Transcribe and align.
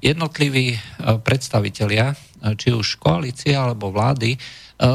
jednotliví 0.00 0.80
predstavitelia, 1.20 2.16
či 2.56 2.72
už 2.72 2.96
koalície 2.96 3.52
alebo 3.52 3.92
vlády, 3.92 4.38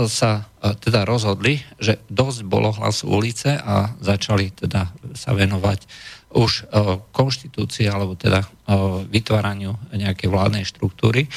sa 0.07 0.47
teda 0.63 1.03
rozhodli, 1.03 1.59
že 1.75 1.99
dosť 2.07 2.47
bolo 2.47 2.71
hlasu 2.71 3.11
ulice 3.11 3.59
a 3.59 3.91
začali 3.99 4.47
teda 4.55 4.87
sa 5.11 5.35
venovať 5.35 5.83
už 6.31 6.71
konštitúcii 7.11 7.91
alebo 7.91 8.15
teda 8.15 8.47
vytváraniu 9.11 9.75
nejakej 9.91 10.31
vládnej 10.31 10.63
štruktúry. 10.63 11.27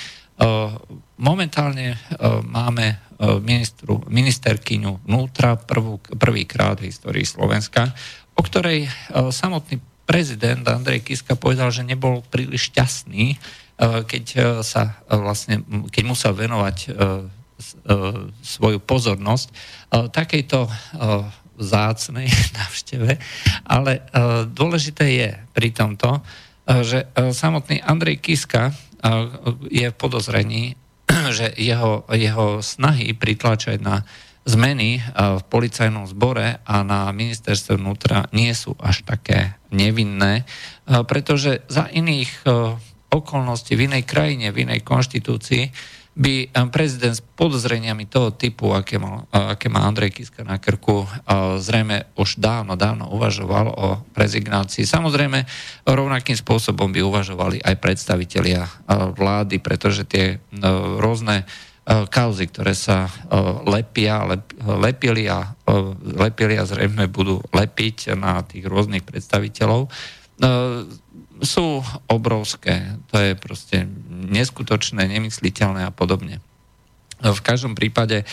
Momentálne 1.16 1.96
máme 2.44 3.06
E, 3.16 3.40
ministru, 3.40 4.04
ministerkyňu 4.12 5.08
vnútra 5.08 5.56
prvú, 5.56 5.96
prvýkrát 6.20 6.76
v 6.76 6.92
histórii 6.92 7.24
Slovenska, 7.24 7.96
o 8.36 8.44
ktorej 8.44 8.84
samotný 9.32 9.80
prezident 10.04 10.60
Andrej 10.68 11.00
Kiska 11.00 11.32
povedal, 11.32 11.72
že 11.72 11.80
nebol 11.80 12.20
príliš 12.28 12.68
šťastný, 12.68 13.40
keď 13.80 14.24
sa 14.60 15.00
vlastne, 15.08 15.64
keď 15.88 16.02
musel 16.04 16.36
venovať 16.36 16.92
svoju 18.44 18.78
pozornosť 18.84 19.48
takejto 20.12 20.68
zácnej 21.56 22.28
návšteve. 22.60 23.16
Ale 23.64 24.04
dôležité 24.52 25.04
je 25.16 25.30
pri 25.56 25.72
tomto, 25.72 26.20
že 26.84 27.08
samotný 27.32 27.80
Andrej 27.80 28.20
Kiska 28.20 28.76
je 29.70 29.86
v 29.90 29.96
podozrení 29.96 30.74
že 31.36 31.54
jeho, 31.56 32.02
jeho 32.10 32.60
snahy 32.62 33.14
pritlačať 33.14 33.78
na 33.82 34.02
zmeny 34.46 35.02
v 35.14 35.42
policajnom 35.50 36.06
zbore 36.06 36.62
a 36.62 36.74
na 36.86 37.10
ministerstve 37.10 37.82
vnútra 37.82 38.30
nie 38.30 38.54
sú 38.54 38.78
až 38.78 39.02
také 39.02 39.58
nevinné, 39.74 40.46
pretože 40.86 41.66
za 41.66 41.90
iných 41.90 42.46
okolností 43.10 43.74
v 43.74 43.90
inej 43.90 44.06
krajine, 44.06 44.54
v 44.54 44.70
inej 44.70 44.86
konštitúcii 44.86 45.74
by 46.16 46.49
prezident 46.72 47.12
s 47.12 47.21
podozreniami 47.21 48.09
toho 48.09 48.32
typu, 48.32 48.72
aké, 48.72 48.97
mal, 48.97 49.28
aké 49.28 49.69
má 49.69 49.84
Andrej 49.84 50.16
Kiska 50.16 50.49
na 50.49 50.56
krku, 50.56 51.04
zrejme 51.60 52.09
už 52.16 52.41
dávno, 52.41 52.72
dávno 52.72 53.12
uvažoval 53.12 53.66
o 53.77 54.00
rezignácii. 54.16 54.88
Samozrejme, 54.88 55.44
rovnakým 55.84 56.32
spôsobom 56.41 56.88
by 56.88 57.05
uvažovali 57.05 57.60
aj 57.60 57.76
predstavitelia 57.76 58.65
vlády, 59.12 59.60
pretože 59.60 60.09
tie 60.09 60.41
rôzne 60.97 61.44
kauzy, 61.87 62.49
ktoré 62.49 62.72
sa 62.72 63.12
lepia, 63.69 64.25
lep, 64.25 64.56
lepili, 64.65 65.28
a, 65.28 65.53
lepili 66.16 66.56
a 66.56 66.65
zrejme 66.65 67.12
budú 67.12 67.44
lepiť 67.53 68.16
na 68.16 68.41
tých 68.41 68.65
rôznych 68.65 69.05
predstaviteľov, 69.05 69.93
sú 71.42 71.84
obrovské. 72.08 72.97
To 73.12 73.16
je 73.20 73.32
proste 73.36 73.88
neskutočné, 74.10 75.04
nemysliteľné 75.08 75.88
a 75.88 75.92
podobne. 75.92 76.41
V 77.16 77.41
každom 77.41 77.72
prípade 77.72 78.22
e, 78.22 78.24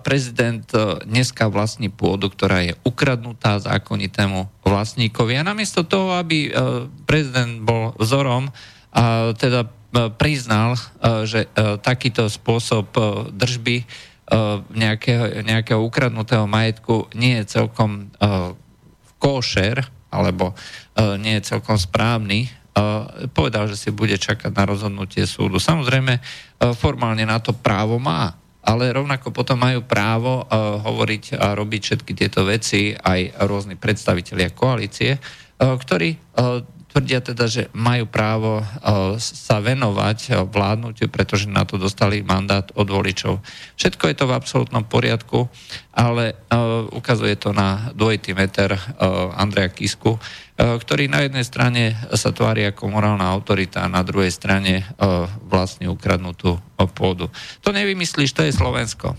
prezident 0.00 0.64
e, 0.72 1.04
dneska 1.04 1.52
vlastní 1.52 1.92
pôdu, 1.92 2.32
ktorá 2.32 2.64
je 2.64 2.72
ukradnutá 2.80 3.60
zákonitému 3.60 4.64
vlastníkovi. 4.64 5.36
A 5.36 5.44
namiesto 5.44 5.84
toho, 5.84 6.16
aby 6.16 6.48
e, 6.48 6.50
prezident 7.04 7.60
bol 7.60 7.92
vzorom 8.00 8.48
a 8.96 9.36
teda 9.36 9.68
priznal, 10.16 10.76
že 11.24 11.48
takýto 11.80 12.28
spôsob 12.28 12.92
držby 13.32 13.88
nejakého, 14.76 15.40
nejakého 15.40 15.80
ukradnutého 15.80 16.44
majetku 16.44 17.08
nie 17.16 17.40
je 17.40 17.60
celkom 17.60 18.12
košer, 19.16 19.88
alebo 20.16 20.56
nie 21.20 21.36
je 21.36 21.52
celkom 21.52 21.76
správny, 21.76 22.48
povedal, 23.36 23.68
že 23.68 23.76
si 23.76 23.88
bude 23.92 24.16
čakať 24.16 24.52
na 24.52 24.64
rozhodnutie 24.64 25.28
súdu. 25.28 25.60
Samozrejme, 25.60 26.20
formálne 26.76 27.24
na 27.24 27.40
to 27.40 27.52
právo 27.56 28.00
má, 28.00 28.36
ale 28.66 28.90
rovnako 28.90 29.30
potom 29.30 29.60
majú 29.60 29.86
právo 29.86 30.42
hovoriť 30.82 31.38
a 31.38 31.54
robiť 31.54 31.80
všetky 31.80 32.12
tieto 32.12 32.42
veci 32.42 32.92
aj 32.92 33.46
rôzni 33.46 33.78
predstavitelia 33.78 34.52
koalície, 34.52 35.16
ktorí 35.56 36.16
tvrdia 36.96 37.20
teda, 37.20 37.44
že 37.44 37.68
majú 37.76 38.08
právo 38.08 38.64
sa 39.20 39.60
venovať 39.60 40.48
vládnutiu, 40.48 41.12
pretože 41.12 41.44
na 41.44 41.68
to 41.68 41.76
dostali 41.76 42.24
mandát 42.24 42.64
od 42.72 42.88
voličov. 42.88 43.44
Všetko 43.76 44.04
je 44.08 44.16
to 44.16 44.24
v 44.24 44.36
absolútnom 44.36 44.80
poriadku, 44.88 45.44
ale 45.92 46.40
ukazuje 46.96 47.36
to 47.36 47.52
na 47.52 47.92
dvojitý 47.92 48.32
meter 48.32 48.80
Andreja 49.36 49.68
Kisku, 49.68 50.16
ktorý 50.56 51.12
na 51.12 51.20
jednej 51.20 51.44
strane 51.44 51.92
sa 52.16 52.32
tvári 52.32 52.64
ako 52.64 52.88
morálna 52.88 53.28
autorita 53.28 53.84
a 53.84 53.92
na 53.92 54.00
druhej 54.00 54.32
strane 54.32 54.88
vlastne 55.44 55.92
ukradnutú 55.92 56.56
pôdu. 56.96 57.28
To 57.60 57.76
nevymyslíš, 57.76 58.32
to 58.32 58.40
je 58.40 58.56
Slovensko. 58.56 59.12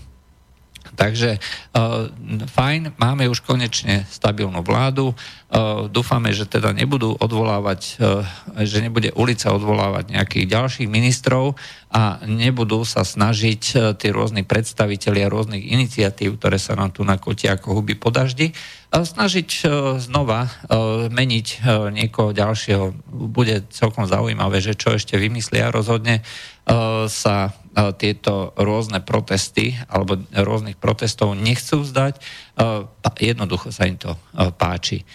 Takže 0.94 1.36
uh, 1.36 2.08
fajn, 2.52 2.96
máme 2.96 3.28
už 3.28 3.44
konečne 3.44 4.08
stabilnú 4.08 4.64
vládu. 4.64 5.12
Uh, 5.48 5.88
dúfame, 5.88 6.32
že 6.32 6.48
teda 6.48 6.72
nebudú 6.72 7.16
odvolávať, 7.16 7.80
uh, 8.00 8.22
že 8.62 8.80
nebude 8.80 9.12
ulica 9.16 9.52
odvolávať 9.52 10.12
nejakých 10.14 10.46
ďalších 10.48 10.88
ministrov 10.88 11.58
a 11.88 12.20
nebudú 12.28 12.84
sa 12.84 13.00
snažiť 13.00 13.96
tí 13.96 14.08
rôzni 14.12 14.44
predstavitelia 14.44 15.32
rôznych 15.32 15.72
iniciatív, 15.72 16.36
ktoré 16.36 16.60
sa 16.60 16.76
nám 16.76 16.92
tu 16.92 17.00
nakotia 17.00 17.56
ako 17.56 17.80
huby 17.80 17.96
po 17.96 18.12
daždi, 18.12 18.52
snažiť 18.92 19.64
znova 19.96 20.52
meniť 21.08 21.46
niekoho 21.88 22.36
ďalšieho. 22.36 22.92
Bude 23.32 23.64
celkom 23.72 24.04
zaujímavé, 24.04 24.60
že 24.60 24.76
čo 24.76 24.92
ešte 24.92 25.16
vymyslia. 25.16 25.72
Rozhodne 25.72 26.20
sa 27.08 27.56
tieto 27.96 28.52
rôzne 28.58 29.00
protesty 29.00 29.72
alebo 29.88 30.20
rôznych 30.34 30.76
protestov 30.76 31.32
nechcú 31.38 31.80
vzdať. 31.80 32.20
Jednoducho 33.16 33.72
sa 33.72 33.88
im 33.88 33.96
to 33.96 34.18
páči. 34.58 35.06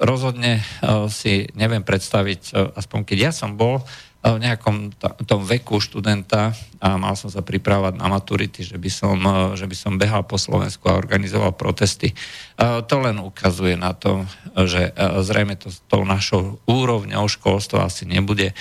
Rozhodne 0.00 0.64
si 1.12 1.46
neviem 1.54 1.84
predstaviť, 1.86 2.74
aspoň 2.74 3.00
keď 3.04 3.18
ja 3.30 3.32
som 3.36 3.54
bol 3.54 3.84
v 4.22 4.38
nejakom 4.38 4.94
tom 5.26 5.42
veku 5.42 5.82
študenta 5.82 6.54
a 6.78 6.94
mal 6.94 7.18
som 7.18 7.26
sa 7.26 7.42
pripravať 7.42 7.98
na 7.98 8.06
maturity, 8.06 8.62
že 8.62 8.78
by 8.78 8.86
som, 8.86 9.18
že 9.58 9.66
by 9.66 9.74
som 9.74 9.98
behal 9.98 10.22
po 10.22 10.38
Slovensku 10.38 10.86
a 10.86 10.94
organizoval 10.94 11.58
protesty. 11.58 12.14
To 12.56 12.96
len 13.02 13.18
ukazuje 13.18 13.74
na 13.74 13.98
to, 13.98 14.22
že 14.54 14.94
zrejme 15.26 15.58
to 15.58 15.74
s 15.74 15.82
tou 15.90 16.06
našou 16.06 16.62
úrovňou 16.70 17.26
školstva 17.26 17.90
asi 17.90 18.06
nebude 18.06 18.54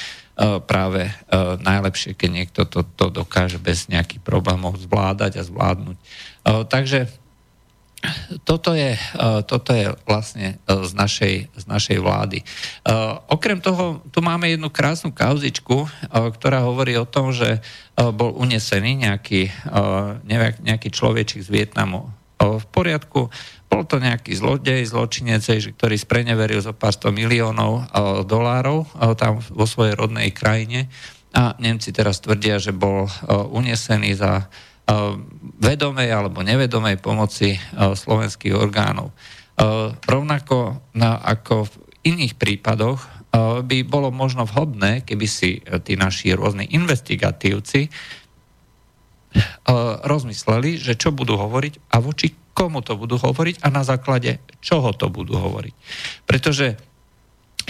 práve 0.65 1.13
najlepšie, 1.61 2.17
keď 2.17 2.29
niekto 2.33 2.61
to, 2.65 2.81
to 2.97 3.13
dokáže 3.13 3.61
bez 3.61 3.85
nejakých 3.85 4.25
problémov 4.25 4.73
zvládať 4.81 5.37
a 5.37 5.43
zvládnuť. 5.45 5.97
Takže 6.65 7.21
toto 8.43 8.73
je, 8.73 8.97
e, 8.97 9.21
toto 9.45 9.71
je 9.71 9.93
vlastne 10.09 10.57
e, 10.57 10.85
z 10.85 10.91
našej, 10.97 11.35
z 11.53 11.63
našej 11.69 11.97
vlády. 12.01 12.41
E, 12.41 12.45
okrem 13.29 13.61
toho, 13.61 14.01
tu 14.09 14.25
máme 14.25 14.49
jednu 14.49 14.73
krásnu 14.73 15.13
kauzičku, 15.13 15.85
ktorá 16.09 16.65
hovorí 16.65 16.97
o 16.97 17.05
tom, 17.05 17.29
že 17.29 17.61
bol 17.93 18.33
unesený 18.33 18.97
nejaký, 19.05 19.53
nejaký 20.65 20.89
človečik 20.89 21.45
z 21.45 21.49
Vietnamu 21.53 22.09
v 22.41 22.65
poriadku. 22.73 23.29
Bol 23.71 23.87
to 23.87 24.03
nejaký 24.03 24.35
zlodej, 24.35 24.83
zločinec, 24.83 25.47
ktorý 25.47 25.95
spreneveril 25.95 26.59
zo 26.59 26.75
pár 26.75 26.91
sto 26.91 27.07
miliónov 27.15 27.87
dolárov 28.27 28.83
tam 29.15 29.39
vo 29.39 29.63
svojej 29.63 29.95
rodnej 29.95 30.35
krajine 30.35 30.91
a 31.31 31.55
Nemci 31.55 31.95
teraz 31.95 32.19
tvrdia, 32.19 32.59
že 32.59 32.75
bol 32.75 33.07
unesený 33.55 34.19
za 34.19 34.51
vedomej 35.63 36.11
alebo 36.11 36.43
nevedomej 36.43 36.99
pomoci 36.99 37.55
slovenských 37.79 38.51
orgánov. 38.51 39.15
Rovnako 40.03 40.91
ako 40.99 41.71
v 41.71 41.73
iných 42.11 42.35
prípadoch 42.35 43.21
by 43.63 43.77
bolo 43.87 44.11
možno 44.11 44.43
vhodné, 44.43 45.07
keby 45.07 45.23
si 45.23 45.63
e, 45.63 45.79
tí 45.79 45.95
naši 45.95 46.35
rôzni 46.35 46.67
investigatívci 46.75 47.87
rozmysleli, 50.03 50.81
že 50.81 50.99
čo 50.99 51.15
budú 51.15 51.39
hovoriť 51.39 51.93
a 51.93 52.03
voči 52.03 52.35
komu 52.51 52.83
to 52.83 52.99
budú 52.99 53.15
hovoriť 53.15 53.63
a 53.63 53.71
na 53.71 53.87
základe 53.87 54.43
čoho 54.59 54.91
to 54.91 55.07
budú 55.07 55.39
hovoriť. 55.39 55.73
Pretože 56.27 56.75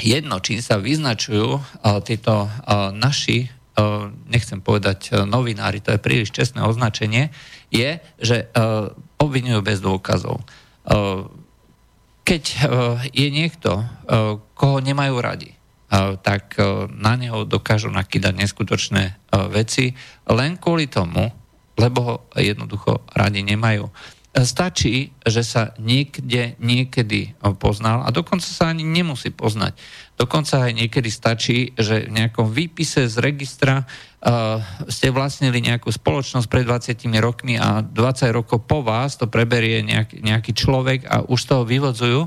jedno, 0.01 0.41
čím 0.41 0.59
sa 0.59 0.81
vyznačujú 0.81 1.61
títo 2.05 2.49
naši 2.97 3.61
E, 3.71 4.11
nechcem 4.27 4.59
povedať 4.59 5.23
novinári, 5.23 5.79
to 5.79 5.95
je 5.95 6.03
príliš 6.03 6.35
čestné 6.35 6.59
označenie, 6.59 7.31
je, 7.71 8.03
že 8.19 8.51
obvinujú 9.15 9.63
bez 9.63 9.79
dôkazov. 9.79 10.43
Keď 12.27 12.43
je 13.15 13.27
niekto, 13.31 13.87
koho 14.59 14.77
nemajú 14.83 15.15
radi, 15.23 15.55
tak 16.19 16.59
na 16.91 17.15
neho 17.15 17.47
dokážu 17.47 17.87
nakýdať 17.87 18.33
neskutočné 18.35 19.15
veci 19.55 19.95
len 20.27 20.59
kvôli 20.59 20.91
tomu, 20.91 21.31
lebo 21.79 21.99
ho 22.01 22.15
jednoducho 22.35 23.03
radi 23.13 23.43
nemajú. 23.43 23.91
Stačí, 24.31 25.11
že 25.27 25.43
sa 25.43 25.75
niekde, 25.75 26.55
niekedy 26.55 27.35
poznal 27.59 28.07
a 28.07 28.15
dokonca 28.15 28.47
sa 28.47 28.71
ani 28.71 28.87
nemusí 28.87 29.27
poznať. 29.27 29.75
Dokonca 30.15 30.71
aj 30.71 30.71
niekedy 30.71 31.11
stačí, 31.11 31.75
že 31.75 32.07
v 32.07 32.15
nejakom 32.15 32.47
výpise 32.47 33.11
z 33.11 33.15
registra 33.19 33.83
uh, 33.83 34.63
ste 34.87 35.11
vlastnili 35.11 35.59
nejakú 35.59 35.91
spoločnosť 35.91 36.47
pred 36.47 36.63
20 36.63 37.11
rokmi 37.19 37.59
a 37.59 37.83
20 37.83 38.31
rokov 38.31 38.63
po 38.63 38.79
vás 38.79 39.19
to 39.19 39.27
preberie 39.27 39.83
nejak, 39.83 40.23
nejaký 40.23 40.55
človek 40.55 41.11
a 41.11 41.27
už 41.27 41.39
z 41.41 41.47
toho 41.51 41.63
vyvodzujú, 41.67 42.21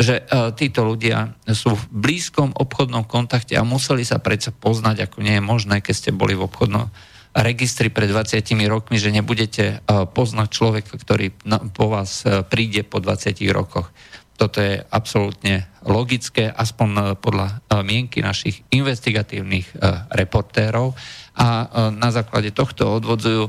že 0.00 0.24
uh, 0.24 0.56
títo 0.56 0.88
ľudia 0.88 1.36
sú 1.52 1.76
v 1.76 1.84
blízkom 1.92 2.56
obchodnom 2.56 3.04
kontakte 3.04 3.60
a 3.60 3.66
museli 3.66 4.08
sa 4.08 4.24
predsa 4.24 4.56
poznať, 4.56 5.04
ako 5.04 5.20
nie 5.20 5.36
je 5.36 5.44
možné, 5.44 5.84
keď 5.84 5.94
ste 6.00 6.10
boli 6.16 6.32
v 6.32 6.48
obchodnom 6.48 6.88
registri 7.32 7.88
pred 7.88 8.12
20 8.12 8.44
rokmi, 8.68 9.00
že 9.00 9.08
nebudete 9.08 9.64
e, 9.64 9.76
poznať 10.04 10.48
človeka, 10.52 10.92
ktorý 11.00 11.32
po 11.72 11.88
vás 11.88 12.28
e, 12.28 12.44
príde 12.44 12.84
po 12.84 13.00
20 13.00 13.40
rokoch. 13.56 13.88
Toto 14.36 14.60
je 14.60 14.80
absolútne 14.92 15.68
logické, 15.84 16.52
aspoň 16.52 16.88
e, 16.92 17.00
podľa 17.16 17.64
mienky 17.82 18.20
našich 18.20 18.60
investigatívnych 18.68 19.80
reportérov 20.12 20.92
a 21.32 21.48
na 21.96 22.12
základe 22.12 22.52
tohto 22.52 23.00
odvodzujú 23.00 23.48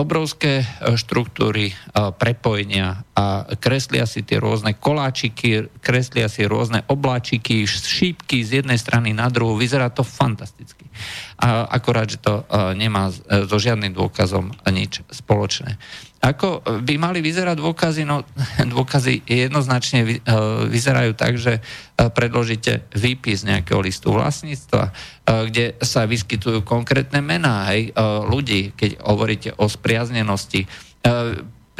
obrovské 0.00 0.64
štruktúry 0.96 1.76
prepojenia 2.16 3.04
a 3.12 3.44
kreslia 3.56 4.08
si 4.08 4.24
tie 4.24 4.40
rôzne 4.40 4.76
koláčiky, 4.76 5.68
kreslia 5.84 6.32
si 6.32 6.48
rôzne 6.48 6.84
obláčiky, 6.88 7.68
šípky 7.68 8.44
z 8.44 8.64
jednej 8.64 8.80
strany 8.80 9.12
na 9.12 9.28
druhú. 9.28 9.56
Vyzerá 9.56 9.92
to 9.92 10.04
fantasticky. 10.04 10.81
A 11.42 11.66
akorát, 11.66 12.06
že 12.06 12.22
to 12.22 12.46
nemá 12.78 13.10
so 13.50 13.56
žiadnym 13.58 13.90
dôkazom 13.94 14.54
nič 14.70 15.02
spoločné. 15.10 15.76
Ako 16.22 16.62
by 16.86 16.94
mali 17.02 17.18
vyzerať 17.18 17.58
dôkazy? 17.58 18.06
No, 18.06 18.22
dôkazy 18.78 19.26
jednoznačne 19.26 20.22
vyzerajú 20.70 21.18
tak, 21.18 21.34
že 21.34 21.58
predložíte 21.98 22.86
výpis 22.94 23.42
nejakého 23.42 23.82
listu 23.82 24.14
vlastníctva, 24.14 24.94
kde 25.26 25.74
sa 25.82 26.06
vyskytujú 26.06 26.62
konkrétne 26.62 27.18
mená 27.18 27.66
hej, 27.74 27.90
ľudí, 28.30 28.70
keď 28.78 29.02
hovoríte 29.02 29.50
o 29.58 29.66
spriaznenosti. 29.66 30.70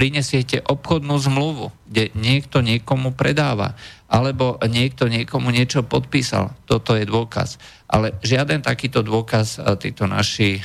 Prinesiete 0.03 0.59
obchodnú 0.67 1.15
zmluvu, 1.15 1.71
kde 1.87 2.11
niekto 2.19 2.59
niekomu 2.59 3.15
predáva, 3.15 3.79
alebo 4.11 4.59
niekto 4.67 5.07
niekomu 5.07 5.55
niečo 5.55 5.87
podpísal. 5.87 6.59
Toto 6.67 6.99
je 6.99 7.07
dôkaz. 7.07 7.63
Ale 7.87 8.19
žiaden 8.19 8.67
takýto 8.67 9.07
dôkaz 9.07 9.63
títo 9.79 10.11
naši 10.11 10.59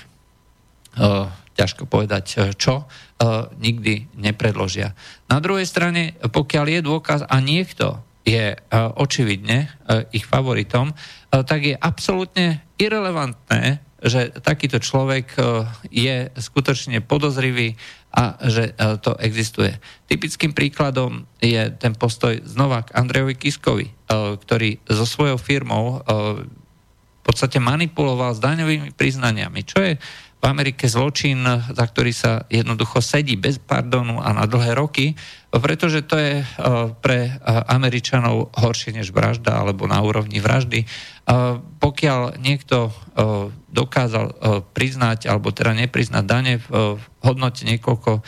ťažko 1.58 1.90
povedať 1.90 2.26
e, 2.30 2.36
čo, 2.54 2.86
e, 2.86 2.86
nikdy 3.58 4.14
nepredložia. 4.22 4.94
Na 5.26 5.42
druhej 5.42 5.66
strane, 5.66 6.14
pokiaľ 6.22 6.66
je 6.70 6.80
dôkaz 6.86 7.26
a 7.26 7.36
niekto 7.42 8.06
je 8.22 8.54
e, 8.54 8.58
očividne 9.02 9.74
ich 10.14 10.28
favoritom, 10.28 10.94
tak 11.28 11.60
je 11.64 11.76
absolútne 11.76 12.64
irrelevantné, 12.76 13.87
že 13.98 14.30
takýto 14.46 14.78
človek 14.78 15.34
je 15.90 16.30
skutočne 16.38 17.02
podozrivý 17.02 17.74
a 18.14 18.38
že 18.46 18.78
to 19.02 19.18
existuje. 19.18 19.74
Typickým 20.06 20.54
príkladom 20.54 21.26
je 21.42 21.70
ten 21.82 21.98
postoj 21.98 22.38
znova 22.46 22.86
k 22.86 22.94
Andrejovi 22.94 23.36
Kiskovi, 23.38 23.88
ktorý 24.42 24.78
so 24.86 25.06
svojou 25.06 25.42
firmou 25.42 26.02
v 26.08 27.22
podstate 27.26 27.60
manipuloval 27.60 28.38
s 28.38 28.40
daňovými 28.40 28.96
priznaniami, 28.96 29.60
čo 29.68 29.84
je 29.84 29.94
v 30.38 30.46
Amerike 30.46 30.86
zločin, 30.86 31.42
za 31.74 31.86
ktorý 31.90 32.14
sa 32.14 32.46
jednoducho 32.46 33.02
sedí 33.02 33.34
bez 33.34 33.58
pardonu 33.58 34.22
a 34.22 34.30
na 34.38 34.46
dlhé 34.46 34.78
roky, 34.78 35.18
pretože 35.50 36.06
to 36.06 36.14
je 36.14 36.34
e, 36.40 36.46
pre 37.02 37.20
e, 37.26 37.32
Američanov 37.74 38.54
horšie 38.54 38.94
než 38.94 39.10
vražda 39.10 39.58
alebo 39.58 39.90
na 39.90 39.98
úrovni 39.98 40.38
vraždy. 40.38 40.86
E, 40.86 40.88
pokiaľ 41.82 42.38
niekto 42.38 42.94
dokázal 43.78 44.34
priznať 44.74 45.30
alebo 45.30 45.54
teda 45.54 45.78
nepriznať 45.78 46.26
dane 46.26 46.58
v 46.58 46.98
hodnote 47.22 47.62
niekoľko 47.70 48.26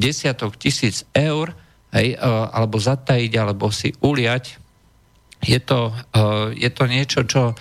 desiatok 0.00 0.56
tisíc 0.56 1.04
eur, 1.12 1.52
hej, 1.92 2.16
alebo 2.24 2.80
zatajiť, 2.80 3.32
alebo 3.36 3.68
si 3.68 3.92
uliať, 4.00 4.56
je 5.44 5.60
to, 5.60 5.92
je 6.56 6.70
to 6.72 6.84
niečo, 6.88 7.20
čo 7.28 7.52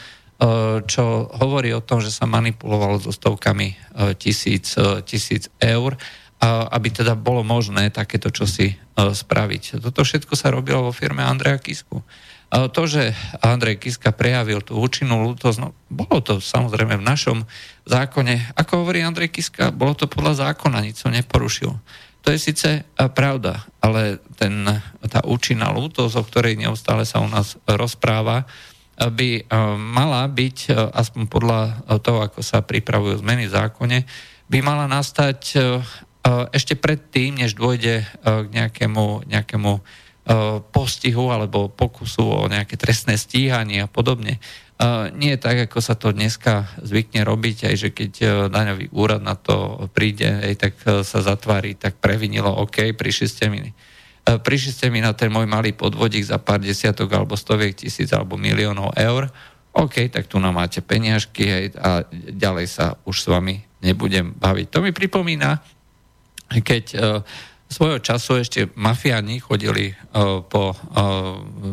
E, 0.44 0.82
čo 0.84 1.30
hovorí 1.40 1.72
o 1.72 1.86
tom, 1.86 2.04
že 2.04 2.12
sa 2.12 2.28
manipulovalo 2.28 3.00
so 3.00 3.16
stovkami 3.16 3.68
e, 3.72 3.76
tisíc, 4.20 4.76
e, 4.76 5.00
tisíc 5.06 5.48
eur, 5.62 5.96
aby 6.44 6.92
teda 6.92 7.16
bolo 7.16 7.40
možné 7.40 7.88
takéto 7.88 8.28
čosi 8.28 8.76
spraviť. 9.00 9.80
Toto 9.80 10.04
všetko 10.04 10.36
sa 10.36 10.52
robilo 10.52 10.84
vo 10.84 10.92
firme 10.92 11.24
Andreja 11.24 11.56
Kisku. 11.56 12.04
To, 12.54 12.82
že 12.86 13.18
Andrej 13.42 13.82
Kiska 13.82 14.14
prejavil 14.14 14.62
tú 14.62 14.78
účinnú 14.78 15.26
lútosť, 15.26 15.58
no, 15.58 15.74
bolo 15.90 16.22
to 16.22 16.38
samozrejme 16.38 17.02
v 17.02 17.08
našom 17.08 17.50
zákone. 17.90 18.54
Ako 18.54 18.86
hovorí 18.86 19.02
Andrej 19.02 19.34
Kiska, 19.34 19.74
bolo 19.74 19.98
to 19.98 20.06
podľa 20.06 20.54
zákona, 20.54 20.86
nič 20.86 21.02
som 21.02 21.10
neporušil. 21.10 21.74
To 22.24 22.28
je 22.30 22.38
síce 22.38 22.86
pravda, 23.18 23.66
ale 23.82 24.22
ten, 24.38 24.64
tá 25.10 25.26
účinná 25.26 25.74
lútosť, 25.74 26.14
o 26.14 26.24
ktorej 26.24 26.62
neustále 26.62 27.10
sa 27.10 27.26
u 27.26 27.28
nás 27.28 27.58
rozpráva, 27.66 28.46
by 28.98 29.30
eh, 29.42 29.44
mala 29.78 30.24
byť, 30.30 30.58
eh, 30.70 30.74
aspoň 30.78 31.24
podľa 31.26 31.62
eh, 31.66 31.74
toho, 32.00 32.20
ako 32.22 32.40
sa 32.46 32.62
pripravujú 32.62 33.26
zmeny 33.26 33.50
v 33.50 33.56
zákone, 33.56 33.98
by 34.52 34.60
mala 34.62 34.86
nastať 34.86 35.56
ešte 36.54 36.78
predtým, 36.78 37.42
než 37.42 37.58
dôjde 37.58 38.06
k 38.22 38.48
nejakému, 38.54 39.28
nejakému 39.28 39.72
postihu 40.72 41.36
alebo 41.36 41.68
pokusu 41.68 42.24
o 42.24 42.48
nejaké 42.48 42.80
trestné 42.80 43.20
stíhanie 43.20 43.84
a 43.84 43.92
podobne. 43.92 44.40
Nie 45.20 45.36
je 45.36 45.44
tak, 45.44 45.68
ako 45.68 45.84
sa 45.84 46.00
to 46.00 46.16
dneska 46.16 46.72
zvykne 46.80 47.28
robiť, 47.28 47.68
aj 47.68 47.76
že 47.76 47.90
keď 47.92 48.12
daňový 48.48 48.88
úrad 48.96 49.20
na 49.20 49.36
to 49.36 49.88
príde, 49.92 50.24
aj 50.28 50.56
tak 50.56 50.74
sa 51.04 51.20
zatvári, 51.20 51.76
tak 51.76 52.00
previnilo, 52.00 52.56
OK, 52.56 52.96
prišli 52.96 53.28
ste 53.28 53.52
mi 53.52 53.68
E, 54.24 54.40
prišli 54.40 54.72
ste 54.72 54.88
mi 54.88 55.04
na 55.04 55.12
ten 55.12 55.28
môj 55.28 55.44
malý 55.44 55.76
podvodík 55.76 56.24
za 56.24 56.40
pár 56.40 56.64
desiatok 56.64 57.12
alebo 57.12 57.36
stoviek 57.36 57.76
tisíc 57.76 58.08
alebo 58.16 58.40
miliónov 58.40 58.96
eur 58.96 59.28
OK, 59.76 60.08
tak 60.08 60.32
tu 60.32 60.40
nám 60.40 60.56
máte 60.56 60.80
peniažky 60.80 61.44
hej, 61.44 61.66
a 61.76 62.08
ďalej 62.14 62.68
sa 62.72 62.96
už 63.04 63.16
s 63.20 63.28
vami 63.28 63.58
nebudem 63.84 64.32
baviť. 64.32 64.68
To 64.70 64.80
mi 64.80 64.94
pripomína, 64.94 65.60
keď 66.62 66.86
uh, 66.94 67.02
svojho 67.74 67.98
času 67.98 68.38
ešte 68.38 68.70
mafiáni 68.78 69.42
chodili 69.42 69.92
uh, 69.92 70.46
po 70.46 70.72
uh, 70.72 70.78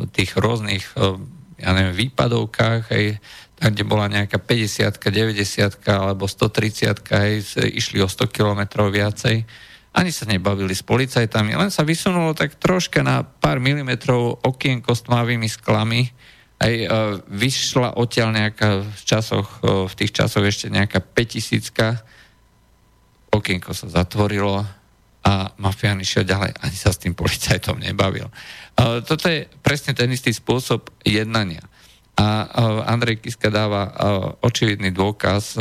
tých 0.08 0.32
rôznych 0.40 0.96
uh, 0.96 1.20
ja 1.60 1.76
neviem, 1.76 2.08
výpadovkách, 2.08 2.88
hej, 2.96 3.20
tam, 3.60 3.76
kde 3.76 3.84
bola 3.84 4.08
nejaká 4.08 4.40
50 4.40 4.96
90 4.96 5.84
alebo 5.92 6.24
130 6.24 7.04
hej, 7.04 7.32
išli 7.76 8.00
o 8.00 8.08
100 8.08 8.32
kilometrov 8.32 8.88
viacej. 8.88 9.44
Ani 9.92 10.10
sa 10.14 10.24
nebavili 10.24 10.72
s 10.72 10.86
policajtami, 10.86 11.58
len 11.58 11.68
sa 11.68 11.84
vysunulo 11.84 12.32
tak 12.32 12.56
troška 12.56 13.04
na 13.04 13.26
pár 13.26 13.60
milimetrov 13.60 14.40
okienko 14.40 14.96
s 14.96 15.04
tmavými 15.04 15.50
sklami, 15.50 16.08
aj 16.60 16.74
uh, 16.84 17.16
vyšla 17.28 18.00
odtiaľ 18.00 18.36
nejaká 18.36 18.84
v 18.84 19.02
časoch, 19.04 19.48
uh, 19.60 19.84
v 19.84 19.94
tých 19.96 20.12
časoch 20.16 20.44
ešte 20.44 20.72
nejaká 20.72 21.04
5000 21.04 22.20
okienko 23.30 23.70
sa 23.72 23.86
zatvorilo 23.88 24.79
a 25.20 25.52
mafián 25.60 26.00
išiel 26.00 26.24
ďalej, 26.24 26.56
ani 26.56 26.76
sa 26.76 26.90
s 26.90 27.00
tým 27.00 27.12
policajtom 27.12 27.76
nebavil. 27.76 28.32
Uh, 28.78 29.04
toto 29.04 29.28
je 29.28 29.44
presne 29.60 29.92
ten 29.92 30.08
istý 30.08 30.32
spôsob 30.32 30.88
jednania. 31.04 31.60
A 32.20 32.44
uh, 32.44 32.84
Andrej 32.88 33.24
Kiska 33.24 33.48
dáva 33.52 33.82
uh, 33.84 33.92
očividný 34.44 34.92
dôkaz 34.92 35.56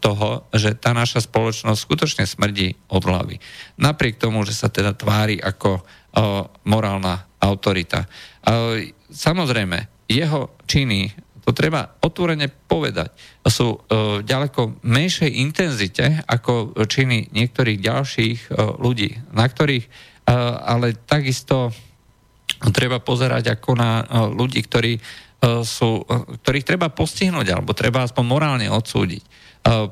toho, 0.00 0.28
že 0.52 0.76
tá 0.76 0.92
naša 0.92 1.24
spoločnosť 1.24 1.80
skutočne 1.80 2.24
smrdí 2.28 2.76
od 2.92 3.04
hlavy. 3.04 3.40
Napriek 3.80 4.20
tomu, 4.20 4.44
že 4.44 4.52
sa 4.52 4.68
teda 4.68 4.92
tvári 4.92 5.40
ako 5.40 5.84
morálna 6.64 7.28
autorita. 7.44 8.08
Samozrejme, 9.12 10.08
jeho 10.08 10.56
činy, 10.64 11.12
to 11.44 11.52
treba 11.52 11.96
otvorene 12.00 12.48
povedať, 12.48 13.12
sú 13.46 13.78
uh, 13.78 14.20
ďaleko 14.26 14.82
menšej 14.82 15.30
intenzite 15.38 16.22
ako 16.26 16.74
činy 16.86 17.30
niektorých 17.30 17.78
ďalších 17.78 18.38
uh, 18.50 18.74
ľudí, 18.76 19.14
na 19.32 19.46
ktorých 19.46 19.86
uh, 19.86 20.66
ale 20.66 20.98
takisto 21.06 21.70
treba 22.72 22.98
pozerať 22.98 23.58
ako 23.58 23.70
na 23.76 24.00
ľudí, 24.32 24.64
ktorí 24.64 24.96
sú, 25.60 26.08
ktorých 26.40 26.64
treba 26.64 26.88
postihnúť 26.88 27.52
alebo 27.52 27.76
treba 27.76 28.00
aspoň 28.00 28.24
morálne 28.24 28.68
odsúdiť. 28.72 29.20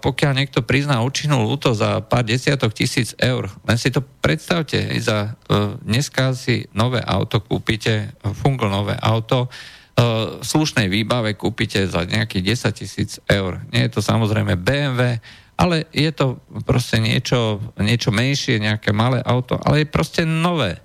Pokiaľ 0.00 0.32
niekto 0.32 0.64
prizná 0.64 1.04
účinnú 1.04 1.44
lúto 1.44 1.76
za 1.76 2.00
pár 2.00 2.25
desiatok 2.25 2.73
tisíc 2.73 3.12
eur, 3.20 3.52
len 3.68 3.76
si 3.76 3.92
to 3.92 4.00
predstavte, 4.00 4.80
za 4.96 5.37
dneska 5.84 6.32
si 6.32 6.64
nové 6.73 7.04
auto 7.04 7.44
kúpite, 7.44 8.16
fungl 8.32 8.73
nové 8.73 8.96
auto, 8.96 9.52
uh, 9.95 10.43
slušnej 10.43 10.91
výbave 10.91 11.39
kúpite 11.39 11.87
za 11.87 12.07
nejakých 12.07 12.57
10 12.75 12.81
tisíc 12.81 13.11
eur. 13.31 13.63
Nie 13.71 13.87
je 13.87 13.99
to 13.99 14.01
samozrejme 14.03 14.59
BMW, 14.59 15.19
ale 15.55 15.87
je 15.95 16.11
to 16.11 16.43
proste 16.67 16.99
niečo, 16.99 17.63
niečo 17.79 18.11
menšie, 18.11 18.59
nejaké 18.59 18.91
malé 18.91 19.23
auto, 19.23 19.55
ale 19.63 19.87
je 19.87 19.95
proste 19.95 20.23
nové. 20.27 20.83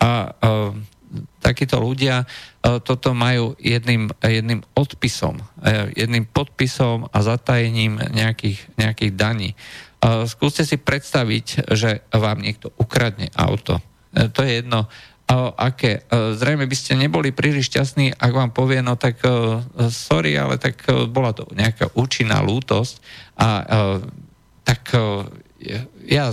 A 0.00 0.32
uh, 0.32 0.72
takíto 1.44 1.76
ľudia 1.80 2.24
uh, 2.24 2.80
toto 2.80 3.12
majú 3.12 3.52
jedným, 3.60 4.08
jedným 4.24 4.64
odpisom, 4.72 5.40
uh, 5.40 5.92
jedným 5.92 6.24
podpisom 6.24 7.12
a 7.12 7.18
zatajením 7.20 8.00
nejakých, 8.12 8.58
nejakých 8.80 9.12
daní. 9.16 9.52
Skúste 10.30 10.62
si 10.62 10.78
predstaviť, 10.78 11.74
že 11.74 12.06
vám 12.14 12.38
niekto 12.38 12.70
ukradne 12.78 13.34
auto. 13.34 13.82
To 14.14 14.40
je 14.46 14.62
jedno, 14.62 14.86
aké. 15.58 16.08
E, 16.08 16.32
zrejme 16.32 16.64
by 16.64 16.76
ste 16.76 16.96
neboli 16.96 17.36
príliš 17.36 17.68
šťastní, 17.68 18.16
ak 18.16 18.32
vám 18.32 18.50
povie, 18.56 18.80
no 18.80 18.96
tak 18.96 19.20
e, 19.20 19.60
sorry, 19.92 20.38
ale 20.40 20.56
tak 20.56 20.80
e, 20.88 21.04
bola 21.04 21.36
to 21.36 21.44
nejaká 21.52 21.92
účinná 21.92 22.40
lútosť 22.40 23.02
a 23.38 23.48
tak 24.66 24.90
ja, 25.62 26.26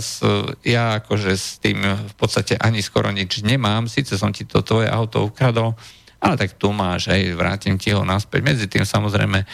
ja 0.65 0.83
akože 0.97 1.31
s 1.37 1.61
tým 1.61 1.85
v 1.85 2.13
podstate 2.17 2.57
ani 2.57 2.81
skoro 2.81 3.13
nič 3.13 3.45
nemám, 3.45 3.85
síce 3.85 4.17
som 4.17 4.33
ti 4.33 4.41
to 4.41 4.65
tvoje 4.65 4.89
auto 4.89 5.29
ukradol, 5.29 5.77
ale 6.17 6.33
tak 6.33 6.57
tu 6.57 6.73
máš, 6.73 7.13
aj 7.13 7.37
vrátim 7.37 7.77
ti 7.77 7.93
ho 7.93 8.01
naspäť. 8.01 8.41
Medzi 8.41 8.65
tým 8.65 8.89
samozrejme 8.89 9.45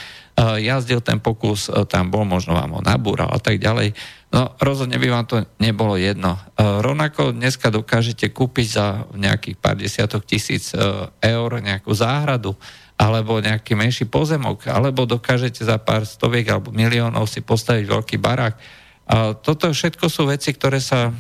jazdil 0.64 1.04
ten 1.04 1.20
pokus, 1.20 1.68
tam 1.92 2.08
bol, 2.08 2.24
možno 2.24 2.56
vám 2.56 2.80
ho 2.80 2.82
nabúral 2.82 3.28
a 3.28 3.40
tak 3.44 3.60
ďalej. 3.60 3.92
No 4.32 4.56
rozhodne 4.64 4.96
by 4.96 5.08
vám 5.12 5.26
to 5.28 5.44
nebolo 5.60 6.00
jedno. 6.00 6.40
E, 6.40 6.64
rovnako 6.64 7.36
dneska 7.36 7.68
dokážete 7.68 8.32
kúpiť 8.32 8.68
za 8.72 8.86
nejakých 9.12 9.58
pár 9.60 9.76
desiatok 9.76 10.24
tisíc 10.24 10.72
e, 10.72 10.80
eur 11.20 11.60
nejakú 11.60 11.92
záhradu 11.92 12.56
alebo 12.96 13.42
nejaký 13.42 13.74
menší 13.74 14.06
pozemok, 14.08 14.70
alebo 14.70 15.10
dokážete 15.10 15.66
za 15.66 15.82
pár 15.82 16.06
stoviek 16.06 16.48
alebo 16.48 16.70
miliónov 16.70 17.26
si 17.26 17.42
postaviť 17.42 17.86
veľký 17.90 18.18
barák. 18.22 18.56
Toto 19.44 19.76
všetko 19.76 20.08
sú 20.08 20.32
veci, 20.32 20.56
ktoré 20.56 20.80
sa 20.80 21.12
e, 21.12 21.14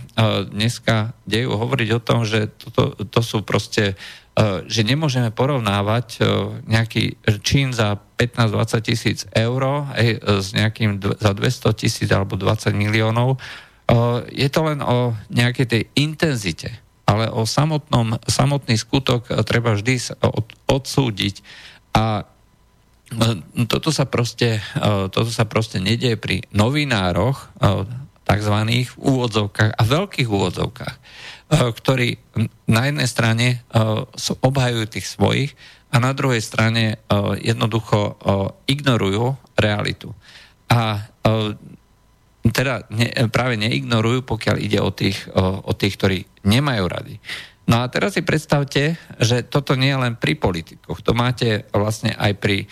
dneska 0.48 1.12
dejú. 1.28 1.60
Hovoriť 1.60 1.90
o 1.92 2.00
tom, 2.00 2.24
že 2.24 2.48
toto, 2.56 2.96
to 2.96 3.20
sú 3.20 3.44
proste 3.44 4.00
E, 4.32 4.64
že 4.64 4.88
nemôžeme 4.88 5.28
porovnávať 5.28 6.08
e, 6.16 6.20
nejaký 6.64 7.20
čín 7.44 7.76
za 7.76 8.00
15-20 8.16 8.88
tisíc 8.88 9.20
eur 9.36 9.92
s 10.24 10.56
nejakým 10.56 11.04
za 11.04 11.36
200 11.36 11.76
tisíc 11.76 12.08
alebo 12.14 12.40
20 12.40 12.72
miliónov. 12.72 13.42
Je 14.32 14.48
to 14.48 14.62
len 14.72 14.80
o 14.80 15.12
nejakej 15.34 15.66
tej 15.68 15.84
intenzite, 16.00 16.72
ale 17.04 17.28
o 17.28 17.44
samotnom, 17.44 18.16
samotný 18.24 18.80
skutok 18.80 19.28
treba 19.44 19.76
vždy 19.76 20.16
odsúdiť 20.70 21.44
a 21.92 22.24
toto 23.68 23.92
sa 23.92 24.08
proste, 24.08 24.64
toto 25.12 25.28
sa 25.28 25.44
proste 25.44 25.84
nedieje 25.84 26.16
pri 26.16 26.38
novinároch, 26.56 27.52
takzvaných 28.24 28.96
úvodzovkách 28.96 29.76
a 29.76 29.84
veľkých 29.84 30.30
úvodzovkách. 30.32 30.96
Eh, 31.52 31.70
ktorí 31.76 32.16
na 32.72 32.88
jednej 32.88 33.08
strane 33.12 33.68
obhajujú 34.40 34.86
tých 34.88 35.08
svojich 35.12 35.52
a 35.92 36.00
na 36.00 36.16
druhej 36.16 36.40
strane 36.40 37.04
jednoducho 37.44 38.16
ignorujú 38.64 39.36
realitu. 39.60 40.16
A 40.72 41.04
teda 42.48 42.88
práve 43.28 43.60
neignorujú, 43.60 44.24
pokiaľ 44.24 44.56
ide 44.64 44.80
o 44.80 44.96
tých, 44.96 45.28
o 45.36 45.72
tých, 45.76 46.00
ktorí 46.00 46.24
nemajú 46.48 46.84
rady. 46.88 47.20
No 47.70 47.86
a 47.86 47.90
teraz 47.94 48.18
si 48.18 48.26
predstavte, 48.26 48.98
že 49.22 49.46
toto 49.46 49.78
nie 49.78 49.94
je 49.94 50.02
len 50.02 50.14
pri 50.18 50.34
politikoch, 50.34 51.06
to 51.06 51.14
máte 51.14 51.70
vlastne 51.72 52.12
aj 52.18 52.34
pri 52.42 52.66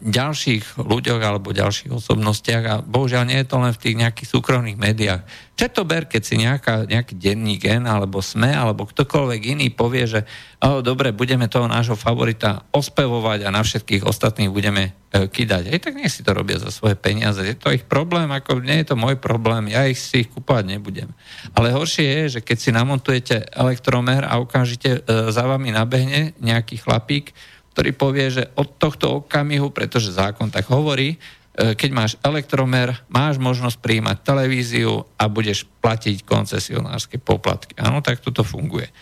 ďalších 0.00 0.80
ľuďoch 0.80 1.22
alebo 1.22 1.54
ďalších 1.54 1.92
osobnostiach 1.92 2.64
a 2.64 2.74
bohužiaľ 2.82 3.24
nie 3.28 3.38
je 3.40 3.48
to 3.48 3.56
len 3.60 3.72
v 3.72 3.82
tých 3.82 3.96
nejakých 4.00 4.28
súkromných 4.32 4.78
médiách. 4.78 5.22
Čo 5.54 5.70
to 5.70 5.82
ber, 5.86 6.10
keď 6.10 6.22
si 6.26 6.34
nejaká, 6.34 6.90
nejaký 6.90 7.14
denní 7.14 7.62
gen 7.62 7.86
alebo 7.86 8.18
SME 8.18 8.50
alebo 8.50 8.90
ktokoľvek 8.90 9.40
iný 9.54 9.70
povie, 9.70 10.02
že 10.10 10.26
oh, 10.58 10.82
dobre, 10.82 11.14
budeme 11.14 11.46
toho 11.46 11.70
nášho 11.70 11.94
favorita 11.94 12.66
ospevovať 12.74 13.46
a 13.46 13.54
na 13.54 13.62
všetkých 13.62 14.02
ostatných 14.02 14.50
budeme 14.50 14.98
e, 15.14 15.30
kydať. 15.30 15.70
Ej, 15.70 15.78
tak 15.78 15.94
nech 15.94 16.10
si 16.10 16.26
to 16.26 16.34
robia 16.34 16.58
za 16.58 16.74
svoje 16.74 16.98
peniaze. 16.98 17.38
Je 17.46 17.54
to 17.54 17.70
ich 17.70 17.86
problém, 17.86 18.26
ako 18.34 18.66
nie 18.66 18.82
je 18.82 18.90
to 18.90 18.96
môj 18.98 19.14
problém, 19.22 19.70
ja 19.70 19.86
ich 19.86 20.02
si 20.02 20.26
ich 20.26 20.30
kúpovať 20.34 20.74
nebudem. 20.74 21.14
Ale 21.54 21.70
horšie 21.70 22.02
je, 22.02 22.22
že 22.38 22.40
keď 22.42 22.56
si 22.58 22.70
namontujete 22.74 23.36
elektromer 23.54 24.26
a 24.26 24.42
okamžite 24.42 25.06
e, 25.06 25.30
za 25.30 25.46
vami 25.46 25.70
nabehne 25.70 26.34
nejaký 26.42 26.82
chlapík, 26.82 27.30
ktorý 27.74 27.90
povie, 27.90 28.26
že 28.30 28.44
od 28.54 28.78
tohto 28.78 29.26
okamihu, 29.26 29.74
pretože 29.74 30.14
zákon 30.14 30.46
tak 30.54 30.70
hovorí, 30.70 31.18
e, 31.18 31.74
keď 31.74 31.90
máš 31.90 32.12
elektromer, 32.22 32.94
máš 33.10 33.42
možnosť 33.42 33.82
príjmať 33.82 34.16
televíziu 34.22 35.02
a 35.18 35.26
budeš 35.26 35.66
platiť 35.82 36.22
koncesionárske 36.22 37.18
poplatky. 37.18 37.74
Áno, 37.82 37.98
tak 37.98 38.22
toto 38.22 38.46
funguje. 38.46 38.86
E, 38.86 38.92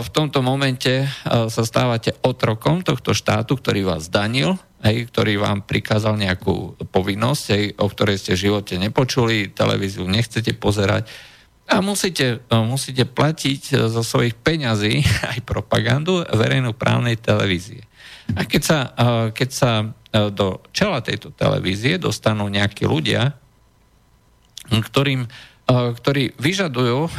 v 0.00 0.08
tomto 0.08 0.40
momente 0.40 1.04
e, 1.04 1.08
sa 1.28 1.62
stávate 1.68 2.16
otrokom 2.24 2.80
tohto 2.80 3.12
štátu, 3.12 3.60
ktorý 3.60 3.84
vás 3.84 4.08
danil, 4.08 4.56
hej, 4.80 5.12
ktorý 5.12 5.36
vám 5.36 5.60
prikázal 5.68 6.16
nejakú 6.16 6.80
povinnosť, 6.88 7.44
hej, 7.52 7.64
o 7.76 7.86
ktorej 7.92 8.16
ste 8.16 8.32
v 8.32 8.42
živote 8.48 8.80
nepočuli, 8.80 9.52
televíziu 9.52 10.08
nechcete 10.08 10.56
pozerať, 10.56 11.04
a 11.64 11.80
musíte, 11.80 12.44
e, 12.44 12.56
musíte 12.60 13.08
platiť 13.08 13.62
e, 13.72 13.74
zo 13.88 14.04
svojich 14.04 14.36
peňazí 14.36 15.00
aj 15.32 15.38
propagandu 15.48 16.20
verejnú 16.28 16.76
právnej 16.76 17.16
televízie. 17.16 17.88
A 18.36 18.44
keď 18.44 18.62
sa, 18.62 18.78
e, 18.92 19.08
keď 19.32 19.50
sa 19.50 19.70
do 20.14 20.62
čela 20.70 21.02
tejto 21.02 21.34
televízie 21.34 21.98
dostanú 21.98 22.46
nejakí 22.46 22.86
ľudia, 22.86 23.34
ktorým 24.70 25.26
ktorí 25.64 26.36
vyžadujú 26.36 27.08
eh, 27.08 27.12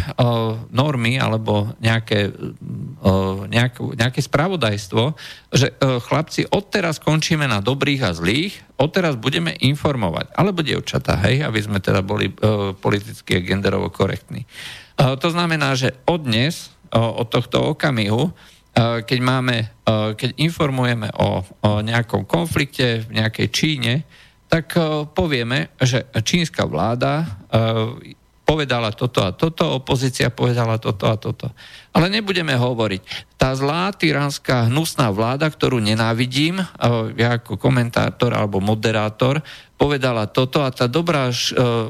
normy 0.69 1.17
alebo 1.17 1.73
nejaké, 1.81 2.29
eh, 2.29 3.37
nejaké, 3.49 3.79
nejaké 3.81 4.21
spravodajstvo, 4.21 5.17
že 5.49 5.73
chlapci, 5.81 6.45
odteraz 6.53 7.01
končíme 7.01 7.49
na 7.49 7.63
dobrých 7.63 8.01
a 8.05 8.11
zlých, 8.13 8.53
odteraz 8.77 9.17
budeme 9.17 9.55
informovať. 9.57 10.35
Alebo 10.37 10.61
dievčatá, 10.61 11.17
hej, 11.25 11.41
aby 11.41 11.59
sme 11.63 11.79
teda 11.79 12.03
boli 12.03 12.27
politicky 12.75 13.39
a 13.39 13.45
genderovo 13.45 13.87
korektní. 13.87 14.43
To 14.99 15.27
znamená, 15.31 15.79
že 15.79 15.95
od 16.03 16.27
dnes, 16.27 16.75
od 16.91 17.31
tohto 17.31 17.71
okamihu, 17.71 18.35
keď, 19.07 19.19
máme, 19.23 19.71
keď 20.19 20.35
informujeme 20.35 21.07
o, 21.15 21.39
o 21.39 21.71
nejakom 21.79 22.27
konflikte 22.27 23.07
v 23.07 23.23
nejakej 23.23 23.47
Číne, 23.47 23.93
tak 24.51 24.75
povieme, 25.15 25.71
že 25.79 26.03
čínska 26.19 26.67
vláda 26.67 27.23
povedala 28.45 28.93
toto 28.93 29.25
a 29.25 29.33
toto, 29.33 29.73
opozícia 29.73 30.29
povedala 30.29 30.77
toto 30.77 31.09
a 31.09 31.17
toto. 31.17 31.49
Ale 31.97 32.13
nebudeme 32.13 32.53
hovoriť. 32.53 33.33
Tá 33.41 33.57
zlá, 33.57 33.89
tyránska, 33.89 34.69
hnusná 34.69 35.09
vláda, 35.09 35.49
ktorú 35.49 35.81
nenávidím, 35.81 36.61
ja 37.17 37.41
ako 37.41 37.57
komentátor 37.57 38.37
alebo 38.37 38.61
moderátor, 38.61 39.41
povedala 39.75 40.29
toto 40.31 40.63
a 40.63 40.71
tá 40.71 40.87
dobrá 40.87 41.27
e, 41.27 41.35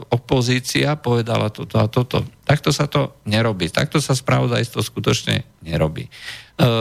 opozícia 0.09 0.97
povedala 0.97 1.53
toto 1.53 1.77
a 1.77 1.85
toto. 1.85 2.25
Takto 2.41 2.74
sa 2.74 2.89
to 2.89 3.13
nerobí. 3.29 3.69
Takto 3.69 4.01
sa 4.01 4.17
spravodajstvo 4.17 4.81
skutočne 4.81 5.45
nerobí. 5.62 6.09
E, 6.09 6.12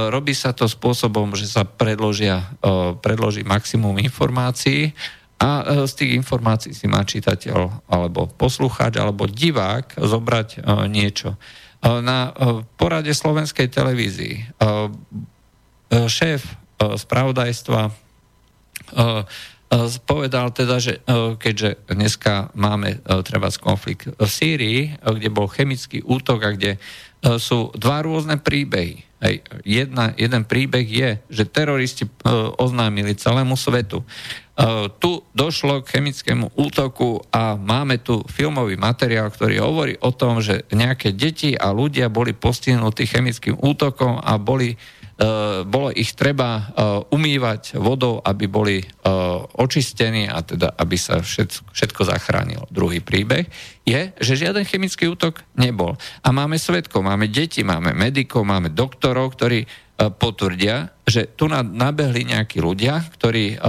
robí 0.09 0.33
sa 0.33 0.57
to 0.57 0.65
spôsobom, 0.65 1.37
že 1.37 1.45
sa 1.45 1.69
predložia, 1.69 2.57
e, 2.65 2.97
predloží 3.05 3.45
maximum 3.45 4.01
informácií 4.01 4.97
a 5.41 5.85
z 5.85 5.93
tých 5.93 6.15
informácií 6.15 6.73
si 6.73 6.87
má 6.87 7.03
čitateľ 7.03 7.87
alebo 7.91 8.31
poslucháč 8.31 8.97
alebo 8.97 9.27
divák 9.29 9.99
zobrať 9.99 10.63
niečo. 10.89 11.37
Na 11.85 12.33
porade 12.81 13.13
slovenskej 13.13 13.69
televízii 13.69 14.57
šéf 15.93 16.41
spravodajstva 16.81 17.93
povedal 20.09 20.47
teda, 20.55 20.77
že 20.81 21.03
keďže 21.37 21.83
dneska 21.93 22.55
máme 22.57 23.05
treba 23.27 23.51
konflikt 23.59 24.07
v 24.17 24.25
Sýrii, 24.25 24.81
kde 25.03 25.29
bol 25.29 25.51
chemický 25.51 26.01
útok 26.01 26.41
a 26.47 26.55
kde 26.55 26.81
sú 27.37 27.69
dva 27.75 28.01
rôzne 28.01 28.41
príbehy. 28.41 29.05
Jedna, 29.65 30.13
jeden 30.21 30.45
príbeh 30.45 30.85
je, 30.85 31.17
že 31.33 31.49
teroristi 31.49 32.05
oznámili 32.61 33.17
celému 33.17 33.57
svetu. 33.57 34.05
Tu 35.03 35.11
došlo 35.35 35.83
k 35.83 35.99
chemickému 35.99 36.55
útoku 36.55 37.19
a 37.35 37.59
máme 37.59 37.99
tu 37.99 38.23
filmový 38.31 38.79
materiál, 38.79 39.27
ktorý 39.27 39.59
hovorí 39.59 39.95
o 39.99 40.15
tom, 40.15 40.39
že 40.39 40.63
nejaké 40.71 41.11
deti 41.11 41.59
a 41.59 41.75
ľudia 41.75 42.07
boli 42.07 42.31
postihnutí 42.39 43.03
chemickým 43.11 43.59
útokom 43.59 44.23
a 44.23 44.39
boli 44.39 44.79
Eh, 45.15 45.63
bolo 45.63 45.95
ich 45.95 46.11
treba 46.19 46.59
eh, 46.59 47.15
umývať 47.15 47.79
vodou, 47.79 48.19
aby 48.19 48.51
boli 48.51 48.77
očistení 49.61 50.25
a 50.33 50.41
teda, 50.41 50.81
aby 50.81 50.97
sa 50.97 51.21
všetko, 51.21 51.77
všetko 51.77 52.03
zachránilo. 52.09 52.65
Druhý 52.73 53.05
príbeh 53.05 53.45
je, 53.85 54.17
že 54.17 54.41
žiaden 54.41 54.65
chemický 54.65 55.13
útok 55.13 55.45
nebol. 55.61 56.01
A 56.25 56.33
máme 56.33 56.57
svetkov, 56.57 57.05
máme 57.05 57.29
deti, 57.29 57.61
máme 57.61 57.93
medikov, 57.93 58.49
máme 58.49 58.73
doktorov, 58.73 59.37
ktorí 59.37 59.69
potvrdia, 59.95 60.91
že 61.07 61.33
tu 61.39 61.47
nabehli 61.51 62.27
nejakí 62.27 62.59
ľudia, 62.59 62.99
ktorí 63.15 63.63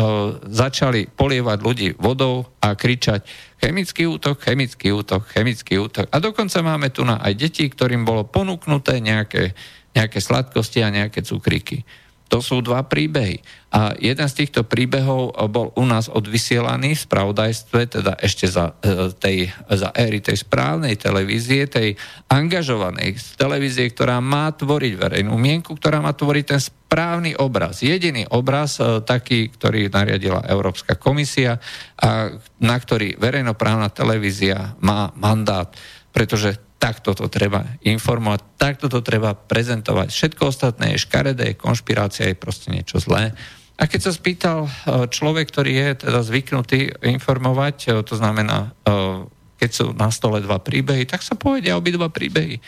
začali 0.50 1.06
polievať 1.14 1.58
ľudí 1.62 1.88
vodou 2.02 2.50
a 2.62 2.74
kričať 2.74 3.26
chemický 3.62 4.10
útok, 4.10 4.42
chemický 4.42 4.90
útok, 4.90 5.30
chemický 5.30 5.78
útok. 5.78 6.10
A 6.10 6.18
dokonca 6.18 6.62
máme 6.66 6.90
tu 6.90 7.06
na 7.06 7.22
aj 7.22 7.34
deti, 7.38 7.70
ktorým 7.70 8.06
bolo 8.06 8.26
ponúknuté 8.26 8.98
nejaké 9.02 9.54
nejaké 9.96 10.20
sladkosti 10.20 10.84
a 10.84 10.92
nejaké 10.92 11.24
cukriky. 11.24 11.88
To 12.34 12.42
sú 12.42 12.66
dva 12.66 12.82
príbehy. 12.82 13.38
A 13.70 13.94
jeden 14.02 14.26
z 14.26 14.44
týchto 14.44 14.66
príbehov 14.66 15.36
bol 15.52 15.70
u 15.78 15.84
nás 15.86 16.10
odvysielaný 16.10 16.98
v 16.98 17.04
spravodajstve, 17.06 17.80
teda 18.00 18.18
ešte 18.18 18.50
za, 18.50 18.74
e, 18.82 19.14
tej, 19.14 19.52
za 19.70 19.94
éry 19.94 20.24
tej 20.24 20.42
správnej 20.42 20.98
televízie, 20.98 21.70
tej 21.70 21.94
angažovanej 22.32 23.20
televízie, 23.38 23.92
ktorá 23.94 24.24
má 24.24 24.50
tvoriť 24.56 24.94
verejnú 24.96 25.36
mienku, 25.38 25.78
ktorá 25.78 26.02
má 26.02 26.16
tvoriť 26.18 26.46
ten 26.50 26.62
správny 26.64 27.38
obraz. 27.38 27.86
Jediný 27.86 28.26
obraz, 28.34 28.82
e, 28.82 29.06
taký, 29.06 29.54
ktorý 29.54 29.92
nariadila 29.94 30.50
Európska 30.50 30.98
komisia 30.98 31.62
a 32.00 32.32
na 32.58 32.76
ktorý 32.80 33.22
verejnoprávna 33.22 33.94
televízia 33.94 34.74
má 34.82 35.14
mandát, 35.14 35.70
pretože 36.10 36.65
takto 36.78 37.16
to 37.16 37.32
treba 37.32 37.66
informovať, 37.82 38.42
takto 38.60 38.86
to 38.92 39.00
treba 39.00 39.34
prezentovať. 39.34 40.12
Všetko 40.12 40.52
ostatné 40.52 40.96
je 40.96 41.04
škaredé, 41.04 41.56
konšpirácia 41.56 42.30
je 42.30 42.38
proste 42.38 42.70
niečo 42.70 43.00
zlé. 43.02 43.34
A 43.76 43.92
keď 43.92 44.08
sa 44.08 44.12
spýtal 44.16 44.60
e, 44.64 44.70
človek, 45.12 45.52
ktorý 45.52 45.72
je 45.76 45.90
teda 46.08 46.24
zvyknutý 46.24 46.96
informovať, 47.04 47.76
e, 47.84 47.88
to 48.08 48.16
znamená, 48.16 48.72
e, 48.88 49.28
keď 49.60 49.70
sú 49.72 49.86
na 49.92 50.08
stole 50.16 50.40
dva 50.40 50.64
príbehy, 50.64 51.04
tak 51.04 51.20
sa 51.20 51.36
povedia 51.36 51.76
obidva 51.76 52.12
príbehy. 52.12 52.60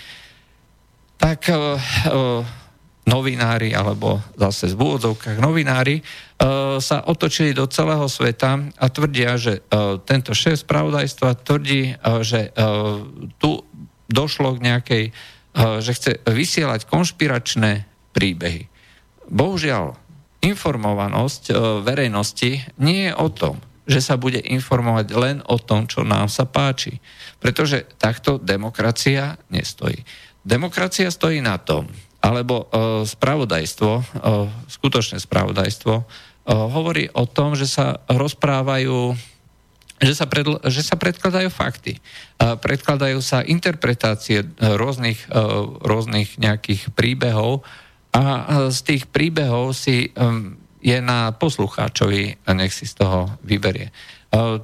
Tak 1.17 1.49
novinári, 3.09 3.73
alebo 3.73 4.21
zase 4.37 4.71
v 4.71 4.85
úvodzovkách 4.85 5.41
novinári, 5.41 6.05
sa 6.77 6.97
otočili 7.09 7.57
do 7.57 7.65
celého 7.65 8.05
sveta 8.05 8.61
a 8.77 8.85
tvrdia, 8.87 9.33
že 9.35 9.65
tento 10.05 10.37
šéf 10.37 10.61
spravodajstva 10.61 11.41
tvrdí, 11.41 11.97
že 12.21 12.53
tu 13.41 13.66
došlo 14.07 14.55
k 14.57 14.63
nejakej, 14.63 15.03
eh, 15.07 15.13
že 15.83 15.91
chce 15.93 16.11
vysielať 16.27 16.87
konšpiračné 16.87 17.85
príbehy. 18.11 18.67
Bohužiaľ, 19.27 19.95
informovanosť 20.41 21.43
eh, 21.51 21.55
verejnosti 21.83 22.51
nie 22.79 23.11
je 23.11 23.13
o 23.13 23.27
tom, 23.31 23.59
že 23.87 24.03
sa 24.03 24.19
bude 24.19 24.43
informovať 24.43 25.07
len 25.15 25.37
o 25.47 25.55
tom, 25.55 25.87
čo 25.87 26.03
nám 26.03 26.27
sa 26.27 26.43
páči. 26.43 26.99
Pretože 27.39 27.87
takto 27.95 28.35
demokracia 28.35 29.39
nestojí. 29.47 30.03
Demokracia 30.43 31.07
stojí 31.07 31.39
na 31.39 31.55
tom, 31.59 31.87
alebo 32.23 32.67
uh, 32.67 33.03
spravodajstvo, 33.03 33.91
skutočné 34.67 35.19
spravodajstvo, 35.19 35.93
hovorí 36.47 37.11
o 37.11 37.27
tom, 37.27 37.59
že 37.59 37.67
sa 37.67 37.99
rozprávajú 38.07 39.11
že 39.97 40.13
sa, 40.13 40.29
predl- 40.29 40.61
že 40.69 40.85
sa 40.85 40.93
predkladajú 40.93 41.49
fakty. 41.49 41.97
Predkladajú 42.37 43.17
sa 43.17 43.41
interpretácie 43.41 44.45
rôznych, 44.61 45.25
e, 45.25 45.41
rôznych 45.81 46.37
nejakých 46.37 46.93
príbehov 46.93 47.65
a 48.13 48.23
z 48.69 48.79
tých 48.85 49.03
príbehov 49.09 49.73
si 49.73 50.13
je 50.77 50.97
na 51.01 51.33
poslucháčovi, 51.33 52.37
nech 52.53 52.73
si 52.73 52.85
z 52.85 52.93
toho 53.01 53.41
vyberie. 53.41 53.89
E, 53.89 53.91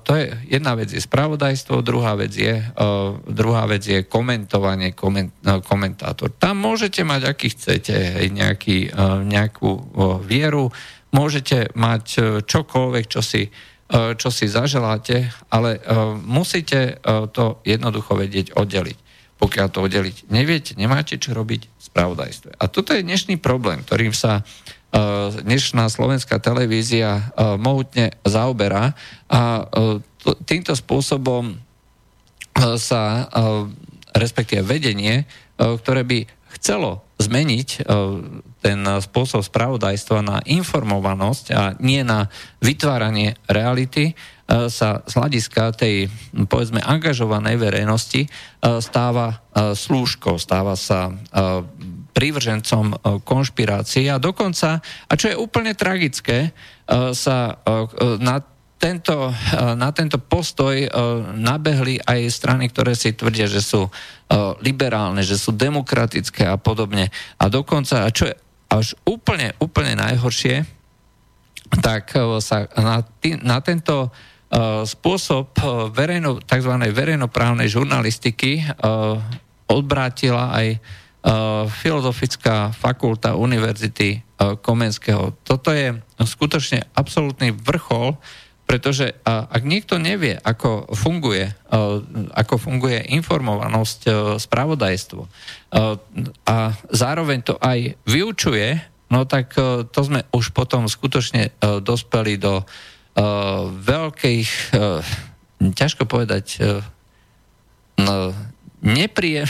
to 0.06 0.12
je, 0.14 0.30
jedna 0.54 0.78
vec 0.78 0.94
je 0.94 1.02
spravodajstvo, 1.02 1.82
druhá 1.82 2.14
vec 2.14 2.32
je, 2.38 2.62
e, 2.62 2.86
druhá 3.26 3.66
vec 3.66 3.82
je 3.82 4.06
komentovanie, 4.06 4.94
koment, 4.94 5.34
komentátor. 5.66 6.30
Tam 6.38 6.62
môžete 6.62 7.02
mať, 7.02 7.22
aký 7.26 7.58
chcete, 7.58 8.22
nejaký, 8.30 8.94
nejakú 9.26 9.70
vieru, 10.22 10.70
môžete 11.10 11.74
mať 11.74 12.06
čokoľvek, 12.46 13.06
čo 13.10 13.22
si 13.26 13.50
E, 13.50 13.73
čo 13.94 14.30
si 14.34 14.50
zaželáte, 14.50 15.30
ale 15.54 15.78
e, 15.78 15.80
musíte 16.26 16.80
e, 16.80 16.94
to 17.30 17.62
jednoducho 17.62 18.18
vedieť 18.18 18.58
oddeliť. 18.58 18.98
Pokiaľ 19.38 19.68
to 19.70 19.86
oddeliť 19.86 20.34
neviete, 20.34 20.74
nemáte 20.74 21.20
čo 21.22 21.38
robiť 21.38 21.62
v 21.70 21.82
spravodajstve. 21.82 22.58
A 22.58 22.66
toto 22.72 22.96
je 22.96 23.06
dnešný 23.06 23.38
problém, 23.38 23.86
ktorým 23.86 24.16
sa 24.16 24.42
dnešná 25.34 25.90
slovenská 25.90 26.38
televízia 26.38 27.34
mohutne 27.58 28.14
zaoberá 28.22 28.94
a 29.26 29.66
týmto 30.46 30.78
spôsobom 30.78 31.58
sa 32.78 33.26
respektíve 34.14 34.62
vedenie, 34.62 35.26
ktoré 35.58 36.06
by 36.06 36.30
chcelo 36.54 37.02
zmeniť 37.18 37.70
e, 37.74 37.82
ten 38.64 38.80
spôsob 39.04 39.44
spravodajstva 39.44 40.20
na 40.24 40.38
informovanosť 40.48 41.46
a 41.52 41.76
nie 41.84 42.00
na 42.08 42.32
vytváranie 42.64 43.36
reality, 43.52 44.12
e, 44.12 44.14
sa 44.72 45.04
z 45.04 45.14
hľadiska 45.20 45.76
tej, 45.76 46.08
povedzme, 46.48 46.80
angažovanej 46.80 47.60
verejnosti 47.60 48.24
e, 48.24 48.30
stáva 48.80 49.44
slúžkou, 49.54 50.42
stáva 50.42 50.74
sa 50.74 51.14
prívržencom 52.14 52.98
konšpirácie 53.22 54.10
a 54.10 54.18
dokonca, 54.18 54.82
a 54.82 55.14
čo 55.14 55.30
je 55.30 55.38
úplne 55.38 55.78
tragické, 55.78 56.50
sa 57.14 57.62
na 58.18 58.36
tento, 58.82 59.30
na 59.56 59.90
tento 59.94 60.18
postoj 60.18 60.74
nabehli 61.38 62.02
aj 62.02 62.34
strany, 62.34 62.74
ktoré 62.74 62.98
si 62.98 63.14
tvrdia, 63.14 63.46
že 63.46 63.62
sú 63.62 63.94
liberálne, 64.66 65.22
že 65.22 65.38
sú 65.38 65.54
demokratické 65.54 66.50
a 66.50 66.58
podobne. 66.58 67.14
A 67.38 67.46
dokonca, 67.50 68.10
čo 68.10 68.30
je 68.30 68.36
až 68.74 68.98
úplne, 69.06 69.54
úplne 69.62 69.94
najhoršie, 69.94 70.66
tak 71.86 72.18
sa 72.42 72.66
na, 72.74 73.06
tý, 73.22 73.38
na 73.38 73.62
tento 73.62 74.10
spôsob 74.86 75.54
verejno, 75.94 76.42
tzv. 76.42 76.74
verejnoprávnej 76.94 77.70
žurnalistiky 77.70 78.66
odbrátila 79.70 80.54
aj 80.54 80.78
Filozofická 81.82 82.70
fakulta 82.76 83.34
Univerzity 83.34 84.22
Komenského. 84.62 85.34
Toto 85.42 85.74
je 85.74 85.96
skutočne 86.22 86.86
absolútny 86.94 87.56
vrchol 87.56 88.20
pretože 88.64 89.14
ak 89.28 89.64
niekto 89.68 90.00
nevie, 90.00 90.40
ako 90.40 90.90
funguje, 90.96 91.52
ako 92.34 92.56
funguje 92.58 93.06
informovanosť, 93.12 94.00
spravodajstvo 94.40 95.22
a 96.48 96.58
zároveň 96.90 97.40
to 97.44 97.56
aj 97.60 98.00
vyučuje, 98.08 98.80
no 99.14 99.28
tak 99.30 99.54
to 99.92 100.00
sme 100.02 100.26
už 100.34 100.56
potom 100.56 100.90
skutočne 100.90 101.54
dospeli 101.84 102.40
do 102.42 102.66
veľkých, 103.84 104.50
ťažko 105.62 106.04
povedať, 106.10 106.64
nepríjem, 108.82 109.48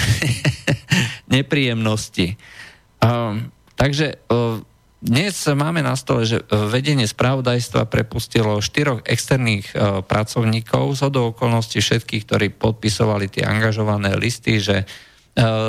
nepríjemnosti. 1.36 2.36
Takže 3.73 4.08
dnes 5.03 5.35
máme 5.51 5.83
na 5.83 5.99
stole, 5.99 6.23
že 6.23 6.47
vedenie 6.47 7.03
spravodajstva 7.03 7.91
prepustilo 7.91 8.63
štyroch 8.63 9.03
externých 9.03 9.75
e, 9.75 9.99
pracovníkov 9.99 10.95
z 10.95 10.99
hodou 11.03 11.35
okolností 11.35 11.83
všetkých, 11.83 12.23
ktorí 12.23 12.47
podpisovali 12.55 13.27
tie 13.27 13.43
angažované 13.43 14.15
listy, 14.15 14.63
že 14.63 14.81
e, 14.81 14.85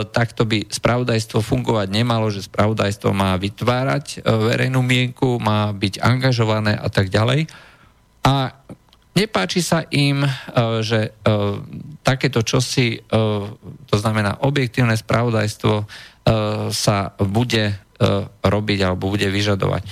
takto 0.06 0.46
by 0.46 0.70
spravodajstvo 0.70 1.42
fungovať 1.42 1.90
nemalo, 1.90 2.30
že 2.30 2.46
spravodajstvo 2.46 3.10
má 3.10 3.34
vytvárať 3.34 4.22
e, 4.22 4.30
verejnú 4.30 4.86
mienku, 4.86 5.42
má 5.42 5.74
byť 5.74 5.98
angažované 5.98 6.78
a 6.78 6.86
tak 6.86 7.10
ďalej. 7.10 7.50
A 8.24 8.54
nepáči 9.18 9.60
sa 9.60 9.84
im, 9.92 10.24
že 10.80 11.12
takéto 12.00 12.40
čosi, 12.40 13.04
to 13.84 13.96
znamená 14.00 14.40
objektívne 14.40 14.96
spravodajstvo, 14.96 15.84
sa 16.72 17.12
bude 17.20 17.83
E, 17.83 17.83
robiť 18.42 18.78
alebo 18.82 19.14
bude 19.14 19.26
vyžadovať. 19.30 19.82
E, 19.84 19.88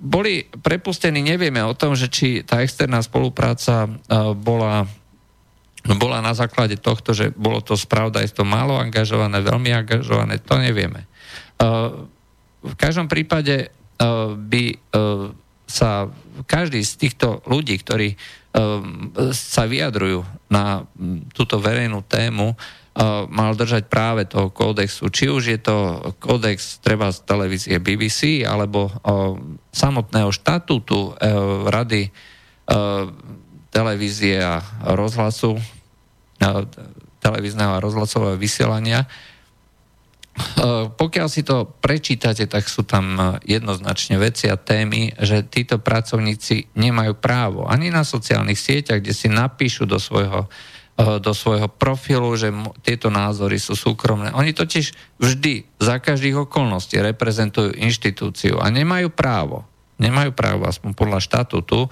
boli 0.00 0.48
prepustení, 0.48 1.20
nevieme 1.20 1.60
o 1.60 1.76
tom, 1.76 1.92
že 1.92 2.08
či 2.08 2.40
tá 2.42 2.64
externá 2.64 3.04
spolupráca 3.04 3.86
e, 3.86 3.90
bola 4.34 4.88
bola 5.80 6.20
na 6.20 6.36
základe 6.36 6.76
tohto, 6.76 7.16
že 7.16 7.32
bolo 7.32 7.64
to 7.64 7.72
spravodajstvo 7.72 8.44
málo 8.44 8.76
angažované, 8.76 9.40
veľmi 9.40 9.72
angažované, 9.72 10.36
to 10.36 10.60
nevieme. 10.60 11.08
V 12.60 12.74
každom 12.76 13.08
prípade 13.08 13.72
by 14.36 14.76
sa 15.64 16.12
každý 16.44 16.84
z 16.84 16.92
týchto 17.00 17.40
ľudí, 17.48 17.80
ktorí 17.80 18.12
sa 19.32 19.64
vyjadrujú 19.64 20.20
na 20.52 20.84
túto 21.32 21.56
verejnú 21.56 22.04
tému, 22.04 22.60
mal 23.30 23.54
držať 23.54 23.86
práve 23.86 24.26
toho 24.26 24.50
kódexu. 24.50 25.06
Či 25.08 25.30
už 25.30 25.42
je 25.46 25.58
to 25.62 25.76
kódex 26.18 26.82
treba 26.82 27.14
z 27.14 27.22
televízie 27.22 27.76
BBC 27.78 28.42
alebo 28.42 28.90
samotného 29.70 30.34
štatútu 30.34 31.14
e, 31.14 31.30
Rady 31.70 32.02
e, 32.06 32.10
televízie 33.70 34.42
a 34.42 34.58
rozhlasu, 34.90 35.54
e, 35.54 35.62
televízneho 37.22 37.78
a 37.78 37.82
rozhlasového 37.82 38.34
vysielania. 38.34 39.06
Pokiaľ 40.96 41.28
si 41.28 41.44
to 41.44 41.68
prečítate, 41.68 42.48
tak 42.48 42.64
sú 42.64 42.86
tam 42.86 43.36
jednoznačne 43.44 44.16
veci 44.16 44.48
a 44.48 44.56
témy, 44.56 45.12
že 45.20 45.44
títo 45.44 45.76
pracovníci 45.76 46.72
nemajú 46.80 47.12
právo 47.20 47.68
ani 47.68 47.92
na 47.92 48.08
sociálnych 48.08 48.56
sieťach, 48.56 49.04
kde 49.04 49.12
si 49.12 49.28
napíšu 49.28 49.84
do 49.84 50.00
svojho 50.00 50.48
Eh, 50.48 50.69
do 51.00 51.32
svojho 51.32 51.72
profilu, 51.72 52.28
že 52.36 52.52
tieto 52.84 53.08
názory 53.08 53.56
sú 53.56 53.72
súkromné. 53.72 54.36
Oni 54.36 54.52
totiž 54.52 55.16
vždy, 55.16 55.80
za 55.80 55.96
každých 55.96 56.44
okolností 56.44 57.00
reprezentujú 57.00 57.72
inštitúciu 57.72 58.60
a 58.60 58.68
nemajú 58.68 59.08
právo, 59.08 59.64
nemajú 59.96 60.36
právo, 60.36 60.68
aspoň 60.68 60.92
podľa 60.92 61.24
štatútu, 61.24 61.88
uh, 61.88 61.90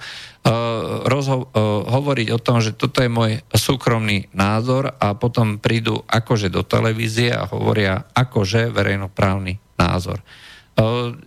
rozho- 1.09 1.49
uh, 1.49 1.89
hovoriť 1.89 2.27
o 2.33 2.39
tom, 2.41 2.61
že 2.61 2.77
toto 2.77 3.01
je 3.01 3.09
môj 3.09 3.41
súkromný 3.49 4.29
názor 4.33 4.93
a 4.97 5.17
potom 5.17 5.57
prídu 5.57 6.05
akože 6.05 6.53
do 6.53 6.61
televízie 6.61 7.33
a 7.33 7.49
hovoria 7.49 8.05
akože 8.13 8.69
verejnoprávny 8.69 9.57
názor. 9.77 10.21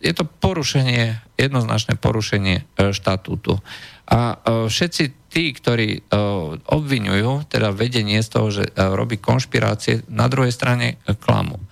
Je 0.00 0.16
to 0.16 0.24
porušenie, 0.24 1.20
jednoznačné 1.36 2.00
porušenie 2.00 2.64
štatútu. 2.72 3.60
A 4.08 4.38
všetci 4.66 5.30
tí, 5.32 5.54
ktorí 5.54 6.04
uh, 6.04 6.58
obvinujú, 6.58 7.48
teda 7.48 7.72
vedenie 7.72 8.20
z 8.20 8.28
toho, 8.28 8.48
že 8.52 8.64
uh, 8.68 8.92
robí 8.92 9.16
konšpirácie, 9.16 10.04
na 10.12 10.28
druhej 10.28 10.52
strane 10.52 11.00
klamu. 11.22 11.62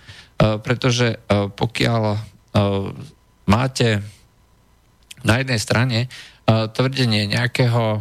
Pretože 0.40 1.20
pokiaľ 1.28 2.02
máte 3.44 3.88
na 5.20 5.34
jednej 5.36 5.60
strane 5.60 5.98
tvrdenie 6.48 7.28
nejakého, 7.28 8.00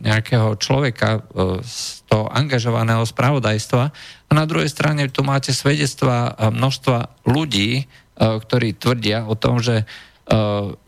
nejakého 0.00 0.56
človeka 0.56 1.28
z 1.60 2.08
toho 2.08 2.24
angažovaného 2.32 3.04
spravodajstva 3.04 3.84
a 3.92 4.30
na 4.32 4.48
druhej 4.48 4.72
strane 4.72 5.12
tu 5.12 5.20
máte 5.20 5.52
svedectva 5.52 6.32
množstva 6.40 7.28
ľudí, 7.28 7.84
ktorí 8.16 8.72
tvrdia 8.80 9.28
o 9.28 9.36
tom, 9.36 9.60
že 9.60 9.84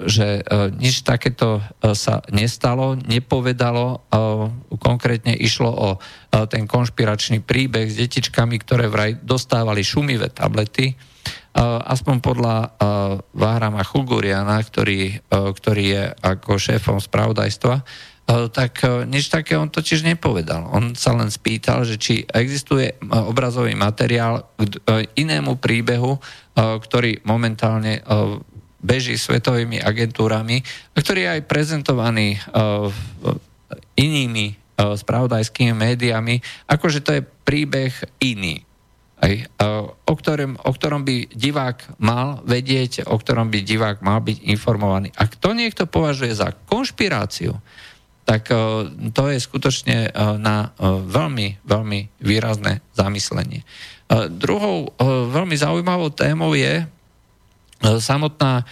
že 0.05 0.29
eh, 0.41 0.69
nič 0.77 1.01
takéto 1.03 1.61
eh, 1.61 1.97
sa 1.97 2.21
nestalo, 2.29 2.95
nepovedalo. 2.95 4.05
Konkrétne 4.81 5.35
išlo 5.35 5.71
o 5.71 5.89
ten 6.47 6.65
konšpiračný 6.65 7.43
príbeh 7.43 7.91
s 7.91 7.99
detičkami, 7.99 8.57
ktoré 8.63 8.87
vraj 8.87 9.19
dostávali 9.21 9.83
šumivé 9.83 10.31
tablety. 10.31 10.95
Aspoň 11.61 12.17
podľa 12.23 12.57
Váhrama 13.35 13.83
Chuguriana, 13.83 14.63
ktorý, 14.63 15.19
ktorý 15.29 15.85
je 15.85 16.05
ako 16.23 16.51
šéfom 16.57 16.99
spravodajstva, 17.03 17.83
tak 18.55 18.87
nič 19.11 19.27
také 19.29 19.59
on 19.59 19.67
totiž 19.67 20.07
nepovedal. 20.07 20.71
On 20.71 20.95
sa 20.95 21.11
len 21.19 21.29
spýtal, 21.29 21.83
že 21.83 21.99
či 21.99 22.23
existuje 22.31 22.95
obrazový 23.11 23.75
materiál 23.75 24.47
k 24.57 25.11
inému 25.19 25.59
príbehu, 25.59 26.23
ktorý 26.55 27.27
momentálne 27.27 28.07
beží 28.81 29.21
svetovými 29.21 29.81
agentúrami, 29.81 30.65
ktorý 30.97 31.21
je 31.25 31.31
aj 31.37 31.49
prezentovaný 31.49 32.37
uh, 32.37 32.89
inými 33.97 34.57
uh, 34.57 34.97
spravodajskými 34.97 35.77
médiami, 35.77 36.41
akože 36.69 37.01
to 37.05 37.11
je 37.21 37.23
príbeh 37.25 37.93
iný. 38.25 38.65
Aj, 39.21 39.37
o, 40.09 40.17
ktorom, 40.17 40.57
o 40.65 40.73
ktorom 40.73 41.05
by 41.05 41.29
divák 41.37 42.01
mal 42.01 42.41
vedieť, 42.41 43.05
o 43.05 43.21
ktorom 43.21 43.53
by 43.53 43.61
divák 43.61 44.01
mal 44.01 44.25
byť 44.25 44.49
informovaný. 44.49 45.13
Ak 45.13 45.37
to 45.37 45.53
niekto 45.53 45.85
považuje 45.85 46.33
za 46.33 46.57
konšpiráciu, 46.57 47.53
tak 48.25 48.49
to 49.13 49.23
je 49.29 49.37
skutočne 49.37 50.17
na 50.41 50.73
veľmi, 50.89 51.61
veľmi 51.69 52.01
výrazné 52.25 52.81
zamyslenie. 52.97 53.61
Uh, 54.09 54.33
druhou 54.33 54.89
uh, 54.89 55.29
veľmi 55.29 55.55
zaujímavou 55.55 56.11
témou 56.17 56.57
je 56.57 56.89
samotná 57.81 58.63
e, 58.63 58.65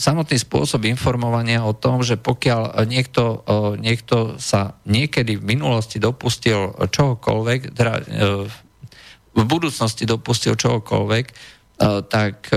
samotný 0.00 0.36
spôsob 0.40 0.88
informovania 0.88 1.64
o 1.64 1.76
tom, 1.76 2.00
že 2.00 2.16
pokiaľ 2.16 2.84
niekto, 2.88 3.44
e, 3.44 3.80
niekto 3.80 4.40
sa 4.40 4.80
niekedy 4.88 5.36
v 5.36 5.44
minulosti 5.44 6.00
dopustil 6.00 6.74
čohokoľvek, 6.80 7.60
teda 7.76 7.94
v 9.30 9.42
budúcnosti 9.46 10.08
dopustil 10.08 10.58
čohokoľvek, 10.58 11.26
tak 12.12 12.52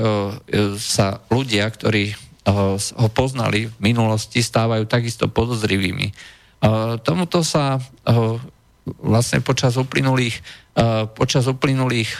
sa 0.83 1.07
ľudia, 1.31 1.63
ktorí 1.71 2.11
ho 2.43 3.07
poznali 3.15 3.71
v 3.71 3.77
minulosti, 3.79 4.43
stávajú 4.43 4.83
takisto 4.83 5.31
podozrivými. 5.31 6.11
Tomuto 7.07 7.39
sa 7.39 7.79
vlastne 8.99 9.39
počas 9.39 9.79
uplynulých, 9.79 10.43
počas 11.15 11.47
uplynulých 11.47 12.11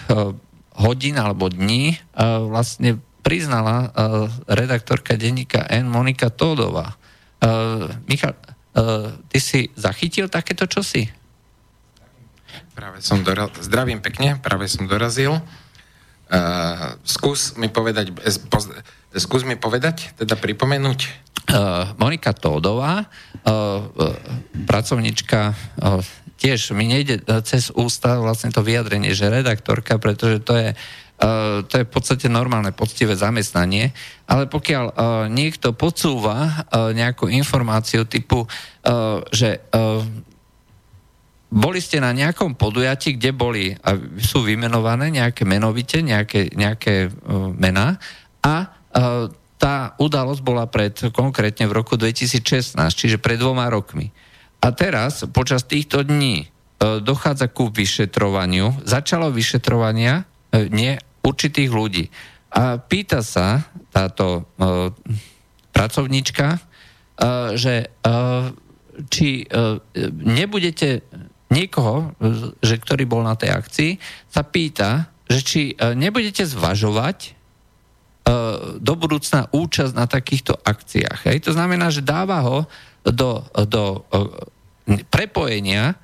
hodín 0.80 1.20
alebo 1.20 1.52
dní 1.52 2.00
vlastne 2.48 3.04
priznala 3.24 3.90
uh, 3.90 4.28
redaktorka 4.52 5.16
denníka 5.16 5.64
N. 5.72 5.88
Monika 5.88 6.28
Tódová. 6.28 7.00
Uh, 7.40 7.88
Michal, 8.06 8.36
uh, 8.76 9.16
ty 9.32 9.40
si 9.40 9.72
zachytil 9.80 10.28
takéto 10.28 10.68
čosi? 10.68 11.08
Práve 12.76 13.00
som 13.00 13.24
dorazil, 13.24 13.64
zdravím 13.64 14.04
pekne, 14.04 14.38
práve 14.44 14.68
som 14.68 14.86
dorazil. 14.86 15.40
Uh, 16.28 17.00
skús 17.08 17.56
mi 17.56 17.72
povedať, 17.72 18.12
poz, 18.52 18.70
skús 19.16 19.48
mi 19.48 19.56
povedať, 19.56 20.12
teda 20.20 20.36
pripomenúť. 20.36 21.00
Uh, 21.44 21.92
Monika 22.00 22.36
Tódová, 22.36 23.04
uh, 23.04 23.08
uh, 23.48 24.16
pracovnička 24.68 25.54
uh, 25.54 26.00
tiež 26.40 26.76
mi 26.76 26.88
nejde 26.92 27.24
cez 27.48 27.72
ústa 27.72 28.20
vlastne 28.20 28.52
to 28.52 28.66
vyjadrenie, 28.66 29.16
že 29.16 29.32
redaktorka, 29.32 29.96
pretože 29.96 30.44
to 30.44 30.54
je 30.56 30.70
uh, 30.74 30.80
to 31.64 31.74
je 31.80 31.88
v 31.88 31.94
podstate 31.94 32.28
normálne, 32.28 32.76
poctivé 32.76 33.16
zamestnanie, 33.16 33.96
ale 34.28 34.50
pokiaľ 34.50 34.86
uh, 34.92 34.96
niekto 35.32 35.72
podsúva 35.72 36.36
uh, 36.68 36.92
nejakú 36.92 37.32
informáciu 37.32 38.04
typu, 38.04 38.44
že 39.32 39.64
boli 41.48 41.80
ste 41.80 42.04
na 42.04 42.12
nejakom 42.12 42.60
podujatí, 42.60 43.16
kde 43.16 43.32
boli 43.32 43.72
a 43.72 43.96
sú 44.20 44.44
vymenované 44.44 45.08
nejaké 45.08 45.48
menovite, 45.48 46.04
nejaké, 46.04 46.52
nejaké 46.52 47.08
mená 47.56 47.96
a 48.44 48.76
tá 49.56 49.96
udalosť 49.96 50.42
bola 50.44 50.68
pred 50.68 50.92
konkrétne 51.16 51.64
v 51.72 51.80
roku 51.80 51.96
2016, 51.96 52.76
čiže 52.92 53.24
pred 53.24 53.40
dvoma 53.40 53.72
rokmi. 53.72 54.12
A 54.60 54.76
teraz, 54.76 55.24
počas 55.32 55.64
týchto 55.64 56.04
dní, 56.04 56.52
dochádza 56.84 57.48
ku 57.48 57.72
vyšetrovaniu, 57.72 58.84
začalo 58.84 59.32
vyšetrovania 59.32 60.28
nie 60.70 60.96
určitých 61.26 61.72
ľudí. 61.74 62.06
a 62.54 62.78
pýta 62.78 63.26
sa 63.26 63.66
táto 63.90 64.46
pracovníčka, 65.74 66.62
že 67.58 67.90
či 69.10 69.50
nebudete 70.22 71.02
niekoho, 71.50 72.14
že 72.62 72.78
ktorý 72.78 73.10
bol 73.10 73.26
na 73.26 73.34
tej 73.34 73.50
akcii, 73.54 73.92
sa 74.30 74.46
pýta, 74.46 75.10
že 75.26 75.42
či 75.42 75.62
nebudete 75.98 76.46
zvažovať 76.46 77.34
do 78.80 78.94
budúcna 78.96 79.50
účasť 79.52 79.94
na 79.98 80.06
takýchto 80.06 80.56
akciách. 80.62 81.28
Hej? 81.28 81.50
To 81.50 81.52
znamená, 81.58 81.90
že 81.90 82.06
dáva 82.06 82.40
ho 82.46 82.58
do, 83.04 83.44
do 83.66 84.06
prepojenia 85.10 85.98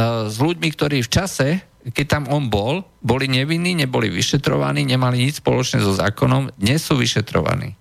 s 0.00 0.36
ľuďmi, 0.38 0.68
ktorí 0.72 1.02
v 1.04 1.12
čase 1.12 1.48
keď 1.80 2.06
tam 2.06 2.24
on 2.28 2.52
bol, 2.52 2.84
boli 3.00 3.24
nevinní, 3.24 3.72
neboli 3.72 4.12
vyšetrovaní, 4.12 4.84
nemali 4.84 5.24
nič 5.24 5.40
spoločné 5.40 5.80
so 5.80 5.96
zákonom, 5.96 6.52
dnes 6.60 6.84
sú 6.84 7.00
vyšetrovaní. 7.00 7.72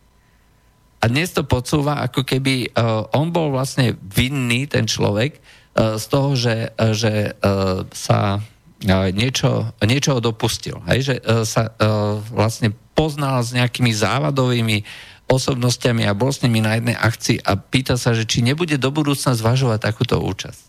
A 1.00 1.08
dnes 1.08 1.32
to 1.32 1.48
podsúva, 1.48 2.04
ako 2.04 2.28
keby 2.28 2.76
uh, 2.76 3.08
on 3.16 3.32
bol 3.32 3.52
vlastne 3.52 3.96
vinný, 4.00 4.68
ten 4.68 4.84
človek, 4.88 5.40
uh, 5.40 5.96
z 5.96 6.06
toho, 6.12 6.30
že, 6.36 6.56
uh, 6.76 6.92
že 6.92 7.36
uh, 7.40 7.88
sa 7.92 8.40
uh, 8.40 9.08
niečo, 9.12 9.72
niečo 9.84 10.20
dopustil. 10.20 10.80
Hej? 10.92 11.00
Že 11.04 11.16
uh, 11.20 11.44
sa 11.48 11.72
uh, 11.72 12.20
vlastne 12.32 12.76
poznal 12.96 13.40
s 13.44 13.56
nejakými 13.56 13.96
závadovými 13.96 14.84
osobnostiami 15.30 16.04
a 16.04 16.18
bol 16.18 16.36
s 16.36 16.44
nimi 16.44 16.60
na 16.60 16.76
jednej 16.76 16.98
akcii 17.00 17.48
a 17.48 17.56
pýta 17.56 17.96
sa, 17.96 18.12
že 18.12 18.28
či 18.28 18.44
nebude 18.44 18.76
do 18.76 18.90
budúcna 18.92 19.38
zvažovať 19.38 19.80
takúto 19.80 20.20
účasť. 20.20 20.69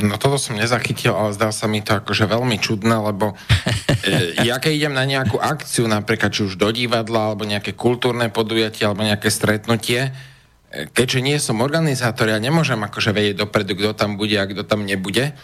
No 0.00 0.16
toto 0.16 0.40
som 0.40 0.56
nezachytil, 0.56 1.12
ale 1.12 1.36
zdá 1.36 1.52
sa 1.52 1.68
mi 1.68 1.84
to 1.84 1.98
akože 2.00 2.24
veľmi 2.24 2.56
čudné, 2.56 2.96
lebo 3.02 3.36
e, 4.06 4.38
ja 4.48 4.56
keď 4.56 4.72
idem 4.72 4.94
na 4.96 5.04
nejakú 5.04 5.36
akciu, 5.36 5.84
napríklad 5.84 6.32
či 6.32 6.48
už 6.48 6.56
do 6.56 6.72
divadla, 6.72 7.32
alebo 7.32 7.44
nejaké 7.44 7.76
kultúrne 7.76 8.32
podujatie, 8.32 8.88
alebo 8.88 9.04
nejaké 9.04 9.28
stretnutie, 9.28 10.08
e, 10.72 10.88
keďže 10.88 11.20
nie 11.20 11.36
som 11.36 11.60
organizátor, 11.60 12.32
ja 12.32 12.40
nemôžem 12.40 12.80
akože 12.80 13.12
vedieť 13.12 13.44
dopredu, 13.44 13.76
kto 13.76 13.92
tam 13.92 14.16
bude 14.16 14.38
a 14.40 14.48
kto 14.48 14.64
tam 14.64 14.88
nebude. 14.88 15.36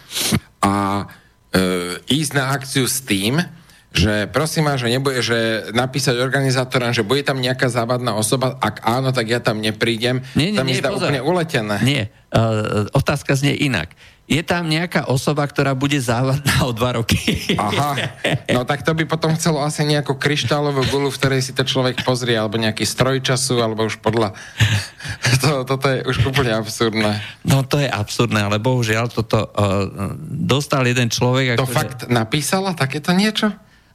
A 0.65 1.05
e, 1.53 1.99
ísť 2.09 2.31
na 2.33 2.55
akciu 2.55 2.89
s 2.89 3.05
tým, 3.05 3.43
že 3.89 4.29
prosím 4.29 4.69
ma, 4.69 4.77
že 4.77 4.85
nebude, 4.85 5.17
že 5.25 5.69
napísať 5.73 6.21
organizátorom, 6.21 6.93
že 6.93 7.01
bude 7.01 7.25
tam 7.25 7.41
nejaká 7.41 7.73
závadná 7.73 8.13
osoba, 8.13 8.53
ak 8.61 8.85
áno, 8.85 9.09
tak 9.09 9.25
ja 9.25 9.41
tam 9.41 9.57
neprídem. 9.65 10.21
Nie, 10.37 10.53
nie, 10.53 10.57
tam 10.61 10.69
nie, 10.69 10.77
mi 10.77 10.81
zdá 10.81 10.93
pozor. 10.93 11.09
úplne 11.09 11.21
uletené. 11.25 11.77
Nie, 11.81 12.03
uh, 12.29 12.85
otázka 12.93 13.33
znie 13.33 13.57
inak 13.57 13.97
je 14.29 14.45
tam 14.45 14.69
nejaká 14.69 15.09
osoba, 15.09 15.41
ktorá 15.49 15.73
bude 15.73 15.97
závadná 15.97 16.61
o 16.61 16.69
dva 16.69 17.01
roky. 17.01 17.17
Aha, 17.57 18.13
no 18.53 18.61
tak 18.61 18.85
to 18.85 18.93
by 18.93 19.09
potom 19.09 19.33
chcelo 19.33 19.65
asi 19.65 19.81
nejakú 19.89 20.21
kryštálovú 20.21 20.85
gulu, 20.93 21.09
v 21.09 21.17
ktorej 21.17 21.41
si 21.41 21.51
to 21.57 21.65
človek 21.65 22.05
pozrie, 22.05 22.37
alebo 22.37 22.61
nejaký 22.61 22.85
stroj 22.85 23.25
času, 23.25 23.57
alebo 23.57 23.89
už 23.89 23.97
podľa... 23.99 24.31
To, 25.39 25.63
toto 25.63 25.87
je 25.87 26.03
už 26.03 26.19
úplne 26.27 26.51
absurdné. 26.51 27.23
No 27.47 27.63
to 27.63 27.79
je 27.79 27.87
absurdné, 27.87 28.43
ale 28.43 28.59
bohužiaľ 28.59 29.07
toto 29.07 29.47
uh, 29.47 29.87
dostal 30.19 30.83
jeden 30.83 31.07
človek... 31.07 31.55
To 31.55 31.63
akože, 31.63 31.73
fakt 31.79 31.99
napísala 32.11 32.75
takéto 32.75 33.15
niečo? 33.15 33.47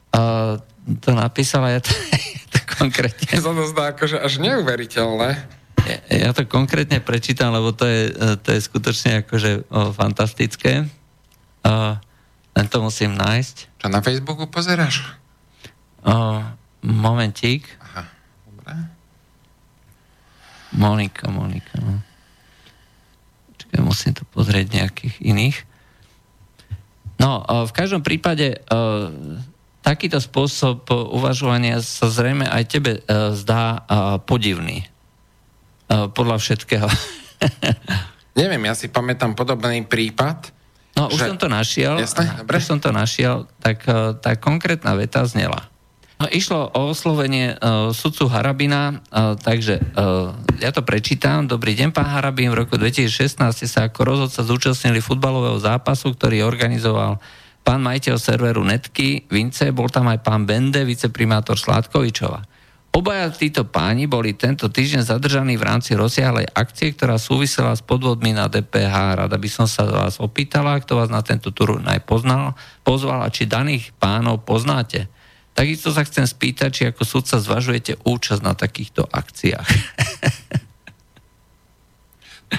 Uh, 0.08 0.56
to 1.04 1.12
napísala, 1.12 1.68
ja 1.68 1.80
to, 1.84 1.92
to 2.54 2.58
konkrétne... 2.80 3.28
To 3.28 3.68
zdá 3.68 3.92
akože 3.92 4.24
až 4.24 4.40
neuveriteľné. 4.40 5.36
Ja 6.08 6.32
to 6.32 6.48
konkrétne 6.48 7.00
prečítam, 7.04 7.52
lebo 7.52 7.72
to 7.76 7.84
je, 7.84 8.12
to 8.40 8.48
je 8.56 8.60
skutočne 8.60 9.24
akože 9.24 9.68
o, 9.68 9.92
fantastické. 9.92 10.88
O, 11.64 11.72
len 12.56 12.66
to 12.70 12.76
musím 12.80 13.12
nájsť. 13.16 13.56
Čo 13.82 13.86
na 13.92 14.00
Facebooku 14.00 14.48
pozeráš? 14.48 15.04
O, 16.04 16.40
momentík. 16.84 17.68
Aha, 17.80 18.04
dobre. 18.48 18.72
Monika, 20.74 21.28
Monika. 21.28 21.74
No. 21.80 22.00
Čakaj, 23.60 23.80
musím 23.84 24.12
to 24.16 24.24
pozrieť 24.32 24.66
nejakých 24.72 25.14
iných. 25.20 25.56
No, 27.20 27.44
o, 27.44 27.68
v 27.68 27.72
každom 27.76 28.00
prípade 28.00 28.64
o, 28.72 29.12
takýto 29.84 30.16
spôsob 30.16 30.88
uvažovania 30.88 31.84
sa 31.84 32.08
zrejme 32.08 32.48
aj 32.48 32.62
tebe 32.72 32.92
o, 33.04 33.36
zdá 33.36 33.84
o, 33.84 34.16
podivný 34.24 34.84
Eh, 34.84 34.93
podľa 35.88 36.36
všetkého. 36.40 36.88
Neviem, 38.40 38.66
ja 38.66 38.74
si 38.74 38.90
pamätám 38.90 39.38
podobný 39.38 39.86
prípad. 39.86 40.50
No, 40.94 41.10
už 41.10 41.18
že... 41.18 41.26
som 41.30 41.38
to 41.38 41.48
našiel. 41.50 41.98
Jasne, 41.98 42.30
dobre. 42.42 42.58
Už 42.58 42.64
som 42.66 42.78
to 42.78 42.90
našiel, 42.94 43.46
tak 43.62 43.82
eh, 43.86 44.14
tá 44.18 44.34
konkrétna 44.38 44.94
veta 44.98 45.22
znela. 45.26 45.70
No, 46.14 46.30
išlo 46.30 46.70
o 46.70 46.94
oslovenie 46.94 47.58
uh, 47.58 47.90
sudcu 47.90 48.30
Harabina, 48.30 49.02
uh, 49.10 49.34
takže 49.34 49.82
uh, 49.82 50.30
ja 50.62 50.70
to 50.70 50.86
prečítam. 50.86 51.50
Dobrý 51.50 51.74
deň, 51.74 51.90
pán 51.90 52.06
Harabin. 52.06 52.54
V 52.54 52.64
roku 52.64 52.78
2016 52.78 53.34
sa 53.66 53.90
ako 53.90 54.00
rozhodca 54.06 54.46
zúčastnili 54.46 55.02
futbalového 55.02 55.58
zápasu, 55.58 56.14
ktorý 56.14 56.46
organizoval 56.46 57.18
pán 57.66 57.82
majiteľ 57.82 58.14
serveru 58.14 58.62
Netky, 58.62 59.26
Vince, 59.26 59.74
bol 59.74 59.90
tam 59.90 60.06
aj 60.06 60.22
pán 60.22 60.46
Bende, 60.46 60.86
viceprimátor 60.86 61.58
Sládkovičova. 61.58 62.53
Obaja 62.94 63.26
títo 63.34 63.66
páni 63.66 64.06
boli 64.06 64.38
tento 64.38 64.70
týždeň 64.70 65.02
zadržaní 65.02 65.58
v 65.58 65.66
rámci 65.66 65.98
rozsiahlej 65.98 66.46
akcie, 66.54 66.94
ktorá 66.94 67.18
súvisela 67.18 67.74
s 67.74 67.82
podvodmi 67.82 68.30
na 68.30 68.46
DPH. 68.46 69.18
Rada 69.18 69.34
by 69.34 69.48
som 69.50 69.66
sa 69.66 69.82
vás 69.82 70.22
opýtala, 70.22 70.78
kto 70.78 71.02
vás 71.02 71.10
na 71.10 71.18
tento 71.26 71.50
tur 71.50 71.82
najpoznal, 71.82 72.54
pozval 72.86 73.26
a 73.26 73.34
či 73.34 73.50
daných 73.50 73.90
pánov 73.98 74.46
poznáte. 74.46 75.10
Takisto 75.58 75.90
sa 75.90 76.06
chcem 76.06 76.22
spýtať, 76.22 76.70
či 76.70 76.82
ako 76.86 77.02
sudca 77.02 77.42
zvažujete 77.42 77.98
účasť 78.06 78.42
na 78.46 78.54
takýchto 78.54 79.10
akciách. 79.10 79.68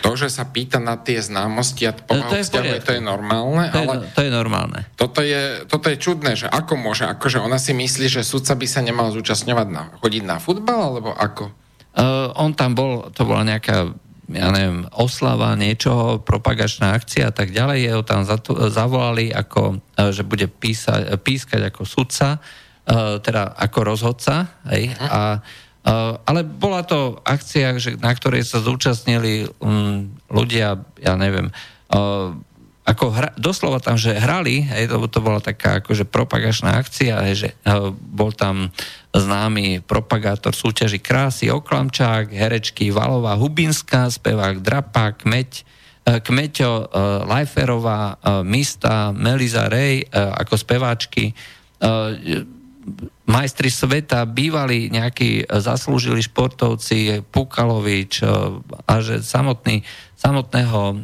To, 0.01 0.11
že 0.17 0.27
sa 0.31 0.43
pýta 0.49 0.81
na 0.81 0.97
tie 0.97 1.21
známosti 1.21 1.85
a 1.85 1.93
pomahu 1.93 2.31
to, 2.31 2.35
je 2.39 2.81
to 2.81 2.91
je 2.95 3.01
normálne, 3.03 3.69
to 3.69 3.79
je, 3.79 3.87
ale... 3.87 3.93
To 4.11 4.21
je 4.23 4.31
normálne. 4.31 4.79
Toto 4.97 5.19
je, 5.21 5.67
toto 5.69 5.87
je 5.91 5.97
čudné, 5.99 6.33
že 6.35 6.47
ako 6.49 6.73
môže, 6.79 7.05
akože 7.05 7.39
ona 7.39 7.61
si 7.61 7.71
myslí, 7.75 8.09
že 8.09 8.21
sudca 8.25 8.57
by 8.57 8.67
sa 8.67 8.81
nemal 8.81 9.13
zúčastňovať 9.13 9.67
na, 9.69 9.83
chodiť 10.01 10.23
na 10.25 10.37
futbal, 10.41 10.79
alebo 10.91 11.13
ako? 11.13 11.53
Uh, 11.95 12.33
on 12.35 12.51
tam 12.57 12.75
bol, 12.75 13.07
to 13.15 13.23
bola 13.23 13.47
nejaká 13.47 13.95
ja 14.25 14.49
neviem, 14.49 14.89
oslava 14.89 15.53
niečoho, 15.53 16.17
propagačná 16.17 16.97
akcia 16.97 17.29
a 17.29 17.33
tak 17.33 17.53
ďalej, 17.53 17.93
jeho 17.93 18.01
tam 18.01 18.25
zavolali, 18.73 19.29
ako, 19.29 19.77
uh, 19.77 20.09
že 20.09 20.25
bude 20.25 20.49
písať, 20.49 21.13
pískať 21.21 21.69
ako 21.69 21.85
sudca, 21.85 22.41
uh, 22.41 23.21
teda 23.21 23.53
ako 23.53 23.79
rozhodca, 23.85 24.49
hej, 24.73 24.97
uh-huh. 24.97 25.09
a 25.09 25.21
Uh, 25.39 25.64
ale 26.25 26.41
bola 26.41 26.81
to 26.81 27.21
akcia, 27.21 27.77
na 28.01 28.11
ktorej 28.17 28.41
sa 28.41 28.57
zúčastnili 28.57 29.45
um, 29.61 30.09
ľudia, 30.33 30.81
ja 30.97 31.13
neviem, 31.13 31.53
uh, 31.93 32.33
ako 32.85 33.05
hra, 33.13 33.29
doslova 33.37 33.77
tam, 33.81 33.97
že 33.97 34.17
hrali, 34.17 34.65
hej, 34.65 34.89
to, 34.89 34.97
to 35.09 35.21
bola 35.21 35.41
taká 35.41 35.81
akože 35.81 36.05
propagačná 36.09 36.81
akcia, 36.81 37.21
hej, 37.29 37.35
že 37.37 37.49
uh, 37.69 37.93
bol 37.93 38.33
tam 38.33 38.73
známy 39.13 39.85
propagátor 39.85 40.57
súťaži 40.57 40.97
krásy 41.01 41.53
Oklamčák, 41.53 42.33
herečky 42.33 42.89
Valová 42.89 43.37
Hubinská, 43.37 44.09
spevák 44.09 44.65
Drapa, 44.65 45.13
Kmeď, 45.13 45.61
uh, 45.61 46.17
Kmeťo, 46.17 46.69
uh, 46.69 46.85
Lajferová, 47.29 48.17
uh, 48.17 48.41
Mista, 48.41 49.13
Meliza 49.13 49.69
Rej 49.69 50.09
uh, 50.09 50.33
ako 50.33 50.57
speváčky, 50.57 51.29
uh, 51.29 52.54
majstri 53.25 53.73
sveta, 53.73 54.23
bývali 54.29 54.93
nejakí 54.93 55.49
zaslúžili 55.49 56.21
športovci, 56.21 57.25
Pukalovič 57.33 58.21
e, 58.21 58.25
a 58.85 58.93
že 59.01 59.25
samotný, 59.25 59.81
samotného 60.15 60.81
uh, 60.95 60.97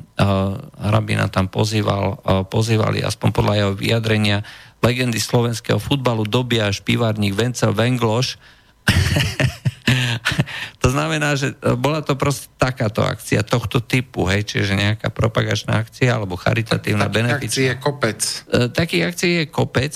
Hrabina 0.81 1.29
tam 1.29 1.45
pozýval, 1.45 2.17
uh, 2.17 2.41
pozývali 2.47 3.05
aspoň 3.05 3.29
podľa 3.29 3.53
jeho 3.53 3.71
vyjadrenia 3.77 4.37
legendy 4.81 5.21
slovenského 5.21 5.77
futbalu 5.77 6.25
Dobia, 6.25 6.73
Špivárnik, 6.73 7.37
Vencel, 7.37 7.69
Vengloš. 7.75 8.41
to 10.81 10.87
znamená, 10.89 11.37
že 11.37 11.53
bola 11.77 12.01
to 12.01 12.17
proste 12.17 12.49
takáto 12.57 13.05
akcia 13.05 13.45
tohto 13.45 13.77
typu, 13.83 14.25
hej, 14.25 14.47
čiže 14.47 14.73
nejaká 14.73 15.13
propagačná 15.13 15.85
akcia 15.85 16.17
alebo 16.17 16.33
charitatívna 16.33 17.05
beneficia. 17.05 17.37
Takých 17.37 17.45
akcií 17.45 17.65
je 17.67 17.77
kopec. 17.77 18.19
Uh, 18.49 18.67
takých 18.73 19.03
akcií 19.05 19.33
je 19.37 19.45
kopec 19.51 19.93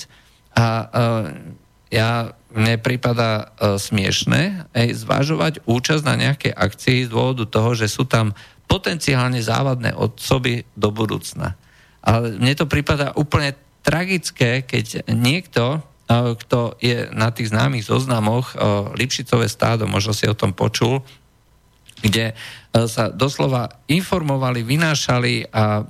a 0.54 0.65
uh, 0.86 1.64
ja, 1.93 2.34
mne 2.56 2.80
prípada 2.80 3.52
uh, 3.56 3.76
smiešne 3.76 4.69
aj 4.71 4.88
zvažovať 5.06 5.54
účasť 5.67 6.04
na 6.08 6.15
nejakej 6.15 6.54
akcii 6.56 6.98
z 7.06 7.12
dôvodu 7.12 7.45
toho, 7.45 7.76
že 7.76 7.91
sú 7.91 8.08
tam 8.08 8.32
potenciálne 8.65 9.38
závadné 9.38 9.93
osoby 9.93 10.65
do 10.74 10.89
budúcna. 10.89 11.54
Ale 12.02 12.38
mne 12.38 12.54
to 12.58 12.65
prípada 12.65 13.13
úplne 13.13 13.54
tragické, 13.86 14.65
keď 14.65 15.06
niekto, 15.12 15.82
uh, 15.82 16.34
kto 16.34 16.80
je 16.82 17.12
na 17.13 17.30
tých 17.30 17.54
známych 17.54 17.86
zoznamoch 17.86 18.56
uh, 18.56 18.89
Lipšicové 18.98 19.45
stádo, 19.45 19.86
možno 19.86 20.15
si 20.15 20.26
o 20.26 20.38
tom 20.38 20.56
počul, 20.56 21.06
kde 22.06 22.38
sa 22.86 23.10
doslova 23.10 23.82
informovali, 23.89 24.62
vynášali 24.62 25.50
a 25.50 25.82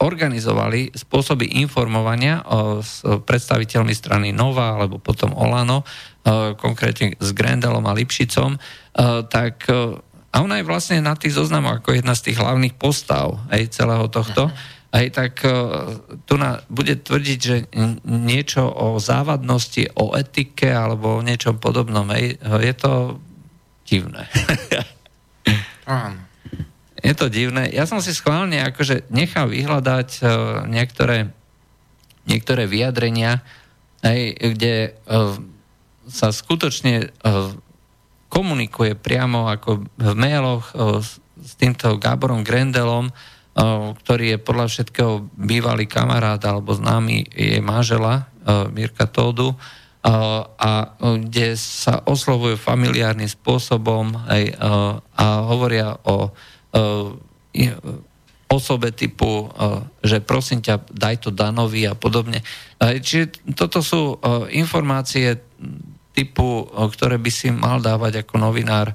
organizovali 0.00 0.94
spôsoby 0.96 1.60
informovania 1.60 2.40
s 2.80 3.04
predstaviteľmi 3.04 3.92
strany 3.92 4.28
Nova 4.32 4.80
alebo 4.80 4.96
potom 4.96 5.36
Olano, 5.36 5.84
konkrétne 6.56 7.18
s 7.18 7.34
Grendelom 7.36 7.84
a 7.84 7.92
Lipšicom, 7.92 8.56
tak 9.28 9.66
a 10.32 10.36
ona 10.40 10.62
je 10.62 10.64
vlastne 10.64 11.04
na 11.04 11.12
tých 11.12 11.36
zoznamoch 11.36 11.84
ako 11.84 12.00
jedna 12.00 12.16
z 12.16 12.32
tých 12.32 12.40
hlavných 12.40 12.80
postav 12.80 13.36
aj 13.52 13.68
celého 13.76 14.08
tohto. 14.08 14.48
Aj 14.92 15.06
tak 15.12 15.44
tu 16.24 16.34
na, 16.36 16.64
bude 16.72 16.96
tvrdiť, 16.96 17.38
že 17.40 17.56
niečo 18.08 18.64
o 18.64 18.96
závadnosti, 18.96 19.92
o 19.96 20.16
etike 20.16 20.72
alebo 20.72 21.20
o 21.20 21.24
niečom 21.24 21.60
podobnom. 21.60 22.08
Hej, 22.12 22.40
je 22.40 22.74
to 22.76 23.20
divné. 23.84 24.24
Áno. 25.86 26.20
Je 27.02 27.12
to 27.18 27.26
divné. 27.26 27.66
Ja 27.74 27.82
som 27.88 27.98
si 27.98 28.14
schválne 28.14 28.62
akože 28.62 29.10
nechal 29.10 29.50
vyhľadať 29.50 30.08
uh, 30.22 30.28
niektoré, 30.70 31.34
niektoré 32.30 32.70
vyjadrenia, 32.70 33.42
aj, 34.06 34.18
kde 34.54 34.94
uh, 35.10 35.34
sa 36.06 36.30
skutočne 36.30 37.10
uh, 37.10 37.50
komunikuje 38.30 38.94
priamo 38.94 39.50
ako 39.50 39.82
v 39.98 40.14
mailoch 40.14 40.70
uh, 40.72 41.02
s, 41.02 41.18
týmto 41.58 41.98
Gáborom 41.98 42.46
Grendelom, 42.46 43.10
uh, 43.10 43.92
ktorý 44.06 44.38
je 44.38 44.38
podľa 44.38 44.66
všetkého 44.70 45.26
bývalý 45.34 45.90
kamarát 45.90 46.38
alebo 46.46 46.70
známy 46.70 47.26
jej 47.34 47.58
manžela 47.58 48.30
uh, 48.46 48.70
Mirka 48.70 49.10
Tódu, 49.10 49.58
a 50.02 50.98
kde 50.98 51.54
sa 51.54 52.02
oslovujú 52.02 52.58
familiárnym 52.58 53.30
spôsobom 53.30 54.18
aj, 54.26 54.58
a 55.14 55.26
hovoria 55.46 55.94
o 56.02 56.34
osobe 58.52 58.92
typu, 58.92 59.48
že 60.02 60.20
prosím 60.20 60.60
ťa, 60.60 60.90
daj 60.90 61.16
to 61.22 61.30
Danovi 61.32 61.86
a 61.86 61.94
podobne. 61.94 62.42
Čiže 62.82 63.54
toto 63.54 63.80
sú 63.80 64.18
informácie 64.52 65.38
typu, 66.12 66.68
ktoré 66.68 67.16
by 67.16 67.30
si 67.32 67.48
mal 67.48 67.80
dávať 67.80 68.26
ako 68.26 68.34
novinár 68.42 68.92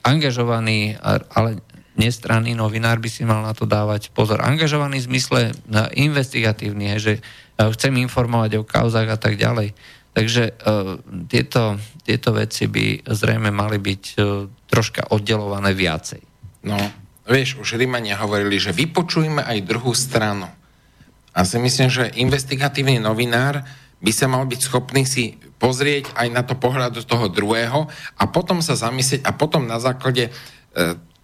angažovaný, 0.00 0.96
ale 1.34 1.60
nestranný 1.94 2.58
novinár 2.58 2.98
by 2.98 3.06
si 3.06 3.22
mal 3.22 3.44
na 3.44 3.54
to 3.54 3.68
dávať 3.68 4.10
pozor. 4.10 4.42
Angažovaný 4.42 5.04
v 5.04 5.08
zmysle 5.14 5.40
investigatívny, 5.94 6.96
že 6.98 7.22
chcem 7.54 7.94
informovať 8.02 8.58
o 8.58 8.66
kauzách 8.66 9.14
a 9.14 9.18
tak 9.20 9.38
ďalej. 9.38 9.76
Takže 10.14 10.54
uh, 10.54 11.02
tieto, 11.26 11.82
tieto 12.06 12.30
veci 12.30 12.70
by 12.70 13.02
zrejme 13.02 13.50
mali 13.50 13.82
byť 13.82 14.04
uh, 14.14 14.46
troška 14.70 15.10
oddelované 15.10 15.74
viacej. 15.74 16.22
No, 16.62 16.78
vieš, 17.26 17.58
už 17.58 17.74
Rímania 17.74 18.14
hovorili, 18.22 18.62
že 18.62 18.70
vypočujme 18.70 19.42
aj 19.42 19.66
druhú 19.66 19.90
stranu. 19.90 20.46
A 21.34 21.42
si 21.42 21.58
myslím, 21.58 21.90
že 21.90 22.14
investigatívny 22.14 23.02
novinár 23.02 23.66
by 23.98 24.12
sa 24.14 24.30
mal 24.30 24.46
byť 24.46 24.60
schopný 24.62 25.02
si 25.02 25.34
pozrieť 25.58 26.14
aj 26.14 26.28
na 26.30 26.46
to 26.46 26.54
pohľadu 26.54 27.02
toho 27.02 27.26
druhého 27.26 27.90
a 28.14 28.24
potom 28.30 28.62
sa 28.62 28.78
zamyslieť 28.78 29.26
a 29.26 29.34
potom 29.34 29.66
na 29.66 29.80
základe 29.80 30.28
e, 30.28 30.32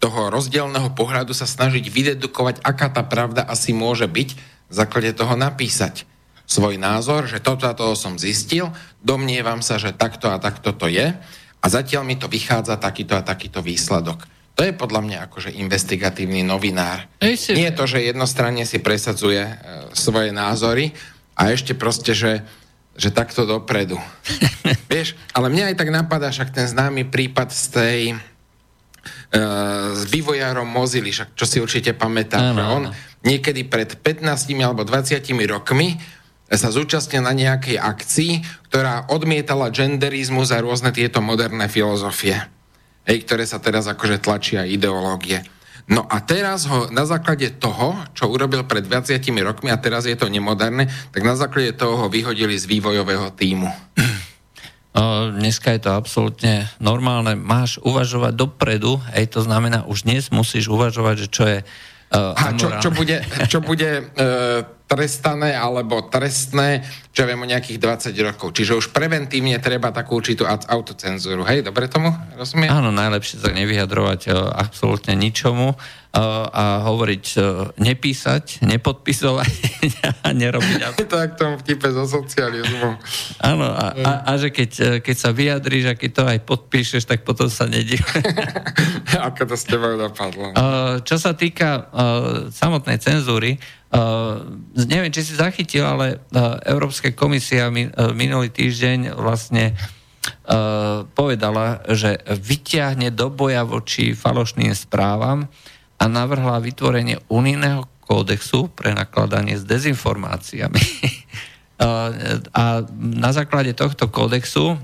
toho 0.01 0.33
rozdielného 0.33 0.97
pohľadu 0.97 1.37
sa 1.37 1.45
snažiť 1.45 1.85
vydedukovať, 1.85 2.65
aká 2.65 2.89
tá 2.89 3.05
pravda 3.05 3.45
asi 3.45 3.77
môže 3.77 4.09
byť, 4.09 4.29
v 4.71 4.75
základe 4.75 5.13
toho 5.13 5.37
napísať 5.37 6.10
svoj 6.51 6.83
názor, 6.83 7.31
že 7.31 7.39
toto 7.39 7.71
a 7.71 7.79
toho 7.79 7.95
som 7.95 8.19
zistil, 8.19 8.75
domnievam 8.99 9.63
sa, 9.63 9.79
že 9.79 9.95
takto 9.95 10.35
a 10.35 10.43
takto 10.43 10.75
to 10.75 10.91
je 10.91 11.15
a 11.63 11.67
zatiaľ 11.71 12.03
mi 12.03 12.19
to 12.19 12.27
vychádza 12.27 12.75
takýto 12.75 13.15
a 13.15 13.23
takýto 13.23 13.63
výsledok. 13.63 14.27
To 14.59 14.67
je 14.67 14.75
podľa 14.75 15.01
mňa 15.07 15.19
akože 15.31 15.55
investigatívny 15.55 16.43
novinár. 16.43 17.07
Si... 17.23 17.55
Nie 17.55 17.71
je 17.71 17.79
to, 17.79 17.87
že 17.87 18.03
jednostranne 18.03 18.67
si 18.67 18.83
presadzuje 18.83 19.41
e, 19.47 19.55
svoje 19.95 20.35
názory 20.35 20.91
a 21.39 21.55
ešte 21.55 21.79
proste, 21.79 22.13
že, 22.19 22.43
že 22.99 23.15
takto 23.15 23.47
dopredu. 23.47 23.97
Vieš, 24.93 25.15
ale 25.31 25.55
mňa 25.55 25.71
aj 25.71 25.77
tak 25.79 25.89
napadá 25.95 26.35
však 26.35 26.51
ten 26.51 26.67
známy 26.67 27.07
prípad 27.09 27.49
z 27.55 27.65
tej 27.73 28.01
e, 28.11 28.17
s 29.95 30.03
vývojárom 30.11 30.67
Mozily, 30.67 31.15
však 31.15 31.39
čo 31.39 31.47
si 31.47 31.63
určite 31.63 31.95
pamätá, 31.95 32.43
on 32.75 32.91
niekedy 33.23 33.65
pred 33.65 34.03
15 34.03 34.27
alebo 34.61 34.83
20 34.83 35.25
rokmi 35.47 36.20
sa 36.59 36.75
zúčastnil 36.75 37.23
na 37.23 37.31
nejakej 37.31 37.79
akcii, 37.79 38.33
ktorá 38.71 39.07
odmietala 39.11 39.71
genderizmus 39.71 40.51
a 40.51 40.59
rôzne 40.59 40.91
tieto 40.91 41.23
moderné 41.23 41.71
filozofie, 41.71 42.43
hej, 43.07 43.19
ktoré 43.23 43.47
sa 43.47 43.63
teraz 43.63 43.87
akože 43.87 44.19
tlačia 44.19 44.67
ideológie. 44.67 45.47
No 45.91 46.07
a 46.07 46.23
teraz 46.23 46.71
ho 46.71 46.87
na 46.95 47.03
základe 47.03 47.51
toho, 47.59 47.99
čo 48.15 48.31
urobil 48.31 48.63
pred 48.63 48.87
20 48.87 49.19
rokmi 49.43 49.75
a 49.75 49.83
teraz 49.83 50.07
je 50.07 50.15
to 50.15 50.31
nemoderné, 50.31 50.87
tak 51.11 51.23
na 51.27 51.35
základe 51.35 51.75
toho 51.75 52.07
ho 52.07 52.07
vyhodili 52.07 52.55
z 52.55 52.67
vývojového 52.71 53.35
týmu. 53.35 53.71
Dneska 55.39 55.71
je 55.75 55.87
to 55.87 55.95
absolútne 55.95 56.67
normálne. 56.83 57.39
Máš 57.39 57.79
uvažovať 57.83 58.35
dopredu, 58.35 58.99
hej, 59.15 59.31
to 59.31 59.43
znamená, 59.47 59.87
už 59.87 60.03
dnes 60.03 60.35
musíš 60.35 60.67
uvažovať, 60.67 61.15
že 61.27 61.29
čo 61.31 61.45
je 61.47 61.59
Uh, 62.11 62.35
a 62.35 62.59
čo, 62.59 62.67
čo 62.83 62.91
bude, 62.91 63.23
čo 63.47 63.63
bude 63.63 64.03
uh, 64.03 64.67
trestané 64.91 65.55
alebo 65.55 66.11
trestné, 66.11 66.83
čo 67.15 67.23
viem 67.23 67.39
o 67.39 67.47
nejakých 67.47 67.79
20 68.11 68.27
rokov. 68.27 68.59
Čiže 68.59 68.75
už 68.75 68.87
preventívne 68.91 69.55
treba 69.63 69.95
takú 69.95 70.19
určitú 70.19 70.43
autocenzúru. 70.51 71.47
Hej, 71.47 71.63
dobre 71.63 71.87
tomu 71.87 72.11
rozumiem? 72.35 72.67
Áno, 72.67 72.91
najlepšie 72.91 73.39
sa 73.39 73.55
nevyjadrovať 73.55 74.35
uh, 74.35 74.51
absolútne 74.51 75.15
ničomu 75.15 75.79
a 76.11 76.83
hovoriť, 76.91 77.39
nepísať, 77.79 78.67
nepodpisovať 78.67 79.53
a 80.27 80.35
nerobiť. 80.35 80.79
Je 80.99 81.07
to 81.07 81.15
tak 81.23 81.39
tom 81.39 81.55
vtipe 81.55 81.87
zo 81.87 82.03
socializmu. 82.03 82.99
Áno, 83.39 83.71
a, 83.71 83.95
a, 83.95 84.11
a 84.27 84.33
že 84.35 84.51
keď, 84.51 84.99
keď 85.07 85.17
sa 85.17 85.31
vyjadríš 85.31 85.85
a 85.87 85.95
keď 85.95 86.11
to 86.11 86.23
aj 86.27 86.39
podpíšeš, 86.43 87.07
tak 87.07 87.23
potom 87.23 87.47
sa 87.47 87.71
nedí. 87.71 87.95
Ako 89.31 89.47
to 89.47 89.55
s 89.55 89.63
tebou 89.71 89.95
dopadlo? 89.95 90.51
Čo 91.07 91.15
sa 91.15 91.31
týka 91.39 91.87
samotnej 92.51 92.99
cenzúry, 92.99 93.63
neviem, 94.75 95.11
či 95.11 95.27
si 95.27 95.35
zachytil, 95.35 95.83
ale 95.83 96.23
Európska 96.63 97.11
komisia 97.11 97.71
minulý 98.15 98.55
týždeň 98.55 99.19
vlastne 99.19 99.75
povedala, 101.15 101.83
že 101.91 102.23
vyťahne 102.27 103.11
do 103.11 103.33
boja 103.33 103.67
voči 103.67 104.15
falošným 104.15 104.75
správam 104.77 105.51
a 105.99 106.05
navrhla 106.07 106.63
vytvorenie 106.63 107.19
unijného 107.29 107.89
kódexu 108.07 108.71
pre 108.73 108.95
nakladanie 108.95 109.59
s 109.59 109.67
dezinformáciami. 109.67 110.83
a 112.61 112.65
na 112.99 113.31
základe 113.31 113.73
tohto 113.73 114.11
kódexu 114.13 114.77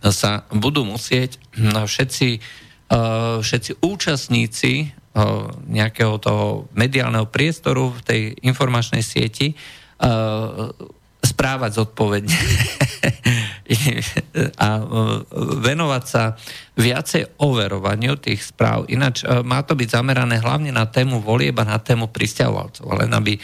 sa 0.00 0.48
budú 0.52 0.84
musieť 0.84 1.36
všetci, 1.60 2.28
všetci 3.40 3.70
účastníci 3.84 4.99
nejakého 5.66 6.22
toho 6.22 6.70
mediálneho 6.70 7.26
priestoru 7.26 7.90
v 7.90 8.00
tej 8.06 8.20
informačnej 8.46 9.02
sieti 9.02 9.58
správať 11.20 11.70
zodpovedne 11.76 12.32
a 14.64 14.68
e, 14.80 14.84
venovať 15.60 16.04
sa 16.08 16.32
viacej 16.80 17.36
overovaniu 17.36 18.16
tých 18.16 18.40
správ. 18.40 18.88
Ináč 18.88 19.20
má 19.44 19.60
to 19.60 19.76
byť 19.76 20.00
zamerané 20.00 20.40
hlavne 20.40 20.72
na 20.72 20.88
tému 20.88 21.20
volieb 21.20 21.52
a 21.60 21.68
na 21.68 21.76
tému 21.76 22.08
pristahovalcov, 22.08 22.88
len 23.04 23.12
aby 23.12 23.36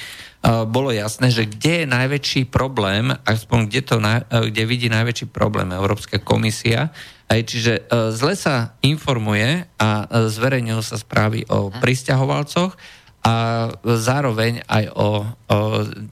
bolo 0.47 0.95
jasné, 0.95 1.35
že 1.35 1.43
kde 1.43 1.83
je 1.83 1.87
najväčší 1.91 2.43
problém, 2.47 3.11
aspoň 3.27 3.59
kde, 3.67 3.83
to, 3.83 3.97
kde 4.31 4.63
vidí 4.63 4.87
najväčší 4.87 5.27
problém 5.35 5.75
Európska 5.75 6.23
komisia, 6.23 6.95
aj 7.27 7.41
čiže 7.43 7.73
zle 8.15 8.39
sa 8.39 8.79
informuje 8.79 9.67
a 9.75 10.07
zverejňujú 10.07 10.83
sa 10.87 11.03
správy 11.03 11.43
o 11.51 11.75
pristahovalcoch, 11.75 12.79
a 13.27 13.35
zároveň 13.83 14.63
aj 14.71 14.85
o, 14.95 15.27
o 15.27 15.59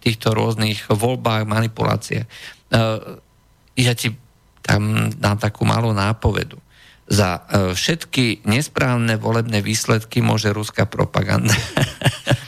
týchto 0.02 0.34
rôznych 0.34 0.90
voľbách, 0.90 1.46
manipulácie. 1.46 2.26
E, 2.26 2.28
ja 3.78 3.94
ti 3.94 4.10
tam 4.58 5.14
dám 5.14 5.38
takú 5.38 5.62
malú 5.62 5.94
nápovedu. 5.94 6.58
Za 7.06 7.38
e, 7.38 7.40
všetky 7.70 8.42
nesprávne 8.50 9.14
volebné 9.14 9.62
výsledky 9.62 10.26
môže 10.26 10.50
ruská 10.50 10.90
propaganda. 10.90 11.54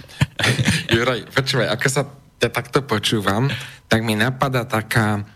Juraj, 0.96 1.28
počúvaj, 1.28 1.68
ako 1.76 1.86
sa 1.92 2.02
ťa 2.40 2.48
takto 2.48 2.80
počúvam, 2.80 3.52
tak 3.84 4.00
mi 4.00 4.16
napadá 4.16 4.64
taká, 4.64 5.28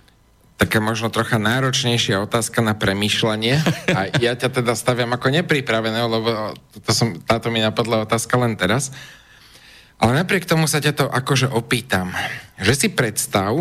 taká 0.56 0.80
možno 0.80 1.12
trocha 1.12 1.36
náročnejšia 1.36 2.16
otázka 2.24 2.64
na 2.64 2.72
premýšľanie 2.72 3.60
a 3.98 4.08
ja 4.24 4.32
ťa 4.32 4.56
teda 4.56 4.72
staviam 4.72 5.12
ako 5.12 5.28
nepripraveného, 5.28 6.08
lebo 6.08 6.56
to 6.80 6.90
som, 6.96 7.20
táto 7.28 7.52
mi 7.52 7.60
napadla 7.60 8.08
otázka 8.08 8.40
len 8.40 8.56
teraz. 8.56 8.88
Ale 10.00 10.16
napriek 10.16 10.48
tomu 10.48 10.64
sa 10.64 10.80
ťa 10.80 10.96
to 10.96 11.04
akože 11.12 11.52
opýtam, 11.52 12.08
že 12.56 12.72
si 12.72 12.88
predstav, 12.88 13.52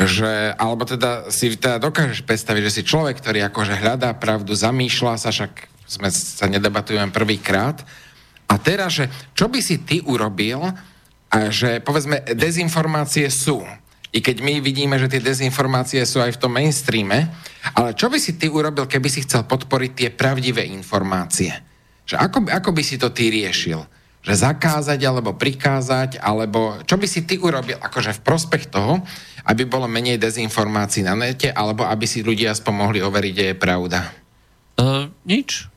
že, 0.00 0.56
alebo 0.56 0.88
teda 0.88 1.28
si 1.28 1.52
teda 1.60 1.76
dokážeš 1.76 2.24
predstaviť, 2.24 2.72
že 2.72 2.74
si 2.80 2.88
človek, 2.88 3.20
ktorý 3.20 3.44
akože 3.52 3.76
hľadá 3.76 4.16
pravdu, 4.16 4.56
zamýšľa 4.56 5.20
sa, 5.20 5.28
však 5.28 5.52
sme 5.92 6.08
sa 6.08 6.48
nedebatujeme 6.48 7.12
prvýkrát. 7.12 7.84
A 8.48 8.56
teraz, 8.56 8.96
že 8.96 9.12
čo 9.36 9.52
by 9.52 9.60
si 9.60 9.76
ty 9.84 10.00
urobil, 10.08 10.72
že 11.28 11.84
povedzme 11.84 12.24
dezinformácie 12.32 13.28
sú, 13.28 13.60
i 14.08 14.24
keď 14.24 14.40
my 14.40 14.64
vidíme, 14.64 14.96
že 14.96 15.12
tie 15.12 15.20
dezinformácie 15.20 16.00
sú 16.08 16.24
aj 16.24 16.36
v 16.36 16.40
tom 16.40 16.56
mainstreame, 16.56 17.28
ale 17.76 17.92
čo 17.92 18.08
by 18.08 18.16
si 18.16 18.40
ty 18.40 18.48
urobil, 18.48 18.88
keby 18.88 19.08
si 19.12 19.20
chcel 19.28 19.44
podporiť 19.44 19.90
tie 19.92 20.08
pravdivé 20.08 20.64
informácie? 20.64 21.52
Že 22.08 22.16
ako, 22.16 22.38
ako 22.48 22.70
by 22.72 22.82
si 22.82 22.96
to 22.96 23.12
ty 23.12 23.28
riešil? 23.28 23.84
Že 24.24 24.34
zakázať 24.48 25.00
alebo 25.04 25.36
prikázať, 25.36 26.16
alebo 26.24 26.80
čo 26.88 26.96
by 26.96 27.04
si 27.04 27.28
ty 27.28 27.36
urobil 27.36 27.76
akože 27.76 28.16
v 28.16 28.24
prospech 28.24 28.72
toho, 28.72 29.04
aby 29.44 29.68
bolo 29.68 29.84
menej 29.84 30.16
dezinformácií 30.16 31.04
na 31.04 31.12
nete, 31.12 31.52
alebo 31.52 31.84
aby 31.84 32.08
si 32.08 32.24
ľudia 32.24 32.56
aspoň 32.56 32.74
mohli 32.74 32.98
overiť, 33.04 33.34
že 33.36 33.44
je 33.52 33.56
pravda? 33.56 34.08
Uh, 34.80 35.12
nič. 35.28 35.68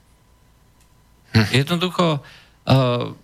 Hm. 1.35 1.47
Jednoducho, 1.51 2.19
uh, 2.19 3.15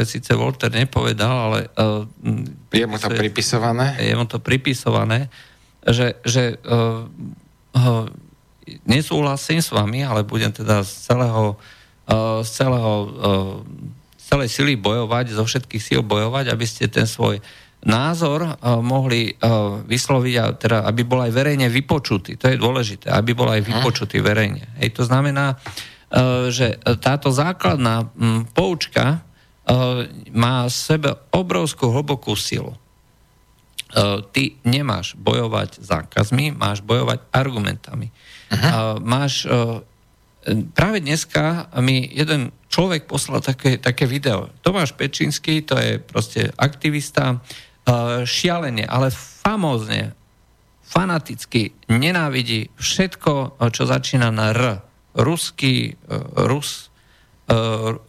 síce 0.00 0.32
Volter 0.32 0.72
nepovedal, 0.72 1.52
ale... 1.52 1.58
Uh, 1.76 2.08
je 2.72 2.88
mu 2.88 2.96
to 2.96 3.12
pripisované? 3.12 4.00
Je 4.00 4.14
mu 4.16 4.24
to 4.24 4.40
pripisované, 4.40 5.28
že, 5.84 6.16
že 6.24 6.56
uh, 6.64 7.04
uh, 7.76 8.08
nesúhlasím 8.88 9.60
s 9.60 9.68
vami, 9.68 10.00
ale 10.00 10.24
budem 10.24 10.48
teda 10.48 10.80
z 10.80 11.12
celého, 11.12 11.60
uh, 12.08 12.40
z 12.40 12.50
celého 12.50 12.92
uh, 13.04 13.90
celej 14.16 14.48
sily 14.48 14.80
bojovať, 14.80 15.36
zo 15.36 15.44
všetkých 15.44 15.82
síl 15.82 16.00
bojovať, 16.00 16.48
aby 16.48 16.64
ste 16.64 16.88
ten 16.88 17.04
svoj 17.04 17.44
názor 17.84 18.48
uh, 18.48 18.80
mohli 18.80 19.36
uh, 19.36 19.82
vysloviť, 19.84 20.34
a 20.40 20.44
teda, 20.56 20.78
aby 20.88 21.02
bol 21.04 21.20
aj 21.20 21.36
verejne 21.36 21.68
vypočutý. 21.68 22.40
To 22.40 22.48
je 22.48 22.56
dôležité, 22.56 23.12
aby 23.12 23.36
bol 23.36 23.52
aj 23.52 23.60
mhm. 23.60 23.68
vypočutý 23.68 24.24
verejne. 24.24 24.72
Hej, 24.80 24.96
to 24.96 25.04
znamená, 25.04 25.60
uh, 25.60 26.48
že 26.48 26.80
táto 27.02 27.28
základná 27.28 28.08
um, 28.16 28.48
poučka 28.48 29.20
má 30.34 30.66
v 30.66 30.74
sebe 30.74 31.10
obrovskú 31.30 31.90
hlbokú 31.90 32.34
silu. 32.34 32.74
Uh, 33.92 34.24
ty 34.32 34.56
nemáš 34.64 35.12
bojovať 35.20 35.84
zákazmi, 35.84 36.56
máš 36.56 36.80
bojovať 36.80 37.28
argumentami. 37.28 38.08
Uh-huh. 38.48 38.58
Uh, 38.58 38.96
máš 38.98 39.44
práve 40.74 40.98
dneska 40.98 41.70
mi 41.78 42.02
jeden 42.10 42.50
človek 42.66 43.06
poslal 43.06 43.38
také, 43.38 43.78
také 43.78 44.10
video. 44.10 44.50
Tomáš 44.66 44.90
Pečínsky, 44.96 45.62
to 45.62 45.78
je 45.78 46.02
proste 46.02 46.50
aktivista, 46.58 47.38
šialene, 48.22 48.86
ale 48.86 49.10
famózne, 49.10 50.14
fanaticky 50.86 51.74
nenávidí 51.90 52.70
všetko, 52.78 53.58
čo 53.74 53.82
začína 53.86 54.30
na 54.30 54.54
R. 54.54 54.62
Ruský, 55.18 55.98
Rus, 56.46 56.91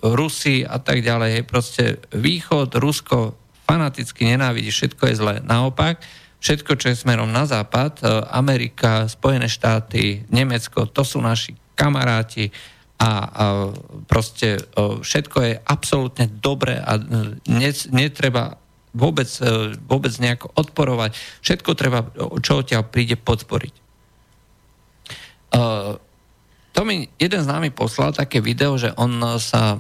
Rusi 0.01 0.63
a 0.63 0.77
tak 0.79 1.03
ďalej. 1.03 1.43
Proste 1.47 1.99
východ, 2.15 2.75
Rusko 2.79 3.35
fanaticky 3.63 4.27
nenávidí, 4.27 4.69
všetko 4.71 5.03
je 5.09 5.15
zlé. 5.19 5.35
Naopak, 5.43 6.03
všetko, 6.43 6.75
čo 6.75 6.91
je 6.91 6.99
smerom 6.99 7.31
na 7.31 7.47
západ, 7.47 8.03
Amerika, 8.31 9.07
Spojené 9.07 9.47
štáty, 9.47 10.27
Nemecko, 10.27 10.87
to 10.87 11.07
sú 11.07 11.23
naši 11.23 11.55
kamaráti 11.73 12.51
a, 12.99 13.09
a 13.09 13.45
proste 14.05 14.61
všetko 14.77 15.37
je 15.43 15.53
absolútne 15.63 16.29
dobré 16.29 16.77
a 16.79 16.99
ne, 17.47 17.71
netreba 17.91 18.59
vôbec, 18.93 19.27
e, 19.41 19.73
vôbec 19.89 20.13
nejako 20.21 20.53
odporovať. 20.53 21.17
Všetko 21.41 21.69
treba, 21.73 22.05
čo 22.45 22.61
ťa 22.61 22.85
príde 22.85 23.17
podporiť. 23.17 23.73
To 26.73 26.81
mi 26.81 27.05
jeden 27.21 27.41
z 27.45 27.47
nami 27.47 27.69
poslal 27.69 28.17
také 28.17 28.41
video, 28.41 28.73
že 28.81 28.89
on 28.97 29.21
sa 29.37 29.77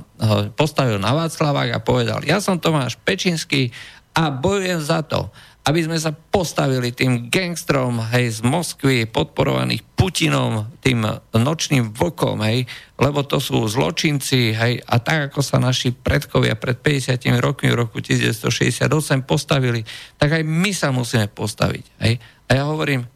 postavil 0.53 1.01
na 1.01 1.17
Václavách 1.17 1.73
a 1.73 1.81
povedal, 1.81 2.21
ja 2.21 2.37
som 2.37 2.61
Tomáš 2.61 3.01
Pečinský 3.01 3.73
a 4.13 4.29
bojujem 4.29 4.77
za 4.77 5.01
to, 5.01 5.33
aby 5.63 5.79
sme 5.79 5.97
sa 5.97 6.13
postavili 6.13 6.93
tým 6.93 7.33
gangstrom 7.33 7.97
hej, 8.13 8.37
z 8.37 8.39
Moskvy, 8.45 9.09
podporovaných 9.09 9.81
Putinom, 9.97 10.69
tým 10.83 11.07
nočným 11.33 11.95
vlkom, 11.95 12.43
hej, 12.45 12.67
lebo 12.99 13.23
to 13.23 13.39
sú 13.39 13.63
zločinci, 13.65 14.53
hej, 14.53 14.83
a 14.83 14.99
tak 14.99 15.31
ako 15.31 15.39
sa 15.39 15.57
naši 15.57 15.95
predkovia 15.95 16.59
pred 16.59 16.77
50 16.77 17.15
rokmi 17.41 17.71
v 17.73 17.79
roku 17.79 18.03
1968 18.03 18.85
postavili, 19.25 19.81
tak 20.19 20.35
aj 20.35 20.43
my 20.45 20.71
sa 20.75 20.93
musíme 20.93 21.31
postaviť. 21.31 21.85
Hej. 22.05 22.21
A 22.21 22.59
ja 22.59 22.69
hovorím, 22.69 23.07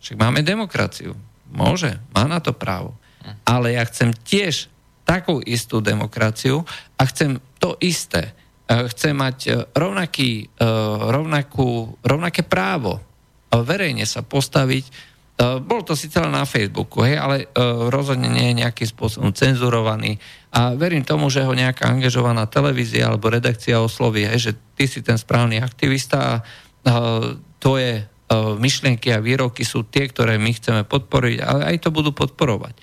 však 0.00 0.16
máme 0.16 0.46
demokraciu. 0.46 1.12
Môže, 1.56 1.96
má 2.12 2.28
na 2.28 2.38
to 2.38 2.52
právo. 2.52 2.92
Ale 3.42 3.74
ja 3.74 3.82
chcem 3.88 4.14
tiež 4.14 4.68
takú 5.02 5.42
istú 5.42 5.82
demokraciu 5.82 6.62
a 6.94 7.02
chcem 7.08 7.42
to 7.58 7.74
isté 7.82 8.36
Eh, 8.66 8.90
chce 8.90 9.14
mať 9.14 9.38
eh, 9.46 9.54
rovnaký, 9.78 10.30
eh, 10.42 10.66
rovnakú, 11.10 11.94
rovnaké 12.02 12.42
právo 12.42 13.02
verejne 13.46 14.04
sa 14.04 14.20
postaviť. 14.20 15.14
Bol 15.64 15.80
to 15.86 15.96
síce 15.96 16.18
len 16.18 16.34
na 16.34 16.44
Facebooku, 16.44 17.00
hej, 17.04 17.16
ale 17.16 17.48
rozhodne 17.88 18.28
nie 18.28 18.52
je 18.52 18.60
nejakým 18.64 18.88
spôsobom 18.90 19.32
cenzurovaný. 19.32 20.20
A 20.52 20.76
verím 20.76 21.06
tomu, 21.06 21.32
že 21.32 21.46
ho 21.46 21.56
nejaká 21.56 21.88
angažovaná 21.88 22.44
televízia 22.50 23.08
alebo 23.08 23.32
redakcia 23.32 23.80
osloví, 23.80 24.28
hej, 24.28 24.50
že 24.50 24.52
ty 24.76 24.84
si 24.84 25.00
ten 25.00 25.16
správny 25.16 25.62
aktivista 25.62 26.18
a 26.20 26.32
tvoje 27.56 28.04
myšlienky 28.34 29.14
a 29.14 29.22
výroky 29.22 29.62
sú 29.62 29.86
tie, 29.86 30.10
ktoré 30.10 30.34
my 30.34 30.50
chceme 30.50 30.82
podporiť, 30.82 31.38
ale 31.46 31.62
aj 31.74 31.76
to 31.86 31.94
budú 31.94 32.10
podporovať. 32.10 32.74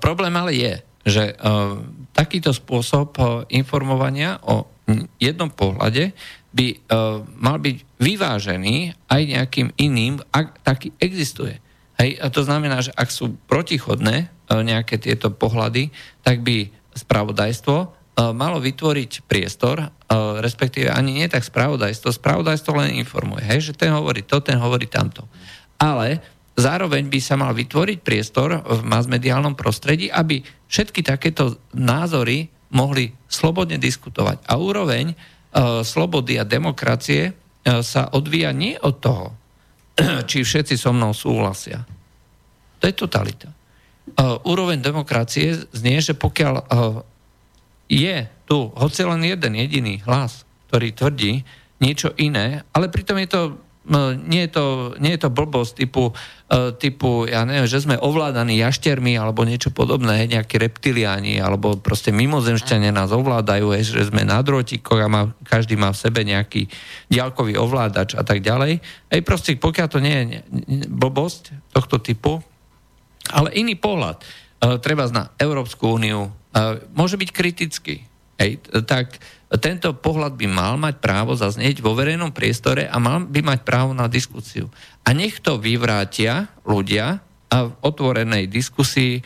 Problém 0.00 0.32
ale 0.36 0.52
je, 0.56 0.74
že 1.02 1.24
uh, 1.36 1.80
takýto 2.16 2.52
spôsob 2.56 3.16
uh, 3.20 3.26
informovania 3.52 4.40
o 4.44 4.68
jednom 5.16 5.48
pohľade 5.48 6.10
by 6.52 6.84
mal 7.40 7.56
byť 7.56 7.96
vyvážený 7.96 8.92
aj 9.08 9.22
nejakým 9.24 9.72
iným, 9.80 10.20
ak 10.28 10.60
taký 10.60 10.92
existuje. 11.00 11.56
Hej, 11.96 12.20
a 12.20 12.28
to 12.28 12.44
znamená, 12.44 12.84
že 12.84 12.92
ak 12.92 13.08
sú 13.08 13.40
protichodné 13.48 14.28
nejaké 14.52 15.00
tieto 15.00 15.32
pohľady, 15.32 15.88
tak 16.20 16.44
by 16.44 16.68
spravodajstvo 16.92 18.01
malo 18.12 18.60
vytvoriť 18.60 19.24
priestor, 19.24 19.80
uh, 19.80 19.88
respektíve 20.44 20.92
ani 20.92 21.16
nie 21.16 21.28
tak 21.32 21.48
spravodajstvo, 21.48 22.12
spravodajstvo 22.12 22.72
len 22.76 23.00
informuje, 23.00 23.40
hej, 23.48 23.72
že 23.72 23.78
ten 23.78 23.88
hovorí 23.88 24.20
to, 24.20 24.44
ten 24.44 24.60
hovorí 24.60 24.84
tamto. 24.84 25.24
Ale 25.80 26.20
zároveň 26.52 27.08
by 27.08 27.20
sa 27.24 27.40
mal 27.40 27.56
vytvoriť 27.56 27.98
priestor 28.04 28.60
v 28.60 28.80
masmediálnom 28.84 29.56
prostredí, 29.56 30.12
aby 30.12 30.44
všetky 30.68 31.00
takéto 31.00 31.56
názory 31.72 32.52
mohli 32.72 33.16
slobodne 33.28 33.80
diskutovať. 33.80 34.44
A 34.48 34.56
úroveň 34.56 35.12
e, 35.12 35.16
slobody 35.84 36.40
a 36.40 36.48
demokracie 36.48 37.36
sa 37.62 38.10
odvíja 38.10 38.50
nie 38.50 38.74
od 38.80 38.98
toho, 38.98 39.26
či 40.30 40.42
všetci 40.42 40.74
so 40.74 40.90
mnou 40.90 41.14
súhlasia. 41.14 41.84
To 42.80 42.84
je 42.90 42.94
totalita. 42.96 43.48
Úroveň 44.42 44.82
demokracie 44.82 45.54
znie, 45.70 46.02
že 46.02 46.18
pokiaľ 46.18 46.66
je 47.92 48.24
tu 48.48 48.72
hoci 48.72 49.04
len 49.04 49.20
jeden 49.20 49.52
jediný 49.52 50.00
hlas, 50.08 50.48
ktorý 50.72 50.96
tvrdí 50.96 51.44
niečo 51.84 52.16
iné, 52.16 52.64
ale 52.72 52.88
pritom 52.88 53.20
je 53.20 53.28
to 53.28 53.40
nie 54.30 54.46
je 54.46 54.50
to, 54.54 54.66
nie 55.02 55.18
je 55.18 55.26
to 55.26 55.34
blbosť 55.34 55.72
typu, 55.74 56.14
uh, 56.14 56.70
typu, 56.78 57.26
ja 57.26 57.42
neviem, 57.42 57.66
že 57.66 57.82
sme 57.82 57.98
ovládaní 57.98 58.62
jaštermi 58.62 59.18
alebo 59.18 59.42
niečo 59.42 59.74
podobné, 59.74 60.30
nejakí 60.30 60.54
reptiliáni 60.54 61.42
alebo 61.42 61.74
proste 61.74 62.14
mimozemšťania 62.14 62.94
nás 62.94 63.10
ovládajú, 63.10 63.74
že 63.82 64.06
sme 64.06 64.22
na 64.22 64.38
drôtikoch 64.38 65.02
a 65.02 65.10
má, 65.10 65.22
každý 65.42 65.74
má 65.74 65.90
v 65.90 65.98
sebe 65.98 66.22
nejaký 66.22 66.70
diaľkový 67.10 67.58
ovládač 67.58 68.14
a 68.14 68.22
tak 68.22 68.46
ďalej. 68.46 68.78
Hej, 69.10 69.20
proste 69.26 69.58
pokiaľ 69.58 69.86
to 69.90 69.98
nie 69.98 70.14
je 70.14 70.26
blbosť 70.86 71.74
tohto 71.74 71.98
typu, 71.98 72.38
ale 73.34 73.50
iný 73.58 73.74
pohľad, 73.74 74.22
uh, 74.22 74.78
treba 74.78 75.10
na 75.10 75.34
Európsku 75.42 75.98
úniu, 75.98 76.30
môže 76.92 77.16
byť 77.16 77.30
kritický. 77.32 78.04
Hej, 78.40 78.64
tak 78.88 79.20
tento 79.60 79.92
pohľad 79.92 80.34
by 80.34 80.46
mal 80.48 80.74
mať 80.80 80.98
právo 80.98 81.36
zaznieť 81.36 81.84
vo 81.84 81.92
verejnom 81.92 82.32
priestore 82.32 82.88
a 82.88 82.96
mal 82.96 83.22
by 83.28 83.40
mať 83.44 83.60
právo 83.62 83.92
na 83.92 84.08
diskusiu. 84.08 84.72
A 85.04 85.12
nech 85.12 85.38
to 85.44 85.60
vyvrátia 85.60 86.48
ľudia 86.64 87.20
a 87.52 87.56
v 87.68 87.72
otvorenej 87.84 88.48
diskusii, 88.48 89.20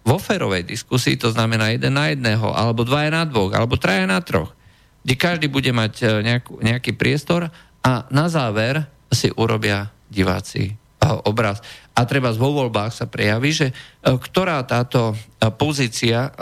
vo 0.00 0.16
férovej 0.16 0.64
diskusii, 0.64 1.20
to 1.20 1.28
znamená 1.30 1.76
jeden 1.76 1.94
na 1.94 2.08
jedného, 2.08 2.48
alebo 2.50 2.82
dvaja 2.82 3.12
na 3.12 3.22
dvoch, 3.28 3.52
alebo 3.52 3.76
traja 3.76 4.08
na 4.08 4.18
troch, 4.24 4.56
kde 5.04 5.14
každý 5.20 5.46
bude 5.52 5.70
mať 5.70 5.92
e, 6.00 6.04
nejakú, 6.24 6.60
nejaký 6.64 6.96
priestor 6.96 7.52
a 7.84 7.92
na 8.08 8.26
záver 8.32 8.88
si 9.12 9.28
urobia 9.36 9.92
diváci 10.08 10.79
obraz. 11.00 11.64
A 11.96 12.04
treba 12.04 12.30
vo 12.36 12.52
voľbách 12.52 12.92
sa 12.92 13.08
prejaví, 13.08 13.50
že 13.50 13.68
e, 13.70 13.74
ktorá 14.04 14.62
táto 14.68 15.16
pozícia 15.56 16.32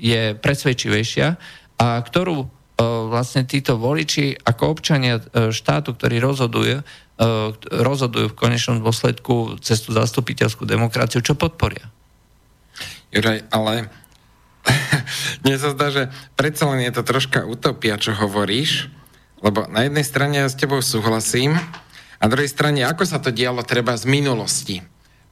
je 0.00 0.32
presvedčivejšia, 0.40 1.28
a 1.80 1.86
ktorú 2.00 2.60
vlastne 2.80 3.44
títo 3.44 3.76
voliči 3.76 4.36
ako 4.40 4.62
občania 4.72 5.20
štátu, 5.52 5.96
ktorí 5.96 6.16
rozhodujú, 6.20 6.80
e, 6.80 6.84
rozhodujú 7.60 8.32
v 8.32 8.38
konečnom 8.38 8.80
dôsledku 8.80 9.60
cez 9.60 9.84
tú 9.84 9.92
zastupiteľskú 9.92 10.64
demokraciu, 10.64 11.20
čo 11.20 11.36
podporia. 11.36 11.92
Juraj, 13.12 13.44
ale 13.52 13.90
mne 15.44 15.56
sa 15.60 15.72
zdá, 15.74 15.92
že 15.92 16.02
predsa 16.38 16.68
len 16.72 16.86
je 16.88 16.92
to 16.94 17.02
troška 17.04 17.44
utopia, 17.44 18.00
čo 18.00 18.16
hovoríš, 18.16 18.88
lebo 19.40 19.64
na 19.68 19.88
jednej 19.88 20.04
strane 20.04 20.36
ja 20.40 20.48
s 20.48 20.56
tebou 20.56 20.80
súhlasím, 20.84 21.56
na 22.20 22.26
druhej 22.28 22.52
strane, 22.52 22.84
ako 22.84 23.08
sa 23.08 23.16
to 23.16 23.32
dialo 23.32 23.64
treba 23.64 23.96
z 23.96 24.04
minulosti. 24.04 24.76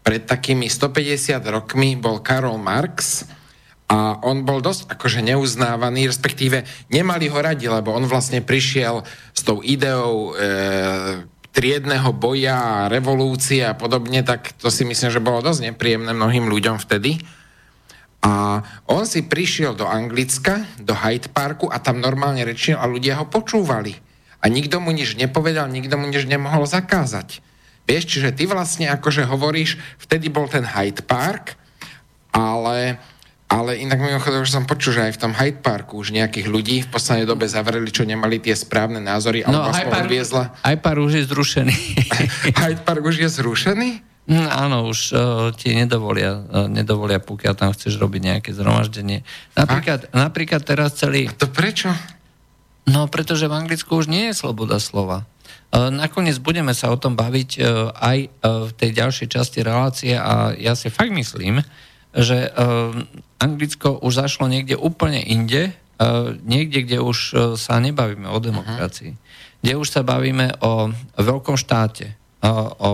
Pred 0.01 0.25
takými 0.25 0.73
150 0.73 1.45
rokmi 1.53 2.01
bol 2.01 2.25
Karol 2.25 2.57
Marx 2.57 3.29
a 3.93 4.17
on 4.25 4.45
bol 4.45 4.65
dosť 4.65 4.97
akože 4.97 5.21
neuznávaný, 5.21 6.09
respektíve 6.09 6.65
nemali 6.89 7.29
ho 7.29 7.39
radi, 7.41 7.69
lebo 7.69 7.93
on 7.93 8.09
vlastne 8.09 8.41
prišiel 8.41 9.05
s 9.37 9.41
tou 9.45 9.61
ideou 9.61 10.33
e, 10.33 11.25
triedného 11.53 12.13
boja, 12.17 12.89
revolúcie 12.89 13.65
a 13.65 13.77
podobne, 13.77 14.25
tak 14.25 14.57
to 14.57 14.73
si 14.73 14.89
myslím, 14.89 15.13
že 15.13 15.25
bolo 15.25 15.45
dosť 15.45 15.73
nepríjemné 15.73 16.17
mnohým 16.17 16.49
ľuďom 16.49 16.81
vtedy. 16.81 17.21
A 18.25 18.65
on 18.89 19.05
si 19.05 19.29
prišiel 19.29 19.77
do 19.77 19.85
Anglicka, 19.85 20.65
do 20.81 20.97
Hyde 20.97 21.31
Parku 21.31 21.69
a 21.69 21.81
tam 21.81 22.01
normálne 22.01 22.45
rečil 22.49 22.81
a 22.81 22.89
ľudia 22.89 23.21
ho 23.21 23.29
počúvali. 23.29 24.08
A 24.39 24.47
nikto 24.47 24.79
mu 24.79 24.95
nič 24.95 25.19
nepovedal, 25.19 25.67
nikto 25.67 25.99
mu 25.99 26.07
nič 26.07 26.25
nemohol 26.25 26.63
zakázať. 26.63 27.43
Vieš, 27.89 28.05
čiže 28.05 28.37
ty 28.37 28.45
vlastne 28.45 28.93
akože 28.93 29.25
hovoríš, 29.25 29.81
vtedy 29.97 30.29
bol 30.29 30.45
ten 30.45 30.63
Hyde 30.63 31.03
Park, 31.09 31.57
ale, 32.31 33.01
ale 33.49 33.81
inak 33.81 33.97
mimochodom, 33.97 34.45
že 34.45 34.55
som 34.55 34.69
počul, 34.69 34.93
že 34.93 35.09
aj 35.09 35.13
v 35.17 35.21
tom 35.25 35.33
Hyde 35.33 35.65
Parku 35.65 35.97
už 35.97 36.13
nejakých 36.13 36.47
ľudí 36.53 36.77
v 36.85 36.89
poslednej 36.93 37.25
dobe 37.25 37.49
zavreli, 37.49 37.89
čo 37.89 38.05
nemali 38.05 38.39
tie 38.45 38.53
správne 38.53 39.01
názory, 39.01 39.41
no, 39.49 39.73
Hyde 39.73 39.89
Park, 39.89 40.09
Hyde 40.69 40.83
Park 40.85 41.01
už 41.01 41.13
je 41.17 41.25
zrušený. 41.33 41.77
Hyde 42.61 42.83
Park 42.85 43.03
už 43.03 43.17
je 43.25 43.29
zrušený? 43.33 43.91
Mm, 44.29 44.45
áno, 44.53 44.93
už 44.93 45.17
uh, 45.17 45.49
ti 45.57 45.73
nedovolia, 45.73 46.37
uh, 46.37 46.69
nedovolia, 46.69 47.17
pokiaľ 47.17 47.55
tam 47.57 47.73
chceš 47.73 47.97
robiť 47.97 48.21
nejaké 48.21 48.51
zhromaždenie. 48.53 49.25
Napríklad, 49.57 50.13
napríklad 50.13 50.61
teraz 50.69 51.01
celý... 51.01 51.25
A 51.25 51.33
to 51.33 51.49
prečo? 51.49 51.89
No, 52.89 53.05
pretože 53.07 53.47
v 53.47 53.55
Anglicku 53.55 54.01
už 54.01 54.09
nie 54.09 54.33
je 54.33 54.39
sloboda 54.41 54.81
slova. 54.81 55.29
Uh, 55.69 55.93
nakoniec 55.93 56.41
budeme 56.41 56.73
sa 56.73 56.89
o 56.89 56.97
tom 56.97 57.13
baviť 57.13 57.51
uh, 57.61 57.93
aj 57.93 58.19
uh, 58.25 58.29
v 58.69 58.73
tej 58.73 58.91
ďalšej 58.97 59.29
časti 59.29 59.61
relácie 59.61 60.17
a 60.17 60.57
ja 60.57 60.73
si 60.73 60.89
fakt 60.89 61.13
myslím, 61.13 61.61
že 62.09 62.51
Anglicko 63.37 64.01
už 64.01 64.25
zašlo 64.25 64.49
niekde 64.49 64.81
úplne 64.81 65.21
inde, 65.21 65.77
niekde, 66.43 66.89
kde 66.89 66.99
už 67.05 67.19
sa 67.61 67.79
nebavíme 67.79 68.27
o 68.33 68.41
demokracii. 68.41 69.13
Uh-huh. 69.13 69.61
Kde 69.61 69.73
už 69.77 69.89
sa 69.93 70.03
bavíme 70.03 70.57
o 70.65 70.89
veľkom 71.21 71.61
štáte, 71.61 72.17
o, 72.43 72.51
o 72.81 72.91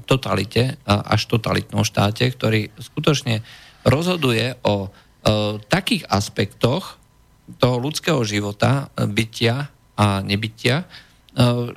totalite, 0.00 0.80
až 0.88 1.28
totalitnom 1.28 1.84
štáte, 1.84 2.24
ktorý 2.24 2.72
skutočne 2.80 3.44
rozhoduje 3.84 4.56
o 4.64 4.90
takých 5.68 6.08
aspektoch 6.08 6.97
toho 7.56 7.80
ľudského 7.80 8.20
života, 8.28 8.92
bytia 8.92 9.72
a 9.96 10.20
nebytia, 10.20 10.84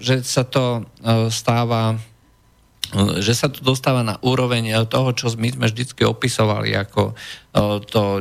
že 0.04 0.20
sa 0.28 0.44
to 0.44 0.84
stáva 1.32 1.96
že 3.24 3.32
sa 3.32 3.48
to 3.48 3.64
dostáva 3.64 4.04
na 4.04 4.20
úroveň 4.20 4.84
toho, 4.92 5.16
čo 5.16 5.32
my 5.40 5.48
sme 5.48 5.72
vždy 5.72 6.04
opisovali 6.04 6.76
ako 6.76 7.16
to 7.88 8.20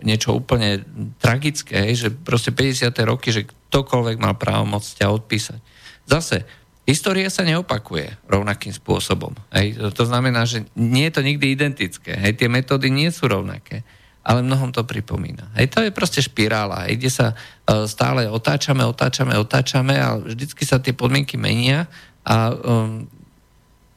niečo 0.00 0.32
úplne 0.32 0.80
tragické, 1.20 1.92
že 1.92 2.08
proste 2.08 2.48
50. 2.48 2.88
roky, 3.04 3.36
že 3.36 3.44
ktokoľvek 3.68 4.16
mal 4.16 4.40
právo 4.40 4.64
moc 4.64 4.80
ťa 4.80 5.12
odpísať. 5.12 5.60
Zase, 6.08 6.48
História 6.88 7.28
sa 7.28 7.44
neopakuje 7.44 8.16
rovnakým 8.24 8.72
spôsobom. 8.72 9.36
Hej. 9.52 9.76
To 9.92 10.08
znamená, 10.08 10.48
že 10.48 10.64
nie 10.72 11.12
je 11.12 11.20
to 11.20 11.20
nikdy 11.20 11.52
identické. 11.52 12.16
Hej. 12.16 12.40
Tie 12.40 12.48
metódy 12.48 12.88
nie 12.88 13.12
sú 13.12 13.28
rovnaké, 13.28 13.84
ale 14.22 14.44
mnohom 14.44 14.74
to 14.74 14.84
pripomína. 14.84 15.52
Hej. 15.56 15.72
To 15.72 15.78
je 15.84 15.90
proste 15.94 16.20
špirála, 16.20 16.88
hej, 16.88 17.00
kde 17.00 17.10
sa 17.10 17.26
uh, 17.32 17.88
stále 17.88 18.28
otáčame, 18.28 18.84
otáčame, 18.84 19.32
otáčame 19.38 19.96
a 19.96 20.20
vždycky 20.20 20.68
sa 20.68 20.82
tie 20.82 20.92
podmienky 20.92 21.40
menia 21.40 21.88
a 22.26 22.52
um, 22.52 23.08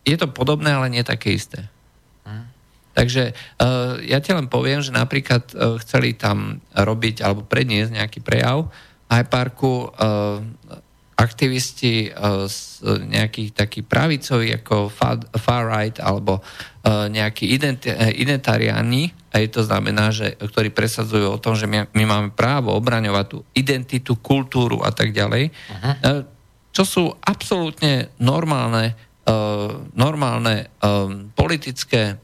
je 0.07 0.15
to 0.17 0.31
podobné, 0.31 0.71
ale 0.71 0.87
nie 0.89 1.03
také 1.03 1.35
isté. 1.35 1.67
Mm. 2.23 2.47
Takže 2.95 3.23
uh, 3.31 3.99
ja 4.03 4.23
ti 4.23 4.31
len 4.31 4.47
poviem, 4.47 4.79
že 4.79 4.95
napríklad 4.95 5.51
uh, 5.51 5.75
chceli 5.83 6.15
tam 6.15 6.63
robiť 6.73 7.21
alebo 7.21 7.43
predniesť 7.43 7.91
nejaký 7.91 8.19
prejav 8.23 8.71
aj 9.11 9.27
parku 9.27 9.91
uh, 9.91 10.39
aktivisti 11.21 12.09
z 12.49 12.57
nejakých 13.05 13.53
takých 13.53 13.85
pravicových 13.85 14.65
ako 14.65 14.89
far 15.37 15.63
right 15.69 16.01
alebo 16.01 16.41
uh, 16.41 17.05
nejakí 17.05 17.45
identi- 17.53 17.93
identitariáni, 17.93 19.13
aj 19.29 19.45
to 19.53 19.61
znamená, 19.61 20.09
že, 20.09 20.33
ktorí 20.33 20.73
presadzujú 20.73 21.29
o 21.29 21.37
tom, 21.37 21.53
že 21.53 21.69
my, 21.69 21.93
my 21.93 22.03
máme 22.09 22.29
právo 22.33 22.73
obraňovať 22.73 23.25
tú 23.29 23.45
identitu, 23.53 24.17
kultúru 24.17 24.81
a 24.81 24.89
tak 24.89 25.13
ďalej, 25.13 25.53
uh, 26.01 26.25
čo 26.73 26.83
sú 26.87 27.03
absolútne 27.19 28.15
normálne, 28.15 28.95
normálne 29.91 30.71
politické 31.35 32.15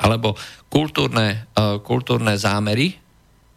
alebo 0.00 0.32
kultúrne, 0.72 1.44
kultúrne 1.84 2.40
zámery, 2.40 2.96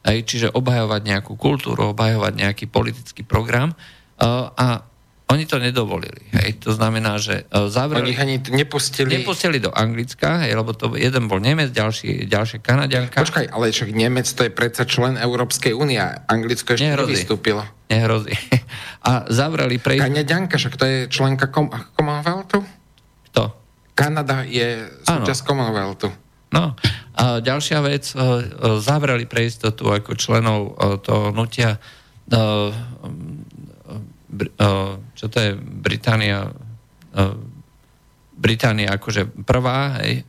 čiže 0.04 0.52
obhajovať 0.52 1.02
nejakú 1.08 1.40
kultúru, 1.40 1.96
obhajovať 1.96 2.34
nejaký 2.36 2.66
politický 2.68 3.24
program, 3.24 3.72
a 4.22 4.68
oni 5.34 5.50
to 5.50 5.58
nedovolili. 5.58 6.30
Hej. 6.30 6.62
To 6.62 6.78
znamená, 6.78 7.18
že 7.18 7.50
zavreli... 7.50 8.14
Oni 8.14 8.18
ani 8.22 8.36
nepustili... 8.54 9.10
Nepustili 9.10 9.58
do 9.58 9.74
Anglicka, 9.74 10.46
hej, 10.46 10.54
lebo 10.54 10.78
to 10.78 10.94
jeden 10.94 11.26
bol 11.26 11.42
Nemec, 11.42 11.74
ďalší, 11.74 12.30
ďalšia 12.30 12.62
Kanadianka. 12.62 13.18
Počkaj, 13.18 13.50
ale 13.50 13.74
však 13.74 13.90
Nemec 13.98 14.30
to 14.30 14.46
je 14.46 14.52
predsa 14.54 14.86
člen 14.86 15.18
Európskej 15.18 15.74
únie 15.74 15.98
Anglicko 16.30 16.78
ešte 16.78 16.86
Nehrozí. 16.86 17.18
nevystúpilo. 17.18 17.66
Nehrozí. 17.90 18.36
A 19.10 19.26
zavreli 19.32 19.82
pre... 19.82 19.98
Kanadianka, 19.98 20.62
však 20.62 20.78
to 20.78 20.86
je 20.86 20.98
členka 21.10 21.50
kom- 21.50 21.74
Commonwealthu? 21.98 22.62
Kto? 23.34 23.44
Kanada 23.98 24.46
je 24.46 24.86
súčasť 25.02 25.42
Commonwealthu. 25.44 26.14
No, 26.54 26.78
a 27.18 27.42
ďalšia 27.42 27.82
vec, 27.82 28.14
zavreli 28.78 29.26
pre 29.26 29.50
istotu 29.50 29.90
ako 29.90 30.14
členov 30.14 30.78
toho 31.02 31.34
hnutia 31.34 31.82
čo 35.14 35.26
to 35.30 35.38
je 35.38 35.52
Británia, 35.60 36.52
Británia 38.34 38.98
akože 38.98 39.46
prvá, 39.46 40.02
hej. 40.02 40.26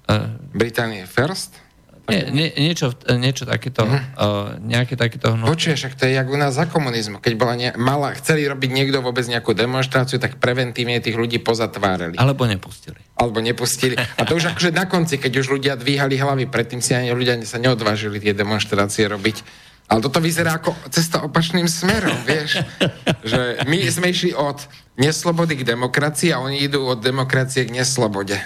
Británia 0.53 1.09
first? 1.09 1.65
Nie, 2.05 2.29
nie, 2.29 2.53
niečo, 2.53 2.93
niečo 3.17 3.49
takéto, 3.49 3.89
uh-huh. 3.89 3.97
uh, 3.97 4.61
nejaké 4.61 4.93
takéto 4.93 5.33
hnutie. 5.33 5.73
Počuješ, 5.73 5.79
však 5.81 5.95
to 5.97 6.05
je 6.05 6.21
jak 6.21 6.29
u 6.29 6.37
nás 6.37 6.53
za 6.53 6.69
komunizmu. 6.69 7.17
Keď 7.17 7.33
bola 7.33 7.57
ne, 7.57 7.73
mala, 7.81 8.13
chceli 8.21 8.45
robiť 8.45 8.71
niekto 8.77 9.01
vôbec 9.01 9.25
nejakú 9.25 9.57
demonstráciu, 9.57 10.21
tak 10.21 10.37
preventívne 10.37 11.01
tých 11.01 11.17
ľudí 11.17 11.41
pozatvárali. 11.41 12.21
Alebo 12.21 12.45
nepustili. 12.45 13.01
Alebo 13.17 13.41
nepustili. 13.41 13.97
A 13.97 14.29
to 14.29 14.37
už 14.37 14.53
akože 14.53 14.77
na 14.77 14.85
konci, 14.85 15.17
keď 15.17 15.33
už 15.41 15.57
ľudia 15.57 15.81
dvíhali 15.81 16.21
hlavy, 16.21 16.45
predtým 16.45 16.85
si 16.85 16.93
ani 16.93 17.09
ľudia 17.09 17.41
sa 17.49 17.57
neodvážili 17.57 18.21
tie 18.21 18.37
demonstrácie 18.37 19.09
robiť. 19.09 19.41
Ale 19.85 20.01
toto 20.01 20.19
vyzerá 20.19 20.57
ako 20.57 20.73
cesta 20.89 21.21
opačným 21.21 21.69
smerom, 21.69 22.25
vieš? 22.25 22.65
Že 23.31 23.69
my 23.69 23.79
sme 23.93 24.07
išli 24.11 24.33
od 24.33 24.65
neslobody 24.97 25.61
k 25.61 25.69
demokracii 25.69 26.33
a 26.33 26.41
oni 26.41 26.65
idú 26.65 26.89
od 26.89 27.05
demokracie 27.05 27.69
k 27.69 27.75
neslobode. 27.75 28.41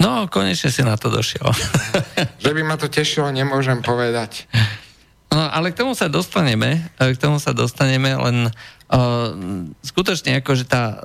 No, 0.00 0.24
konečne 0.32 0.72
si 0.72 0.80
na 0.80 0.96
to 0.96 1.12
došiel. 1.12 1.44
že 2.42 2.50
by 2.56 2.62
ma 2.64 2.80
to 2.80 2.88
tešilo, 2.88 3.28
nemôžem 3.28 3.84
povedať. 3.84 4.48
No, 5.28 5.44
ale 5.44 5.76
k 5.76 5.84
tomu 5.84 5.92
sa 5.92 6.08
dostaneme, 6.08 6.88
k 6.96 7.20
tomu 7.20 7.36
sa 7.36 7.52
dostaneme, 7.52 8.16
len 8.16 8.48
uh, 8.48 9.28
skutočne 9.84 10.40
ako, 10.40 10.56
že 10.56 10.64
tá 10.64 11.04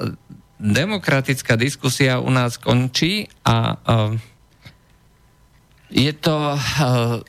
demokratická 0.63 1.59
diskusia 1.59 2.23
u 2.23 2.31
nás 2.31 2.55
končí 2.55 3.27
a 3.43 3.75
uh, 3.75 4.15
je 5.95 6.11
to 6.11 6.35
uh, 6.35 6.59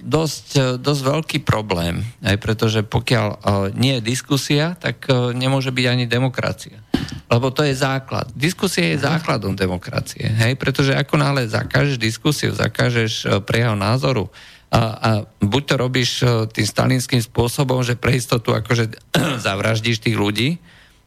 dosť, 0.03 0.47
uh, 0.59 0.65
dosť 0.75 1.03
veľký 1.07 1.39
problém, 1.47 2.03
aj 2.27 2.37
pretože 2.43 2.83
pokiaľ 2.83 3.27
uh, 3.31 3.39
nie 3.79 4.03
je 4.03 4.11
diskusia, 4.11 4.75
tak 4.75 5.07
nemôže 5.39 5.71
byť 5.71 5.87
ani 5.87 6.05
demokracia. 6.11 6.83
Lebo 7.31 7.55
to 7.55 7.63
je 7.63 7.79
základ. 7.79 8.27
Diskusia 8.35 8.91
je 8.91 9.07
základom 9.07 9.55
demokracie, 9.55 10.27
hej? 10.27 10.59
pretože 10.59 10.99
ako 10.99 11.15
náhle 11.15 11.47
zakážeš 11.47 12.03
diskusiu, 12.03 12.51
zakážeš 12.51 13.43
pre 13.47 13.63
jeho 13.63 13.79
názoru 13.79 14.27
a, 14.67 14.81
a 14.83 15.11
buď 15.39 15.63
to 15.63 15.75
robíš 15.79 16.11
tým 16.51 16.67
stalinským 16.67 17.23
spôsobom, 17.23 17.87
že 17.87 17.95
pre 17.95 18.19
istotu 18.19 18.51
akože 18.51 18.91
zavraždíš 19.47 20.03
tých 20.03 20.19
ľudí, 20.19 20.59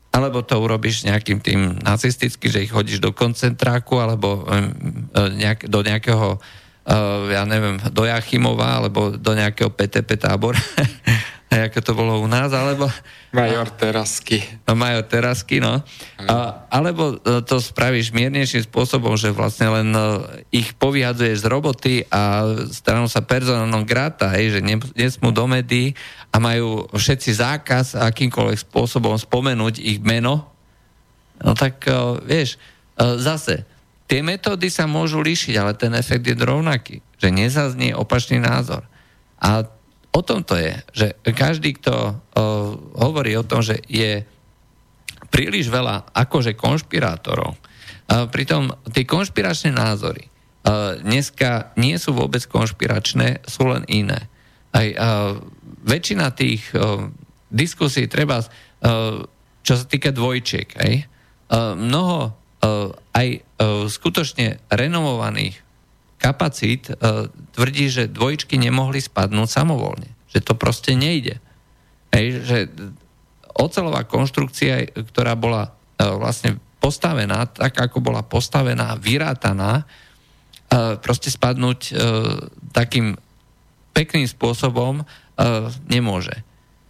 alebo 0.10 0.42
to 0.42 0.58
urobíš 0.58 1.06
nejakým 1.06 1.38
tým 1.44 1.78
nacisticky, 1.84 2.50
že 2.50 2.64
ich 2.66 2.74
hodíš 2.74 3.04
do 3.04 3.14
koncentráku, 3.14 4.00
alebo 4.02 4.42
nejak, 5.14 5.70
do 5.70 5.86
nejakého 5.86 6.42
ja 7.30 7.46
neviem, 7.46 7.78
do 7.94 8.04
Jachimova 8.06 8.82
alebo 8.82 9.14
do 9.14 9.32
nejakého 9.38 9.70
PTP 9.70 10.18
tábora, 10.18 10.58
ako 11.50 11.80
to 11.82 11.92
bolo 11.98 12.22
u 12.22 12.28
nás, 12.30 12.54
alebo... 12.54 12.90
Major 13.30 13.70
Terasky. 13.70 14.42
No, 14.66 14.74
major 14.74 15.06
Terasky, 15.06 15.62
no. 15.62 15.82
A, 16.18 16.66
alebo 16.70 17.18
e, 17.22 17.42
to 17.46 17.62
spravíš 17.62 18.10
miernejším 18.10 18.66
spôsobom, 18.66 19.14
že 19.18 19.34
vlastne 19.34 19.70
len 19.70 19.90
e, 19.94 20.02
ich 20.50 20.74
povyhadzuješ 20.78 21.46
z 21.46 21.50
roboty 21.50 21.94
a 22.10 22.46
stanú 22.70 23.06
sa 23.06 23.22
personálnom 23.22 23.86
grata, 23.86 24.34
hej, 24.34 24.58
že 24.58 24.60
nesmú 24.98 25.30
do 25.30 25.46
médií 25.46 25.94
a 26.34 26.42
majú 26.42 26.90
všetci 26.90 27.38
zákaz 27.38 27.98
akýmkoľvek 27.98 28.66
spôsobom 28.70 29.18
spomenúť 29.18 29.82
ich 29.82 30.02
meno, 30.02 30.50
no 31.38 31.54
tak 31.54 31.86
vieš, 32.26 32.58
zase, 32.98 33.69
tie 34.10 34.26
metódy 34.26 34.74
sa 34.74 34.90
môžu 34.90 35.22
líšiť, 35.22 35.54
ale 35.62 35.78
ten 35.78 35.94
efekt 35.94 36.26
je 36.26 36.34
rovnaký, 36.34 37.06
že 37.22 37.30
nezaznie 37.30 37.94
opačný 37.94 38.42
názor. 38.42 38.82
A 39.38 39.70
o 40.10 40.22
tom 40.26 40.42
to 40.42 40.58
je, 40.58 40.74
že 40.92 41.08
každý, 41.38 41.78
kto 41.78 41.94
uh, 41.94 42.14
hovorí 42.98 43.38
o 43.38 43.46
tom, 43.46 43.62
že 43.62 43.78
je 43.86 44.26
príliš 45.30 45.70
veľa 45.70 46.10
akože 46.10 46.58
konšpirátorov, 46.58 47.54
uh, 47.54 48.26
pritom 48.34 48.74
tie 48.90 49.06
konšpiračné 49.06 49.70
názory 49.78 50.26
uh, 50.26 50.98
dneska 50.98 51.78
nie 51.78 51.96
sú 52.02 52.18
vôbec 52.18 52.42
konšpiračné, 52.50 53.46
sú 53.46 53.70
len 53.70 53.86
iné. 53.86 54.26
Aj 54.74 54.88
uh, 54.90 55.38
väčšina 55.86 56.34
tých 56.34 56.66
uh, 56.74 57.06
diskusí 57.54 58.10
treba, 58.10 58.42
uh, 58.42 59.22
čo 59.62 59.74
sa 59.78 59.86
týka 59.86 60.10
dvojčiek, 60.10 60.68
aj, 60.74 60.94
uh, 61.54 61.78
mnoho 61.78 62.34
uh, 62.66 62.90
aj 63.14 63.49
skutočne 63.92 64.64
renovovaných 64.72 65.60
kapacít 66.16 66.92
uh, 66.92 67.28
tvrdí, 67.56 67.92
že 67.92 68.12
dvojčky 68.12 68.56
nemohli 68.56 69.04
spadnúť 69.04 69.50
samovolne. 69.52 70.08
Že 70.32 70.40
to 70.48 70.54
proste 70.56 70.92
nejde. 70.96 71.44
Hej, 72.16 72.26
že 72.48 72.58
ocelová 73.56 74.08
konštrukcia, 74.08 74.96
ktorá 75.12 75.36
bola 75.36 75.68
uh, 75.68 76.16
vlastne 76.16 76.56
postavená 76.80 77.44
tak, 77.52 77.76
ako 77.76 78.00
bola 78.00 78.24
postavená, 78.24 78.96
vyrátaná, 78.96 79.84
proste 81.04 81.28
spadnúť 81.28 81.92
takým 82.72 83.20
pekným 83.92 84.24
spôsobom 84.30 85.04
nemôže. 85.92 86.40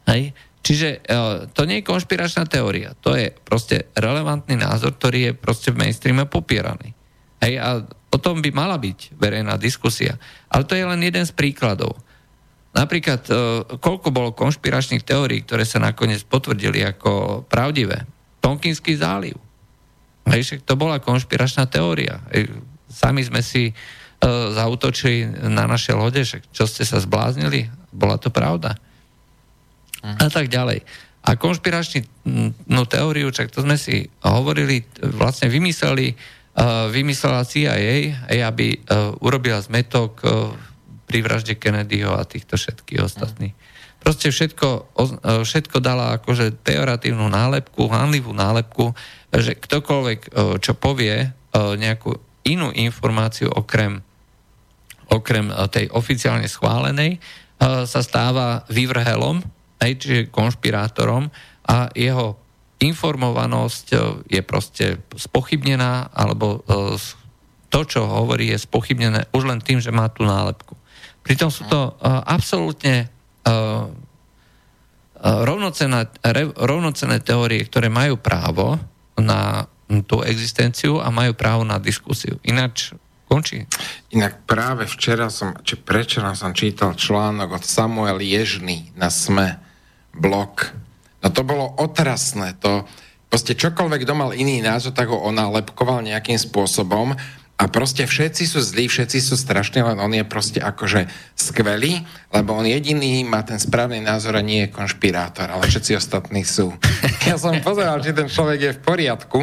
Hej? 0.05 0.37
Čiže 0.59 0.89
uh, 0.99 1.47
to 1.55 1.63
nie 1.63 1.79
je 1.79 1.87
konšpiračná 1.87 2.43
teória, 2.45 2.91
to 2.99 3.15
je 3.15 3.31
proste 3.31 3.87
relevantný 3.95 4.59
názor, 4.59 4.99
ktorý 4.99 5.31
je 5.31 5.33
proste 5.33 5.71
v 5.71 5.79
mainstreame 5.87 6.27
popieraný. 6.27 6.91
Hej, 7.39 7.53
a 7.63 7.69
o 7.87 8.17
tom 8.19 8.43
by 8.43 8.51
mala 8.51 8.75
byť 8.75 9.15
verejná 9.15 9.55
diskusia. 9.55 10.19
Ale 10.51 10.67
to 10.67 10.75
je 10.75 10.83
len 10.83 10.99
jeden 10.99 11.23
z 11.23 11.31
príkladov. 11.31 11.95
Napríklad, 12.75 13.21
e, 13.25 13.33
koľko 13.79 14.11
bolo 14.11 14.35
konšpiračných 14.35 15.07
teórií, 15.07 15.41
ktoré 15.47 15.63
sa 15.63 15.79
nakoniec 15.79 16.21
potvrdili 16.27 16.83
ako 16.83 17.43
pravdivé. 17.47 18.03
Tonkinský 18.43 18.99
záliv. 18.99 19.39
Hej, 20.29 20.41
však 20.45 20.61
to 20.67 20.75
bola 20.75 21.01
konšpiračná 21.01 21.65
teória. 21.65 22.21
Hej, 22.29 22.53
sami 22.85 23.25
sme 23.25 23.41
si 23.41 23.73
uh, 23.73 24.53
zautočili 24.53 25.25
na 25.49 25.65
naše 25.65 25.93
lode, 25.97 26.21
však 26.21 26.53
čo 26.53 26.69
ste 26.69 26.85
sa 26.85 27.01
zbláznili? 27.01 27.69
Bola 27.89 28.21
to 28.21 28.29
pravda. 28.29 28.77
A 30.03 30.27
tak 30.31 30.47
ďalej. 30.47 30.83
A 31.27 31.35
konšpiračnú 31.35 32.03
no, 32.71 32.87
teóriu, 32.87 33.27
čak 33.35 33.51
to 33.51 33.61
sme 33.63 33.75
si 33.75 34.07
hovorili, 34.23 34.87
vlastne 35.15 35.51
vymysleli 35.51 36.15
vymyslela 36.91 37.47
CIA, 37.47 38.27
aby 38.43 38.83
urobila 39.23 39.63
zmetok 39.63 40.19
pri 41.07 41.19
vražde 41.23 41.55
Kennedyho 41.55 42.11
a 42.11 42.27
týchto 42.27 42.59
všetkých 42.59 42.99
ostatných. 42.99 43.55
Proste 43.99 44.31
všetko, 44.31 44.95
všetko 45.43 45.77
dala 45.79 46.19
akože 46.19 46.59
pejoratívnu 46.59 47.31
nálepku, 47.31 47.87
hanlivú 47.87 48.35
nálepku, 48.35 48.91
že 49.31 49.55
ktokoľvek, 49.55 50.19
čo 50.59 50.73
povie 50.75 51.31
nejakú 51.55 52.15
inú 52.47 52.75
informáciu 52.75 53.51
okrem, 53.51 54.03
okrem 55.07 55.51
tej 55.71 55.87
oficiálne 55.95 56.47
schválenej, 56.47 57.23
sa 57.59 57.99
stáva 58.03 58.67
vyvrhelom, 58.67 59.39
čiže 59.79 60.31
konšpirátorom 60.31 61.31
a 61.65 61.87
jeho 61.95 62.35
informovanosť 62.79 63.85
e, 63.91 63.97
je 64.39 64.41
proste 64.41 64.85
spochybnená, 65.11 66.09
alebo 66.15 66.63
e, 66.63 66.95
to, 67.67 67.79
čo 67.85 68.07
hovorí, 68.07 68.55
je 68.55 68.65
spochybnené 68.65 69.27
už 69.35 69.51
len 69.51 69.59
tým, 69.59 69.83
že 69.83 69.91
má 69.91 70.07
tú 70.07 70.23
nálepku. 70.23 70.79
Pritom 71.21 71.51
sú 71.51 71.67
to 71.67 71.91
e, 71.99 72.07
absolútne 72.07 73.11
rovnocené, 75.19 76.05
rovnocené 76.53 77.17
teórie, 77.17 77.65
ktoré 77.65 77.89
majú 77.89 78.19
právo 78.21 78.77
na 79.17 79.65
tú 80.05 80.21
existenciu 80.21 81.01
a 81.01 81.09
majú 81.09 81.33
právo 81.33 81.65
na 81.65 81.81
diskusiu. 81.81 82.37
Ináč 82.45 82.93
končí. 83.25 83.65
Inak 84.13 84.45
práve 84.45 84.85
včera 84.85 85.33
som, 85.33 85.57
či 85.65 85.81
prečera 85.81 86.37
som 86.37 86.53
čítal 86.53 86.93
článok 86.93 87.57
od 87.57 87.63
Samuel 87.65 88.21
Ježny 88.21 88.93
na 88.93 89.09
SME 89.09 89.68
blog 90.13 90.79
No 91.19 91.27
to 91.29 91.41
bolo 91.43 91.67
otrasné. 91.79 92.55
To, 92.63 92.87
proste 93.27 93.55
čokoľvek, 93.55 94.07
kto 94.07 94.13
mal 94.15 94.31
iný 94.31 94.63
názor, 94.63 94.95
tak 94.95 95.11
ho 95.11 95.19
onálepkoval 95.19 96.03
nejakým 96.03 96.39
spôsobom 96.39 97.15
a 97.59 97.63
proste 97.67 98.07
všetci 98.07 98.47
sú 98.47 98.63
zlí, 98.63 98.87
všetci 98.87 99.19
sú 99.19 99.35
strašní, 99.35 99.83
len 99.83 99.99
on 99.99 100.15
je 100.15 100.23
proste 100.23 100.63
akože 100.63 101.11
skvelý, 101.35 102.07
lebo 102.31 102.55
on 102.55 102.63
jediný 102.63 103.27
má 103.27 103.43
ten 103.43 103.59
správny 103.59 103.99
názor 103.99 104.39
a 104.39 104.45
nie 104.45 104.63
je 104.63 104.71
konšpirátor, 104.71 105.51
ale 105.51 105.67
všetci 105.67 105.99
ostatní 105.99 106.47
sú. 106.47 106.71
Ja 107.27 107.35
som 107.35 107.59
pozeral, 107.59 107.99
či 107.99 108.15
ten 108.15 108.31
človek 108.31 108.59
je 108.63 108.75
v 108.79 108.81
poriadku, 108.81 109.39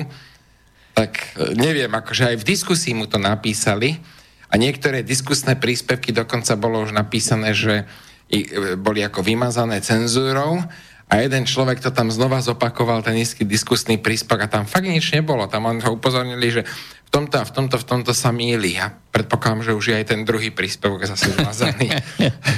tak 0.96 1.36
e, 1.36 1.52
neviem, 1.60 1.92
akože 1.92 2.34
aj 2.34 2.36
v 2.40 2.48
diskusii 2.56 2.96
mu 2.96 3.04
to 3.04 3.20
napísali 3.20 4.00
a 4.48 4.56
niektoré 4.56 5.04
diskusné 5.04 5.60
príspevky 5.60 6.10
dokonca 6.10 6.56
bolo 6.56 6.82
už 6.82 6.96
napísané, 6.96 7.52
že 7.52 7.84
boli 8.82 9.06
ako 9.06 9.22
vymazané 9.22 9.78
cenzúrou 9.80 10.58
a 11.06 11.22
jeden 11.22 11.46
človek 11.46 11.78
to 11.78 11.94
tam 11.94 12.10
znova 12.10 12.42
zopakoval, 12.42 12.98
ten 13.06 13.14
nízky 13.14 13.46
diskusný 13.46 14.02
príspevok 14.02 14.50
a 14.50 14.50
tam 14.50 14.66
fakt 14.66 14.90
nič 14.90 15.14
nebolo. 15.14 15.46
Tam 15.46 15.62
on 15.70 15.78
ho 15.78 15.94
upozornili, 15.94 16.50
že 16.50 16.66
v 17.06 17.10
tomto 17.14 17.38
a 17.38 17.46
v 17.46 17.52
tomto, 17.54 17.78
v 17.78 17.86
tomto 17.86 18.10
sa 18.10 18.34
míli. 18.34 18.74
A 18.74 18.90
predpokladám, 18.90 19.70
že 19.70 19.76
už 19.78 19.84
je 19.94 19.98
aj 20.02 20.06
ten 20.10 20.26
druhý 20.26 20.50
príspevok 20.50 21.06
zase 21.06 21.30
zmazaný. 21.38 21.94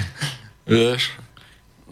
Vieš? 0.65 1.13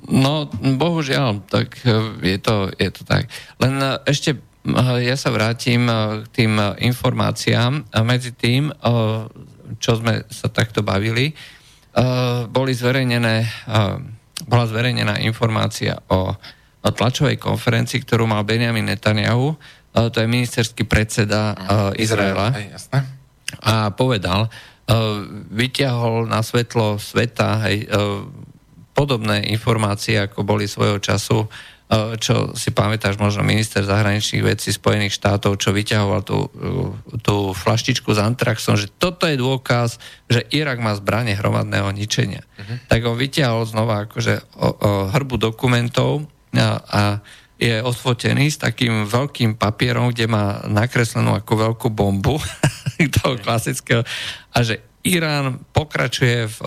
No, 0.09 0.49
bohužiaľ, 0.53 1.45
tak 1.45 1.77
e, 1.85 1.93
je 2.25 2.39
to, 2.41 2.73
je 2.81 2.89
to 2.89 3.03
tak. 3.05 3.29
Len 3.61 3.77
e, 3.77 3.93
ešte 4.09 4.37
e, 4.37 4.39
ja 5.05 5.17
sa 5.21 5.29
vrátim 5.37 5.85
k 6.25 6.25
tým 6.33 6.57
informáciám. 6.81 7.85
Medzi 8.01 8.33
tým, 8.33 8.73
čo 9.77 9.93
sme 10.01 10.25
sa 10.33 10.49
takto 10.49 10.81
bavili, 10.81 11.37
boli 12.53 12.77
zverejnené 12.77 13.49
bola 14.45 14.69
zverejnená 14.69 15.17
informácia 15.25 15.97
o, 16.13 16.37
o 16.85 16.89
tlačovej 16.93 17.41
konferencii, 17.41 18.05
ktorú 18.05 18.29
mal 18.29 18.45
Benjamin 18.45 18.85
Netanyahu, 18.85 19.57
to 19.97 20.17
je 20.21 20.29
ministerský 20.29 20.85
predseda 20.85 21.57
uh, 21.57 21.57
Izraela. 21.97 22.53
A 23.65 23.89
povedal, 23.97 24.45
uh, 24.45 25.25
vyťahol 25.49 26.29
na 26.29 26.45
svetlo 26.45 27.01
sveta 27.01 27.65
hej, 27.65 27.89
uh, 27.89 28.29
podobné 28.93 29.49
informácie, 29.49 30.21
ako 30.21 30.45
boli 30.45 30.69
svojho 30.69 31.01
času 31.01 31.49
čo 32.19 32.51
si 32.59 32.75
pamätáš 32.75 33.15
možno 33.15 33.47
minister 33.47 33.87
zahraničných 33.87 34.43
vecí 34.43 34.75
Spojených 34.75 35.15
štátov, 35.15 35.55
čo 35.63 35.71
vyťahoval 35.71 36.21
tú, 36.27 36.51
tú 37.23 37.55
flaštičku 37.55 38.11
s 38.11 38.19
antraxom, 38.19 38.75
že 38.75 38.91
toto 38.91 39.31
je 39.31 39.39
dôkaz, 39.39 40.03
že 40.27 40.43
Irak 40.51 40.83
má 40.83 40.99
zbranie 40.99 41.39
hromadného 41.39 41.87
ničenia. 41.95 42.43
Uh-huh. 42.43 42.83
Tak 42.91 43.07
on 43.07 43.15
vyťahol 43.15 43.63
znova 43.71 44.11
akože 44.11 44.35
o, 44.59 44.69
o 44.75 44.91
hrbu 45.15 45.39
dokumentov 45.39 46.27
a, 46.59 46.83
a 46.83 47.03
je 47.57 47.81
odfotený 47.81 48.53
s 48.53 48.61
takým 48.61 49.09
veľkým 49.09 49.57
papierom, 49.57 50.13
kde 50.13 50.27
má 50.29 50.67
nakreslenú 50.69 51.39
ako 51.39 51.71
veľkú 51.71 51.89
bombu 51.89 52.37
toho 53.23 53.39
klasického 53.41 54.03
a 54.53 54.59
že 54.61 54.83
Irán 55.07 55.63
pokračuje 55.71 56.51
v, 56.51 56.59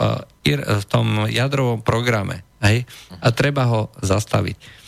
v 0.79 0.83
tom 0.87 1.27
jadrovom 1.27 1.83
programe 1.83 2.47
hej? 2.63 2.87
a 3.19 3.27
treba 3.35 3.67
ho 3.67 3.91
zastaviť. 3.99 4.79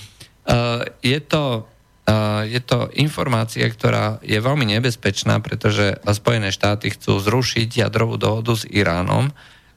Uh, 0.45 0.87
je 1.03 1.19
to 1.21 1.69
Uh, 2.01 2.49
je 2.49 2.57
to 2.57 2.89
informácia, 2.97 3.61
ktorá 3.69 4.17
je 4.25 4.41
veľmi 4.41 4.65
nebezpečná, 4.65 5.37
pretože 5.37 6.01
Spojené 6.01 6.49
štáty 6.49 6.89
chcú 6.89 7.21
zrušiť 7.21 7.85
jadrovú 7.85 8.17
dohodu 8.17 8.57
s 8.57 8.65
Iránom 8.65 9.29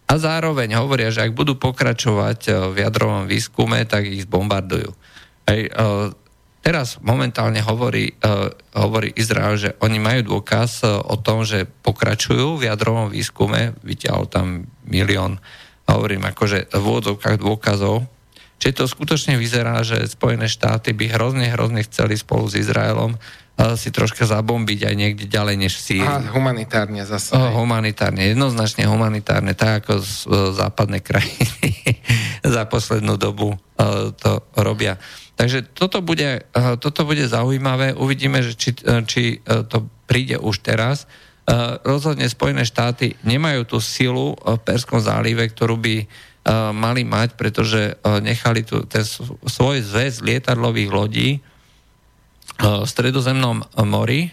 a 0.09 0.13
zároveň 0.17 0.73
hovoria, 0.81 1.13
že 1.13 1.21
ak 1.21 1.37
budú 1.37 1.61
pokračovať 1.61 2.41
uh, 2.49 2.55
v 2.73 2.81
jadrovom 2.81 3.29
výskume, 3.29 3.85
tak 3.85 4.09
ich 4.09 4.25
zbombardujú. 4.25 4.97
Hej, 5.45 5.69
teraz 6.65 6.97
momentálne 7.05 7.61
hovorí, 7.61 8.17
hovorí 8.73 9.13
Izrael, 9.13 9.61
že 9.61 9.77
oni 9.85 10.01
majú 10.01 10.41
dôkaz 10.41 10.81
o 10.89 11.21
tom, 11.21 11.45
že 11.45 11.69
pokračujú 11.69 12.57
v 12.57 12.73
jadrovom 12.73 13.13
výskume, 13.13 13.77
vyťahol 13.85 14.33
tam 14.33 14.65
milión, 14.89 15.45
hovorím 15.85 16.25
akože 16.25 16.73
v 16.73 16.81
úvodzovkách 16.81 17.37
dôkazov, 17.37 18.09
Čiže 18.59 18.81
to 18.81 18.85
skutočne 18.89 19.35
vyzerá, 19.37 19.83
že 19.85 20.09
Spojené 20.09 20.49
štáty 20.49 20.97
by 20.97 21.13
hrozne, 21.13 21.51
hrozne 21.53 21.85
chceli 21.85 22.17
spolu 22.17 22.49
s 22.49 22.57
Izraelom 22.57 23.19
si 23.55 23.95
troška 23.95 24.27
zabombiť 24.27 24.91
aj 24.91 24.95
niekde 24.99 25.25
ďalej 25.31 25.57
než 25.63 25.73
v 25.79 25.83
Sýrii. 25.83 26.11
A 26.11 26.19
humanitárne 26.35 27.07
zase. 27.07 27.39
Oh, 27.39 27.63
humanitárne, 27.63 28.35
jednoznačne 28.35 28.91
humanitárne, 28.91 29.55
tak 29.55 29.87
ako 29.87 30.03
z, 30.03 30.27
západné 30.59 30.99
krajiny 31.07 32.03
za 32.43 32.67
poslednú 32.67 33.15
dobu 33.15 33.55
uh, 33.55 34.11
to 34.11 34.43
robia. 34.59 34.99
Takže 35.35 35.67
toto 35.75 35.99
bude, 35.99 36.47
toto 36.79 37.03
bude 37.03 37.27
zaujímavé. 37.27 37.91
Uvidíme, 37.99 38.39
že 38.39 38.55
či, 38.55 38.71
či 39.03 39.43
to 39.43 39.91
príde 40.07 40.39
už 40.39 40.63
teraz. 40.63 41.11
Rozhodne 41.83 42.31
Spojené 42.31 42.63
štáty 42.63 43.19
nemajú 43.27 43.67
tú 43.67 43.79
silu 43.83 44.39
v 44.39 44.59
Perskom 44.63 45.03
zálive, 45.03 45.43
ktorú 45.51 45.75
by 45.75 46.07
mali 46.77 47.09
mať, 47.09 47.41
pretože 47.41 47.97
uh, 47.97 48.21
nechali 48.21 48.69
tu 48.69 48.85
ten 48.85 49.01
svoj 49.49 49.81
zväz 49.81 50.21
lietadlových 50.21 50.91
lodí 50.93 51.31
v 52.61 52.87
stredozemnom 52.87 53.67
mori, 53.89 54.31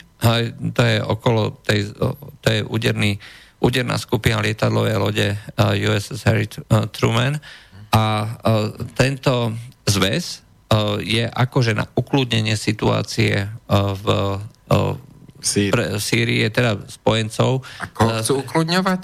to 0.75 0.81
je 0.85 1.01
okolo 1.01 1.57
tej, 1.65 1.89
to 2.43 2.47
je 2.51 2.61
úderný, 2.61 3.17
úderná 3.57 3.97
skupina 3.97 4.37
lietadlovej 4.43 4.97
lode 5.01 5.27
USS 5.57 6.21
Harry 6.29 6.45
Truman 6.93 7.41
a 7.89 8.29
tento 8.93 9.57
zväz 9.89 10.45
je 11.01 11.25
akože 11.25 11.73
na 11.73 11.89
ukludnenie 11.97 12.53
situácie 12.53 13.49
v 13.73 14.05
Sýrii. 15.41 15.73
Pre, 15.73 15.85
Sýrii, 15.97 16.45
teda 16.53 16.77
spojencov. 16.85 17.65
Ako 17.81 18.21
chcú 18.21 18.33
ukludňovať? 18.45 19.01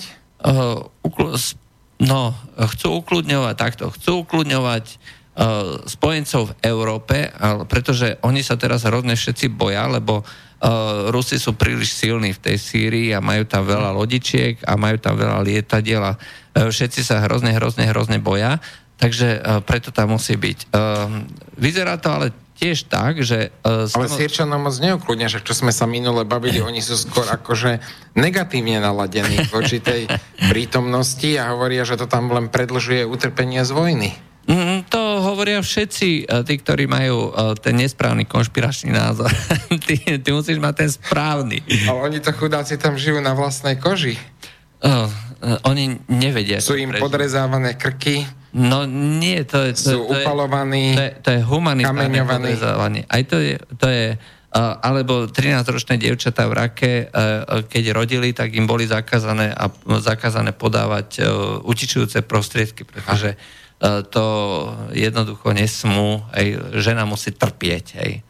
No, 1.98 2.38
chcú 2.58 3.02
ukludňovať 3.02 3.56
takto. 3.58 3.90
Chcú 3.90 4.22
ukludňovať 4.22 5.02
Eh, 5.38 5.86
spojencov 5.86 6.50
v 6.50 6.54
Európe, 6.66 7.30
pretože 7.70 8.18
oni 8.26 8.42
sa 8.42 8.58
teraz 8.58 8.90
hrozne 8.90 9.14
všetci 9.14 9.54
boja, 9.54 9.86
lebo 9.86 10.26
uh, 10.26 11.14
Rusi 11.14 11.38
sú 11.38 11.54
príliš 11.54 11.94
silní 11.94 12.34
v 12.34 12.42
tej 12.42 12.58
Sýrii 12.58 13.14
a 13.14 13.22
majú 13.22 13.46
tam 13.46 13.62
veľa 13.70 13.94
lodičiek 13.94 14.58
a 14.66 14.74
majú 14.82 14.98
tam 14.98 15.14
veľa 15.14 15.46
lietadiel 15.46 16.02
a 16.02 16.18
uh, 16.18 16.74
všetci 16.74 17.06
sa 17.06 17.22
hrozne, 17.22 17.54
hrozne, 17.54 17.86
hrozne 17.86 18.18
boja, 18.18 18.58
takže 18.98 19.38
uh, 19.38 19.62
preto 19.62 19.94
tam 19.94 20.18
musí 20.18 20.34
byť. 20.34 20.74
Uh, 20.74 21.22
vyzerá 21.54 22.02
to 22.02 22.10
ale 22.10 22.34
tiež 22.58 22.90
tak, 22.90 23.22
že... 23.22 23.54
Uh, 23.62 23.86
ale 23.86 24.10
Sýrčanom 24.10 24.66
moc 24.66 24.74
neokludne, 24.82 25.30
že 25.30 25.46
čo 25.46 25.54
sme 25.54 25.70
sa 25.70 25.86
minule 25.86 26.26
bavili, 26.26 26.58
oni 26.60 26.82
sú 26.82 26.98
skôr 26.98 27.30
akože 27.30 27.78
negatívne 28.18 28.82
naladení 28.82 29.46
voči 29.54 29.78
tej 29.78 30.10
prítomnosti 30.50 31.30
a 31.38 31.54
hovoria, 31.54 31.86
že 31.86 31.96
to 32.02 32.10
tam 32.10 32.34
len 32.34 32.50
predlžuje 32.50 33.06
utrpenie 33.06 33.62
z 33.62 33.72
vojny. 33.72 34.12
Mm, 34.48 34.88
to 34.88 35.02
hovoria 35.28 35.60
všetci, 35.60 36.24
e, 36.24 36.42
tí, 36.48 36.54
ktorí 36.56 36.88
majú 36.88 37.36
e, 37.36 37.60
ten 37.60 37.76
nesprávny 37.76 38.24
konšpiračný 38.24 38.96
názor. 38.96 39.28
ty, 39.88 40.00
ty 40.00 40.30
musíš 40.32 40.64
mať 40.64 40.88
ten 40.88 40.90
správny. 40.90 41.68
Ale 41.84 42.00
oni 42.08 42.20
to 42.24 42.32
chudáci 42.32 42.80
tam 42.80 42.96
žijú 42.96 43.20
na 43.20 43.36
vlastnej 43.36 43.76
koži. 43.76 44.16
Uh, 44.78 45.10
oni 45.42 46.02
nevedia. 46.10 46.58
Sú 46.60 46.78
im 46.78 46.90
prežiť. 46.90 47.04
podrezávané 47.04 47.78
krky. 47.78 48.26
No 48.58 48.90
nie, 48.90 49.46
to 49.46 49.70
je... 49.70 49.72
To, 49.78 49.82
sú 49.82 50.00
to 50.10 50.18
upalovaní, 50.18 50.98
to 50.98 51.04
je, 51.04 51.12
to 51.22 51.30
je 51.38 51.40
humanitárne 51.46 52.22
podrezávanie. 52.26 53.04
Aj 53.06 53.22
to 53.28 53.38
je, 53.38 53.56
to 53.78 53.88
je 53.88 54.06
uh, 54.18 54.58
alebo 54.82 55.30
13-ročné 55.30 56.02
dievčatá 56.02 56.50
v 56.50 56.54
Rake, 56.58 56.94
uh, 57.06 57.62
keď 57.70 57.84
rodili, 57.94 58.34
tak 58.34 58.58
im 58.58 58.66
boli 58.66 58.90
zakázané 58.90 59.54
a 59.54 59.70
zakázané 60.02 60.58
podávať 60.58 61.22
utičujúce 61.64 62.26
prostriedky, 62.26 62.82
pretože 62.88 63.38
to 64.10 64.26
jednoducho 64.90 65.54
nesmú, 65.54 66.26
aj 66.34 66.74
žena 66.82 67.06
musí 67.06 67.30
trpieť, 67.30 67.86
hej. 68.02 68.26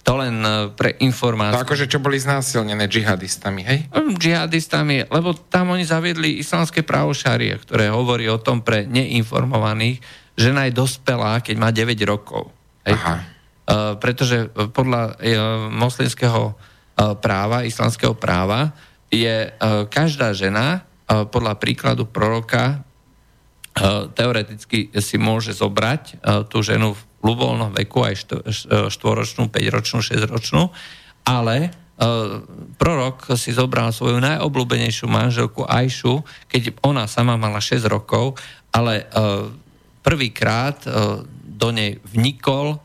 To 0.00 0.12
len 0.16 0.40
e, 0.40 0.72
pre 0.72 0.96
informáciu. 1.04 1.60
To 1.60 1.66
akože 1.66 1.86
čo 1.86 2.00
boli 2.00 2.16
znásilnené 2.16 2.88
džihadistami, 2.88 3.62
hej? 3.64 3.78
Mm, 3.92 4.16
džihadistami, 4.16 5.12
lebo 5.12 5.36
tam 5.36 5.76
oni 5.76 5.84
zaviedli 5.84 6.40
islamské 6.40 6.80
právo 6.80 7.12
šarie, 7.12 7.56
ktoré 7.60 7.92
hovorí 7.92 8.26
o 8.32 8.40
tom 8.40 8.64
pre 8.64 8.88
neinformovaných, 8.88 10.00
žena 10.40 10.64
je 10.66 10.72
dospelá, 10.76 11.44
keď 11.44 11.56
má 11.60 11.68
9 11.68 11.92
rokov. 12.08 12.48
Hej? 12.88 12.96
Aha. 12.96 13.16
Uh, 13.70 13.94
pretože 14.02 14.50
podľa 14.74 15.14
uh, 15.14 15.14
moslimského 15.70 16.42
uh, 16.50 17.14
práva, 17.20 17.62
islamského 17.62 18.18
práva, 18.18 18.74
je 19.12 19.46
uh, 19.46 19.86
každá 19.86 20.34
žena 20.34 20.82
uh, 21.06 21.22
podľa 21.28 21.54
príkladu 21.60 22.08
proroka 22.08 22.82
E, 23.70 24.10
teoreticky 24.10 24.90
si 24.98 25.14
môže 25.14 25.54
zobrať 25.54 26.02
e, 26.10 26.14
tú 26.50 26.58
ženu 26.58 26.98
v 26.98 27.02
ľubovoľnom 27.20 27.76
veku, 27.76 28.00
aj 28.04 28.14
štvoročnú, 28.88 29.52
5-ročnú, 29.52 29.98
6-ročnú, 30.00 30.72
ale 31.28 31.56
e, 31.60 31.70
prorok 32.80 33.36
si 33.36 33.52
zobral 33.52 33.92
svoju 33.92 34.18
najobľúbenejšiu 34.24 35.06
manželku 35.06 35.68
Ajšu, 35.68 36.24
keď 36.48 36.80
ona 36.80 37.04
sama 37.04 37.36
mala 37.36 37.60
6 37.60 37.84
rokov, 37.86 38.40
ale 38.70 39.10
prvýkrát 40.06 40.78
do 41.42 41.68
nej 41.74 41.98
vnikol 42.06 42.78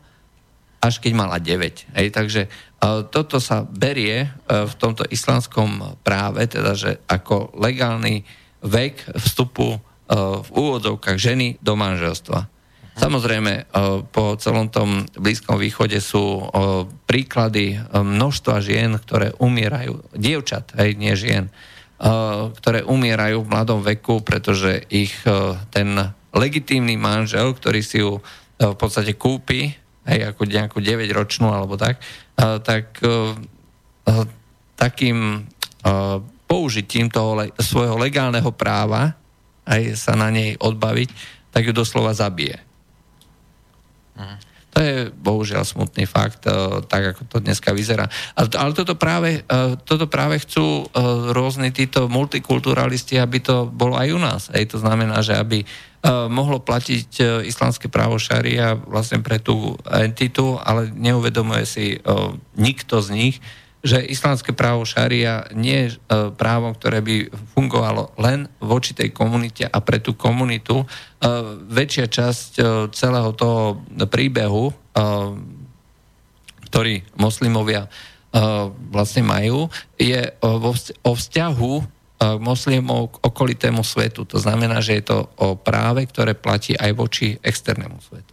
až 0.82 1.02
keď 1.02 1.12
mala 1.14 1.38
9. 1.42 1.98
Hej, 1.98 2.08
takže 2.14 2.50
toto 3.10 3.42
sa 3.42 3.64
berie 3.66 4.30
v 4.46 4.74
tomto 4.78 5.02
islamskom 5.08 5.98
práve, 6.06 6.46
teda 6.46 6.76
že 6.78 7.02
ako 7.08 7.56
legálny 7.58 8.22
vek 8.62 9.18
vstupu 9.18 9.80
v 10.10 10.48
úvodzovkách 10.50 11.18
ženy 11.18 11.58
do 11.58 11.74
manželstva. 11.74 12.46
Samozrejme, 12.96 13.52
eh, 13.52 13.64
po 14.08 14.34
celom 14.40 14.72
tom 14.72 15.04
Blízkom 15.14 15.60
východe 15.60 16.00
sú 16.00 16.40
eh, 16.40 16.46
príklady 17.04 17.76
množstva 17.92 18.64
žien, 18.64 18.96
ktoré 18.96 19.36
umierajú, 19.36 20.00
dievčat, 20.16 20.72
aj 20.74 20.88
nie 20.96 21.14
žien, 21.14 21.48
ktoré 22.60 22.84
umierajú 22.84 23.40
v 23.40 23.48
mladom 23.48 23.80
veku, 23.80 24.20
pretože 24.20 24.84
ich 24.92 25.16
ten 25.72 25.88
legitímny 26.36 27.00
manžel, 27.00 27.56
ktorý 27.56 27.80
si 27.80 28.04
ju 28.04 28.20
v 28.60 28.76
podstate 28.76 29.16
kúpi, 29.16 29.72
aj 30.04 30.36
ako 30.36 30.42
nejakú 30.44 30.78
9-ročnú 30.84 31.48
alebo 31.48 31.80
tak, 31.80 31.96
tak 32.36 33.00
takým 34.76 35.48
použitím 36.44 37.08
toho 37.08 37.48
svojho 37.64 37.96
legálneho 37.96 38.52
práva 38.52 39.16
aj 39.66 39.98
sa 39.98 40.14
na 40.14 40.30
nej 40.30 40.54
odbaviť, 40.60 41.10
tak 41.50 41.66
ju 41.66 41.72
doslova 41.74 42.14
zabije. 42.14 42.65
Mhm. 44.16 44.56
To 44.76 44.84
je 44.84 45.08
bohužiaľ 45.08 45.64
smutný 45.64 46.04
fakt, 46.04 46.44
e, 46.44 46.52
tak 46.84 47.16
ako 47.16 47.24
to 47.32 47.36
dneska 47.40 47.72
vyzerá. 47.72 48.12
Ale 48.36 48.76
toto 48.76 48.92
práve, 48.92 49.40
e, 49.40 49.80
toto 49.88 50.04
práve 50.04 50.36
chcú 50.44 50.84
e, 50.84 51.00
rôzni 51.32 51.72
títo 51.72 52.12
multikulturalisti, 52.12 53.16
aby 53.16 53.40
to 53.40 53.64
bolo 53.64 53.96
aj 53.96 54.08
u 54.12 54.20
nás. 54.20 54.42
Ej, 54.52 54.76
to 54.76 54.78
znamená, 54.84 55.24
že 55.24 55.32
aby 55.32 55.64
mohlo 56.06 56.62
platiť 56.62 57.42
islamské 57.50 57.90
právo 57.90 58.14
šaria 58.14 58.78
vlastne 58.78 59.18
pre 59.18 59.42
tú 59.42 59.74
entitu, 59.90 60.54
ale 60.62 60.86
neuvedomuje 60.94 61.66
si 61.66 61.98
nikto 62.54 63.02
z 63.02 63.08
nich, 63.10 63.36
že 63.86 64.02
islamské 64.02 64.50
právo 64.50 64.82
šaria 64.82 65.46
nie 65.54 65.86
je 65.86 65.88
e, 65.94 65.96
právom, 66.34 66.74
ktoré 66.74 66.98
by 66.98 67.30
fungovalo 67.54 68.10
len 68.18 68.50
voči 68.58 68.98
tej 68.98 69.14
komunite 69.14 69.62
a 69.62 69.78
pre 69.78 70.02
tú 70.02 70.18
komunitu. 70.18 70.82
E, 70.82 70.86
väčšia 71.70 72.10
časť 72.10 72.50
e, 72.58 72.62
celého 72.90 73.30
toho 73.38 73.78
príbehu, 74.10 74.74
ktorý 76.66 77.04
moslimovia 77.20 77.84
vlastne 78.88 79.20
majú, 79.20 79.68
je 80.00 80.24
o 81.04 81.12
vzťahu 81.12 81.74
moslimov 82.40 83.12
k 83.12 83.16
okolitému 83.28 83.84
svetu. 83.84 84.24
To 84.24 84.40
znamená, 84.40 84.80
že 84.80 85.00
je 85.00 85.04
to 85.04 85.28
o 85.36 85.52
práve, 85.60 86.08
ktoré 86.08 86.32
platí 86.32 86.72
aj 86.72 86.96
voči 86.96 87.36
externému 87.44 88.00
svetu. 88.00 88.32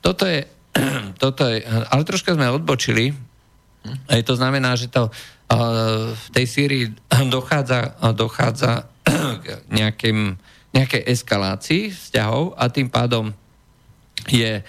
Toto 0.00 0.24
je 0.24 0.48
toto 1.22 1.46
je, 1.48 1.62
ale 1.64 2.02
troška 2.06 2.34
sme 2.34 2.50
odbočili. 2.50 3.12
Hm? 3.80 3.96
to 4.24 4.34
znamená, 4.36 4.76
že 4.76 4.92
to 4.92 5.08
v 6.14 6.26
tej 6.30 6.46
Sýrii 6.46 6.84
dochádza, 7.34 7.98
dochádza 8.14 8.86
k 9.42 9.46
nejakým, 9.72 10.38
nejakej 10.70 11.02
eskalácii 11.06 11.90
vzťahov 11.90 12.54
a 12.54 12.70
tým 12.70 12.86
pádom 12.86 13.34
je 14.28 14.62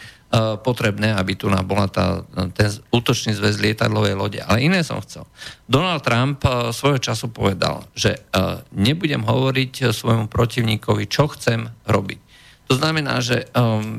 potrebné, 0.63 1.11
aby 1.11 1.35
tu 1.35 1.51
bola 1.51 1.91
tá, 1.91 2.23
ten 2.55 2.71
útočný 2.87 3.35
zväz 3.35 3.59
lietadlovej 3.59 4.15
lode. 4.15 4.39
Ale 4.39 4.63
iné 4.63 4.79
som 4.79 5.03
chcel. 5.03 5.27
Donald 5.67 6.07
Trump 6.07 6.39
svojho 6.71 7.03
času 7.03 7.35
povedal, 7.35 7.83
že 7.91 8.15
nebudem 8.71 9.27
hovoriť 9.27 9.91
svojmu 9.91 10.31
protivníkovi, 10.31 11.11
čo 11.11 11.27
chcem 11.35 11.67
robiť. 11.83 12.19
To 12.71 12.79
znamená, 12.79 13.19
že 13.19 13.51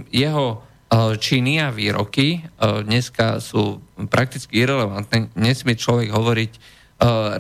jeho 0.08 0.64
činy 0.92 1.64
a 1.64 1.72
výroky 1.72 2.44
dneska 2.60 3.40
sú 3.40 3.80
prakticky 4.12 4.60
irrelevantné. 4.60 5.32
Nesmie 5.40 5.72
človek 5.72 6.12
hovoriť, 6.12 6.52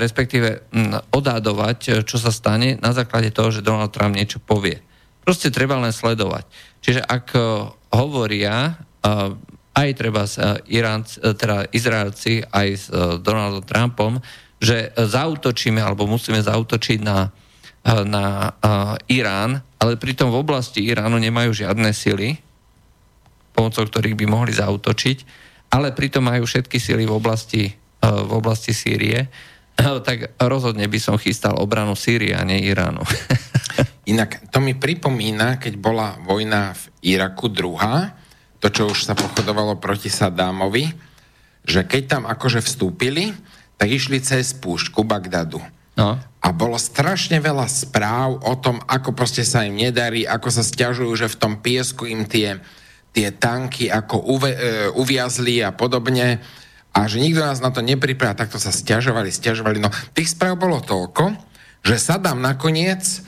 respektíve 0.00 0.72
odádovať, 1.12 2.08
čo 2.08 2.16
sa 2.16 2.32
stane 2.32 2.80
na 2.80 2.96
základe 2.96 3.28
toho, 3.28 3.52
že 3.52 3.60
Donald 3.60 3.92
Trump 3.92 4.16
niečo 4.16 4.40
povie. 4.40 4.80
Proste 5.20 5.52
treba 5.52 5.76
len 5.76 5.92
sledovať. 5.92 6.48
Čiže 6.80 7.04
ak 7.04 7.26
hovoria 7.92 8.80
aj 9.72 9.88
treba 9.96 10.28
sa 10.28 10.60
Iránc, 10.68 11.16
teda 11.20 11.68
Izraelci 11.72 12.44
aj 12.44 12.68
s 12.72 12.88
Donaldom 13.20 13.64
Trumpom, 13.64 14.12
že 14.62 14.92
zautočíme 14.96 15.80
alebo 15.80 16.04
musíme 16.08 16.40
zautočiť 16.40 16.98
na, 17.00 17.32
na 18.04 18.52
Irán, 19.08 19.60
ale 19.80 19.98
pritom 19.98 20.30
v 20.30 20.40
oblasti 20.40 20.84
Iránu 20.86 21.18
nemajú 21.18 21.66
žiadne 21.66 21.90
sily, 21.90 22.36
pomocou 23.52 23.84
ktorých 23.86 24.16
by 24.16 24.26
mohli 24.28 24.52
zautočiť, 24.56 25.18
ale 25.72 25.96
pritom 25.96 26.24
majú 26.24 26.44
všetky 26.44 26.76
sily 26.76 27.08
v 27.08 27.14
oblasti, 27.16 27.72
v 28.02 28.32
oblasti 28.32 28.76
Sýrie, 28.76 29.28
tak 29.76 30.36
rozhodne 30.36 30.84
by 30.84 30.98
som 31.00 31.16
chystal 31.16 31.56
obranu 31.56 31.96
Sýrie 31.96 32.36
a 32.36 32.44
nie 32.44 32.60
Iránu. 32.68 33.00
Inak 34.12 34.52
to 34.52 34.58
mi 34.60 34.76
pripomína, 34.76 35.62
keď 35.62 35.74
bola 35.78 36.18
vojna 36.26 36.74
v 36.76 36.82
Iraku 37.16 37.48
druhá, 37.48 38.12
to, 38.62 38.70
čo 38.70 38.90
už 38.90 39.10
sa 39.10 39.14
pochodovalo 39.14 39.78
proti 39.78 40.10
Sadámovi, 40.10 40.90
že 41.62 41.86
keď 41.86 42.02
tam 42.18 42.22
akože 42.26 42.62
vstúpili, 42.62 43.34
tak 43.78 43.90
išli 43.90 44.22
cez 44.22 44.54
púšť 44.54 44.94
ku 44.94 45.02
Bagdadu. 45.02 45.58
No. 45.98 46.18
A 46.18 46.48
bolo 46.50 46.78
strašne 46.78 47.38
veľa 47.38 47.66
správ 47.70 48.38
o 48.42 48.54
tom, 48.58 48.82
ako 48.86 49.14
proste 49.14 49.46
sa 49.46 49.62
im 49.66 49.78
nedarí, 49.78 50.26
ako 50.26 50.48
sa 50.50 50.62
stiažujú, 50.66 51.10
že 51.14 51.30
v 51.30 51.38
tom 51.38 51.54
piesku 51.58 52.06
im 52.06 52.26
tie, 52.26 52.58
tie 53.12 53.28
tanky 53.36 53.92
ako 53.92 54.24
uve, 54.32 54.50
e, 54.56 54.88
uviazli 54.96 55.60
a 55.60 55.70
podobne 55.70 56.40
a 56.92 56.98
že 57.08 57.20
nikto 57.20 57.40
nás 57.40 57.60
na 57.60 57.72
to 57.72 57.80
nepripravil, 57.80 58.36
takto 58.36 58.60
sa 58.60 58.72
stiažovali, 58.72 59.32
stiažovali. 59.32 59.80
No 59.80 59.88
tých 60.12 60.32
správ 60.32 60.60
bolo 60.60 60.80
toľko, 60.80 61.36
že 61.84 61.96
Saddam 62.00 62.40
nakoniec 62.40 63.04
e, 63.04 63.18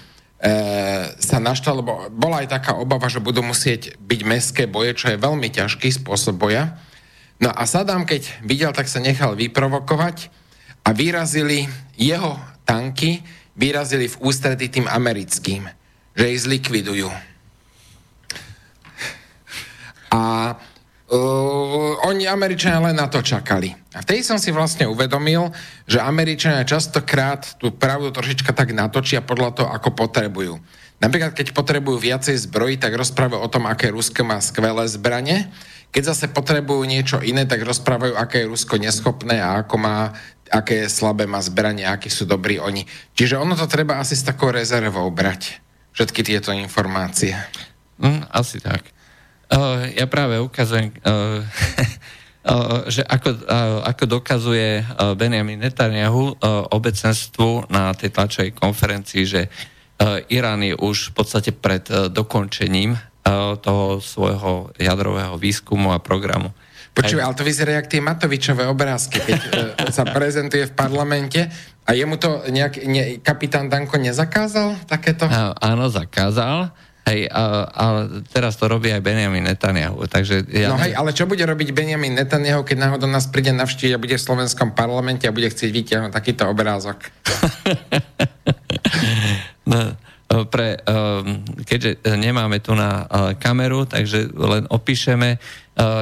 sa 1.13 1.39
naštval, 1.41 1.75
lebo 1.81 1.93
bola 2.13 2.45
aj 2.45 2.49
taká 2.61 2.73
obava, 2.77 3.09
že 3.09 3.25
budú 3.25 3.41
musieť 3.41 3.97
byť 4.01 4.21
mestské 4.25 4.65
boje, 4.69 4.97
čo 4.97 5.13
je 5.13 5.21
veľmi 5.21 5.49
ťažký 5.49 5.89
spôsob 6.01 6.37
boja. 6.41 6.77
No 7.41 7.53
a 7.53 7.65
Saddam, 7.65 8.05
keď 8.05 8.45
videl, 8.45 8.73
tak 8.73 8.89
sa 8.89 9.01
nechal 9.01 9.37
vyprovokovať 9.37 10.29
a 10.85 10.93
vyrazili 10.93 11.65
jeho 11.97 12.37
tanky, 12.69 13.25
vyrazili 13.57 14.09
v 14.09 14.21
ústretí 14.21 14.69
tým 14.69 14.89
americkým, 14.89 15.69
že 16.13 16.31
ich 16.31 16.45
zlikvidujú. 16.45 17.34
A 20.15 20.21
Uh, 21.05 22.01
oni 22.09 22.25
Američania 22.25 22.81
len 22.81 22.97
na 22.97 23.05
to 23.13 23.21
čakali. 23.21 23.77
A 23.93 24.01
vtedy 24.01 24.25
som 24.25 24.41
si 24.41 24.49
vlastne 24.49 24.89
uvedomil, 24.89 25.53
že 25.85 26.01
Američania 26.01 26.65
častokrát 26.65 27.61
tú 27.61 27.69
pravdu 27.77 28.09
trošička 28.09 28.57
tak 28.57 28.73
natočia 28.73 29.21
podľa 29.21 29.51
toho, 29.53 29.69
ako 29.69 29.93
potrebujú. 29.93 30.57
Napríklad, 31.05 31.37
keď 31.37 31.53
potrebujú 31.53 32.01
viacej 32.01 32.49
zbrojí, 32.49 32.81
tak 32.81 32.97
rozprávajú 32.97 33.37
o 33.37 33.53
tom, 33.53 33.69
aké 33.69 33.93
Rusko 33.93 34.25
má 34.25 34.41
skvelé 34.41 34.89
zbranie. 34.89 35.53
Keď 35.93 36.03
zase 36.09 36.27
potrebujú 36.33 36.89
niečo 36.89 37.21
iné, 37.21 37.45
tak 37.45 37.61
rozprávajú, 37.61 38.17
aké 38.17 38.41
je 38.41 38.49
Rusko 38.49 38.81
neschopné 38.81 39.45
a 39.45 39.61
ako 39.61 39.77
má, 39.77 40.17
aké 40.49 40.89
je 40.89 40.89
slabé 40.89 41.29
má 41.29 41.45
zbranie, 41.45 41.85
akí 41.85 42.09
sú 42.09 42.25
dobrí 42.25 42.57
oni. 42.57 42.89
Čiže 43.13 43.37
ono 43.37 43.53
to 43.61 43.69
treba 43.69 44.01
asi 44.01 44.17
s 44.17 44.25
takou 44.25 44.49
rezervou 44.49 45.05
brať. 45.13 45.61
Všetky 45.93 46.25
tieto 46.25 46.49
informácie. 46.57 47.37
Mm, 48.01 48.25
asi 48.33 48.65
tak. 48.65 48.94
Uh, 49.55 49.87
ja 49.95 50.11
práve 50.11 50.43
ukazujem, 50.43 50.91
uh, 51.07 51.39
uh, 52.51 52.83
že 52.95 53.07
ako, 53.07 53.47
ako 53.87 54.05
dokazuje 54.19 54.83
Benjamin 55.15 55.63
Netanyahu 55.63 56.43
obecenstvu 56.75 57.71
na 57.71 57.95
tej 57.95 58.11
tlačovej 58.11 58.51
konferencii, 58.53 59.23
že 59.23 59.47
Irán 60.29 60.67
je 60.67 60.75
už 60.75 61.15
v 61.15 61.23
podstate 61.23 61.51
pred 61.55 61.87
dokončením 62.11 62.99
toho 63.63 64.03
svojho 64.03 64.75
jadrového 64.77 65.39
výskumu 65.39 65.95
a 65.95 66.03
programu. 66.03 66.51
Počuj, 66.93 67.23
ale 67.23 67.35
to 67.35 67.47
vyzerá 67.47 67.79
jak 67.79 67.89
tie 67.89 68.03
Matovičové 68.03 68.67
obrázky, 68.69 69.23
keď 69.23 69.41
sa 69.95 70.05
prezentuje 70.05 70.67
v 70.69 70.75
parlamente 70.75 71.47
a 71.87 71.91
jemu 71.95 72.19
to 72.21 72.43
nejak, 72.51 72.75
ne, 72.85 73.03
kapitán 73.23 73.71
Danko 73.71 73.97
nezakázal 73.97 74.83
takéto? 74.87 75.31
Áno, 75.59 75.89
zakázal 75.89 76.75
Hej, 77.05 77.29
a, 77.29 77.69
a 77.69 77.85
teraz 78.33 78.57
to 78.57 78.65
robí 78.65 78.89
aj 78.89 79.05
Benjamin 79.05 79.45
Netanyahu, 79.45 80.09
takže... 80.09 80.49
Ja 80.49 80.73
no 80.73 80.81
hej, 80.81 80.97
ale 80.97 81.13
čo 81.13 81.29
bude 81.29 81.45
robiť 81.45 81.77
Benjamin 81.77 82.17
Netanyahu, 82.17 82.65
keď 82.65 82.77
náhodou 82.81 83.05
nás 83.13 83.29
príde 83.29 83.53
navštíviť 83.53 83.93
a 83.93 84.01
bude 84.01 84.17
v 84.17 84.25
slovenskom 84.25 84.73
parlamente 84.73 85.29
a 85.29 85.37
bude 85.37 85.53
chcieť 85.53 85.69
vytiahnuť 85.69 86.13
takýto 86.17 86.49
obrázok? 86.49 87.05
no, 89.71 89.93
pre, 90.49 90.81
um, 90.89 91.45
keďže 91.69 92.01
nemáme 92.17 92.65
tu 92.65 92.73
na 92.73 93.05
kameru, 93.37 93.85
takže 93.85 94.33
len 94.33 94.65
opíšeme, 94.73 95.37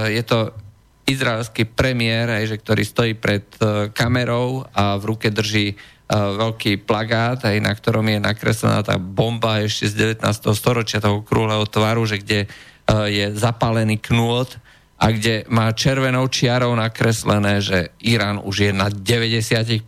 je 0.07 0.23
to 0.23 0.55
izraelský 1.03 1.67
premiér, 1.67 2.47
že, 2.47 2.63
ktorý 2.63 2.83
stojí 2.87 3.13
pred 3.19 3.43
kamerou 3.91 4.63
a 4.71 4.95
v 5.03 5.05
ruke 5.11 5.35
drží 5.35 5.75
veľký 6.13 6.85
plagát, 6.85 7.41
aj 7.49 7.57
na 7.57 7.73
ktorom 7.73 8.05
je 8.05 8.21
nakreslená 8.21 8.85
tá 8.85 9.01
bomba 9.01 9.65
ešte 9.65 9.89
z 9.89 10.21
19. 10.21 10.53
storočia 10.53 11.01
toho 11.01 11.25
krúhleho 11.25 11.65
tvaru, 11.65 12.05
že 12.05 12.21
kde 12.21 12.45
je 13.09 13.25
zapálený 13.33 13.97
knôt 14.05 14.45
a 15.01 15.09
kde 15.09 15.49
má 15.49 15.73
červenou 15.73 16.29
čiarou 16.29 16.77
nakreslené, 16.77 17.65
že 17.65 17.97
Irán 18.05 18.45
už 18.45 18.69
je 18.69 18.73
na 18.77 18.93
90% 18.93 19.83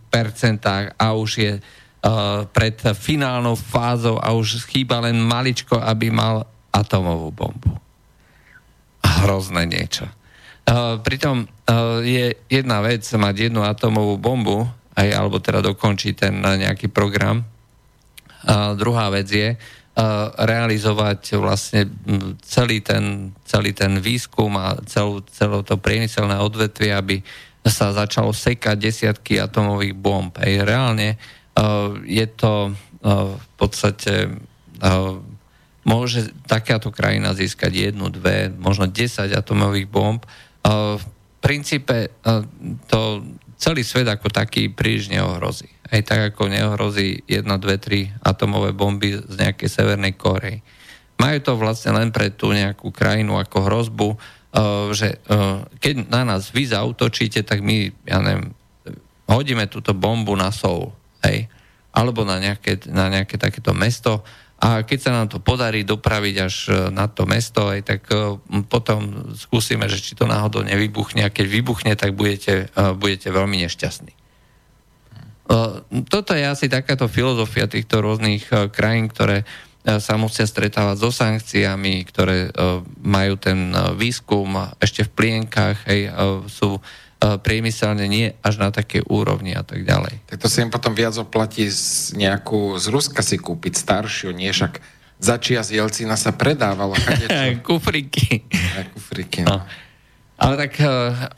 a 0.97 1.07
už 1.13 1.31
je 1.37 1.53
pred 2.51 2.77
finálnou 2.97 3.53
fázou 3.53 4.17
a 4.17 4.33
už 4.33 4.65
chýba 4.65 5.05
len 5.05 5.21
maličko, 5.21 5.77
aby 5.77 6.09
mal 6.09 6.49
atomovú 6.73 7.29
bombu. 7.29 7.71
Hrozné 9.05 9.69
niečo. 9.69 10.09
pritom 11.05 11.45
je 12.01 12.33
jedna 12.49 12.81
vec 12.81 13.05
mať 13.05 13.49
jednu 13.49 13.61
atomovú 13.61 14.17
bombu, 14.17 14.65
aj, 14.95 15.07
alebo 15.11 15.43
teda 15.43 15.59
dokončí 15.59 16.15
ten 16.15 16.39
nejaký 16.39 16.87
program. 16.87 17.43
A 18.45 18.73
druhá 18.77 19.11
vec 19.11 19.27
je 19.27 19.55
uh, 19.55 19.59
realizovať 20.39 21.35
vlastne 21.39 21.89
celý 22.45 22.79
ten, 22.79 23.35
celý 23.43 23.75
ten 23.75 23.99
výskum 23.99 24.55
a 24.55 24.79
celú, 24.87 25.21
celé 25.31 25.61
to 25.67 25.75
priemyselné 25.75 26.39
odvetvie, 26.39 26.95
aby 26.95 27.15
sa 27.65 27.89
začalo 27.91 28.29
sekať 28.29 28.77
desiatky 28.77 29.41
atomových 29.41 29.97
bomb. 29.97 30.29
Aj 30.37 30.51
reálne 30.61 31.17
uh, 31.17 31.97
je 32.05 32.25
to 32.29 32.75
v 33.05 33.47
podstate 33.61 34.33
môže 35.85 36.33
takáto 36.49 36.89
krajina 36.89 37.37
získať 37.37 37.93
jednu, 37.93 38.09
dve, 38.09 38.49
možno 38.49 38.89
10 38.89 39.29
atomových 39.29 39.87
bomb. 39.87 40.21
V 40.65 41.03
princípe 41.37 42.09
to 42.89 43.21
celý 43.55 43.81
svet 43.87 44.07
ako 44.07 44.27
taký 44.31 44.71
príliš 44.71 45.07
neohrozí. 45.11 45.71
Aj 45.87 46.01
tak 46.03 46.33
ako 46.33 46.51
neohrozí 46.51 47.23
1, 47.29 47.45
2, 47.45 47.59
3 47.59 48.25
atomové 48.25 48.75
bomby 48.75 49.15
z 49.15 49.35
nejakej 49.35 49.69
Severnej 49.69 50.13
Korei. 50.17 50.59
Majú 51.15 51.37
to 51.39 51.53
vlastne 51.55 51.95
len 51.95 52.11
pre 52.11 52.33
tú 52.33 52.51
nejakú 52.51 52.91
krajinu 52.91 53.39
ako 53.39 53.57
hrozbu, 53.71 54.07
uh, 54.11 54.91
že 54.91 55.23
uh, 55.31 55.63
keď 55.79 56.11
na 56.11 56.27
nás 56.27 56.51
vy 56.51 56.67
zautočíte, 56.67 57.47
tak 57.47 57.63
my, 57.63 57.93
ja 58.03 58.19
neviem, 58.19 58.51
hodíme 59.29 59.65
túto 59.71 59.95
bombu 59.95 60.35
na 60.35 60.51
Soul, 60.51 60.91
hej, 61.23 61.47
alebo 61.95 62.27
na 62.27 62.37
nejaké, 62.43 62.91
na 62.91 63.07
nejaké 63.07 63.39
takéto 63.39 63.71
mesto 63.71 64.21
a 64.65 64.81
keď 64.81 64.97
sa 64.97 65.11
nám 65.13 65.29
to 65.29 65.37
podarí 65.37 65.85
dopraviť 65.85 66.35
až 66.41 66.55
e, 66.65 66.71
na 66.89 67.05
to 67.05 67.29
mesto, 67.29 67.69
aj 67.69 67.85
tak 67.85 68.01
e, 68.09 68.41
potom 68.65 69.29
skúsime, 69.37 69.85
že 69.85 70.01
či 70.01 70.17
to 70.17 70.25
náhodou 70.25 70.65
nevybuchne 70.65 71.21
a 71.21 71.29
keď 71.29 71.45
vybuchne, 71.45 71.93
tak 71.93 72.17
budete, 72.17 72.73
e, 72.73 72.81
budete 72.97 73.29
veľmi 73.29 73.61
nešťastní. 73.61 74.13
Toto 76.09 76.33
je 76.33 76.41
asi 76.41 76.65
takáto 76.65 77.05
filozofia 77.05 77.69
týchto 77.69 78.01
rôznych 78.01 78.49
krajín, 78.73 79.13
ktoré 79.13 79.45
sa 79.85 80.17
musia 80.17 80.49
stretávať 80.49 80.97
so 80.97 81.13
sankciami, 81.13 82.01
ktoré 82.09 82.49
majú 83.05 83.37
ten 83.37 83.69
výskum 83.93 84.73
ešte 84.81 85.05
v 85.05 85.13
plienkach, 85.13 85.85
hej, 85.85 86.09
sú 86.49 86.81
priemyselne 87.41 88.05
nie 88.05 88.33
až 88.45 88.61
na 88.61 88.69
také 88.69 89.01
úrovni 89.05 89.53
a 89.57 89.63
tak 89.65 89.83
ďalej. 89.83 90.21
Tak 90.29 90.37
to 90.41 90.47
si 90.49 90.61
im 90.61 90.71
potom 90.73 90.93
viac 90.93 91.15
oplatí 91.17 91.67
z 91.69 92.13
nejakú 92.17 92.77
z 92.77 92.85
Ruska 92.89 93.21
si 93.25 93.41
kúpiť 93.41 93.73
staršiu, 93.75 94.33
nie 94.33 94.49
však 94.49 94.81
začia 95.19 95.63
z 95.63 95.79
Jelcina 95.79 96.19
sa 96.19 96.35
predávalo. 96.35 96.93
kufriky. 97.67 98.45
kufriky, 98.93 99.47
no. 99.47 99.63
no. 99.63 99.84
Ale 100.35 100.59
tak 100.59 100.83
e, 100.83 100.87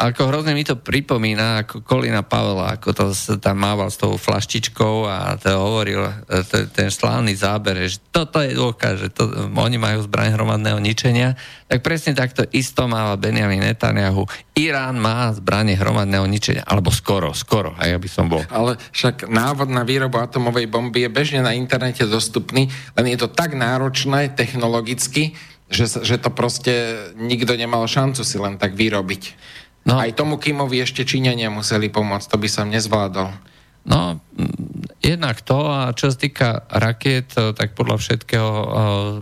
ako 0.01 0.33
hrozne 0.33 0.57
mi 0.57 0.65
to 0.65 0.73
pripomína, 0.73 1.61
ako 1.61 1.85
Kolina 1.85 2.25
Pavela, 2.25 2.73
ako 2.73 2.89
to 2.97 3.05
tam 3.37 3.61
mával 3.61 3.93
s 3.93 4.01
tou 4.01 4.17
flaštičkou 4.17 5.05
a 5.05 5.37
to 5.37 5.53
hovoril 5.53 6.09
e, 6.09 6.41
to, 6.41 6.65
ten 6.73 6.89
slávny 6.89 7.37
záber, 7.37 7.77
že 7.85 8.01
toto 8.09 8.41
je 8.41 8.57
dôkaz, 8.57 9.05
že 9.05 9.09
to, 9.13 9.53
oni 9.53 9.77
majú 9.77 10.01
zbraň 10.01 10.33
hromadného 10.33 10.81
ničenia, 10.81 11.37
tak 11.69 11.85
presne 11.85 12.17
takto 12.17 12.41
isto 12.49 12.89
máva 12.89 13.13
Benjamin 13.21 13.61
Netanyahu. 13.61 14.25
Irán 14.57 14.97
má 14.97 15.29
zbranie 15.29 15.77
hromadného 15.77 16.25
ničenia, 16.25 16.65
alebo 16.65 16.89
skoro, 16.89 17.37
skoro, 17.37 17.77
aj 17.77 17.93
ja 17.93 17.97
by 18.01 18.09
som 18.09 18.25
bol. 18.25 18.41
Ale 18.49 18.81
však 18.97 19.29
návod 19.29 19.69
na 19.69 19.85
výrobu 19.85 20.17
atomovej 20.17 20.65
bomby 20.73 21.05
je 21.05 21.13
bežne 21.13 21.45
na 21.45 21.53
internete 21.53 22.01
dostupný, 22.09 22.65
len 22.97 23.05
je 23.13 23.17
to 23.21 23.29
tak 23.29 23.53
náročné 23.53 24.33
technologicky, 24.33 25.37
že, 25.67 25.85
že 26.03 26.15
to 26.15 26.31
proste 26.31 26.73
nikto 27.19 27.55
nemal 27.59 27.83
šancu 27.83 28.23
si 28.23 28.39
len 28.39 28.55
tak 28.55 28.75
vyrobiť. 28.75 29.23
No. 29.87 29.99
Aj 29.99 30.11
tomu 30.11 30.35
Kimovi 30.35 30.83
ešte 30.83 31.07
Číňania 31.07 31.47
museli 31.47 31.87
pomôcť, 31.87 32.27
to 32.27 32.37
by 32.39 32.49
som 32.51 32.67
nezvládol. 32.67 33.31
No, 33.87 34.19
mm, 34.35 34.99
jednak 34.99 35.39
to, 35.47 35.63
a 35.71 35.95
čo 35.95 36.11
sa 36.11 36.17
týka 36.19 36.49
rakiet, 36.67 37.31
eh, 37.39 37.55
tak 37.55 37.71
podľa 37.71 37.95
všetkého 38.03 38.51
uh, 38.51 38.67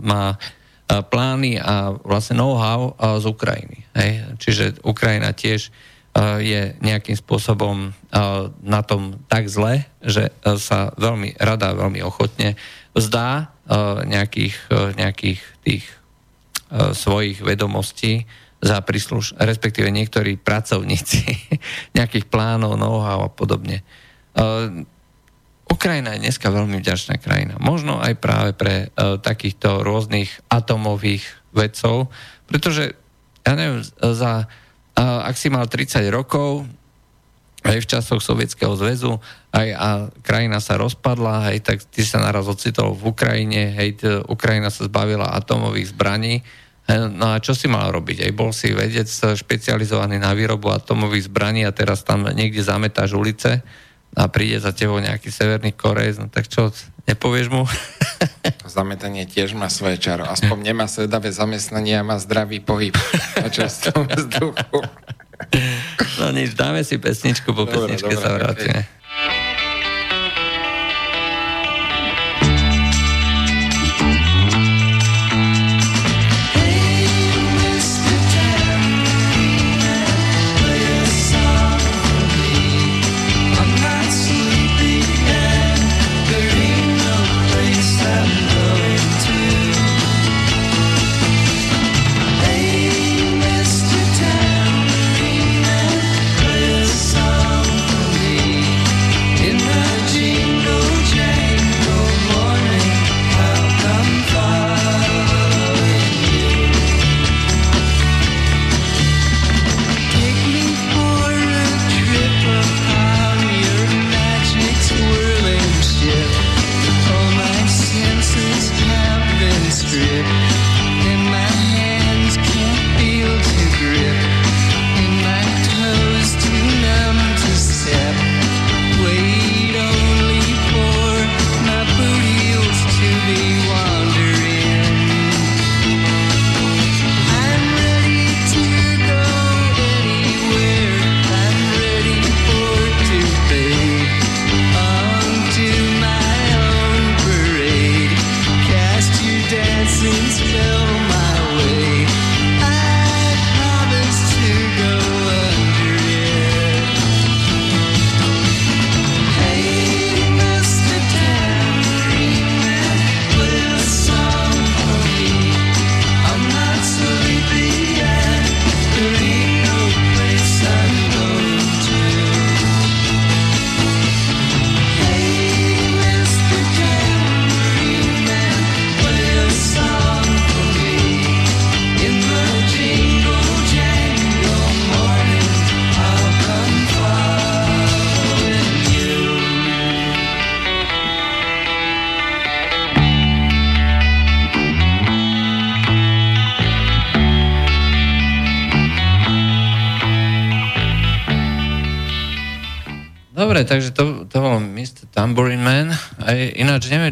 má 0.02 0.34
uh, 0.34 1.06
plány 1.06 1.62
a 1.62 1.94
vlastne 2.02 2.38
know-how 2.38 2.98
z 2.98 3.24
Ukrajiny. 3.30 3.86
Hej? 3.94 4.10
Čiže 4.42 4.64
Ukrajina 4.82 5.30
tiež 5.34 5.70
je 6.40 6.72
nejakým 6.80 7.12
spôsobom 7.12 7.92
na 8.64 8.80
tom 8.80 9.20
tak 9.28 9.52
zle, 9.52 9.84
že 10.00 10.32
sa 10.56 10.88
veľmi 10.96 11.36
rada, 11.36 11.76
veľmi 11.76 12.00
ochotne 12.00 12.56
vzdá 12.96 13.52
nejakých, 14.08 14.56
nejakých 14.96 15.40
tých 15.60 15.84
svojich 16.70 17.46
vedomostí 17.46 18.26
za 18.60 18.80
prísluš, 18.80 19.36
respektíve 19.36 19.92
niektorí 19.92 20.40
pracovníci 20.40 21.22
nejakých 21.98 22.26
plánov, 22.28 22.80
know-how 22.80 23.28
a 23.28 23.30
podobne. 23.30 23.84
Uh, 24.36 24.84
Ukrajina 25.66 26.14
je 26.14 26.22
dneska 26.22 26.48
veľmi 26.48 26.78
vďačná 26.78 27.18
krajina. 27.18 27.58
Možno 27.58 27.98
aj 27.98 28.14
práve 28.22 28.50
pre 28.54 28.88
uh, 28.94 29.18
takýchto 29.18 29.82
rôznych 29.82 30.30
atomových 30.46 31.26
vedcov, 31.50 32.08
pretože, 32.46 32.94
ja 33.42 33.52
neviem, 33.58 33.82
za, 33.98 34.46
uh, 34.46 35.26
ak 35.26 35.34
si 35.34 35.50
mal 35.50 35.66
30 35.66 36.06
rokov, 36.08 36.64
aj 37.66 37.80
v 37.82 37.90
časoch 37.90 38.22
Sovietskeho 38.22 38.74
zväzu, 38.78 39.18
aj 39.50 39.68
a 39.74 39.88
krajina 40.22 40.62
sa 40.62 40.78
rozpadla, 40.78 41.50
hej, 41.50 41.64
tak 41.66 41.82
ty 41.86 42.06
sa 42.06 42.22
naraz 42.22 42.46
ocitol 42.46 42.94
v 42.94 43.10
Ukrajine, 43.10 43.74
hej, 43.74 43.90
t- 43.98 44.22
Ukrajina 44.30 44.70
sa 44.70 44.86
zbavila 44.86 45.34
atomových 45.34 45.90
zbraní, 45.90 46.46
No 46.86 47.34
a 47.34 47.42
čo 47.42 47.50
si 47.50 47.66
mal 47.66 47.90
robiť? 47.90 48.30
Aj 48.30 48.32
bol 48.32 48.54
si 48.54 48.70
vedec 48.70 49.10
špecializovaný 49.10 50.22
na 50.22 50.30
výrobu 50.38 50.70
atomových 50.70 51.26
zbraní 51.26 51.66
a 51.66 51.74
teraz 51.74 52.06
tam 52.06 52.22
niekde 52.30 52.62
zametáš 52.62 53.18
ulice 53.18 53.58
a 54.14 54.22
príde 54.30 54.62
za 54.62 54.70
tebou 54.70 55.02
nejaký 55.02 55.34
severný 55.34 55.74
Korejs, 55.74 56.22
no 56.22 56.30
tak 56.30 56.46
čo, 56.46 56.70
nepovieš 57.10 57.50
mu? 57.50 57.66
Zametanie 58.70 59.26
tiež 59.26 59.58
má 59.58 59.66
svoje 59.66 59.98
čaro. 59.98 60.30
Aspoň 60.30 60.72
nemá 60.72 60.86
sedavé 60.86 61.34
zamestnanie 61.34 61.98
a 61.98 62.06
má 62.06 62.16
zdravý 62.22 62.62
pohyb 62.62 62.94
na 63.42 63.50
častom 63.50 64.06
vzduchu. 64.06 64.80
No 66.16 66.32
nič, 66.32 66.56
dáme 66.56 66.80
si 66.80 66.96
pesničku, 66.96 67.52
po 67.52 67.68
dobre, 67.68 67.92
pesničke 67.92 68.14
dobre, 68.16 68.24
sa 68.24 68.30
vrátime. 68.32 68.80
Okay. 68.84 68.95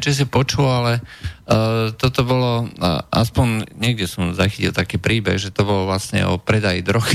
Ináč 0.05 0.13
neviem, 0.13 0.13
či 0.13 0.13
si 0.13 0.25
počul, 0.29 0.69
ale 0.69 1.01
uh, 1.49 1.93
toto 1.97 2.25
bolo, 2.25 2.69
uh, 2.69 3.01
aspoň 3.09 3.73
niekde 3.81 4.05
som 4.07 4.37
zachytil 4.37 4.73
taký 4.73 5.01
príbeh, 5.01 5.41
že 5.41 5.51
to 5.51 5.65
bolo 5.65 5.89
vlastne 5.89 6.25
o 6.29 6.37
predaji 6.37 6.85
drog. 6.85 7.07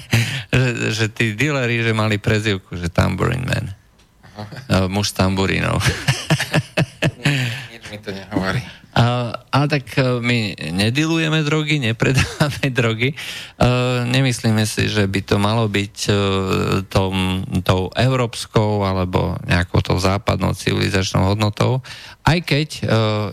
že, 0.54 0.92
že 0.92 1.06
tí 1.12 1.36
dealeri, 1.36 1.84
že 1.84 1.92
mali 1.92 2.16
prezivku, 2.16 2.76
že 2.76 2.88
Tambourine 2.88 3.44
Man. 3.44 3.66
Uh, 4.72 4.88
muž 4.88 5.12
s 5.12 5.20
tamburínou. 5.20 5.76
Nič 7.76 7.84
mi 7.92 7.98
to 8.00 8.08
nehovorí. 8.08 8.79
A, 8.90 9.30
ale 9.54 9.66
tak 9.70 9.86
e, 9.94 10.18
my 10.18 10.58
nedilujeme 10.74 11.46
drogy, 11.46 11.78
nepredávame 11.78 12.68
drogy. 12.78 13.14
Uh, 13.60 14.02
nemyslíme 14.10 14.66
si, 14.66 14.90
že 14.90 15.06
by 15.06 15.20
to 15.22 15.36
malo 15.38 15.70
byť 15.70 15.96
uh, 16.10 16.16
tom, 16.90 17.46
tou 17.62 17.86
európskou 17.94 18.82
alebo 18.82 19.38
nejakou 19.46 19.78
tou 19.78 19.94
západnou 19.94 20.58
civilizačnou 20.58 21.22
hodnotou, 21.30 21.86
aj 22.26 22.38
keď 22.42 22.68
uh, 22.82 22.88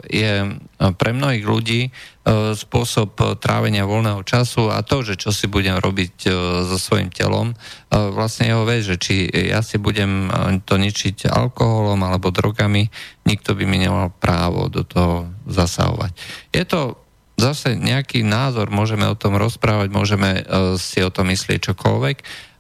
je 0.06 0.62
pre 1.00 1.12
mnohých 1.16 1.46
ľudí 1.48 1.82
uh, 1.90 2.17
spôsob 2.54 3.40
trávenia 3.40 3.88
voľného 3.88 4.20
času 4.28 4.68
a 4.68 4.84
to, 4.84 5.00
že 5.00 5.16
čo 5.16 5.32
si 5.32 5.48
budem 5.48 5.80
robiť 5.80 6.16
uh, 6.28 6.34
so 6.68 6.76
svojím 6.76 7.08
telom, 7.08 7.56
vlastne 7.88 8.52
jeho 8.52 8.68
vec, 8.68 8.84
že 8.84 9.00
či 9.00 9.32
ja 9.32 9.64
si 9.64 9.80
budem 9.80 10.28
to 10.68 10.76
ničiť 10.76 11.32
alkoholom 11.32 12.04
alebo 12.04 12.36
drogami, 12.36 12.92
nikto 13.24 13.56
by 13.56 13.64
mi 13.64 13.80
nemal 13.80 14.12
právo 14.12 14.68
do 14.68 14.84
toho 14.84 15.32
zasahovať. 15.48 16.12
Je 16.52 16.68
to 16.68 17.00
zase 17.40 17.80
nejaký 17.80 18.28
názor, 18.28 18.68
môžeme 18.68 19.08
o 19.08 19.16
tom 19.16 19.40
rozprávať, 19.40 19.88
môžeme 19.88 20.44
si 20.76 21.00
o 21.00 21.14
tom 21.14 21.32
myslieť 21.32 21.72
čokoľvek, 21.72 22.18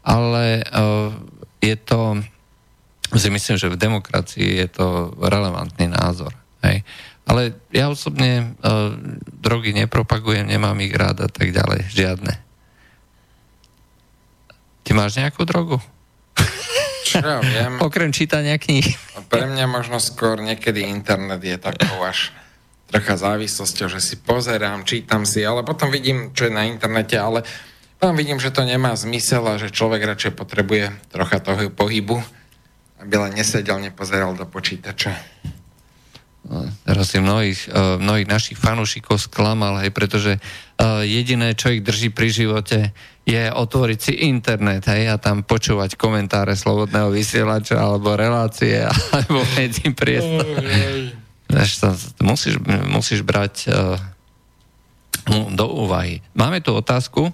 ale 0.07 0.63
je 1.59 1.75
to, 1.75 2.23
si 3.17 3.27
myslím, 3.27 3.55
že 3.59 3.73
v 3.73 3.81
demokracii 3.81 4.63
je 4.63 4.67
to 4.71 4.87
relevantný 5.19 5.91
názor. 5.91 6.31
Hej. 6.63 6.87
Ale 7.27 7.59
ja 7.75 7.91
osobne 7.91 8.55
uh, 8.63 8.95
drogy 9.27 9.75
nepropagujem, 9.75 10.47
nemám 10.47 10.79
ich 10.79 10.95
rád 10.95 11.27
a 11.27 11.29
tak 11.29 11.51
ďalej. 11.51 11.91
Žiadne. 11.91 12.33
Ty 14.87 14.91
máš 14.95 15.19
nejakú 15.19 15.43
drogu? 15.43 15.83
Čo 17.03 17.19
ja 17.19 17.39
viem. 17.43 17.75
Okrem 17.87 18.15
čítania 18.15 18.55
kníh. 18.55 18.95
Pre 19.27 19.43
mňa 19.43 19.67
možno 19.67 19.99
skôr 19.99 20.39
niekedy 20.39 20.87
internet 20.87 21.43
je 21.43 21.59
takou 21.59 21.99
až 22.07 22.31
trocha 22.87 23.19
závislosťou, 23.19 23.91
že 23.91 23.99
si 23.99 24.15
pozerám, 24.15 24.87
čítam 24.87 25.27
si, 25.27 25.43
ale 25.43 25.67
potom 25.67 25.91
vidím, 25.91 26.31
čo 26.31 26.47
je 26.47 26.55
na 26.55 26.63
internete, 26.63 27.19
ale 27.19 27.43
potom 27.99 28.15
vidím, 28.15 28.39
že 28.39 28.55
to 28.55 28.63
nemá 28.63 28.95
zmysel 28.95 29.43
a 29.43 29.59
že 29.59 29.75
človek 29.75 30.07
radšej 30.07 30.33
potrebuje 30.39 30.95
trocha 31.11 31.43
toho 31.43 31.67
pohybu, 31.67 32.23
aby 33.03 33.13
len 33.19 33.35
nesedel, 33.35 33.83
nepozeral 33.83 34.31
do 34.39 34.47
počítača. 34.47 35.19
Teraz 36.87 37.11
si 37.11 37.19
mnohých, 37.19 37.67
uh, 37.67 37.99
mnohých 37.99 38.27
našich 38.27 38.57
fanúšikov 38.57 39.19
sklamal, 39.19 39.83
hej, 39.83 39.91
pretože 39.91 40.39
uh, 40.39 41.03
jediné, 41.03 41.51
čo 41.51 41.75
ich 41.75 41.83
drží 41.83 42.15
pri 42.15 42.31
živote, 42.31 42.95
je 43.27 43.51
otvoriť 43.51 43.99
si 43.99 44.13
internet, 44.31 44.87
hej, 44.87 45.11
a 45.11 45.19
tam 45.19 45.43
počúvať 45.43 45.99
komentáre 45.99 46.55
slobodného 46.55 47.11
vysielača, 47.11 47.75
alebo 47.75 48.15
relácie, 48.15 48.79
alebo 49.15 49.43
medzi 49.59 49.91
priestor. 49.91 50.47
musíš, 52.23 52.55
musíš 52.87 53.27
brať 53.27 53.55
uh, 53.67 53.99
do 55.51 55.65
úvahy. 55.67 56.23
Máme 56.31 56.63
tu 56.63 56.71
otázku. 56.71 57.27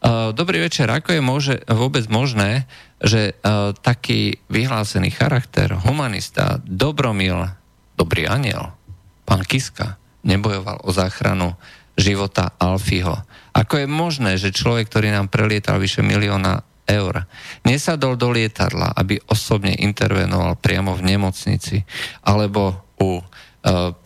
Uh, 0.00 0.32
dobrý 0.32 0.64
večer, 0.64 0.88
ako 0.88 1.12
je 1.12 1.22
môže, 1.24 1.54
vôbec 1.68 2.08
možné, 2.08 2.64
že 3.04 3.36
uh, 3.36 3.76
taký 3.76 4.40
vyhlásený 4.48 5.12
charakter, 5.12 5.76
humanista, 5.84 6.56
dobromil, 6.64 7.52
dobrý 7.96 8.28
aniel, 8.28 8.76
pán 9.24 9.42
Kiska, 9.42 9.96
nebojoval 10.22 10.84
o 10.84 10.90
záchranu 10.92 11.56
života 11.96 12.52
Alfího. 12.60 13.16
Ako 13.56 13.80
je 13.80 13.88
možné, 13.88 14.36
že 14.36 14.52
človek, 14.52 14.92
ktorý 14.92 15.10
nám 15.16 15.32
prelietal 15.32 15.80
vyše 15.80 16.04
milióna 16.04 16.60
eur, 16.86 17.24
nesadol 17.66 18.14
do 18.14 18.30
lietadla, 18.30 18.94
aby 18.94 19.18
osobne 19.26 19.74
intervenoval 19.74 20.54
priamo 20.60 20.94
v 20.94 21.16
nemocnici, 21.16 21.82
alebo 22.22 22.86
u 23.00 23.18
uh, 23.18 23.24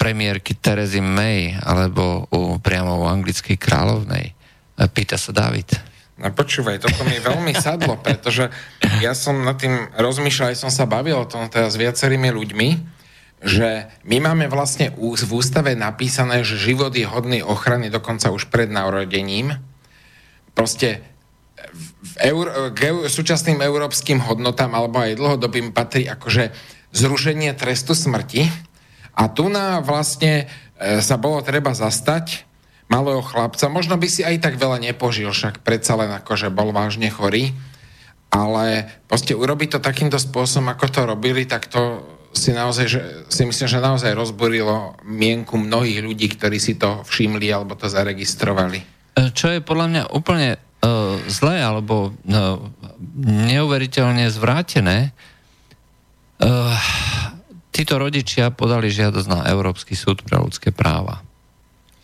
premiérky 0.00 0.56
Terezy 0.56 1.04
May, 1.04 1.52
alebo 1.60 2.30
u, 2.32 2.56
priamo 2.62 3.04
u 3.04 3.10
anglickej 3.10 3.60
kráľovnej? 3.60 4.32
Uh, 4.78 4.88
pýta 4.88 5.20
sa 5.20 5.34
David. 5.34 5.76
No 6.20 6.28
počúvaj, 6.32 6.84
toto 6.84 7.00
mi 7.04 7.16
veľmi 7.20 7.52
sadlo, 7.56 8.00
pretože 8.06 8.48
ja 9.04 9.12
som 9.12 9.44
nad 9.44 9.60
tým 9.60 9.92
rozmýšľal, 9.96 10.56
aj 10.56 10.58
som 10.62 10.72
sa 10.72 10.88
bavil 10.88 11.20
o 11.20 11.28
tom 11.28 11.52
teda 11.52 11.68
s 11.68 11.76
viacerými 11.76 12.32
ľuďmi, 12.32 12.99
že 13.40 13.88
my 14.04 14.20
máme 14.20 14.52
vlastne 14.52 14.92
v 14.92 15.30
ústave 15.32 15.72
napísané, 15.72 16.44
že 16.44 16.60
život 16.60 16.92
je 16.92 17.08
hodný 17.08 17.40
ochrany 17.40 17.88
dokonca 17.88 18.28
už 18.28 18.52
pred 18.52 18.68
narodením. 18.68 19.56
Proste 20.52 21.00
v 22.00 22.14
eur, 22.20 22.72
k 22.76 23.08
súčasným 23.08 23.60
európskym 23.64 24.20
hodnotám 24.20 24.72
alebo 24.76 25.00
aj 25.00 25.16
dlhodobým 25.16 25.72
patrí 25.72 26.04
akože 26.04 26.52
zrušenie 26.92 27.56
trestu 27.56 27.96
smrti. 27.96 28.48
A 29.16 29.28
tu 29.32 29.48
na 29.48 29.80
vlastne 29.80 30.48
e, 30.76 31.00
sa 31.00 31.16
bolo 31.16 31.40
treba 31.44 31.72
zastať 31.72 32.44
malého 32.90 33.22
chlapca. 33.22 33.72
Možno 33.72 33.96
by 33.96 34.08
si 34.10 34.20
aj 34.26 34.42
tak 34.42 34.54
veľa 34.60 34.82
nepožil, 34.82 35.30
však 35.30 35.62
predsa 35.64 35.96
len 35.96 36.10
akože 36.10 36.52
bol 36.52 36.74
vážne 36.74 37.08
chorý. 37.08 37.56
Ale 38.30 38.86
proste 39.10 39.34
urobiť 39.34 39.78
to 39.78 39.80
takýmto 39.82 40.18
spôsobom, 40.18 40.70
ako 40.70 40.86
to 40.86 41.00
robili, 41.02 41.46
tak 41.46 41.66
to 41.66 42.02
si 42.30 42.54
naozaj, 42.54 42.86
že, 42.86 43.00
si 43.26 43.42
myslím, 43.42 43.66
že 43.66 43.82
naozaj 43.82 44.14
rozborilo 44.14 44.94
mienku 45.02 45.58
mnohých 45.58 46.00
ľudí, 46.02 46.30
ktorí 46.38 46.62
si 46.62 46.78
to 46.78 47.02
všimli 47.02 47.50
alebo 47.50 47.74
to 47.74 47.90
zaregistrovali. 47.90 48.78
E, 49.18 49.34
čo 49.34 49.50
je 49.50 49.58
podľa 49.58 49.86
mňa 49.90 50.02
úplne 50.14 50.56
uh, 50.56 51.18
zlé 51.26 51.60
alebo 51.60 52.14
uh, 52.14 52.58
neuveriteľne 53.26 54.30
zvrátené, 54.30 55.10
uh, 55.10 56.78
títo 57.74 57.98
rodičia 57.98 58.54
podali 58.54 58.88
žiadosť 58.90 59.28
na 59.28 59.40
Európsky 59.50 59.98
súd 59.98 60.22
pre 60.22 60.38
ľudské 60.38 60.70
práva. 60.70 61.22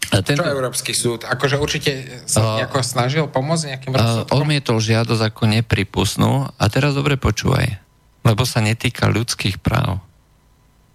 Tento, 0.06 0.38
Čo 0.38 0.46
Európsky 0.46 0.94
súd? 0.94 1.26
Akože 1.26 1.58
určite 1.58 2.22
sa 2.30 2.38
uh, 2.38 2.46
nejako 2.62 2.78
snažil 2.82 3.24
pomôcť 3.26 3.74
nejakým 3.74 3.92
rozsudkom? 3.94 4.30
Uh, 4.30 4.38
odmietol 4.38 4.78
žiadosť 4.78 5.22
ako 5.34 5.42
nepripustnú 5.50 6.32
a 6.50 6.64
teraz 6.70 6.94
dobre 6.94 7.18
počúvaj, 7.18 7.78
lebo 8.22 8.42
sa 8.46 8.62
netýka 8.62 9.10
ľudských 9.10 9.58
práv. 9.58 10.05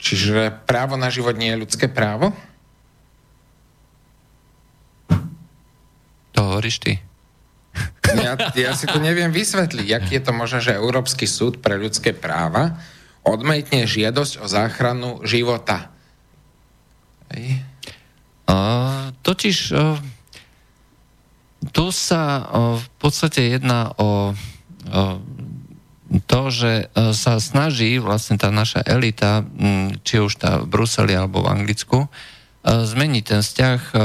Čiže 0.01 0.65
právo 0.65 0.97
na 0.97 1.13
život 1.13 1.37
nie 1.37 1.53
je 1.53 1.61
ľudské 1.61 1.85
právo? 1.85 2.33
To 6.33 6.39
hovoríš 6.41 6.81
ty. 6.81 6.93
Ja, 8.11 8.35
ja 8.57 8.71
si 8.73 8.89
to 8.89 8.97
neviem 8.97 9.29
vysvetliť. 9.31 9.87
Jak 9.87 10.05
je 10.09 10.21
to 10.25 10.33
možné, 10.33 10.59
že 10.59 10.73
Európsky 10.75 11.29
súd 11.29 11.61
pre 11.61 11.77
ľudské 11.77 12.11
práva 12.11 12.81
odmietne 13.21 13.85
žiadosť 13.85 14.41
o 14.41 14.45
záchranu 14.49 15.21
života? 15.23 15.93
Ej. 17.31 17.61
Uh, 18.49 19.15
totiž 19.23 19.57
uh, 19.71 19.95
tu 21.71 21.93
sa 21.93 22.41
uh, 22.41 22.75
v 22.81 22.87
podstate 22.99 23.53
jedná 23.53 23.93
o 23.95 24.33
uh, 24.33 25.21
to, 26.19 26.51
že 26.51 26.71
e, 26.91 27.15
sa 27.15 27.39
snaží 27.39 27.95
vlastne 27.95 28.35
tá 28.35 28.51
naša 28.51 28.83
elita, 28.83 29.47
či 30.03 30.19
už 30.19 30.35
tá 30.35 30.59
v 30.59 30.67
Bruseli 30.67 31.15
alebo 31.15 31.47
v 31.47 31.51
Anglicku, 31.55 31.99
e, 32.03 32.09
zmeniť 32.67 33.23
ten 33.23 33.39
vzťah 33.39 33.79
e, 33.79 33.95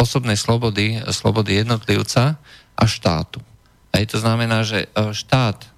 osobnej 0.00 0.40
slobody, 0.40 1.04
slobody 1.12 1.60
jednotlivca 1.60 2.40
a 2.72 2.84
štátu. 2.88 3.44
A 3.92 4.00
to 4.08 4.16
znamená, 4.16 4.64
že 4.64 4.88
štát 4.96 5.68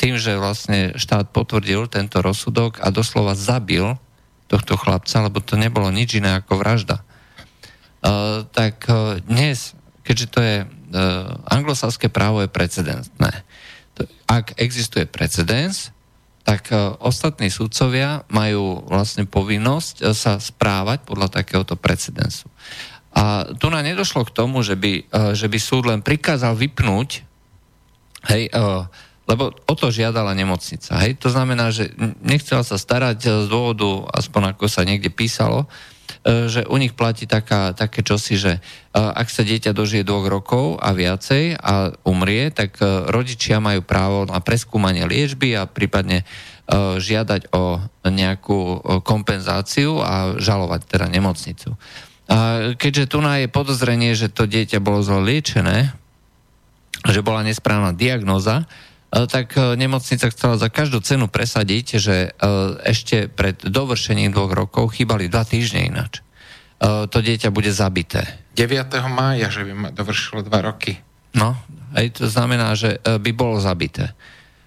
tým, 0.00 0.16
že 0.16 0.40
vlastne 0.40 0.96
štát 0.96 1.28
potvrdil 1.28 1.88
tento 1.92 2.24
rozsudok 2.24 2.80
a 2.80 2.88
doslova 2.88 3.36
zabil 3.36 4.00
tohto 4.48 4.80
chlapca, 4.80 5.28
lebo 5.28 5.44
to 5.44 5.60
nebolo 5.60 5.92
nič 5.92 6.20
iné 6.20 6.40
ako 6.40 6.60
vražda, 6.60 7.00
tak 8.52 8.84
dnes, 9.24 9.72
keďže 10.04 10.26
to 10.28 10.40
je 10.44 10.56
anglosaské 11.48 12.12
právo 12.12 12.44
je 12.44 12.52
precedentné, 12.52 13.44
ak 14.26 14.58
existuje 14.60 15.08
precedens, 15.08 15.94
tak 16.46 16.70
e, 16.70 16.78
ostatní 17.02 17.50
sudcovia 17.50 18.22
majú 18.30 18.86
vlastne 18.86 19.26
povinnosť 19.26 19.94
e, 19.98 20.14
sa 20.14 20.38
správať 20.38 21.02
podľa 21.02 21.42
takéhoto 21.42 21.74
precedensu. 21.74 22.46
A 23.16 23.48
tu 23.58 23.66
nám 23.66 23.82
nedošlo 23.82 24.22
k 24.22 24.34
tomu, 24.34 24.62
že 24.62 24.78
by, 24.78 24.92
e, 25.10 25.34
že 25.34 25.50
by 25.50 25.58
súd 25.58 25.90
len 25.90 26.06
prikázal 26.06 26.54
vypnúť, 26.54 27.26
hej, 28.30 28.50
lebo 29.26 29.54
o 29.54 29.74
to 29.78 29.90
žiadala 29.90 30.34
nemocnica. 30.34 30.98
Hej? 31.02 31.18
To 31.22 31.30
znamená, 31.30 31.70
že 31.70 31.94
nechcela 32.22 32.66
sa 32.66 32.74
starať 32.74 33.46
z 33.46 33.46
dôvodu, 33.46 34.06
aspoň 34.14 34.54
ako 34.54 34.66
sa 34.66 34.82
niekde 34.82 35.14
písalo, 35.14 35.70
že 36.26 36.66
u 36.66 36.76
nich 36.76 36.92
platí 36.94 37.26
taká, 37.26 37.70
také 37.72 38.02
čosi, 38.02 38.34
že 38.34 38.52
e, 38.56 38.60
ak 38.94 39.30
sa 39.30 39.46
dieťa 39.46 39.70
dožije 39.70 40.02
dvoch 40.02 40.26
rokov 40.26 40.78
a 40.82 40.90
viacej 40.90 41.58
a 41.58 41.94
umrie, 42.02 42.50
tak 42.50 42.78
e, 42.82 43.06
rodičia 43.10 43.62
majú 43.62 43.82
právo 43.86 44.26
na 44.26 44.42
preskúmanie 44.42 45.06
liečby 45.06 45.54
a 45.54 45.70
prípadne 45.70 46.26
žiadať 46.98 47.54
o 47.54 47.78
nejakú 48.02 48.82
kompenzáciu 49.06 50.02
a 50.02 50.34
žalovať 50.34 50.90
teda 50.90 51.06
nemocnicu. 51.06 51.78
A 52.26 52.74
keďže 52.74 53.06
tu 53.06 53.22
je 53.22 53.46
podozrenie, 53.46 54.18
že 54.18 54.26
to 54.26 54.50
dieťa 54.50 54.82
bolo 54.82 54.98
zle 54.98 55.22
liečené, 55.22 55.94
že 57.06 57.22
bola 57.22 57.46
nesprávna 57.46 57.94
diagnoza, 57.94 58.66
tak 59.24 59.56
nemocnica 59.56 60.28
chcela 60.28 60.60
za 60.60 60.68
každú 60.68 61.00
cenu 61.00 61.24
presadiť, 61.32 61.86
že 61.96 62.16
ešte 62.84 63.32
pred 63.32 63.56
dovršením 63.56 64.36
dvoch 64.36 64.52
rokov 64.52 64.92
chýbali 64.92 65.32
dva 65.32 65.48
týždne 65.48 65.88
ináč. 65.88 66.20
To 66.84 67.08
dieťa 67.08 67.48
bude 67.48 67.72
zabité. 67.72 68.28
9. 68.52 68.92
mája, 69.08 69.48
že 69.48 69.64
by 69.64 69.96
dovršilo 69.96 70.44
dva 70.44 70.60
roky. 70.60 71.00
No, 71.32 71.56
aj 71.92 72.20
to 72.20 72.28
znamená, 72.28 72.72
že 72.72 72.96
e, 73.00 73.20
by 73.20 73.30
bolo 73.36 73.60
zabité. 73.60 74.16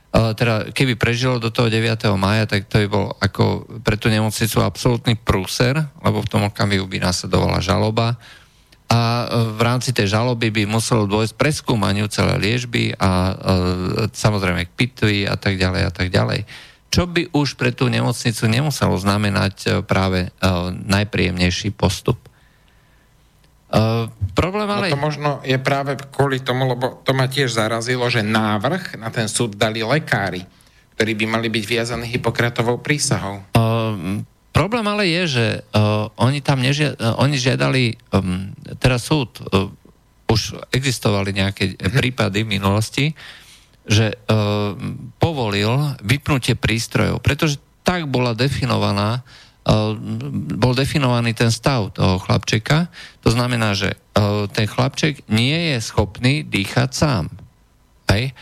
Teda, 0.10 0.73
keby 0.73 0.98
prežilo 0.98 1.38
do 1.38 1.53
toho 1.53 1.69
9. 1.69 1.86
mája, 2.18 2.49
tak 2.49 2.65
to 2.65 2.82
by 2.82 2.88
bol 2.90 3.14
ako 3.22 3.69
pre 3.86 3.94
tú 3.94 4.10
nemocnicu 4.10 4.57
absolútny 4.65 5.14
prúser, 5.14 5.78
lebo 6.02 6.26
v 6.26 6.32
tom 6.34 6.49
okamihu 6.49 6.90
by 6.90 6.98
následovala 6.98 7.61
žaloba 7.61 8.18
a 8.90 9.02
e, 9.02 9.26
v 9.53 9.61
rámci 9.61 9.94
tej 9.94 10.10
žaloby 10.10 10.49
by 10.49 10.64
muselo 10.66 11.06
dôjsť 11.06 11.38
preskúmaniu 11.38 12.10
celé 12.10 12.41
liežby 12.41 12.98
a 12.98 13.10
e, 13.10 13.34
samozrejme 14.10 14.66
k 14.66 14.76
pitvi 14.76 15.18
a 15.30 15.38
tak 15.38 15.61
ďalej 15.61 15.82
a 15.86 15.91
tak 15.94 16.10
ďalej. 16.10 16.49
Čo 16.90 17.06
by 17.06 17.30
už 17.38 17.53
pre 17.53 17.70
tú 17.70 17.86
nemocnicu 17.86 18.49
nemuselo 18.49 18.98
znamenať 18.98 19.56
e, 19.61 19.68
práve 19.86 20.34
najpríjemnejší 20.90 21.70
postup. 21.78 22.18
Uh, 23.70 24.10
problém 24.34 24.66
ale... 24.66 24.90
No 24.90 24.98
to 24.98 25.06
možno 25.06 25.30
je 25.45 25.53
práve 25.61 25.94
kvôli 26.10 26.41
tomu, 26.41 26.66
lebo 26.66 27.06
to 27.06 27.14
ma 27.14 27.30
tiež 27.30 27.53
zarazilo, 27.53 28.10
že 28.10 28.26
návrh 28.26 28.98
na 28.98 29.14
ten 29.14 29.30
súd 29.30 29.53
dali 29.53 29.86
lekári, 29.86 30.41
ktorí 30.98 31.14
by 31.14 31.26
mali 31.38 31.53
byť 31.53 31.64
viazaní 31.70 32.10
Hipokratovou 32.10 32.82
prísahou. 32.82 33.45
Uh, 33.53 34.26
problém 34.51 34.85
ale 34.88 35.07
je, 35.07 35.23
že 35.27 35.45
uh, 35.61 36.09
oni 36.19 36.43
tam 36.43 36.61
nežia, 36.61 36.93
uh, 36.95 37.17
oni 37.21 37.38
žiadali, 37.39 37.97
um, 38.13 38.51
teraz 38.81 39.07
súd, 39.07 39.41
uh, 39.49 39.69
už 40.30 40.61
existovali 40.69 41.34
nejaké 41.34 41.73
prípady 41.77 42.45
v 42.45 42.51
minulosti, 42.59 43.05
že 43.89 44.13
uh, 44.13 44.77
povolil 45.17 45.97
vypnutie 46.05 46.53
prístrojov, 46.53 47.21
pretože 47.26 47.57
tak 47.81 48.05
bola 48.05 48.38
definovaná 48.38 49.26
bol 50.57 50.73
definovaný 50.73 51.38
ten 51.38 51.53
stav 51.53 51.93
toho 51.93 52.17
chlapčeka. 52.17 52.89
To 53.21 53.30
znamená, 53.30 53.77
že 53.77 53.93
ten 54.55 54.65
chlapček 54.65 55.30
nie 55.30 55.76
je 55.76 55.77
schopný 55.84 56.41
dýchať 56.41 56.89
sám. 56.89 57.26
Hej? 58.09 58.34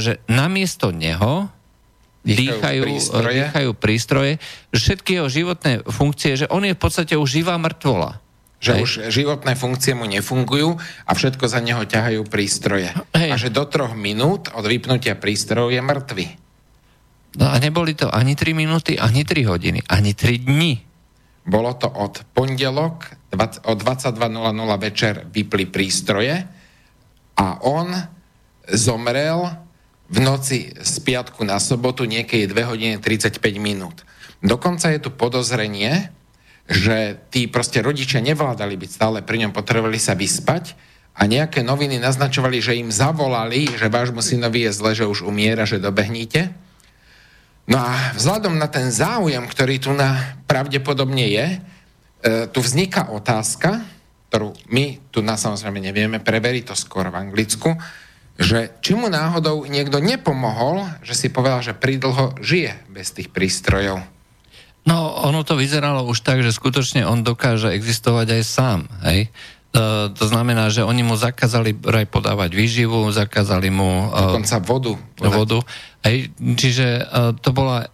Že 0.00 0.22
namiesto 0.32 0.96
neho 0.96 1.52
dýchajú, 2.34 2.82
prístroje. 2.82 3.40
dýchajú 3.46 3.70
prístroje, 3.78 4.32
že 4.74 4.78
všetky 4.82 5.10
jeho 5.22 5.28
životné 5.30 5.72
funkcie, 5.86 6.34
že 6.34 6.50
on 6.50 6.66
je 6.66 6.74
v 6.74 6.80
podstate 6.80 7.14
už 7.14 7.30
živá 7.30 7.54
mŕtvola. 7.54 8.18
Že 8.58 8.72
Hej. 8.72 8.80
už 8.82 8.90
životné 9.12 9.52
funkcie 9.54 9.92
mu 9.94 10.08
nefungujú 10.08 10.80
a 10.80 11.10
všetko 11.12 11.44
za 11.46 11.60
neho 11.60 11.84
ťahajú 11.84 12.24
prístroje. 12.26 12.90
Hej. 13.14 13.30
A 13.30 13.36
že 13.38 13.52
do 13.52 13.68
troch 13.68 13.94
minút 13.94 14.50
od 14.50 14.64
vypnutia 14.64 15.14
prístrojov 15.14 15.70
je 15.70 15.82
mŕtvy. 15.84 16.26
No 17.36 17.52
a 17.52 17.60
neboli 17.60 17.92
to 17.92 18.08
ani 18.08 18.32
3 18.32 18.56
minúty, 18.56 18.96
ani 18.96 19.28
3 19.28 19.44
hodiny, 19.44 19.84
ani 19.92 20.16
3 20.16 20.48
dni. 20.48 20.72
Bolo 21.46 21.76
to 21.76 21.86
od 21.86 22.24
pondelok, 22.32 23.12
od 23.68 23.78
22.00 23.78 24.16
večer 24.80 25.28
vypli 25.28 25.68
prístroje 25.68 26.34
a 27.36 27.46
on 27.60 27.92
zomrel 28.72 29.65
v 30.06 30.18
noci 30.22 30.70
z 30.74 30.94
piatku 31.02 31.42
na 31.42 31.58
sobotu 31.58 32.06
niekedy 32.06 32.50
2 32.50 32.70
hodiny 32.70 32.94
35 33.02 33.42
minút. 33.58 34.06
Dokonca 34.42 34.92
je 34.94 35.02
tu 35.02 35.10
podozrenie, 35.10 36.14
že 36.66 37.18
tí 37.30 37.46
proste 37.46 37.82
rodičia 37.82 38.22
nevládali 38.22 38.74
byť 38.74 38.90
stále 38.90 39.18
pri 39.22 39.46
ňom, 39.46 39.52
potrebovali 39.54 39.98
sa 39.98 40.18
vyspať 40.18 40.74
a 41.16 41.26
nejaké 41.26 41.62
noviny 41.62 41.98
naznačovali, 42.02 42.58
že 42.58 42.78
im 42.78 42.90
zavolali, 42.90 43.70
že 43.74 43.90
vášmu 43.90 44.20
synovi 44.22 44.66
je 44.66 44.72
zle, 44.74 44.92
že 44.94 45.08
už 45.08 45.26
umiera, 45.26 45.64
že 45.64 45.82
dobehníte 45.82 46.66
No 47.66 47.82
a 47.82 48.14
vzhľadom 48.14 48.54
na 48.54 48.70
ten 48.70 48.94
záujem, 48.94 49.42
ktorý 49.42 49.82
tu 49.82 49.90
na 49.90 50.38
pravdepodobne 50.46 51.26
je, 51.26 51.46
e, 51.50 51.58
tu 52.46 52.62
vzniká 52.62 53.10
otázka, 53.10 53.82
ktorú 54.30 54.54
my 54.70 55.10
tu 55.10 55.18
na 55.18 55.34
samozrejme 55.34 55.82
nevieme 55.82 56.22
preveriť 56.22 56.70
to 56.70 56.74
skôr 56.78 57.10
v 57.10 57.18
Anglicku, 57.18 57.74
že 58.36 58.68
či 58.84 58.92
mu 58.92 59.08
náhodou 59.08 59.64
niekto 59.64 59.96
nepomohol, 59.96 60.84
že 61.00 61.16
si 61.16 61.32
povedal, 61.32 61.64
že 61.64 61.72
pridlho 61.72 62.36
žije 62.40 62.76
bez 62.92 63.12
tých 63.16 63.32
prístrojov. 63.32 64.04
No, 64.86 65.18
ono 65.26 65.42
to 65.42 65.58
vyzeralo 65.58 66.06
už 66.06 66.22
tak, 66.22 66.46
že 66.46 66.54
skutočne 66.54 67.02
on 67.08 67.26
dokáže 67.26 67.74
existovať 67.74 68.38
aj 68.38 68.42
sám, 68.46 68.80
hej? 69.02 69.32
Uh, 69.76 70.08
to 70.14 70.24
znamená, 70.30 70.72
že 70.72 70.86
oni 70.86 71.04
mu 71.04 71.18
zakázali 71.18 71.76
aj 71.76 72.06
podávať 72.08 72.54
výživu, 72.54 73.10
zakázali 73.12 73.68
mu... 73.68 74.08
Uh, 74.08 74.32
Dokonca 74.32 74.56
vodu. 74.62 74.92
Podať. 75.18 75.32
Vodu. 75.36 75.58
Hej, 76.06 76.32
čiže 76.56 77.02
uh, 77.02 77.36
to, 77.36 77.50
bola, 77.52 77.90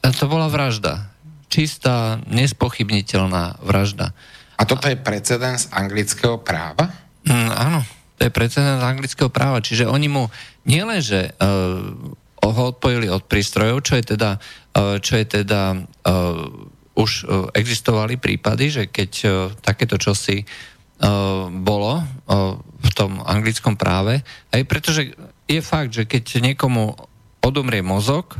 to 0.00 0.24
bola 0.30 0.48
vražda. 0.48 1.12
Čistá, 1.50 2.22
nespochybniteľná 2.30 3.60
vražda. 3.60 4.16
A 4.56 4.62
toto 4.64 4.88
je 4.88 4.96
precedens 4.96 5.68
anglického 5.74 6.40
práva? 6.40 6.88
Mm, 7.26 7.52
áno, 7.52 7.80
to 8.16 8.20
je 8.24 8.32
precedens 8.32 8.80
anglického 8.80 9.28
práva. 9.28 9.60
Čiže 9.60 9.84
oni 9.88 10.08
mu 10.08 10.32
nielenže 10.64 11.36
uh, 11.36 11.92
ho 12.40 12.62
odpojili 12.72 13.12
od 13.12 13.28
prístrojov, 13.28 13.84
čo 13.84 14.00
je 14.00 14.04
teda, 14.16 14.40
uh, 14.40 14.96
čo 15.00 15.20
je 15.20 15.26
teda 15.44 15.76
uh, 15.76 16.96
už 16.96 17.10
uh, 17.24 17.52
existovali 17.52 18.16
prípady, 18.16 18.72
že 18.72 18.82
keď 18.88 19.12
uh, 19.24 19.30
takéto 19.60 20.00
čosi 20.00 20.42
uh, 20.42 21.52
bolo 21.52 22.00
uh, 22.00 22.56
v 22.60 22.90
tom 22.96 23.20
anglickom 23.20 23.76
práve, 23.76 24.24
aj 24.52 24.62
pretože 24.64 25.12
je 25.46 25.60
fakt, 25.60 25.92
že 25.92 26.08
keď 26.08 26.40
niekomu 26.40 26.96
odumrie 27.44 27.84
mozog 27.84 28.34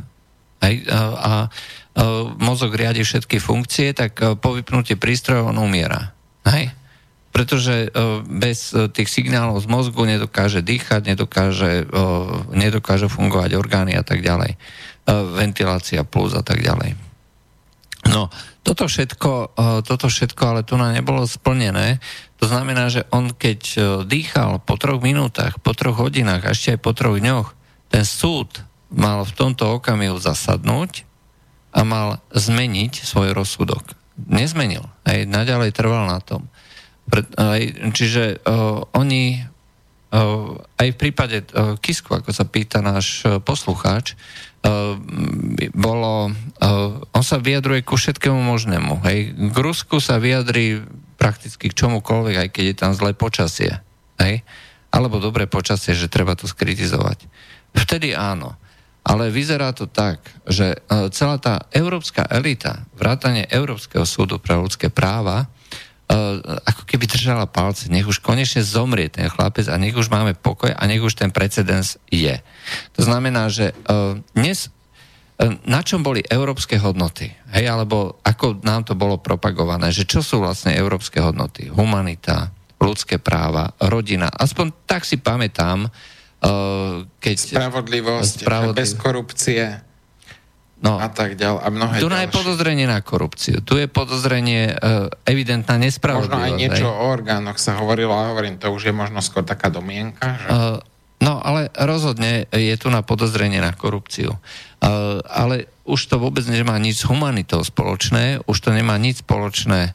aj, 0.59 0.75
a, 0.89 0.99
a, 0.99 1.01
a 1.23 1.33
mozog 2.43 2.75
riadi 2.75 3.07
všetky 3.07 3.39
funkcie, 3.39 3.95
tak 3.95 4.19
po 4.43 4.57
vypnutie 4.57 4.99
prístrojov 4.99 5.55
on 5.55 5.63
umiera. 5.63 6.11
Hej? 6.43 6.75
Pretože 7.37 7.93
bez 8.25 8.73
tých 8.73 9.13
signálov 9.13 9.61
z 9.61 9.69
mozgu 9.69 10.09
nedokáže 10.09 10.65
dýchať, 10.65 11.13
nedokáže, 11.13 11.85
nedokáže 12.57 13.13
fungovať 13.13 13.53
orgány 13.61 13.93
a 13.93 14.01
tak 14.01 14.25
ďalej. 14.25 14.57
Ventilácia 15.37 16.01
plus 16.09 16.33
a 16.33 16.41
tak 16.41 16.65
ďalej. 16.65 16.97
No, 18.09 18.33
toto 18.65 18.89
všetko, 18.89 19.53
toto 19.85 20.07
všetko 20.09 20.43
ale 20.49 20.65
tu 20.65 20.81
na 20.81 20.97
nebolo 20.97 21.29
splnené. 21.29 22.01
To 22.41 22.49
znamená, 22.49 22.89
že 22.89 23.05
on 23.13 23.29
keď 23.29 23.61
dýchal 24.09 24.65
po 24.65 24.81
troch 24.81 25.05
minútach, 25.05 25.61
po 25.61 25.77
troch 25.77 26.01
hodinách 26.01 26.49
a 26.49 26.57
ešte 26.57 26.73
aj 26.73 26.81
po 26.81 26.97
troch 26.97 27.21
dňoch, 27.21 27.53
ten 27.93 28.09
súd 28.09 28.65
mal 28.89 29.29
v 29.29 29.37
tomto 29.37 29.77
okamihu 29.77 30.17
zasadnúť 30.17 31.05
a 31.77 31.85
mal 31.85 32.25
zmeniť 32.33 33.05
svoj 33.05 33.37
rozsudok. 33.37 33.93
Nezmenil. 34.17 34.89
Aj 35.05 35.29
naďalej 35.29 35.77
trval 35.77 36.09
na 36.09 36.25
tom. 36.25 36.49
Čiže 37.95 38.43
uh, 38.43 38.83
oni 38.93 39.41
uh, 39.41 40.59
aj 40.79 40.89
v 40.93 40.99
prípade 40.99 41.47
uh, 41.55 41.79
Kisku, 41.79 42.13
ako 42.13 42.35
sa 42.35 42.45
pýta 42.45 42.83
náš 42.83 43.23
uh, 43.23 43.39
poslucháč, 43.39 44.19
uh, 44.67 44.99
bolo, 45.73 46.35
uh, 46.35 47.15
on 47.15 47.25
sa 47.25 47.39
vyjadruje 47.39 47.87
ku 47.87 47.95
všetkému 47.95 48.43
možnému. 48.43 49.07
Hej. 49.07 49.33
K 49.55 49.57
Rusku 49.57 50.03
sa 50.03 50.19
vyjadrí 50.19 50.83
prakticky 51.17 51.73
k 51.73 51.79
čomukoľvek, 51.79 52.37
aj 52.37 52.49
keď 52.53 52.65
je 52.71 52.77
tam 52.77 52.93
zlé 52.93 53.17
počasie. 53.17 53.73
Hej. 54.21 54.45
Alebo 54.93 55.21
dobré 55.21 55.49
počasie, 55.49 55.97
že 55.97 56.13
treba 56.13 56.37
to 56.37 56.49
skritizovať. 56.49 57.27
Vtedy 57.77 58.17
áno. 58.17 58.57
Ale 59.07 59.31
vyzerá 59.31 59.71
to 59.71 59.87
tak, 59.87 60.19
že 60.51 60.75
e, 60.75 60.79
celá 61.15 61.39
tá 61.39 61.71
európska 61.71 62.27
elita, 62.27 62.83
vrátanie 62.99 63.47
Európskeho 63.47 64.03
súdu 64.03 64.43
pre 64.43 64.59
ľudské 64.59 64.91
práva, 64.91 65.47
ako 66.63 66.83
keby 66.87 67.11
držala 67.11 67.51
palce, 67.51 67.91
nech 67.91 68.07
už 68.07 68.23
konečne 68.23 68.63
zomrie 68.63 69.11
ten 69.11 69.27
chlapec 69.27 69.67
a 69.67 69.75
nech 69.75 69.99
už 69.99 70.07
máme 70.07 70.39
pokoj 70.39 70.71
a 70.71 70.83
nech 70.87 71.03
už 71.03 71.19
ten 71.19 71.35
precedens 71.35 71.99
je. 72.07 72.39
To 72.95 73.03
znamená, 73.03 73.51
že 73.51 73.75
e, 73.75 74.23
dnes 74.35 74.71
na 75.69 75.85
čom 75.85 76.01
boli 76.01 76.25
európske 76.25 76.81
hodnoty? 76.81 77.29
Hej, 77.53 77.69
alebo 77.69 78.17
ako 78.25 78.65
nám 78.65 78.89
to 78.89 78.97
bolo 78.97 79.21
propagované, 79.21 79.93
že 79.93 80.09
čo 80.09 80.25
sú 80.25 80.41
vlastne 80.41 80.73
európske 80.73 81.21
hodnoty? 81.21 81.69
Humanita, 81.69 82.49
ľudské 82.81 83.21
práva, 83.21 83.69
rodina. 83.77 84.33
Aspoň 84.33 84.89
tak 84.89 85.05
si 85.05 85.21
pamätám, 85.21 85.93
keď... 87.21 87.37
Spravodlivosť, 87.37 88.49
spravodliv... 88.49 88.81
bez 88.81 88.91
korupcie 88.97 89.61
no, 90.81 91.01
a 91.01 91.09
tak 91.09 91.41
ďalej. 91.41 91.61
A 91.63 91.69
mnohé 91.73 91.97
tu 92.01 92.09
je 92.09 92.29
podozrenie 92.29 92.87
na 92.89 93.01
korupciu. 93.01 93.65
Tu 93.65 93.81
je 93.81 93.87
podozrenie 93.89 94.77
uh, 94.77 95.09
evidentná 95.25 95.81
nespravodlivosť. 95.81 96.33
Možno 96.33 96.47
aj 96.47 96.53
niečo 96.61 96.89
aj. 96.89 96.93
o 96.93 97.05
orgánoch 97.09 97.59
sa 97.61 97.81
hovorilo, 97.81 98.13
ale 98.13 98.33
hovorím, 98.37 98.61
to 98.61 98.69
už 98.73 98.91
je 98.91 98.95
možno 98.95 99.25
skôr 99.25 99.43
taká 99.43 99.73
domienka. 99.73 100.37
Že... 100.37 100.47
Uh, 100.53 100.79
no, 101.25 101.41
ale 101.41 101.73
rozhodne 101.73 102.45
je 102.53 102.75
tu 102.77 102.93
na 102.93 103.01
podozrenie 103.01 103.63
na 103.63 103.73
korupciu. 103.73 104.37
Uh, 104.83 105.25
ale 105.25 105.73
už 105.89 106.13
to 106.13 106.21
vôbec 106.21 106.45
nemá 106.51 106.77
nič 106.77 107.03
s 107.03 107.09
humanitou 107.09 107.63
spoločné, 107.63 108.45
už 108.45 108.57
to 108.59 108.71
nemá 108.75 108.99
nič 108.99 109.23
spoločné 109.23 109.95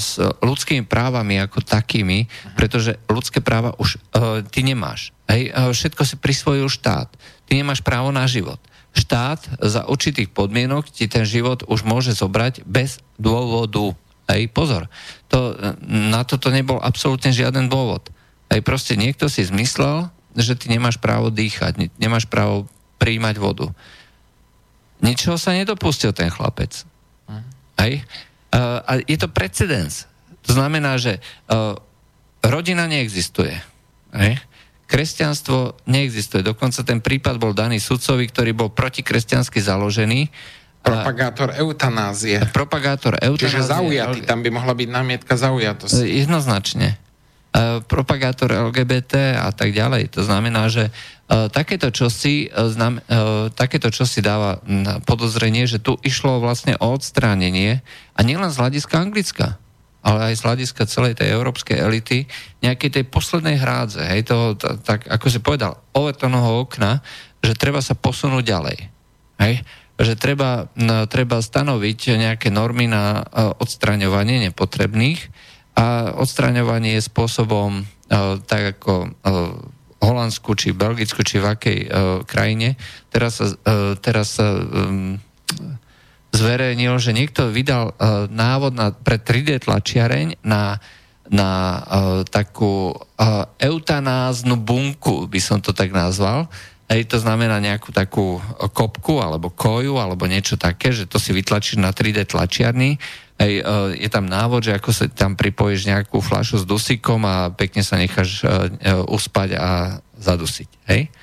s 0.00 0.16
ľudskými 0.16 0.88
právami 0.88 1.36
ako 1.36 1.60
takými, 1.60 2.24
pretože 2.56 2.96
ľudské 3.12 3.44
práva 3.44 3.76
už 3.76 4.00
uh, 4.00 4.40
ty 4.48 4.64
nemáš. 4.64 5.12
Hej, 5.28 5.52
všetko 5.52 6.02
si 6.02 6.16
prisvojil 6.16 6.66
štát. 6.66 7.06
Ty 7.46 7.52
nemáš 7.54 7.84
právo 7.84 8.10
na 8.10 8.24
život. 8.26 8.58
Štát 8.90 9.62
za 9.62 9.86
určitých 9.86 10.34
podmienok 10.34 10.90
ti 10.90 11.06
ten 11.06 11.22
život 11.22 11.62
už 11.70 11.86
môže 11.86 12.10
zobrať 12.14 12.66
bez 12.66 12.98
dôvodu. 13.16 13.94
Hej, 14.30 14.50
pozor, 14.50 14.86
to, 15.26 15.54
na 15.86 16.22
toto 16.22 16.50
nebol 16.54 16.78
absolútne 16.78 17.34
žiaden 17.34 17.66
dôvod. 17.70 18.10
Hej, 18.50 18.62
proste 18.66 18.94
niekto 18.98 19.30
si 19.30 19.46
zmyslel, 19.46 20.10
že 20.34 20.54
ty 20.54 20.70
nemáš 20.70 20.98
právo 20.98 21.30
dýchať, 21.30 21.90
nemáš 21.98 22.26
právo 22.26 22.66
príjmať 22.98 23.36
vodu. 23.38 23.66
Ničoho 25.00 25.40
sa 25.40 25.56
nedopustil 25.56 26.14
ten 26.14 26.28
chlapec. 26.30 26.84
Hej? 27.80 28.04
Uh, 28.52 28.82
a 28.84 28.92
je 29.02 29.16
to 29.16 29.30
precedens. 29.30 30.04
To 30.44 30.52
znamená, 30.52 31.00
že 31.00 31.18
uh, 31.48 31.78
rodina 32.44 32.84
neexistuje. 32.84 33.54
Hej? 34.12 34.42
Kresťanstvo 34.90 35.86
neexistuje. 35.86 36.42
Dokonca 36.42 36.82
ten 36.82 36.98
prípad 36.98 37.38
bol 37.38 37.54
daný 37.54 37.78
sudcovi, 37.78 38.26
ktorý 38.26 38.50
bol 38.50 38.74
protikresťansky 38.74 39.62
založený 39.62 40.26
Propagátor 40.80 41.52
eutanázie. 41.60 42.40
Propagátor 42.56 43.12
eutanázie. 43.20 43.52
Čiže 43.52 43.68
zaujatý, 43.68 44.24
tam 44.24 44.40
by 44.40 44.48
mohla 44.48 44.72
byť 44.72 44.88
námietka 44.88 45.36
zaujatosti. 45.36 46.08
Jednoznačne. 46.24 46.96
Propagátor 47.84 48.48
LGBT 48.72 49.36
a 49.36 49.52
tak 49.52 49.76
ďalej. 49.76 50.08
To 50.16 50.24
znamená, 50.24 50.72
že 50.72 50.88
takéto 51.28 51.92
čosi, 51.92 52.48
znam, 52.48 53.04
takéto 53.52 53.92
čosi 53.92 54.24
dáva 54.24 54.56
podozrenie, 55.04 55.68
že 55.68 55.84
tu 55.84 56.00
išlo 56.00 56.40
vlastne 56.40 56.80
o 56.80 56.96
odstránenie 56.96 57.84
a 58.16 58.20
nielen 58.24 58.48
z 58.48 58.56
hľadiska 58.56 58.96
Anglicka, 58.96 59.60
ale 60.00 60.32
aj 60.32 60.40
z 60.40 60.44
hľadiska 60.48 60.82
celej 60.88 61.20
tej 61.20 61.32
európskej 61.36 61.76
elity, 61.76 62.24
nejakej 62.64 62.90
tej 63.00 63.04
poslednej 63.08 63.60
hrádze, 63.60 64.00
hej, 64.08 64.24
toho, 64.24 64.56
tak 64.56 65.04
ako 65.08 65.26
si 65.28 65.38
povedal, 65.44 65.76
ovetonoho 65.92 66.64
okna, 66.64 67.04
že 67.44 67.56
treba 67.56 67.84
sa 67.84 67.92
posunúť 67.92 68.44
ďalej. 68.44 68.78
Hej? 69.40 69.54
Že 70.00 70.14
treba, 70.16 70.72
no, 70.76 71.04
treba 71.04 71.44
stanoviť 71.44 72.16
nejaké 72.16 72.48
normy 72.48 72.88
na 72.88 73.20
uh, 73.20 73.52
odstraňovanie 73.60 74.48
nepotrebných 74.48 75.20
a 75.76 76.16
odstraňovanie 76.16 76.96
je 76.96 77.08
spôsobom 77.08 77.84
uh, 77.84 78.40
tak 78.44 78.80
ako 78.80 79.12
uh, 79.12 79.56
Holandsku, 80.00 80.56
či 80.56 80.72
Belgicku, 80.72 81.20
či 81.20 81.44
v 81.44 81.46
akej 81.52 81.78
uh, 81.84 81.88
krajine. 82.24 82.80
Teraz 83.12 83.36
uh, 83.44 83.52
teraz 84.00 84.40
sa 84.40 84.56
um, 84.56 85.20
zverejnil, 86.30 86.96
že 87.02 87.14
niekto 87.14 87.50
vydal 87.50 87.92
uh, 87.94 88.26
návod 88.30 88.72
na, 88.74 88.94
pre 88.94 89.18
3D 89.18 89.66
tlačiareň 89.66 90.42
na, 90.46 90.78
na 91.26 91.50
uh, 91.50 91.80
takú 92.26 92.94
uh, 92.94 93.46
eutanáznu 93.58 94.54
bunku, 94.58 95.26
by 95.26 95.40
som 95.42 95.58
to 95.58 95.74
tak 95.74 95.90
nazval, 95.90 96.46
Hej, 96.90 97.06
to 97.06 97.22
znamená 97.22 97.62
nejakú 97.62 97.94
takú 97.94 98.42
kopku 98.74 99.22
alebo 99.22 99.46
koju 99.46 100.02
alebo 100.02 100.26
niečo 100.26 100.58
také, 100.58 100.90
že 100.90 101.06
to 101.06 101.22
si 101.22 101.30
vytlačíš 101.30 101.78
na 101.78 101.94
3D 101.94 102.26
tlačiarni. 102.26 102.98
Hej, 103.38 103.62
e, 103.62 104.02
je 104.02 104.10
tam 104.10 104.26
návod, 104.26 104.66
že 104.66 104.74
ako 104.74 104.90
sa 104.90 105.06
tam 105.06 105.38
pripojíš 105.38 105.86
nejakú 105.86 106.18
fľašu 106.18 106.58
s 106.58 106.64
dusíkom 106.66 107.22
a 107.22 107.54
pekne 107.54 107.86
sa 107.86 107.94
necháš 107.94 108.42
e, 108.42 108.50
e, 108.82 108.92
uspať 109.06 109.54
a 109.54 110.02
zadusiť. 110.18 110.70
Hej? 110.90 111.14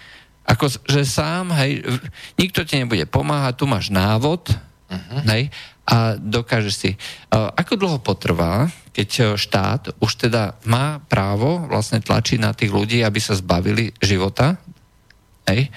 Ako, 0.48 0.72
že 0.72 1.04
sám, 1.04 1.52
hej, 1.60 1.84
nikto 2.40 2.64
ti 2.64 2.80
nebude 2.80 3.04
pomáhať, 3.04 3.60
tu 3.60 3.68
máš 3.68 3.92
návod, 3.92 4.48
uh-huh. 4.90 5.22
hej, 5.32 5.54
a 5.88 6.20
dokážeš 6.20 6.76
si. 6.76 6.92
Ako 7.32 7.80
dlho 7.80 8.00
potrvá, 8.04 8.68
keď 8.92 9.40
štát 9.40 9.96
už 10.04 10.28
teda 10.28 10.60
má 10.68 11.00
právo 11.08 11.64
vlastne 11.70 12.04
tlačiť 12.04 12.44
na 12.44 12.52
tých 12.52 12.76
ľudí, 12.76 13.00
aby 13.08 13.20
sa 13.24 13.40
zbavili 13.40 13.96
života, 14.04 14.60
hej, 15.48 15.72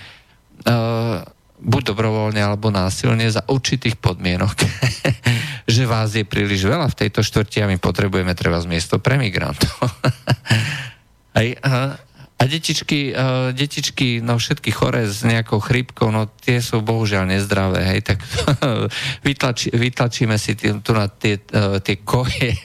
uh, 0.66 1.22
buď 1.60 1.92
dobrovoľne 1.92 2.40
alebo 2.40 2.72
násilne 2.72 3.28
za 3.28 3.44
určitých 3.46 4.00
podmienok, 4.00 4.56
že 5.74 5.84
vás 5.84 6.16
je 6.16 6.24
príliš 6.24 6.64
veľa 6.64 6.88
v 6.88 6.98
tejto 7.06 7.20
štvrti 7.20 7.62
a 7.62 7.70
my 7.70 7.76
potrebujeme 7.76 8.32
treba 8.32 8.58
z 8.58 8.66
miesto 8.66 8.96
pre 8.96 9.20
migrantov. 9.20 9.76
hej, 11.38 11.60
a 12.40 12.48
detičky, 12.48 13.12
uh, 13.12 13.52
detičky, 13.52 14.24
no 14.24 14.40
všetky 14.40 14.72
chore 14.72 15.04
s 15.04 15.20
nejakou 15.28 15.60
chrípkou, 15.60 16.08
no 16.08 16.24
tie 16.40 16.64
sú 16.64 16.80
bohužiaľ 16.80 17.28
nezdravé, 17.28 17.84
hej, 17.84 18.00
tak 18.00 18.24
vytlači, 19.28 19.68
vytlačíme 19.76 20.40
si 20.40 20.56
tý, 20.56 20.72
tu 20.80 20.96
na 20.96 21.12
tie, 21.12 21.36
uh, 21.52 21.76
tie 21.84 22.00
koje. 22.00 22.56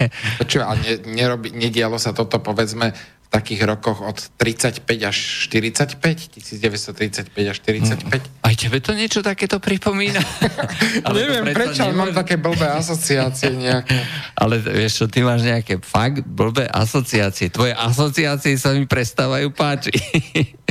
Čo, 0.48 0.64
a 0.64 0.80
ne, 0.80 1.04
nerobi, 1.12 1.52
nedialo 1.52 2.00
sa 2.00 2.16
toto, 2.16 2.40
povedzme, 2.40 2.96
takých 3.30 3.68
rokoch 3.68 4.00
od 4.00 4.18
35 4.38 4.86
až 5.04 5.18
45, 5.52 6.00
1935 6.40 7.52
až 7.52 7.58
45. 7.62 8.46
Aj 8.46 8.54
tebe 8.56 8.78
to 8.80 8.92
niečo 8.96 9.20
takéto 9.26 9.60
pripomína? 9.60 10.22
ale 11.08 11.16
Neviem 11.26 11.52
prečo, 11.52 11.84
ale 11.84 11.94
mám 11.98 12.14
také 12.16 12.40
blbé 12.40 12.70
asociácie 12.72 13.52
nejaké. 13.58 13.98
Ale 14.38 14.62
vieš 14.62 15.04
čo, 15.04 15.06
ty 15.12 15.26
máš 15.26 15.44
nejaké 15.44 15.82
fakt 15.82 16.24
blbé 16.24 16.70
asociácie. 16.70 17.52
Tvoje 17.52 17.76
asociácie 17.76 18.56
sa 18.56 18.72
mi 18.72 18.88
prestávajú 18.88 19.52
páčiť. 19.52 19.96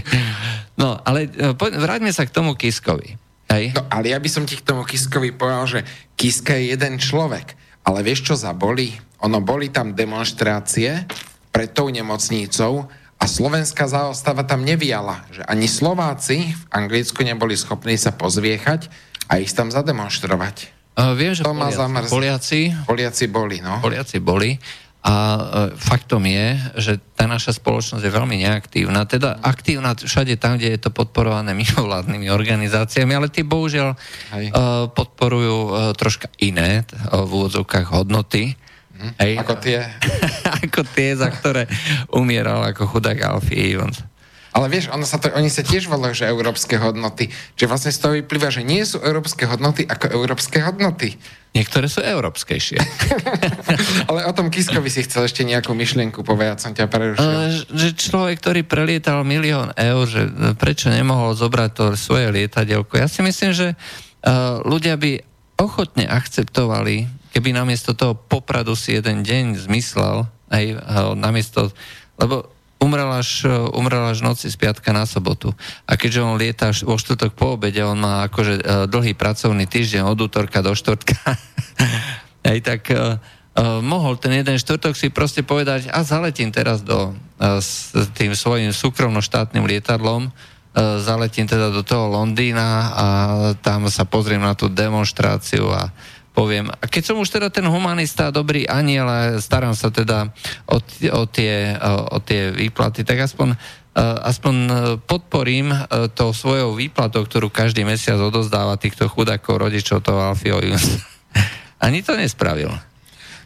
no, 0.81 0.97
ale 1.05 1.29
e, 1.29 1.53
vráťme 1.57 2.11
sa 2.15 2.25
k 2.25 2.33
tomu 2.33 2.57
Kiskovi. 2.57 3.21
Hej? 3.53 3.77
No, 3.77 3.85
ale 3.93 4.15
ja 4.15 4.19
by 4.19 4.29
som 4.31 4.49
ti 4.49 4.57
k 4.57 4.65
tomu 4.65 4.83
Kiskovi 4.89 5.37
povedal, 5.37 5.67
že 5.69 5.81
Kiska 6.17 6.57
je 6.57 6.75
jeden 6.75 6.97
človek. 6.97 7.55
Ale 7.85 8.01
vieš, 8.01 8.33
čo 8.33 8.35
zaboli? 8.35 8.97
Ono, 9.21 9.45
boli 9.45 9.69
tam 9.69 9.93
demonstrácie, 9.93 11.05
pred 11.55 11.71
tou 11.71 11.87
nemocnicou 11.87 12.91
a 13.15 13.25
slovenská 13.31 13.87
zástava 13.87 14.43
tam 14.43 14.67
neviala, 14.67 15.23
že 15.31 15.47
ani 15.47 15.71
Slováci 15.71 16.51
v 16.51 16.65
Anglicku 16.75 17.23
neboli 17.23 17.55
schopní 17.55 17.95
sa 17.95 18.11
pozviechať 18.11 18.91
a 19.31 19.39
ich 19.39 19.55
tam 19.55 19.71
zademonstrovať. 19.71 20.75
Uh, 20.99 21.15
viem, 21.15 21.31
že 21.31 21.47
to 21.47 21.55
Poliaci, 21.55 22.11
Poliaci, 22.11 22.61
Poliaci 22.87 23.25
boli, 23.31 23.63
no. 23.63 23.79
Poliaci 23.79 24.19
boli. 24.19 24.59
A 25.05 25.15
uh, 25.15 25.41
faktom 25.77 26.25
je, 26.25 26.57
že 26.81 26.93
tá 27.13 27.29
naša 27.29 27.55
spoločnosť 27.61 28.03
je 28.03 28.13
veľmi 28.13 28.41
neaktívna. 28.41 29.05
Teda 29.05 29.37
aktívna 29.45 29.93
všade 29.93 30.41
tam, 30.41 30.57
kde 30.57 30.75
je 30.75 30.81
to 30.81 30.91
podporované 30.95 31.53
mimovládnymi 31.53 32.33
organizáciami, 32.33 33.13
ale 33.13 33.29
tie 33.29 33.45
bohužiaľ 33.45 33.95
uh, 33.95 33.99
podporujú 34.91 35.57
uh, 35.69 35.73
troška 35.93 36.33
iné 36.41 36.83
uh, 36.83 37.21
v 37.27 37.31
úvodzovkách 37.31 37.93
hodnoty. 37.93 38.57
Hm? 39.05 39.13
Hej. 39.21 39.33
Ako 39.45 39.55
tie? 39.61 39.79
ako 40.65 40.81
tie, 40.97 41.13
za 41.13 41.29
ktoré 41.29 41.69
umieral 42.09 42.65
ako 42.65 42.89
chudák 42.89 43.21
Alfie 43.21 43.77
Evans. 43.77 44.01
Ale 44.55 44.71
vieš, 44.71 44.87
ono 44.95 45.03
sa 45.03 45.19
to, 45.19 45.35
oni 45.35 45.51
sa 45.51 45.67
tiež 45.67 45.91
volajú, 45.91 46.15
že 46.15 46.31
európske 46.31 46.79
hodnoty. 46.79 47.27
Čiže 47.59 47.67
vlastne 47.67 47.91
z 47.91 47.99
toho 47.99 48.13
vyplýva, 48.15 48.55
že 48.55 48.63
nie 48.63 48.87
sú 48.87 49.03
európske 49.03 49.51
hodnoty 49.51 49.83
ako 49.83 50.15
európske 50.15 50.63
hodnoty. 50.63 51.19
Niektoré 51.59 51.91
sú 51.91 51.99
európskejšie. 52.07 52.79
Ale 54.11 54.31
o 54.31 54.33
tom 54.35 54.55
Kiskovi 54.55 54.87
si 54.95 55.03
chcel 55.03 55.27
ešte 55.27 55.43
nejakú 55.43 55.75
myšlienku 55.75 56.23
povedať, 56.23 56.63
som 56.63 56.71
ťa 56.71 56.87
prerušil. 56.87 57.31
Že 57.67 57.89
človek, 57.99 58.39
ktorý 58.39 58.61
prelietal 58.63 59.27
milión 59.27 59.75
eur, 59.75 60.07
že 60.07 60.31
prečo 60.55 60.87
nemohol 60.87 61.35
zobrať 61.35 61.71
to 61.75 61.85
svoje 61.99 62.31
lietadielko. 62.31 62.95
Ja 62.95 63.11
si 63.11 63.27
myslím, 63.27 63.51
že 63.51 63.75
ľudia 64.63 64.95
by 64.95 65.19
ochotne 65.59 66.07
akceptovali 66.07 67.11
keby 67.35 67.51
namiesto 67.51 67.99
toho 67.99 68.15
popradu 68.15 68.79
si 68.79 68.95
jeden 68.95 69.27
deň 69.27 69.59
zmyslel, 69.67 70.31
aj 70.55 70.65
namiesto, 71.19 71.75
lebo 72.15 72.55
umrel 72.79 73.11
až, 73.17 73.49
umrel 73.73 74.05
až 74.13 74.21
noci 74.21 74.53
z 74.53 74.57
piatka 74.61 74.93
na 74.93 75.09
sobotu. 75.09 75.57
A 75.89 75.97
keďže 75.97 76.21
on 76.21 76.37
lieta 76.37 76.71
vo 76.85 77.01
štvrtok 77.01 77.33
po 77.33 77.57
obede, 77.57 77.81
on 77.81 77.97
má 77.97 78.29
akože 78.29 78.55
uh, 78.61 78.63
dlhý 78.85 79.17
pracovný 79.17 79.65
týždeň 79.65 80.05
od 80.05 80.19
útorka 80.21 80.61
do 80.61 80.77
štvrtka, 80.77 81.17
aj 82.51 82.59
tak 82.61 82.83
uh, 82.93 83.17
uh, 83.57 83.81
mohol 83.81 84.21
ten 84.21 84.37
jeden 84.37 84.61
štvrtok 84.61 84.95
si 84.95 85.09
proste 85.09 85.41
povedať, 85.41 85.89
a 85.89 86.05
zaletím 86.05 86.53
teraz 86.53 86.85
do, 86.85 87.17
uh, 87.17 87.59
s 87.59 87.97
tým 88.13 88.37
svojim 88.37 88.71
súkromno-štátnym 88.77 89.65
lietadlom, 89.65 90.29
uh, 90.29 91.01
zaletím 91.01 91.49
teda 91.49 91.73
do 91.73 91.81
toho 91.81 92.13
Londýna 92.13 92.69
a 92.93 93.07
tam 93.65 93.89
sa 93.89 94.05
pozriem 94.05 94.45
na 94.45 94.53
tú 94.53 94.69
demonstráciu 94.69 95.73
a 95.73 95.89
poviem. 96.35 96.67
A 96.69 96.85
keď 96.91 97.15
som 97.15 97.23
už 97.23 97.31
teda 97.31 97.49
ten 97.49 97.65
humanista, 97.65 98.35
dobrý 98.35 98.67
aniel 98.67 99.07
a 99.07 99.21
starám 99.39 99.79
sa 99.79 99.89
teda 99.95 100.35
o, 100.67 100.83
o, 101.15 101.23
tie, 101.31 101.79
o, 101.79 102.19
o 102.19 102.19
tie 102.19 102.51
výplaty, 102.51 103.07
tak 103.07 103.23
aspoň, 103.23 103.55
aspoň 104.27 104.55
podporím 105.07 105.71
to 106.19 106.35
svojou 106.35 106.75
výplatou, 106.75 107.23
ktorú 107.23 107.55
každý 107.55 107.87
mesiac 107.87 108.19
odozdáva 108.19 108.75
týchto 108.75 109.07
chudákov 109.07 109.63
rodičov 109.63 110.03
toho 110.03 110.35
Alfio 110.35 110.59
Ani 111.87 112.03
to 112.03 112.19
nespravil. 112.19 112.75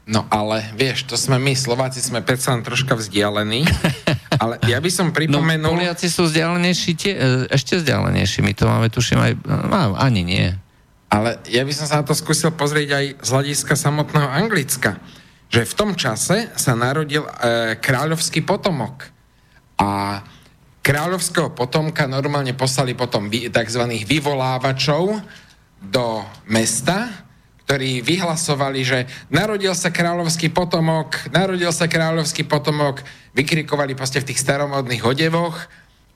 No 0.08 0.24
ale 0.32 0.64
vieš, 0.72 1.04
to 1.04 1.20
sme 1.20 1.36
my, 1.36 1.52
Slováci 1.52 2.00
sme 2.00 2.24
predsa 2.24 2.56
len 2.56 2.64
troška 2.64 2.96
vzdialení, 2.96 3.68
ale 4.42 4.56
ja 4.64 4.80
by 4.80 4.88
som 4.88 5.12
pripomenul... 5.12 5.68
No, 5.68 5.76
Poliaci 5.76 6.08
sú 6.08 6.24
vzdialenejší, 6.24 6.90
tie, 6.96 7.12
e, 7.12 7.28
ešte 7.52 7.76
vzdialenejší, 7.76 8.40
my 8.40 8.56
to 8.56 8.64
máme, 8.64 8.88
tuším, 8.88 9.20
aj... 9.20 9.32
No, 9.44 10.00
ani 10.00 10.24
nie. 10.24 10.56
Ale 11.08 11.40
ja 11.48 11.64
by 11.64 11.72
som 11.72 11.86
sa 11.88 12.00
na 12.00 12.08
to 12.08 12.12
skúsil 12.12 12.52
pozrieť 12.52 12.88
aj 12.92 13.04
z 13.24 13.28
hľadiska 13.32 13.74
samotného 13.74 14.28
Anglicka. 14.28 15.00
Že 15.48 15.64
v 15.64 15.76
tom 15.76 15.90
čase 15.96 16.52
sa 16.52 16.76
narodil 16.76 17.24
e, 17.24 17.32
kráľovský 17.80 18.44
potomok. 18.44 19.08
A 19.80 20.20
kráľovského 20.84 21.52
potomka 21.56 22.04
normálne 22.04 22.52
poslali 22.52 22.92
potom 22.92 23.32
tzv. 23.32 23.82
vyvolávačov 24.04 25.16
do 25.80 26.24
mesta, 26.48 27.08
ktorí 27.64 28.00
vyhlasovali, 28.00 28.80
že 28.80 28.98
narodil 29.28 29.76
sa 29.76 29.92
kráľovský 29.92 30.48
potomok, 30.52 31.28
narodil 31.32 31.68
sa 31.72 31.84
kráľovský 31.84 32.48
potomok, 32.48 33.04
vykrikovali 33.36 33.92
proste 33.92 34.24
v 34.24 34.32
tých 34.32 34.40
staromodných 34.40 35.04
odevoch, 35.04 35.56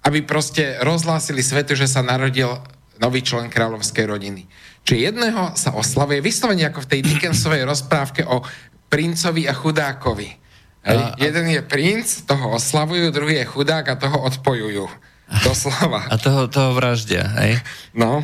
aby 0.05 0.25
proste 0.25 0.81
rozhlásili 0.81 1.45
svetu, 1.45 1.77
že 1.77 1.85
sa 1.85 2.01
narodil 2.01 2.49
nový 2.97 3.21
člen 3.21 3.53
kráľovskej 3.53 4.09
rodiny. 4.09 4.49
Čiže 4.83 5.15
jedného 5.15 5.55
sa 5.55 5.75
oslavuje 5.79 6.19
vyslovene 6.19 6.67
ako 6.67 6.83
v 6.83 6.91
tej 6.91 7.01
Dickensovej 7.07 7.63
rozprávke 7.63 8.27
o 8.27 8.43
princovi 8.91 9.47
a 9.47 9.55
chudákovi. 9.55 10.29
A, 10.83 10.91
a... 10.91 10.95
Jeden 11.17 11.47
je 11.47 11.63
princ, 11.63 12.27
toho 12.27 12.59
oslavujú, 12.59 13.15
druhý 13.15 13.39
je 13.41 13.47
chudák 13.47 13.87
a 13.87 13.95
toho 13.95 14.19
odpojujú. 14.27 14.85
Doslova. 15.47 16.11
A 16.11 16.19
toho, 16.21 16.51
toho 16.51 16.77
vraždia, 16.77 17.25
hej? 17.41 17.57
No. 17.97 18.21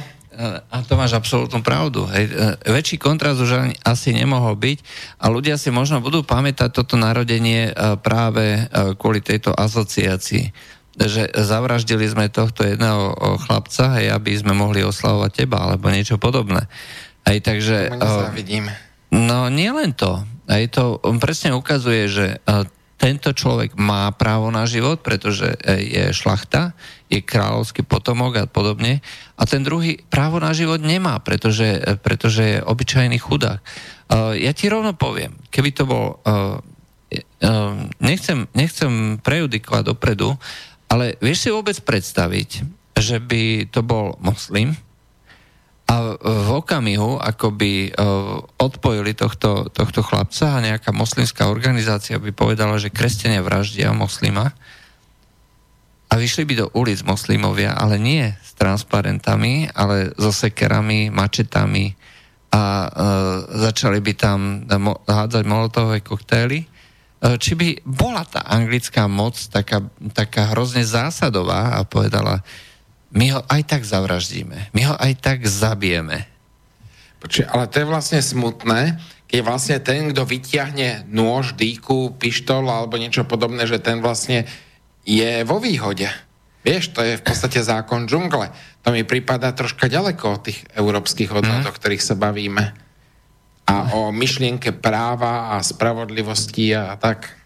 a 0.68 0.76
to 0.84 0.94
máš 0.94 1.16
absolútnu 1.16 1.64
pravdu. 1.64 2.04
Hej. 2.10 2.30
Väčší 2.68 3.00
kontrast 3.00 3.40
už 3.40 3.74
asi 3.80 4.12
nemohol 4.12 4.54
byť 4.54 4.78
a 5.18 5.26
ľudia 5.32 5.56
si 5.56 5.72
možno 5.72 6.04
budú 6.04 6.20
pamätať 6.22 6.70
toto 6.70 6.94
narodenie 7.00 7.72
práve 8.04 8.66
kvôli 9.00 9.24
tejto 9.24 9.50
asociácii 9.56 10.52
že 10.98 11.30
zavraždili 11.30 12.10
sme 12.10 12.26
tohto 12.26 12.66
jedného 12.66 13.14
chlapca, 13.46 14.02
hej, 14.02 14.10
aby 14.10 14.34
sme 14.34 14.50
mohli 14.50 14.82
oslavovať 14.82 15.30
teba, 15.30 15.70
alebo 15.70 15.94
niečo 15.94 16.18
podobné. 16.18 16.66
Hej, 17.22 17.46
takže... 17.46 17.94
No, 19.14 19.46
nie 19.46 19.70
len 19.70 19.94
to. 19.94 20.26
Hej, 20.50 20.74
to 20.74 20.98
presne 21.22 21.54
ukazuje, 21.54 22.10
že 22.10 22.26
tento 22.98 23.30
človek 23.30 23.78
má 23.78 24.10
právo 24.10 24.50
na 24.50 24.66
život, 24.66 25.06
pretože 25.06 25.54
e, 25.54 25.86
je 25.86 26.04
šlachta, 26.10 26.74
je 27.06 27.22
kráľovský 27.22 27.86
potomok 27.86 28.42
a 28.42 28.44
podobne. 28.50 28.98
A 29.38 29.46
ten 29.46 29.62
druhý 29.62 30.02
právo 30.10 30.42
na 30.42 30.50
život 30.50 30.82
nemá, 30.82 31.22
pretože, 31.22 31.78
e, 31.78 31.94
pretože 31.94 32.42
je 32.42 32.64
obyčajný 32.66 33.22
chudák. 33.22 33.62
Ja 34.40 34.56
ti 34.56 34.72
rovno 34.72 34.96
poviem, 34.96 35.36
keby 35.52 35.70
to 35.76 35.84
bol... 35.84 36.16
Nechcem, 38.00 38.48
nechcem 38.56 39.20
prejudikovať 39.20 39.84
dopredu, 39.84 40.32
ale 40.88 41.20
vieš 41.20 41.46
si 41.46 41.48
vôbec 41.52 41.76
predstaviť, 41.84 42.64
že 42.98 43.20
by 43.20 43.68
to 43.70 43.84
bol 43.84 44.16
moslim 44.18 44.74
a 45.88 46.20
v 46.20 46.50
okamihu, 46.52 47.16
ako 47.16 47.48
by 47.56 47.72
uh, 47.88 48.44
odpojili 48.60 49.16
tohto, 49.16 49.72
tohto 49.72 50.04
chlapca 50.04 50.60
a 50.60 50.64
nejaká 50.64 50.92
moslimská 50.92 51.48
organizácia 51.48 52.20
by 52.20 52.28
povedala, 52.36 52.76
že 52.76 52.92
kresťania 52.92 53.40
vraždia 53.40 53.96
moslima 53.96 54.52
a 56.08 56.12
vyšli 56.16 56.44
by 56.44 56.54
do 56.60 56.66
ulic 56.76 57.00
moslimovia, 57.08 57.72
ale 57.72 57.96
nie 57.96 58.24
s 58.28 58.52
transparentami, 58.60 59.72
ale 59.72 60.12
so 60.20 60.28
sekerami, 60.28 61.08
mačetami 61.08 61.96
a 62.52 62.64
uh, 62.64 62.88
začali 63.48 64.04
by 64.04 64.12
tam 64.12 64.68
hádzať 65.08 65.44
molotové 65.48 66.04
koktély 66.04 66.68
E, 66.68 66.77
či 67.18 67.58
by 67.58 67.82
bola 67.82 68.22
tá 68.22 68.46
anglická 68.46 69.10
moc 69.10 69.34
taká, 69.50 69.82
taká 70.14 70.54
hrozne 70.54 70.86
zásadová 70.86 71.74
a 71.74 71.82
povedala, 71.82 72.46
my 73.10 73.26
ho 73.34 73.40
aj 73.50 73.62
tak 73.66 73.82
zavraždíme, 73.82 74.70
my 74.70 74.82
ho 74.86 74.94
aj 74.94 75.12
tak 75.18 75.38
zabijeme. 75.48 76.30
Počuť, 77.18 77.50
ale 77.50 77.66
to 77.66 77.82
je 77.82 77.90
vlastne 77.90 78.20
smutné, 78.22 79.02
keď 79.26 79.40
vlastne 79.42 79.76
ten, 79.82 80.14
kto 80.14 80.22
vyťahne 80.22 81.10
nôž, 81.10 81.58
dýku, 81.58 82.16
pištol 82.16 82.64
alebo 82.70 82.94
niečo 82.94 83.26
podobné, 83.26 83.66
že 83.66 83.82
ten 83.82 83.98
vlastne 83.98 84.46
je 85.02 85.42
vo 85.42 85.58
výhode. 85.58 86.06
Vieš, 86.62 86.94
to 86.94 87.02
je 87.02 87.18
v 87.18 87.24
podstate 87.26 87.58
zákon 87.58 88.06
džungle. 88.06 88.54
To 88.86 88.94
mi 88.94 89.02
prípada 89.02 89.50
troška 89.50 89.90
ďaleko 89.90 90.24
od 90.38 90.40
tých 90.46 90.58
európskych 90.76 91.34
hodnot, 91.34 91.66
mm. 91.66 91.70
o 91.70 91.76
ktorých 91.76 92.02
sa 92.02 92.14
bavíme 92.14 92.87
a 93.68 93.92
o 93.92 94.08
myšlienke 94.08 94.72
práva 94.80 95.52
a 95.52 95.60
spravodlivosti 95.60 96.72
a 96.72 96.96
tak. 96.96 97.36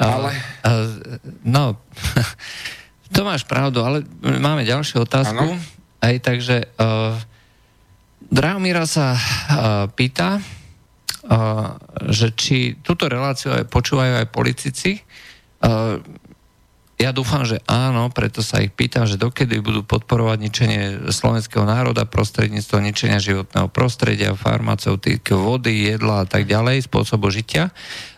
Ale... 0.00 0.32
No, 1.44 1.76
to 3.14 3.20
máš 3.24 3.44
pravdu, 3.44 3.84
ale 3.84 4.08
máme 4.24 4.64
ďalšiu 4.64 5.04
otázku. 5.04 5.36
Ano. 5.36 5.60
Aj 6.00 6.16
takže 6.20 6.72
uh, 6.80 7.16
Drahomíra 8.26 8.88
sa 8.88 9.16
uh, 9.16 9.20
pýta, 9.92 10.40
uh, 10.40 11.76
že 12.08 12.32
či 12.32 12.80
túto 12.80 13.06
reláciu 13.06 13.52
aj 13.52 13.68
počúvajú 13.68 14.24
aj 14.24 14.32
politici. 14.32 15.00
Uh, 15.60 16.00
ja 16.96 17.12
dúfam, 17.12 17.44
že 17.44 17.60
áno, 17.68 18.08
preto 18.08 18.40
sa 18.40 18.64
ich 18.64 18.72
pýtam, 18.72 19.04
že 19.04 19.20
dokedy 19.20 19.60
budú 19.60 19.84
podporovať 19.84 20.38
ničenie 20.40 20.82
slovenského 21.12 21.68
národa 21.68 22.08
prostredníctvom 22.08 22.80
ničenia 22.80 23.20
životného 23.20 23.68
prostredia, 23.68 24.32
farmaceutík, 24.32 25.28
vody, 25.36 25.92
jedla 25.92 26.24
a 26.24 26.26
tak 26.26 26.48
ďalej, 26.48 26.88
spôsobu 26.88 27.28
žitia, 27.28 27.68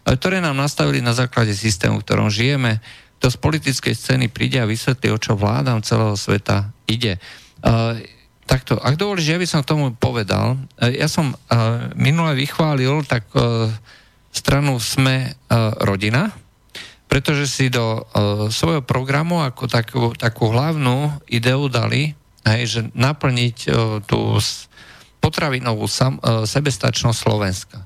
ktoré 0.06 0.38
nám 0.38 0.54
nastavili 0.54 1.02
na 1.02 1.10
základe 1.10 1.58
systému, 1.58 1.98
v 1.98 2.06
ktorom 2.06 2.30
žijeme. 2.30 2.78
To 3.18 3.26
z 3.26 3.36
politickej 3.42 3.98
scény 3.98 4.30
príde 4.30 4.62
a 4.62 4.70
vysvetlí, 4.70 5.10
o 5.10 5.18
čo 5.18 5.34
vládam 5.34 5.82
celého 5.82 6.14
sveta 6.14 6.70
ide. 6.86 7.18
Uh, 7.66 7.98
takto, 8.46 8.78
ak 8.78 8.94
dovolíš, 8.94 9.34
ja 9.34 9.42
by 9.42 9.46
som 9.50 9.66
k 9.66 9.74
tomu 9.74 9.90
povedal. 9.98 10.54
Ja 10.78 11.10
som 11.10 11.34
uh, 11.34 11.90
minule 11.98 12.38
vychválil 12.38 13.02
tak 13.10 13.26
stranu 14.30 14.78
Sme 14.78 15.34
rodina, 15.82 16.30
pretože 17.08 17.48
si 17.48 17.72
do 17.72 18.04
uh, 18.04 18.52
svojho 18.52 18.84
programu 18.84 19.40
ako 19.40 19.64
takú, 19.64 20.02
takú 20.12 20.52
hlavnú 20.52 21.16
ideu 21.26 21.66
dali, 21.72 22.12
hej, 22.44 22.62
že 22.68 22.80
naplniť 22.92 23.56
uh, 23.66 23.72
tú 24.04 24.36
potravinovú 25.18 25.88
sam, 25.88 26.20
uh, 26.20 26.44
sebestačnosť 26.44 27.18
Slovenska. 27.18 27.78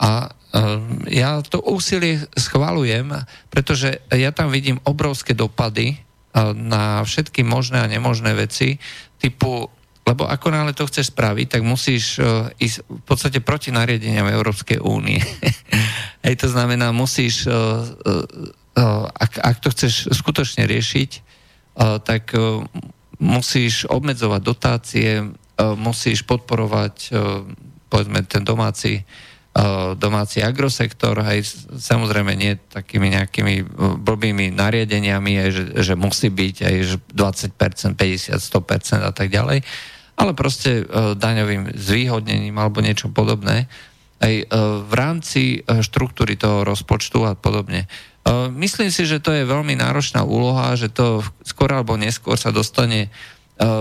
A 0.00 0.32
uh, 0.32 0.80
ja 1.12 1.44
to 1.44 1.60
úsilie 1.60 2.24
schvalujem, 2.34 3.12
pretože 3.52 4.00
ja 4.10 4.32
tam 4.32 4.48
vidím 4.48 4.80
obrovské 4.88 5.36
dopady 5.36 6.00
uh, 6.00 6.56
na 6.56 7.04
všetky 7.04 7.44
možné 7.44 7.84
a 7.84 7.90
nemožné 7.92 8.32
veci, 8.32 8.80
typu 9.20 9.68
lebo 10.04 10.28
ako 10.28 10.52
náhle 10.52 10.76
to 10.76 10.84
chceš 10.84 11.16
spraviť, 11.16 11.46
tak 11.48 11.62
musíš 11.64 12.20
uh, 12.20 12.52
ísť 12.60 12.84
v 12.84 13.02
podstate 13.08 13.40
proti 13.40 13.72
nariadeniam 13.72 14.28
Európskej 14.28 14.84
únie. 14.84 15.16
To 16.44 16.48
znamená, 16.52 16.92
musíš, 16.92 17.48
uh, 17.48 17.56
uh, 17.56 19.08
ak, 19.16 19.40
ak 19.40 19.56
to 19.64 19.72
chceš 19.72 20.12
skutočne 20.12 20.68
riešiť, 20.68 21.32
tak 22.06 22.30
musíš 23.18 23.82
obmedzovať 23.90 24.40
dotácie, 24.46 25.26
musíš 25.58 26.22
podporovať 26.22 27.10
povedzme 27.90 28.22
ten 28.30 28.46
domáci 28.46 29.02
domáci 29.98 30.42
agrosektor, 30.42 31.18
aj 31.22 31.70
samozrejme 31.78 32.34
nie 32.34 32.58
takými 32.58 33.14
nejakými 33.14 33.54
blbými 34.02 34.50
nariadeniami, 34.50 35.32
aj, 35.46 35.50
že, 35.50 35.64
že 35.78 35.94
musí 35.94 36.30
byť 36.30 36.56
aj 36.62 36.74
20%, 37.14 37.94
50%, 37.94 38.34
100% 38.34 39.10
a 39.10 39.12
tak 39.14 39.30
ďalej, 39.30 39.62
ale 40.18 40.30
proste 40.34 40.82
daňovým 41.14 41.74
zvýhodnením 41.74 42.58
alebo 42.58 42.82
niečo 42.82 43.10
podobné 43.14 43.70
aj 44.20 44.34
uh, 44.44 44.46
v 44.84 44.92
rámci 44.92 45.42
uh, 45.62 45.82
štruktúry 45.82 46.38
toho 46.38 46.62
rozpočtu 46.62 47.24
a 47.26 47.32
podobne. 47.34 47.90
Uh, 48.22 48.52
myslím 48.54 48.92
si, 48.92 49.08
že 49.08 49.18
to 49.18 49.32
je 49.32 49.48
veľmi 49.48 49.74
náročná 49.78 50.22
úloha, 50.22 50.76
že 50.78 50.92
to 50.92 51.24
skôr 51.42 51.72
alebo 51.72 51.98
neskôr 51.98 52.38
sa 52.38 52.54
dostane 52.54 53.10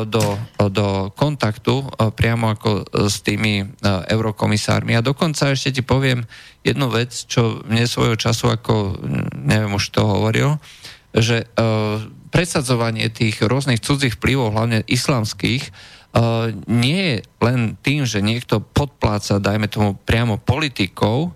do, 0.05 0.37
do 0.69 1.09
kontaktu 1.17 1.97
priamo 2.13 2.53
ako 2.53 2.85
s 3.09 3.25
tými 3.25 3.65
eurokomisármi. 4.05 4.93
A 4.93 5.01
dokonca 5.01 5.49
ešte 5.49 5.73
ti 5.73 5.81
poviem 5.81 6.29
jednu 6.61 6.93
vec, 6.93 7.09
čo 7.09 7.65
mne 7.65 7.89
svojho 7.89 8.13
času, 8.13 8.53
ako 8.53 9.01
neviem 9.33 9.73
už 9.73 9.89
to 9.89 10.05
hovoril, 10.05 10.61
že 11.09 11.49
presadzovanie 12.29 13.09
tých 13.09 13.41
rôznych 13.41 13.81
cudzích 13.81 14.21
vplyvov, 14.21 14.53
hlavne 14.53 14.85
islamských, 14.85 15.73
nie 16.69 17.01
je 17.01 17.17
len 17.41 17.73
tým, 17.81 18.05
že 18.05 18.21
niekto 18.21 18.61
podpláca, 18.61 19.41
dajme 19.41 19.65
tomu 19.65 19.97
priamo 19.97 20.37
politikov, 20.37 21.33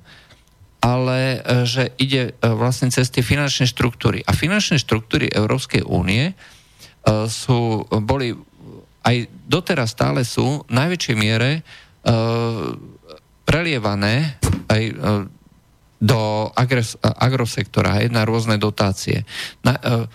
ale 0.77 1.41
uh, 1.41 1.65
že 1.65 1.97
ide 1.97 2.37
uh, 2.37 2.53
vlastne 2.53 2.93
cez 2.93 3.09
tie 3.09 3.25
finančné 3.25 3.65
štruktúry. 3.65 4.21
A 4.21 4.37
finančné 4.37 4.77
štruktúry 4.77 5.33
Európskej 5.33 5.81
únie 5.81 6.37
sú, 7.07 7.87
boli 8.03 8.35
aj 9.07 9.31
doteraz 9.47 9.95
stále 9.95 10.27
sú 10.27 10.67
v 10.67 10.75
najväčšej 10.75 11.15
miere 11.15 11.63
prelievané 13.47 14.35
aj 14.67 14.83
do 16.03 16.19
agres, 16.51 16.99
agrosektora, 16.99 18.03
aj 18.03 18.11
na 18.11 18.27
rôzne 18.27 18.59
dotácie. 18.59 19.25
Na, 19.63 19.79
uh, 19.79 20.05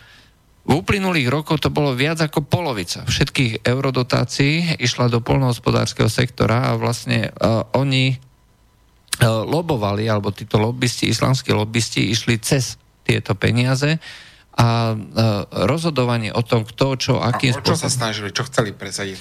v 0.72 0.80
uplynulých 0.80 1.28
rokoch 1.28 1.60
to 1.60 1.68
bolo 1.68 1.92
viac 1.92 2.24
ako 2.24 2.48
polovica 2.48 3.04
všetkých 3.04 3.60
eurodotácií 3.68 4.80
išla 4.80 5.12
do 5.12 5.20
polnohospodárskeho 5.20 6.08
sektora 6.08 6.72
a 6.72 6.80
vlastne 6.80 7.28
uh, 7.28 7.68
oni 7.76 8.16
uh, 8.16 9.44
lobovali, 9.44 10.08
alebo 10.08 10.32
títo 10.32 10.56
lobbysti, 10.56 11.12
islamskí 11.12 11.52
lobbysti 11.52 12.08
išli 12.08 12.40
cez 12.40 12.80
tieto 13.04 13.36
peniaze 13.36 14.00
a 14.56 14.96
uh, 14.96 15.44
rozhodovanie 15.68 16.32
o 16.32 16.40
tom, 16.40 16.64
kto, 16.64 16.96
čo, 16.96 17.12
akým 17.20 17.52
spôsobom... 17.52 17.76
čo 17.76 17.76
sa 17.76 17.92
snažili, 17.92 18.32
čo 18.32 18.48
chceli 18.48 18.72
presadiť? 18.72 19.16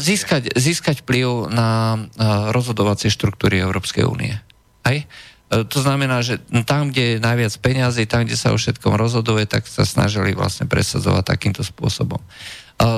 Získať, 0.00 0.56
získať 0.56 1.04
vplyv 1.04 1.52
na 1.52 2.00
rozhodovacie 2.48 3.12
štruktúry 3.12 3.60
Európskej 3.60 4.08
únie. 4.08 4.40
Aj? 4.88 4.96
E, 5.48 5.64
to 5.64 5.80
znamená, 5.80 6.20
že 6.20 6.40
tam, 6.68 6.92
kde 6.92 7.16
je 7.16 7.24
najviac 7.24 7.52
peňazí, 7.64 8.04
tam, 8.04 8.28
kde 8.28 8.36
sa 8.36 8.52
o 8.52 8.60
všetkom 8.60 8.94
rozhoduje, 8.94 9.48
tak 9.48 9.64
sa 9.64 9.88
snažili 9.88 10.36
vlastne 10.36 10.68
presadzovať 10.68 11.24
takýmto 11.24 11.64
spôsobom. 11.64 12.20
E, 12.20 12.26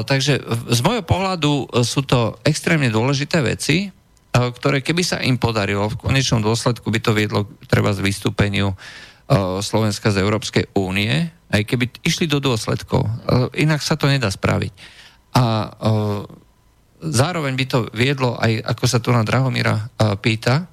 takže 0.02 0.42
z 0.70 0.80
môjho 0.82 1.06
pohľadu 1.06 1.50
e, 1.50 1.86
sú 1.86 2.02
to 2.02 2.42
extrémne 2.42 2.90
dôležité 2.90 3.38
veci, 3.40 3.94
ktoré 4.30 4.78
keby 4.78 5.02
sa 5.02 5.18
im 5.26 5.42
podarilo, 5.42 5.90
v 5.90 5.98
konečnom 6.06 6.38
dôsledku 6.38 6.86
by 6.86 7.02
to 7.02 7.10
viedlo 7.10 7.50
treba 7.66 7.90
z 7.90 7.98
vystúpeniu 7.98 8.78
Slovenska 9.58 10.14
z 10.14 10.22
Európskej 10.22 10.70
únie, 10.78 11.34
aj 11.50 11.66
keby 11.66 11.90
išli 12.06 12.30
do 12.30 12.38
dôsledkov. 12.38 13.10
Inak 13.58 13.82
sa 13.82 13.98
to 13.98 14.06
nedá 14.06 14.30
spraviť. 14.30 14.70
A 15.34 15.74
zároveň 17.02 17.58
by 17.58 17.66
to 17.66 17.78
viedlo 17.90 18.38
aj, 18.38 18.70
ako 18.70 18.84
sa 18.86 19.02
tu 19.02 19.10
na 19.10 19.26
Drahomíra 19.26 19.90
pýta, 20.22 20.69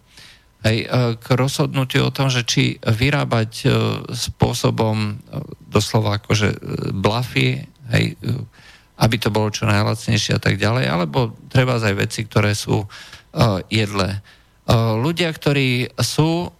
aj 0.67 0.75
k 1.23 1.25
rozhodnutiu 1.31 2.11
o 2.11 2.15
tom, 2.15 2.27
že 2.27 2.43
či 2.43 2.75
vyrábať 2.83 3.71
spôsobom 4.11 5.15
doslova 5.71 6.19
akože 6.19 6.59
blafy, 6.91 7.63
hej, 7.95 8.19
aby 8.99 9.15
to 9.15 9.31
bolo 9.31 9.47
čo 9.47 9.63
najlacnejšie 9.63 10.35
a 10.35 10.41
tak 10.43 10.59
ďalej, 10.59 10.91
alebo 10.91 11.31
treba 11.47 11.79
aj 11.79 11.95
veci, 11.95 12.27
ktoré 12.27 12.51
sú 12.51 12.83
jedlé. 13.71 14.19
Ľudia, 14.67 15.29
ktorí 15.31 15.95
sú 15.95 16.51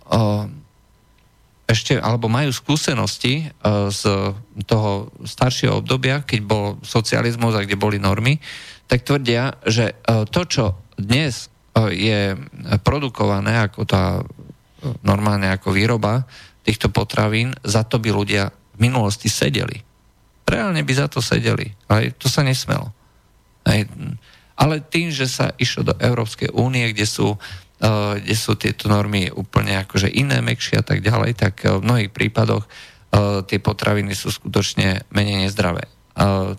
ešte, 1.67 1.99
alebo 1.99 2.31
majú 2.31 2.47
skúsenosti 2.55 3.51
z 3.91 4.01
toho 4.63 5.11
staršieho 5.27 5.83
obdobia, 5.83 6.23
keď 6.23 6.39
bol 6.47 6.79
socializmus 6.79 7.59
a 7.59 7.65
kde 7.67 7.75
boli 7.75 7.99
normy, 7.99 8.39
tak 8.87 9.03
tvrdia, 9.03 9.59
že 9.67 9.99
to, 10.31 10.41
čo 10.47 10.65
dnes 10.95 11.51
je 11.93 12.33
produkované 12.81 13.61
ako 13.61 13.85
tá 13.85 14.21
normálne 15.05 15.49
ako 15.53 15.73
výroba 15.73 16.25
týchto 16.65 16.89
potravín, 16.89 17.53
za 17.61 17.85
to 17.85 18.01
by 18.01 18.09
ľudia 18.11 18.49
v 18.75 18.77
minulosti 18.89 19.29
sedeli. 19.29 19.81
Reálne 20.47 20.81
by 20.81 20.93
za 20.95 21.07
to 21.07 21.21
sedeli. 21.21 21.69
Aj 21.87 22.07
to 22.17 22.27
sa 22.31 22.41
nesmelo. 22.41 22.89
Ale 24.57 24.73
tým, 24.81 25.13
že 25.13 25.29
sa 25.29 25.53
išlo 25.59 25.91
do 25.91 25.95
Európskej 25.99 26.55
únie, 26.55 26.89
kde 26.91 27.05
sú 27.05 27.35
uh, 27.35 28.15
kde 28.17 28.35
sú 28.35 28.57
tieto 28.57 28.89
normy 28.89 29.29
úplne 29.29 29.77
akože 29.85 30.09
iné, 30.09 30.41
mekšie 30.41 30.81
a 30.81 30.85
tak 30.85 31.05
ďalej, 31.05 31.37
tak 31.37 31.61
uh, 31.67 31.77
v 31.77 31.85
mnohých 31.85 32.11
prípadoch 32.11 32.65
tie 33.47 33.57
potraviny 33.63 34.11
sú 34.11 34.29
skutočne 34.29 35.07
menej 35.15 35.47
nezdravé. 35.47 35.87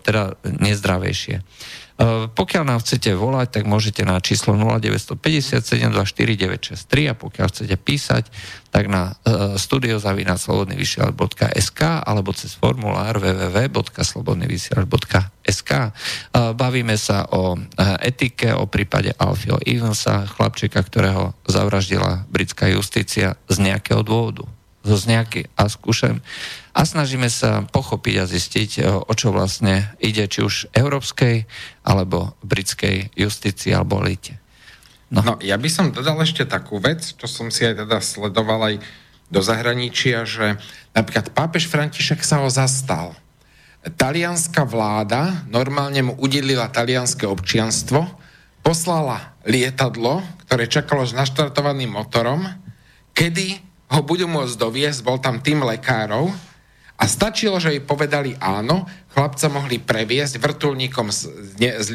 Teda 0.01 0.33
nezdravejšie. 0.43 1.45
Eh, 1.99 2.31
pokiaľ 2.31 2.63
nám 2.63 2.79
chcete 2.79 3.11
volať, 3.11 3.59
tak 3.59 3.67
môžete 3.67 4.07
na 4.07 4.23
číslo 4.23 4.55
0957249963 4.55 7.11
a 7.11 7.13
pokiaľ 7.19 7.51
chcete 7.51 7.75
písať, 7.75 8.31
tak 8.69 8.85
na 8.85 9.17
uh, 9.25 9.57
studiozavinaclobodnyvysielač.sk 9.57 11.81
alebo 12.05 12.29
cez 12.37 12.53
formulár 12.53 13.17
www.slobodnyvysielač.sk 13.17 15.71
uh, 15.73 15.89
Bavíme 16.53 16.93
sa 16.95 17.25
o 17.33 17.57
etike, 17.99 18.53
o 18.53 18.69
prípade 18.69 19.09
Alfio 19.17 19.57
Evansa, 19.65 20.29
chlapčeka, 20.29 20.85
ktorého 20.85 21.33
zavraždila 21.49 22.29
britská 22.29 22.69
justícia 22.69 23.41
z 23.49 23.57
nejakého 23.59 24.05
dôvodu. 24.05 24.45
Zo 24.85 25.01
nejaký 25.03 25.49
a 25.57 25.67
skúšam 25.67 26.21
a 26.79 26.87
snažíme 26.87 27.27
sa 27.27 27.67
pochopiť 27.67 28.15
a 28.23 28.29
zistiť, 28.29 28.71
e, 28.79 28.81
o 28.87 29.11
čo 29.11 29.35
vlastne 29.35 29.91
ide, 29.99 30.23
či 30.31 30.39
už 30.39 30.71
európskej 30.71 31.43
alebo 31.83 32.39
britskej 32.39 33.11
justícii 33.19 33.75
alebo 33.75 33.99
elite. 33.99 34.39
No. 35.11 35.19
no, 35.25 35.35
ja 35.43 35.59
by 35.59 35.67
som 35.67 35.91
dodal 35.91 36.15
ešte 36.23 36.47
takú 36.47 36.79
vec, 36.79 37.03
čo 37.03 37.27
som 37.27 37.51
si 37.51 37.67
aj 37.67 37.83
teda 37.83 37.99
sledoval 37.99 38.61
aj 38.63 38.75
do 39.27 39.43
zahraničia, 39.43 40.23
že 40.23 40.55
napríklad 40.95 41.35
pápež 41.35 41.67
František 41.67 42.23
sa 42.23 42.39
ho 42.45 42.47
zastal. 42.47 43.11
Talianská 43.83 44.63
vláda 44.63 45.43
normálne 45.51 45.99
mu 45.99 46.13
udelila 46.15 46.71
talianské 46.71 47.27
občianstvo, 47.27 48.07
poslala 48.63 49.35
lietadlo, 49.43 50.23
ktoré 50.47 50.69
čakalo 50.69 51.03
s 51.03 51.11
naštartovaným 51.11 51.91
motorom, 51.91 52.45
kedy 53.11 53.59
ho 53.89 54.01
budú 54.05 54.29
môcť 54.29 54.55
doviesť, 54.55 54.99
bol 55.01 55.17
tam 55.17 55.41
tým 55.41 55.65
lekárov 55.65 56.48
a 56.99 57.03
stačilo, 57.07 57.55
že 57.63 57.71
jej 57.71 57.83
povedali 57.83 58.35
áno, 58.43 58.83
chlapca 59.15 59.47
mohli 59.47 59.79
previesť 59.79 60.35
vrtulníkom 60.35 61.07
z, 61.15 61.19
z, 61.79 61.89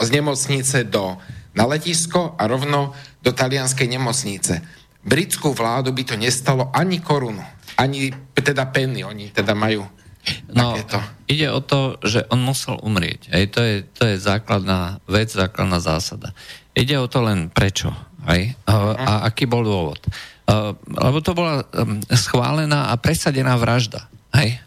z 0.00 0.08
nemocnice 0.08 0.88
do, 0.88 1.20
na 1.52 1.68
letisko 1.68 2.40
a 2.40 2.48
rovno 2.48 2.96
do 3.20 3.36
talianskej 3.36 3.84
nemocnice. 3.84 4.64
Britskú 5.04 5.52
vládu 5.52 5.92
by 5.92 6.02
to 6.08 6.16
nestalo 6.16 6.72
ani 6.72 7.04
korunu, 7.04 7.44
ani 7.76 8.08
teda 8.32 8.72
penny, 8.72 9.04
oni 9.04 9.28
teda 9.28 9.52
majú 9.52 9.84
No, 10.52 10.76
takéto. 10.76 11.00
ide 11.32 11.48
o 11.48 11.64
to, 11.64 11.96
že 12.04 12.28
on 12.28 12.44
musel 12.44 12.76
umrieť. 12.76 13.32
Hej, 13.32 13.44
to, 13.56 13.60
je, 13.64 13.76
to 13.96 14.02
je 14.04 14.16
základná 14.20 15.00
vec, 15.08 15.32
základná 15.32 15.80
zásada. 15.80 16.36
Ide 16.76 17.00
o 17.00 17.08
to 17.08 17.24
len 17.24 17.48
prečo. 17.48 17.88
Hej, 18.28 18.52
a, 18.68 18.72
a 19.00 19.12
aký 19.32 19.48
bol 19.48 19.64
dôvod. 19.64 19.96
Lebo 20.84 21.24
to 21.24 21.32
bola 21.32 21.64
schválená 22.12 22.92
a 22.92 23.00
presadená 23.00 23.56
vražda. 23.56 24.09
Hej? 24.34 24.60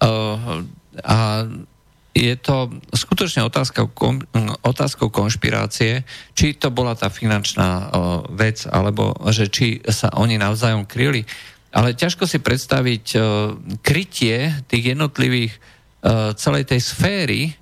Uh, 0.00 0.64
a 1.04 1.44
je 2.16 2.32
to 2.40 2.72
skutočne 2.96 3.44
otázka, 3.44 3.92
kom, 3.92 4.24
otázkou 4.64 5.12
konšpirácie, 5.12 6.00
či 6.32 6.56
to 6.56 6.72
bola 6.72 6.96
tá 6.96 7.12
finančná 7.12 7.92
vec, 8.32 8.64
alebo 8.64 9.12
že 9.28 9.52
či 9.52 9.84
sa 9.84 10.08
oni 10.16 10.40
navzájom 10.40 10.88
kryli. 10.88 11.28
Ale 11.76 11.92
ťažko 11.92 12.24
si 12.24 12.40
predstaviť 12.40 13.20
krytie 13.84 14.64
tých 14.64 14.96
jednotlivých 14.96 15.52
celej 16.40 16.64
tej 16.72 16.80
sféry, 16.80 17.52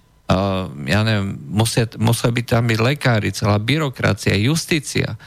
ja 0.86 1.00
neviem, 1.02 1.34
musia, 1.50 1.90
musia 1.98 2.30
byť 2.30 2.46
tam 2.46 2.70
byť 2.70 2.78
lekári, 2.78 3.34
celá 3.34 3.58
byrokracia, 3.58 4.38
justícia, 4.38 5.18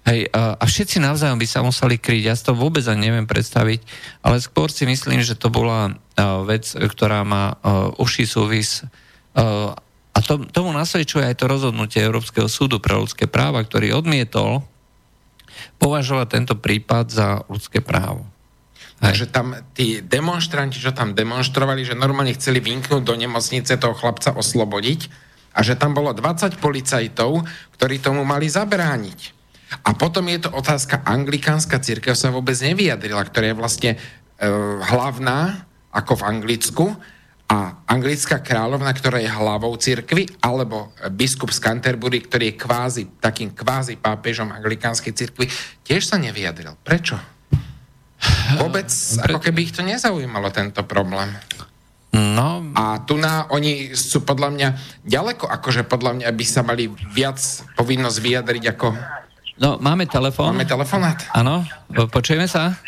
Hej, 0.00 0.32
a, 0.32 0.56
a 0.56 0.64
všetci 0.64 0.96
navzájom 0.96 1.36
by 1.36 1.46
sa 1.48 1.60
museli 1.60 2.00
kryť. 2.00 2.22
Ja 2.24 2.34
si 2.34 2.42
to 2.48 2.56
vôbec 2.56 2.80
ani 2.88 3.12
neviem 3.12 3.28
predstaviť, 3.28 3.84
ale 4.24 4.40
skôr 4.40 4.72
si 4.72 4.88
myslím, 4.88 5.20
že 5.20 5.36
to 5.36 5.52
bola 5.52 5.92
uh, 5.92 6.40
vec, 6.48 6.64
ktorá 6.72 7.20
má 7.20 7.60
uh, 7.60 8.24
súvis. 8.24 8.80
Uh, 9.36 9.76
a 10.16 10.18
to, 10.24 10.40
tomu 10.48 10.72
nasvedčuje 10.72 11.22
aj 11.22 11.36
to 11.36 11.46
rozhodnutie 11.46 12.00
Európskeho 12.00 12.48
súdu 12.48 12.80
pre 12.80 12.96
ľudské 12.96 13.28
práva, 13.28 13.60
ktorý 13.60 13.92
odmietol 13.92 14.64
považovať 15.76 16.26
tento 16.32 16.54
prípad 16.56 17.04
za 17.12 17.28
ľudské 17.52 17.84
právo. 17.84 18.24
Takže 19.00 19.32
tam 19.32 19.56
tí 19.72 20.04
demonstranti, 20.04 20.76
čo 20.76 20.92
tam 20.92 21.16
demonstrovali, 21.16 21.88
že 21.88 21.96
normálne 21.96 22.36
chceli 22.36 22.60
vynknúť 22.60 23.00
do 23.00 23.16
nemocnice 23.16 23.80
toho 23.80 23.96
chlapca 23.96 24.36
oslobodiť 24.36 25.08
a 25.56 25.64
že 25.64 25.76
tam 25.76 25.96
bolo 25.96 26.12
20 26.12 26.60
policajtov, 26.60 27.44
ktorí 27.80 27.96
tomu 28.00 28.28
mali 28.28 28.48
zabrániť. 28.52 29.39
A 29.86 29.94
potom 29.94 30.26
je 30.26 30.42
to 30.46 30.50
otázka, 30.50 31.06
anglikánska 31.06 31.78
církev 31.78 32.18
sa 32.18 32.34
vôbec 32.34 32.58
nevyjadrila, 32.58 33.22
ktorá 33.22 33.54
je 33.54 33.56
vlastne 33.58 33.90
e, 33.94 33.98
hlavná, 34.90 35.66
ako 35.94 36.18
v 36.18 36.26
Anglicku, 36.26 36.86
a 37.50 37.82
anglická 37.90 38.38
kráľovna, 38.38 38.94
ktorá 38.94 39.18
je 39.18 39.26
hlavou 39.26 39.74
cirkvy, 39.74 40.38
alebo 40.38 40.94
biskup 41.10 41.50
z 41.50 41.58
Canterbury, 41.58 42.22
ktorý 42.22 42.54
je 42.54 42.60
kvázi, 42.62 43.02
takým 43.18 43.50
kvázi 43.50 43.98
pápežom 43.98 44.54
anglikánskej 44.54 45.10
cirkvy, 45.10 45.50
tiež 45.82 46.06
sa 46.06 46.14
nevyjadril. 46.14 46.78
Prečo? 46.78 47.18
Vôbec, 48.54 48.86
Pre... 48.86 49.34
ako 49.34 49.38
keby 49.42 49.66
ich 49.66 49.74
to 49.74 49.82
nezaujímalo, 49.82 50.54
tento 50.54 50.86
problém. 50.86 51.34
No. 52.14 52.70
A 52.74 53.02
tu 53.02 53.18
na, 53.18 53.50
oni 53.50 53.98
sú 53.98 54.22
podľa 54.22 54.50
mňa 54.54 54.68
ďaleko, 55.02 55.50
akože 55.50 55.86
podľa 55.90 56.22
mňa 56.22 56.28
by 56.30 56.46
sa 56.46 56.62
mali 56.62 56.86
viac 56.90 57.38
povinnosť 57.74 58.18
vyjadriť 58.18 58.64
ako 58.78 58.94
No, 59.60 59.76
máme 59.76 60.08
telefón. 60.08 60.56
Máme 60.56 60.64
telefonát? 60.64 61.20
Áno, 61.36 61.60
počujeme 62.08 62.48
sa? 62.48 62.80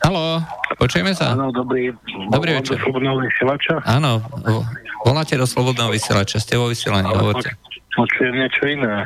Haló, 0.00 0.40
počujeme 0.80 1.12
sa? 1.12 1.36
Áno, 1.36 1.52
dobrý. 1.52 1.92
Dobrý 2.32 2.56
večer. 2.56 2.80
Slobodného 2.80 3.20
vysielača? 3.20 3.84
Áno, 3.84 4.24
voláte 5.04 5.36
do 5.36 5.44
Slobodného 5.44 5.92
vysielača, 5.92 6.40
ste 6.40 6.56
vo 6.56 6.72
vysielaní, 6.72 7.12
hovorte. 7.12 7.60
Počujem 7.92 8.40
niečo 8.40 8.64
iné. 8.72 9.04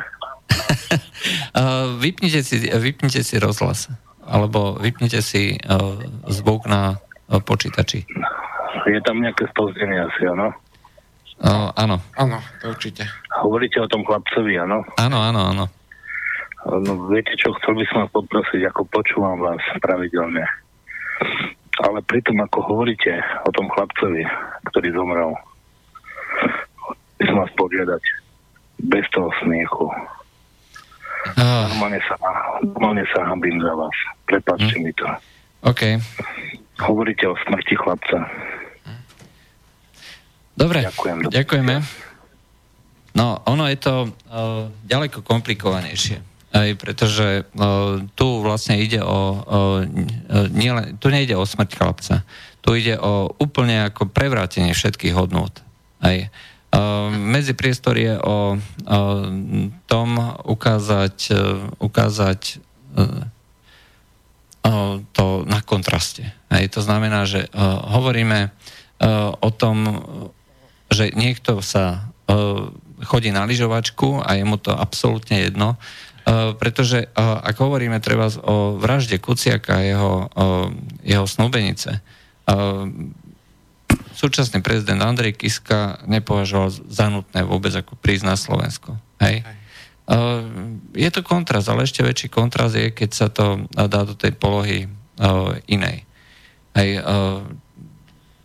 vypnite, 2.03 2.39
si, 2.39 2.71
vypnite 2.71 3.19
si 3.27 3.35
rozhlas, 3.35 3.91
alebo 4.23 4.79
vypnite 4.79 5.19
si 5.19 5.59
uh, 5.59 5.99
zvuk 6.31 6.71
na 6.71 7.03
uh, 7.03 7.43
počítači. 7.43 8.07
Je 8.87 9.01
tam 9.03 9.19
nejaké 9.19 9.43
spozdenie 9.51 10.07
asi, 10.07 10.23
áno? 10.23 10.55
Uh, 11.43 11.67
áno. 11.75 11.99
Áno, 12.15 12.39
to 12.63 12.71
určite. 12.71 13.11
Hovoríte 13.43 13.83
o 13.83 13.91
tom 13.91 14.07
chlapcovi, 14.07 14.55
áno? 14.55 14.87
Áno, 14.95 15.19
áno, 15.19 15.51
áno. 15.51 15.65
No 16.61 17.09
viete 17.09 17.33
čo, 17.41 17.57
chcel 17.57 17.73
by 17.73 17.85
som 17.89 17.97
vás 18.05 18.11
poprosiť, 18.13 18.61
ako 18.69 18.85
počúvam 18.93 19.41
vás 19.41 19.61
pravidelne. 19.81 20.45
Ale 21.81 22.05
pritom, 22.05 22.37
ako 22.45 22.61
hovoríte 22.61 23.17
o 23.45 23.49
tom 23.49 23.65
chlapcovi, 23.73 24.21
ktorý 24.69 24.93
zomrel, 24.93 25.33
by 27.17 27.23
som 27.25 27.37
vás 27.41 27.51
požiadať 27.57 28.03
bez 28.85 29.05
toho 29.09 29.33
smiechu. 29.41 29.89
Uh. 31.37 31.65
Normálne, 31.73 32.01
sa, 32.05 32.15
normálne 32.61 33.05
sa 33.09 33.25
hambím 33.25 33.57
za 33.61 33.73
vás. 33.73 33.97
Prepačte 34.29 34.77
hm. 34.77 34.83
mi 34.85 34.91
to. 34.93 35.05
OK. 35.65 35.81
Hovoríte 36.81 37.25
o 37.29 37.37
smrti 37.45 37.73
chlapca. 37.77 38.25
Dobre, 40.57 40.85
Ďakujem, 40.85 41.17
ďakujeme. 41.33 41.75
No, 43.17 43.41
ono 43.49 43.65
je 43.65 43.77
to 43.81 43.93
uh, 44.05 44.69
ďaleko 44.85 45.25
komplikovanejšie. 45.25 46.30
Aj 46.51 46.69
pretože 46.75 47.47
uh, 47.47 48.03
tu 48.11 48.43
vlastne 48.43 48.75
ide 48.75 48.99
o, 48.99 49.19
uh, 49.39 49.87
nielen, 50.51 50.99
tu 50.99 51.07
nejde 51.07 51.39
o 51.39 51.47
smrť 51.47 51.69
chlapca. 51.79 52.15
Tu 52.59 52.69
ide 52.83 52.99
o 52.99 53.31
úplne 53.39 53.87
ako 53.87 54.11
prevrátenie 54.11 54.75
všetkých 54.75 55.15
hodnôt. 55.15 55.51
Aj. 56.01 56.29
medzi 57.13 57.53
priestor 57.53 57.93
je 57.93 58.17
o, 58.17 58.21
o 58.25 58.37
tom 59.85 60.09
ukázať, 60.49 61.17
ukázať 61.77 62.57
to 65.13 65.25
na 65.45 65.59
kontraste. 65.61 66.25
Hej, 66.49 66.73
to 66.73 66.81
znamená, 66.81 67.25
že 67.29 67.49
hovoríme 67.85 68.49
o 69.41 69.49
tom, 69.53 69.77
že 70.89 71.13
niekto 71.13 71.61
sa 71.65 72.13
chodí 73.05 73.33
na 73.33 73.45
lyžovačku 73.49 74.21
a 74.21 74.37
je 74.37 74.43
mu 74.45 74.61
to 74.61 74.73
absolútne 74.73 75.41
jedno, 75.41 75.77
pretože 76.57 77.09
ak 77.17 77.55
hovoríme 77.57 77.97
treba 77.97 78.29
o 78.45 78.77
vražde 78.77 79.17
Kuciaka 79.17 79.81
a 79.81 79.85
jeho, 79.85 80.13
jeho 81.01 81.25
snúbenice, 81.25 81.99
súčasný 84.13 84.61
prezident 84.61 85.01
Andrej 85.01 85.33
Kiska 85.33 86.05
nepovažoval 86.05 86.69
za 86.69 87.07
nutné 87.09 87.41
vôbec 87.41 87.73
ako 87.73 87.97
prísť 87.97 88.25
na 88.25 88.35
Slovensko. 88.37 88.95
Hej? 89.17 89.41
Je 90.93 91.09
to 91.09 91.25
kontrast, 91.25 91.71
ale 91.71 91.89
ešte 91.89 92.05
väčší 92.05 92.27
kontrast 92.29 92.77
je, 92.77 92.93
keď 92.93 93.09
sa 93.09 93.27
to 93.33 93.65
dá 93.71 94.01
do 94.05 94.13
tej 94.13 94.37
polohy 94.37 94.85
inej. 95.65 96.05
Hej, 96.77 97.03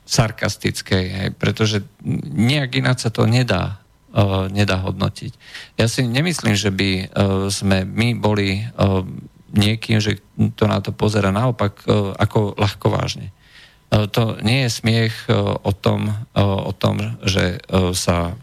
sarkastickej, 0.06 1.04
hej, 1.10 1.28
pretože 1.34 1.82
nejak 2.30 2.78
ináč 2.78 3.06
sa 3.06 3.10
to 3.10 3.26
nedá 3.26 3.74
uh, 3.74 3.85
nedá 4.48 4.80
hodnotiť. 4.80 5.32
Ja 5.76 5.92
si 5.92 6.08
nemyslím, 6.08 6.56
že 6.56 6.72
by 6.72 6.90
uh, 6.90 7.52
sme 7.52 7.84
my 7.84 8.16
boli 8.16 8.64
uh, 8.64 9.04
niekým, 9.52 10.00
že 10.00 10.20
to 10.56 10.64
na 10.68 10.80
to 10.80 10.92
pozera 10.92 11.32
naopak 11.32 11.80
ako 12.20 12.58
ľahko 12.60 12.92
vážne. 12.92 13.32
To 13.88 14.36
nie 14.44 14.66
je 14.66 14.74
smiech 14.82 15.30
o, 15.30 15.72
tom, 15.72 16.12
o 16.36 16.72
tom, 16.76 17.16
že 17.24 17.62
sa 17.96 18.36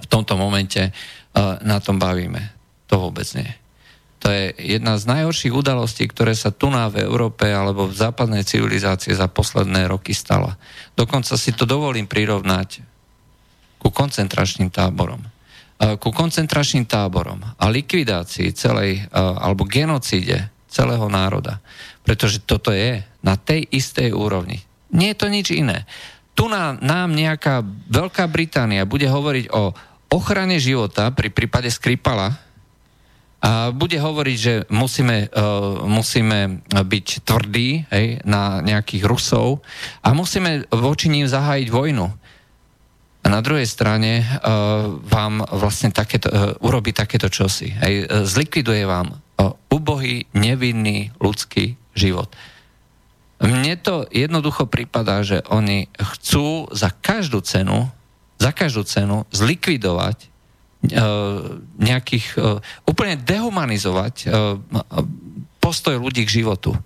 v 0.00 0.06
tomto 0.10 0.34
momente 0.34 0.90
na 1.38 1.78
tom 1.78 2.02
bavíme. 2.02 2.50
To 2.90 2.98
vôbec 2.98 3.28
nie. 3.38 3.46
To 4.24 4.32
je 4.32 4.56
jedna 4.58 4.96
z 4.98 5.04
najhorších 5.06 5.54
udalostí, 5.54 6.08
ktoré 6.08 6.32
sa 6.34 6.50
tu 6.50 6.72
na 6.72 6.88
v 6.88 7.04
Európe 7.04 7.46
alebo 7.46 7.86
v 7.86 7.94
západnej 7.94 8.42
civilizácii 8.42 9.14
za 9.14 9.28
posledné 9.28 9.86
roky 9.86 10.16
stala. 10.16 10.56
Dokonca 10.96 11.36
si 11.36 11.52
to 11.54 11.68
dovolím 11.68 12.08
prirovnať 12.08 12.93
ku 13.84 13.92
koncentračným 13.92 14.72
táborom. 14.72 15.20
Ku 15.76 16.08
koncentračným 16.08 16.88
táborom 16.88 17.44
a 17.44 17.64
likvidácii 17.68 18.56
celej, 18.56 19.04
alebo 19.12 19.68
genocíde 19.68 20.48
celého 20.72 21.04
národa. 21.12 21.60
Pretože 22.00 22.40
toto 22.40 22.72
je 22.72 23.04
na 23.20 23.36
tej 23.36 23.68
istej 23.68 24.16
úrovni. 24.16 24.64
Nie 24.96 25.12
je 25.12 25.20
to 25.20 25.28
nič 25.28 25.52
iné. 25.52 25.84
Tu 26.32 26.48
nám, 26.48 26.80
nám 26.80 27.12
nejaká 27.12 27.60
Veľká 27.92 28.24
Británia 28.26 28.88
bude 28.88 29.04
hovoriť 29.04 29.52
o 29.52 29.76
ochrane 30.10 30.56
života 30.56 31.12
pri 31.12 31.28
prípade 31.28 31.68
Skripala 31.68 32.40
a 33.44 33.68
bude 33.68 34.00
hovoriť, 34.00 34.36
že 34.40 34.54
musíme, 34.72 35.28
uh, 35.28 35.84
musíme 35.84 36.64
byť 36.64 37.06
tvrdí 37.28 37.84
hej, 37.92 38.24
na 38.24 38.64
nejakých 38.64 39.04
Rusov 39.04 39.60
a 40.00 40.16
musíme 40.16 40.64
voči 40.72 41.12
ním 41.12 41.28
zahájiť 41.28 41.68
vojnu 41.68 42.23
a 43.24 43.26
na 43.32 43.40
druhej 43.40 43.64
strane 43.64 44.20
uh, 44.20 45.00
vám 45.00 45.40
vlastne 45.48 45.88
takéto, 45.88 46.28
uh, 46.28 46.52
urobí 46.60 46.92
takéto 46.92 47.32
čosi. 47.32 47.72
Hej, 47.72 47.94
uh, 48.04 48.28
zlikviduje 48.28 48.84
vám 48.84 49.16
uh, 49.16 49.56
ubohý, 49.72 50.28
nevinný 50.36 51.08
ľudský 51.16 51.80
život. 51.96 52.28
Mne 53.40 53.80
to 53.80 54.04
jednoducho 54.12 54.68
prípada, 54.68 55.24
že 55.24 55.40
oni 55.48 55.88
chcú 55.96 56.68
za 56.68 56.92
každú 56.92 57.40
cenu, 57.40 57.88
za 58.36 58.52
každú 58.52 58.84
cenu 58.84 59.24
zlikvidovať 59.32 60.18
uh, 60.20 61.60
nejakých, 61.80 62.26
uh, 62.36 62.60
úplne 62.84 63.16
dehumanizovať 63.16 64.14
uh, 64.28 64.60
postoj 65.64 65.96
ľudí 65.96 66.28
k 66.28 66.44
životu. 66.44 66.76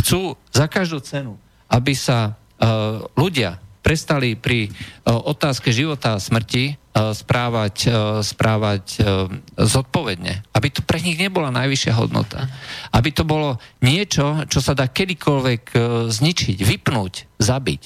Chcú 0.00 0.40
za 0.56 0.72
každú 0.72 1.04
cenu, 1.04 1.36
aby 1.68 1.92
sa 1.92 2.40
ľudia 3.14 3.60
prestali 3.84 4.32
pri 4.32 4.72
otázke 5.04 5.68
života 5.68 6.16
a 6.16 6.22
smrti 6.22 6.80
správať, 6.96 7.76
správať 8.24 8.84
zodpovedne. 9.60 10.48
Aby 10.56 10.72
to 10.72 10.80
pre 10.80 11.04
nich 11.04 11.20
nebola 11.20 11.52
najvyššia 11.52 11.92
hodnota. 11.92 12.48
Aby 12.96 13.12
to 13.12 13.28
bolo 13.28 13.60
niečo, 13.84 14.48
čo 14.48 14.64
sa 14.64 14.72
dá 14.72 14.88
kedykoľvek 14.88 15.76
zničiť, 16.08 16.58
vypnúť, 16.64 17.14
zabiť. 17.36 17.82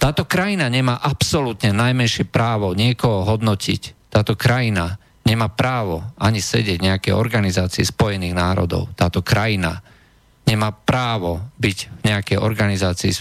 Táto 0.00 0.24
krajina 0.24 0.68
nemá 0.72 1.00
absolútne 1.00 1.72
najmenšie 1.72 2.28
právo 2.28 2.72
niekoho 2.72 3.24
hodnotiť. 3.24 4.12
Táto 4.12 4.36
krajina 4.36 5.00
nemá 5.24 5.48
právo 5.48 6.04
ani 6.20 6.44
sedieť 6.44 6.78
nejaké 6.80 7.10
organizácie 7.16 7.80
Spojených 7.84 8.36
národov. 8.36 8.92
Táto 8.96 9.24
krajina 9.24 9.80
nemá 10.44 10.76
právo 10.76 11.40
byť 11.56 11.78
v 11.88 12.02
nejakej 12.04 12.36
organizácii 12.36 13.12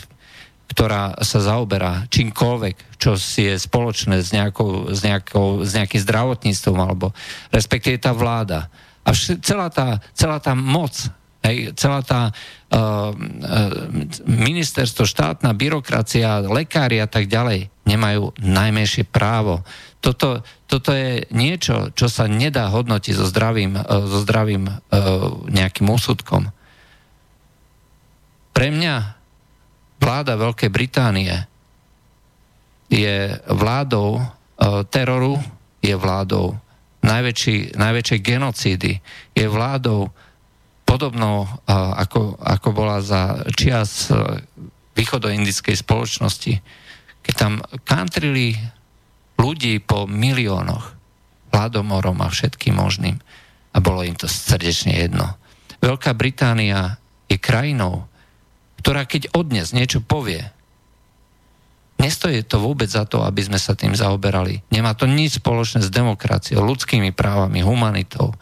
ktorá 0.74 1.22
sa 1.22 1.40
zaoberá 1.40 2.10
čímkoľvek, 2.10 2.98
čo 2.98 3.14
si 3.14 3.46
je 3.46 3.62
spoločné 3.62 4.26
s, 4.26 4.34
nejakou, 4.34 4.90
s, 4.90 5.06
nejakou, 5.06 5.62
s 5.62 5.78
nejakým 5.78 6.02
zdravotníctvom, 6.02 6.78
alebo 6.82 7.14
respektíve 7.54 8.02
tá 8.02 8.10
vláda. 8.10 8.74
A 9.06 9.14
vš- 9.14 9.38
celá, 9.46 9.70
tá, 9.70 10.02
celá 10.18 10.42
tá 10.42 10.58
moc, 10.58 10.98
hej, 11.46 11.78
celá 11.78 12.02
tá 12.02 12.34
uh, 12.34 13.14
uh, 13.14 13.14
ministerstvo, 14.26 15.06
štátna 15.06 15.54
byrokracia, 15.54 16.42
lekári 16.42 16.98
a 16.98 17.08
tak 17.08 17.30
ďalej 17.30 17.70
nemajú 17.86 18.34
najmenšie 18.42 19.06
právo. 19.06 19.62
Toto, 20.02 20.42
toto 20.66 20.90
je 20.96 21.28
niečo, 21.32 21.94
čo 21.94 22.10
sa 22.10 22.26
nedá 22.26 22.72
hodnotiť 22.72 23.14
so 23.14 23.28
zdravým, 23.30 23.78
uh, 23.78 24.08
so 24.10 24.24
zdravým 24.26 24.64
uh, 24.66 24.80
nejakým 25.54 25.86
úsudkom. 25.86 26.50
Pre 28.54 28.68
mňa 28.70 29.13
vláda 30.04 30.36
Veľkej 30.36 30.68
Británie 30.68 31.32
je 32.92 33.32
vládou 33.48 34.20
e, 34.20 34.24
teroru, 34.92 35.40
je 35.80 35.96
vládou 35.96 36.60
najväčší, 37.04 37.80
najväčšej 37.80 38.20
genocídy, 38.20 38.94
je 39.32 39.46
vládou 39.48 40.12
podobnou, 40.84 41.48
e, 41.48 41.50
ako, 41.74 42.36
ako 42.36 42.70
bola 42.76 43.00
za 43.00 43.48
čias 43.56 44.12
e, 44.12 44.44
východoindickej 44.94 45.80
spoločnosti, 45.80 46.54
keď 47.24 47.34
tam 47.34 47.64
kantrili 47.88 48.60
ľudí 49.40 49.80
po 49.82 50.06
miliónoch, 50.06 51.00
hladomorom 51.54 52.20
a 52.22 52.30
všetkým 52.30 52.76
možným 52.76 53.18
a 53.74 53.78
bolo 53.82 54.06
im 54.06 54.18
to 54.18 54.28
srdečne 54.30 54.94
jedno. 54.94 55.38
Veľká 55.82 56.14
Británia 56.14 56.98
je 57.26 57.38
krajinou, 57.42 58.06
ktorá 58.84 59.08
keď 59.08 59.32
odnes 59.32 59.72
niečo 59.72 60.04
povie, 60.04 60.44
nestojí 62.04 62.44
to 62.44 62.60
vôbec 62.60 62.92
za 62.92 63.08
to, 63.08 63.24
aby 63.24 63.48
sme 63.48 63.56
sa 63.56 63.80
tým 63.80 63.96
zaoberali. 63.96 64.60
Nemá 64.76 64.92
to 64.92 65.08
nič 65.08 65.40
spoločné 65.40 65.80
s 65.80 65.88
demokraciou, 65.88 66.68
ľudskými 66.68 67.16
právami, 67.16 67.64
humanitou. 67.64 68.36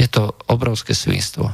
Je 0.00 0.08
to 0.08 0.32
obrovské 0.48 0.96
svinstvo. 0.96 1.52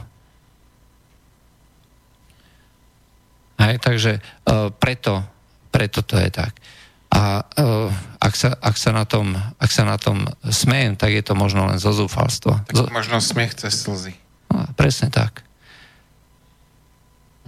Hej, 3.59 3.83
takže 3.83 4.23
uh, 4.23 4.71
preto, 4.71 5.27
preto 5.75 6.07
to 6.07 6.23
je 6.23 6.31
tak. 6.31 6.55
A 7.11 7.43
uh, 7.43 7.91
ak, 8.23 8.35
sa, 8.39 8.55
ak, 8.63 8.79
sa 8.79 8.95
na 8.95 9.03
tom, 9.11 9.35
ak 9.59 9.71
sa 9.75 9.83
na 9.83 9.99
tom 9.99 10.31
smejem, 10.47 10.95
tak 10.95 11.11
je 11.11 11.23
to 11.27 11.35
možno 11.35 11.67
len 11.67 11.83
zo 11.83 11.91
zúfalstva. 11.91 12.63
Tak 12.71 12.95
možno 12.95 13.19
smiech 13.19 13.59
cez 13.59 13.75
slzy. 13.75 14.15
No, 14.55 14.71
presne 14.79 15.11
tak. 15.11 15.43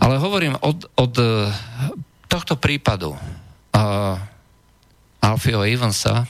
Ale 0.03 0.19
hovorím 0.19 0.59
od, 0.59 0.91
od 0.99 1.15
eh, 1.19 1.51
tohto 2.27 2.59
prípadu 2.59 3.15
uh, 3.15 4.19
Alfieho 5.23 5.62
Evansa, 5.62 6.27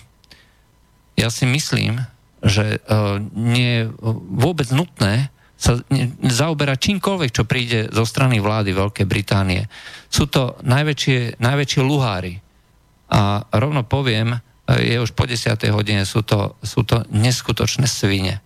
ja 1.17 1.33
si 1.33 1.49
myslím, 1.49 1.97
že 2.45 2.77
uh, 2.77 3.17
nie 3.33 3.81
je 3.81 3.83
vôbec 4.37 4.69
nutné 4.69 5.33
sa 5.57 5.81
zaoberať 6.21 6.93
čímkoľvek, 6.93 7.31
čo 7.33 7.49
príde 7.49 7.89
zo 7.89 8.05
strany 8.05 8.37
vlády 8.37 8.77
Veľkej 8.77 9.07
Británie. 9.09 9.65
Sú 10.13 10.29
to 10.29 10.61
najväčšie, 10.61 11.41
najväčšie 11.41 11.81
luhári. 11.81 12.37
A 13.09 13.49
rovno 13.49 13.81
poviem, 13.81 14.37
je 14.69 15.01
už 15.01 15.17
po 15.17 15.25
10. 15.25 15.57
hodine, 15.73 16.05
sú 16.05 16.21
to, 16.21 16.61
sú 16.61 16.85
to 16.85 17.09
neskutočné 17.09 17.89
svine 17.89 18.44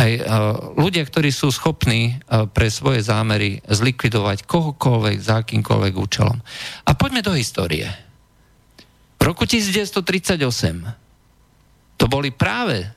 aj 0.00 0.10
e, 0.16 0.22
ľudia, 0.80 1.04
ktorí 1.04 1.28
sú 1.28 1.52
schopní 1.52 2.16
e, 2.16 2.48
pre 2.48 2.72
svoje 2.72 3.04
zámery 3.04 3.60
zlikvidovať 3.68 4.48
kohokoľvek 4.48 5.18
za 5.20 5.44
akýmkoľvek 5.44 5.94
účelom. 5.94 6.40
A 6.88 6.90
poďme 6.96 7.20
do 7.20 7.36
histórie. 7.36 7.84
V 9.20 9.22
roku 9.28 9.44
1938 9.44 10.40
to 12.00 12.04
boli 12.08 12.32
práve 12.32 12.88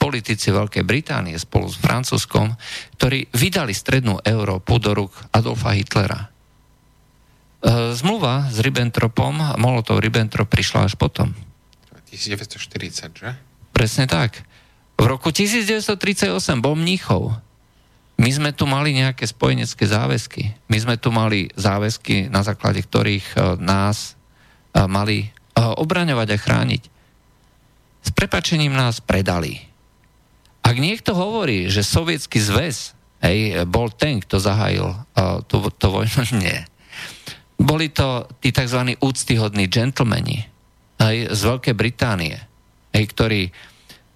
politici 0.00 0.48
Veľkej 0.48 0.80
Británie 0.80 1.36
spolu 1.36 1.68
s 1.68 1.76
Francúzskom, 1.76 2.56
ktorí 2.96 3.28
vydali 3.36 3.76
strednú 3.76 4.16
Európu 4.24 4.80
do 4.80 4.96
rúk 4.96 5.12
Adolfa 5.28 5.76
Hitlera. 5.76 6.32
zmluva 7.92 8.48
s 8.48 8.56
Ribbentropom, 8.64 9.60
Molotov-Ribbentrop 9.60 10.48
prišla 10.48 10.88
až 10.88 10.96
potom. 10.96 11.36
1940, 12.08 13.12
že? 13.12 13.30
Presne 13.70 14.08
tak. 14.08 14.42
V 15.00 15.04
roku 15.08 15.32
1938 15.32 16.60
bol 16.60 16.76
Mníchov. 16.76 17.32
My 18.20 18.28
sme 18.28 18.52
tu 18.52 18.68
mali 18.68 18.92
nejaké 18.92 19.24
spojenecké 19.24 19.88
záväzky. 19.88 20.52
My 20.68 20.76
sme 20.76 21.00
tu 21.00 21.08
mali 21.08 21.48
záväzky, 21.56 22.28
na 22.28 22.44
základe 22.44 22.84
ktorých 22.84 23.26
e, 23.32 23.36
nás 23.64 24.12
e, 24.76 24.84
mali 24.84 25.24
e, 25.24 25.28
obraňovať 25.56 26.28
a 26.28 26.36
chrániť. 26.36 26.82
S 28.04 28.10
prepačením 28.12 28.76
nás 28.76 29.00
predali. 29.00 29.64
Ak 30.60 30.76
niekto 30.76 31.16
hovorí, 31.16 31.72
že 31.72 31.80
sovietský 31.80 32.36
zväz 32.36 32.92
hej, 33.24 33.64
bol 33.64 33.88
ten, 33.88 34.20
kto 34.20 34.36
zahájil 34.36 34.92
uh, 34.92 35.40
tú, 35.44 35.64
tú 35.76 35.88
vojnu, 35.88 36.24
nie. 36.44 36.60
Boli 37.56 37.88
to 37.92 38.28
tí 38.40 38.52
tzv. 38.52 38.96
úctyhodní 39.00 39.68
džentlmeni 39.68 40.38
hej, 41.00 41.16
z 41.32 41.40
Veľkej 41.40 41.74
Británie, 41.76 42.36
hej, 42.92 43.04
ktorí 43.12 43.40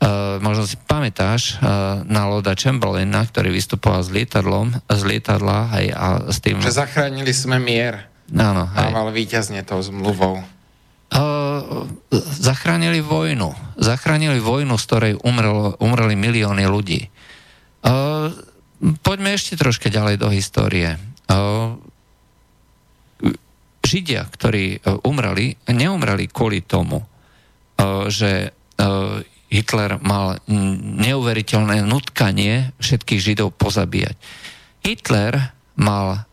Uh, 0.05 0.37
možno 0.45 0.69
si 0.69 0.77
pamätáš 0.77 1.57
uh, 1.57 2.05
na 2.05 2.29
Loda 2.29 2.53
Chamberlaina, 2.53 3.25
ktorý 3.25 3.49
vystupoval 3.49 4.05
s 4.05 4.13
lietadlom, 4.13 4.77
z 4.85 5.03
lietadla 5.09 5.81
hej, 5.81 5.97
a 5.97 6.29
s 6.29 6.45
tým... 6.45 6.61
Že 6.61 6.85
zachránili 6.85 7.33
sme 7.33 7.57
mier. 7.57 8.13
Áno. 8.29 8.69
Mával 8.69 9.17
víťazne 9.17 9.65
tou 9.65 9.81
zmluvou. 9.81 10.45
Uh, 11.09 11.89
zachránili 12.37 13.01
vojnu. 13.01 13.57
Zachránili 13.81 14.45
vojnu, 14.45 14.77
z 14.77 14.85
ktorej 14.85 15.13
umrelo, 15.25 15.73
umreli 15.81 16.21
milióny 16.21 16.69
ľudí. 16.69 17.09
Uh, 17.81 18.29
poďme 19.01 19.33
ešte 19.33 19.57
troške 19.57 19.89
ďalej 19.89 20.21
do 20.21 20.29
histórie. 20.29 21.01
Uh, 21.33 21.81
Židia, 23.85 24.25
ktorí 24.29 24.81
umreli, 25.05 25.61
neumreli 25.69 26.25
kvôli 26.33 26.65
tomu, 26.65 27.05
že 28.09 28.57
Hitler 29.55 30.03
mal 30.03 30.43
neuveriteľné 30.99 31.87
nutkanie 31.87 32.75
všetkých 32.83 33.21
Židov 33.23 33.55
pozabíjať. 33.55 34.19
Hitler 34.83 35.55
mal 35.79 36.27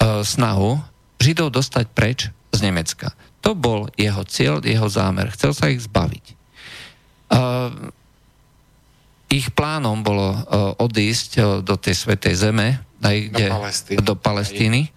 e, 0.00 0.24
snahu 0.24 0.80
Židov 1.20 1.52
dostať 1.52 1.86
preč 1.92 2.32
z 2.56 2.58
Nemecka. 2.64 3.12
To 3.44 3.52
bol 3.52 3.92
jeho 4.00 4.24
cieľ, 4.24 4.64
jeho 4.64 4.88
zámer. 4.88 5.28
Chcel 5.36 5.52
sa 5.52 5.68
ich 5.68 5.84
zbaviť. 5.84 6.24
E, 6.24 6.34
ich 9.32 9.48
plánom 9.52 10.00
bolo 10.04 10.32
e, 10.32 10.38
odísť 10.80 11.30
e, 11.36 11.40
do 11.64 11.76
tej 11.76 11.96
svetej 11.96 12.34
zeme, 12.36 12.80
aj 13.00 13.16
kde, 13.32 13.46
do 13.48 13.56
Palestíny. 13.56 13.98
Do 14.00 14.14
Palestíny. 14.16 14.80
E, 14.84 14.90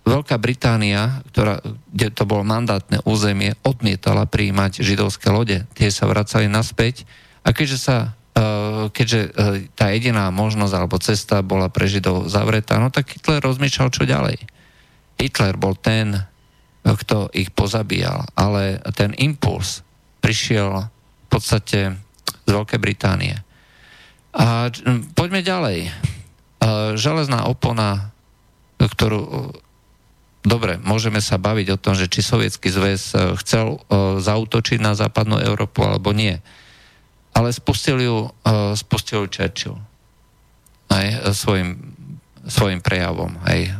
Veľká 0.00 0.40
Británia, 0.40 1.20
ktorá, 1.30 1.60
kde 1.92 2.08
to 2.10 2.24
bolo 2.24 2.40
mandátne 2.40 3.04
územie, 3.04 3.52
odmietala 3.60 4.24
prijímať 4.24 4.80
židovské 4.80 5.28
lode. 5.28 5.68
Tie 5.76 5.92
sa 5.92 6.08
vracali 6.08 6.48
naspäť 6.48 7.04
a 7.44 7.52
keďže 7.52 7.78
sa 7.78 7.96
e, 8.32 8.88
keďže 8.88 9.20
e, 9.20 9.30
tá 9.76 9.92
jediná 9.92 10.32
možnosť 10.32 10.72
alebo 10.72 10.96
cesta 10.96 11.44
bola 11.44 11.68
pre 11.68 11.84
Židov 11.84 12.32
zavretá, 12.32 12.80
no 12.80 12.88
tak 12.88 13.12
Hitler 13.12 13.44
rozmýšľal, 13.44 13.88
čo 13.92 14.08
ďalej. 14.08 14.40
Hitler 15.20 15.54
bol 15.60 15.76
ten, 15.76 16.16
kto 16.80 17.28
ich 17.36 17.52
pozabíjal, 17.52 18.24
ale 18.32 18.80
ten 18.96 19.12
impuls 19.20 19.84
prišiel 20.24 20.88
v 20.88 21.28
podstate 21.28 21.92
z 22.48 22.50
Veľkej 22.50 22.80
Británie. 22.80 23.36
A 24.32 24.72
poďme 25.12 25.44
ďalej. 25.44 25.78
E, 25.86 25.90
železná 26.96 27.44
opona, 27.44 28.16
ktorú 28.80 29.52
Dobre, 30.40 30.80
môžeme 30.80 31.20
sa 31.20 31.36
baviť 31.36 31.76
o 31.76 31.80
tom, 31.80 31.92
že 31.92 32.08
či 32.08 32.24
Sovietský 32.24 32.72
zväz 32.72 33.12
e, 33.12 33.36
chcel 33.44 33.76
uh, 33.76 34.16
zautočiť 34.16 34.80
na 34.80 34.96
západnú 34.96 35.36
Európu 35.36 35.84
alebo 35.84 36.16
nie. 36.16 36.40
Ale 37.36 37.52
spustil 37.52 38.00
ju, 38.00 38.16
uh, 38.32 38.72
spustil 38.72 39.28
ju 39.28 39.28
Churchill. 39.28 39.76
Aj, 40.88 41.06
svojim, 41.36 41.76
svojim 42.48 42.80
prejavom. 42.80 43.36
Aj. 43.46 43.78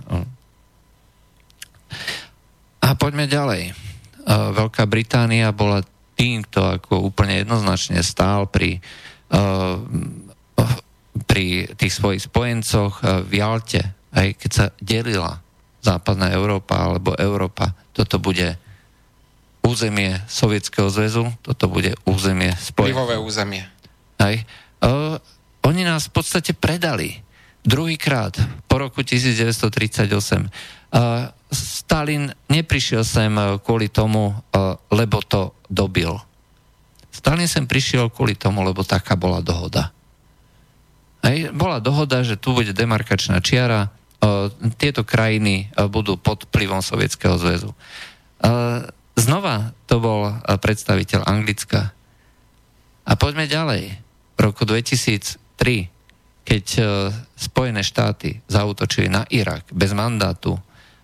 A 2.78 2.88
poďme 2.94 3.26
ďalej. 3.26 3.74
Veľká 4.30 4.86
Británia 4.86 5.50
bola 5.50 5.82
tým, 6.14 6.46
kto 6.46 6.78
ako 6.78 7.10
úplne 7.10 7.42
jednoznačne 7.42 7.98
stál 8.06 8.46
pri, 8.46 8.78
pri 11.26 11.44
tých 11.74 11.92
svojich 11.98 12.30
spojencoch 12.30 13.02
v 13.26 13.32
Jalte, 13.42 13.90
aj 14.14 14.38
keď 14.38 14.50
sa 14.54 14.66
delila 14.78 15.42
západná 15.80 16.32
Európa 16.32 16.76
alebo 16.80 17.16
Európa. 17.16 17.72
Toto 17.96 18.20
bude 18.20 18.56
územie 19.64 20.20
Sovietskeho 20.28 20.88
zväzu, 20.88 21.28
toto 21.44 21.68
bude 21.68 21.96
územie 22.08 22.52
spojené. 22.56 22.96
Vplyvové 22.96 23.16
územie. 23.20 23.64
Hej. 24.20 24.44
Uh, 24.80 25.16
oni 25.64 25.84
nás 25.84 26.08
v 26.08 26.20
podstate 26.20 26.56
predali. 26.56 27.20
Druhýkrát 27.60 28.40
po 28.64 28.80
roku 28.80 29.04
1938. 29.04 30.08
Uh, 30.08 31.28
Stalin 31.52 32.32
neprišiel 32.48 33.04
sem 33.04 33.32
kvôli 33.60 33.92
tomu, 33.92 34.32
uh, 34.32 34.80
lebo 34.88 35.20
to 35.20 35.52
dobil. 35.68 36.16
Stalin 37.12 37.50
sem 37.50 37.68
prišiel 37.68 38.08
kvôli 38.08 38.32
tomu, 38.38 38.64
lebo 38.64 38.80
taká 38.80 39.12
bola 39.18 39.44
dohoda. 39.44 39.92
Hej, 41.20 41.52
bola 41.52 41.84
dohoda, 41.84 42.24
že 42.24 42.40
tu 42.40 42.56
bude 42.56 42.72
demarkačná 42.72 43.44
čiara, 43.44 43.92
tieto 44.76 45.02
krajiny 45.02 45.72
budú 45.88 46.20
pod 46.20 46.44
vplyvom 46.48 46.84
Sovietskeho 46.84 47.40
zväzu. 47.40 47.72
Znova 49.16 49.72
to 49.88 50.00
bol 50.00 50.32
predstaviteľ 50.44 51.24
Anglicka. 51.24 51.92
A 53.08 53.12
poďme 53.16 53.48
ďalej. 53.48 53.96
V 54.36 54.40
roku 54.40 54.68
2003, 54.68 55.36
keď 56.46 56.64
Spojené 57.36 57.80
štáty 57.84 58.40
zautočili 58.48 59.08
na 59.08 59.24
Irak 59.28 59.68
bez 59.72 59.92
mandátu, 59.96 60.60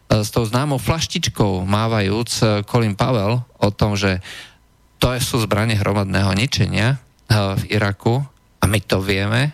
s 0.06 0.30
tou 0.30 0.46
známou 0.46 0.78
flaštičkou 0.78 1.66
mávajúc 1.66 2.62
Colin 2.70 2.94
Powell 2.94 3.42
o 3.58 3.68
tom, 3.74 3.98
že 3.98 4.22
to 5.02 5.10
sú 5.18 5.42
zbranie 5.42 5.74
hromadného 5.74 6.30
ničenia 6.32 7.02
v 7.28 7.62
Iraku 7.74 8.22
a 8.62 8.64
my 8.70 8.78
to 8.86 9.02
vieme, 9.02 9.50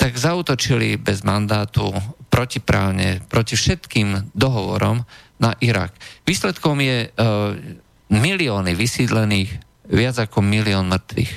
tak 0.00 0.16
zautočili 0.16 0.96
bez 0.96 1.20
mandátu 1.20 1.92
protiprávne 2.32 3.20
proti 3.28 3.52
všetkým 3.52 4.32
dohovorom 4.32 5.04
na 5.36 5.52
Irak. 5.60 5.92
Výsledkom 6.24 6.80
je 6.80 6.98
e, 7.04 7.08
milióny 8.08 8.72
vysídlených, 8.72 9.60
viac 9.92 10.16
ako 10.24 10.40
milión 10.40 10.88
mŕtvych. 10.88 11.32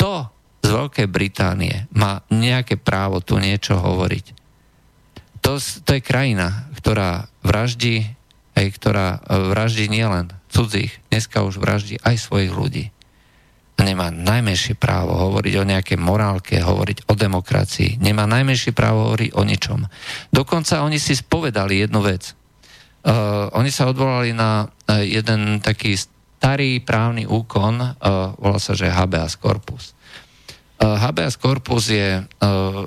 Kto 0.00 0.32
z 0.64 0.68
Veľkej 0.72 1.08
Británie 1.12 1.84
má 1.92 2.24
nejaké 2.32 2.80
právo 2.80 3.20
tu 3.20 3.36
niečo 3.36 3.76
hovoriť? 3.76 4.32
To, 5.44 5.60
to 5.60 5.90
je 5.92 6.00
krajina, 6.00 6.72
ktorá 6.80 7.28
vraždí, 7.44 8.08
aj 8.56 8.66
ktorá 8.72 9.20
e, 9.20 9.52
vraždí 9.52 9.92
nielen 9.92 10.32
cudzích, 10.48 10.96
dneska 11.12 11.44
už 11.44 11.60
vraždí 11.60 12.00
aj 12.00 12.16
svojich 12.16 12.56
ľudí 12.56 12.88
nemá 13.78 14.10
najmenšie 14.10 14.74
právo 14.74 15.14
hovoriť 15.14 15.54
o 15.62 15.68
nejakej 15.68 15.98
morálke, 15.98 16.58
hovoriť 16.58 17.06
o 17.06 17.14
demokracii, 17.14 18.02
nemá 18.02 18.26
najmenšie 18.26 18.74
právo 18.74 19.10
hovoriť 19.10 19.30
o 19.38 19.42
ničom. 19.46 19.80
Dokonca 20.34 20.82
oni 20.82 20.98
si 20.98 21.14
spovedali 21.14 21.86
jednu 21.86 22.02
vec. 22.02 22.34
Uh, 23.06 23.46
oni 23.54 23.70
sa 23.70 23.86
odvolali 23.86 24.34
na 24.34 24.66
uh, 24.66 25.00
jeden 25.06 25.62
taký 25.62 25.94
starý 25.94 26.82
právny 26.82 27.24
úkon, 27.24 27.78
uh, 27.78 28.34
volá 28.36 28.58
sa, 28.58 28.74
že 28.74 28.90
habeas 28.90 29.38
corpus. 29.38 29.94
Uh, 30.82 30.98
habeas 30.98 31.38
corpus 31.38 31.94
je 31.94 32.22
uh, 32.22 32.84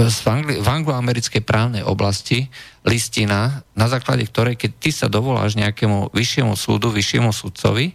v, 0.00 0.24
angli- 0.24 0.60
v 0.60 0.68
angloamerickej 0.68 1.44
právnej 1.44 1.84
oblasti 1.84 2.48
listina, 2.88 3.60
na 3.76 3.86
základe 3.92 4.24
ktorej, 4.24 4.56
keď 4.56 4.70
ty 4.80 4.90
sa 4.90 5.12
dovoláš 5.12 5.60
nejakému 5.60 6.16
vyššiemu 6.16 6.56
súdu, 6.56 6.88
vyššiemu 6.88 7.30
sudcovi, 7.36 7.92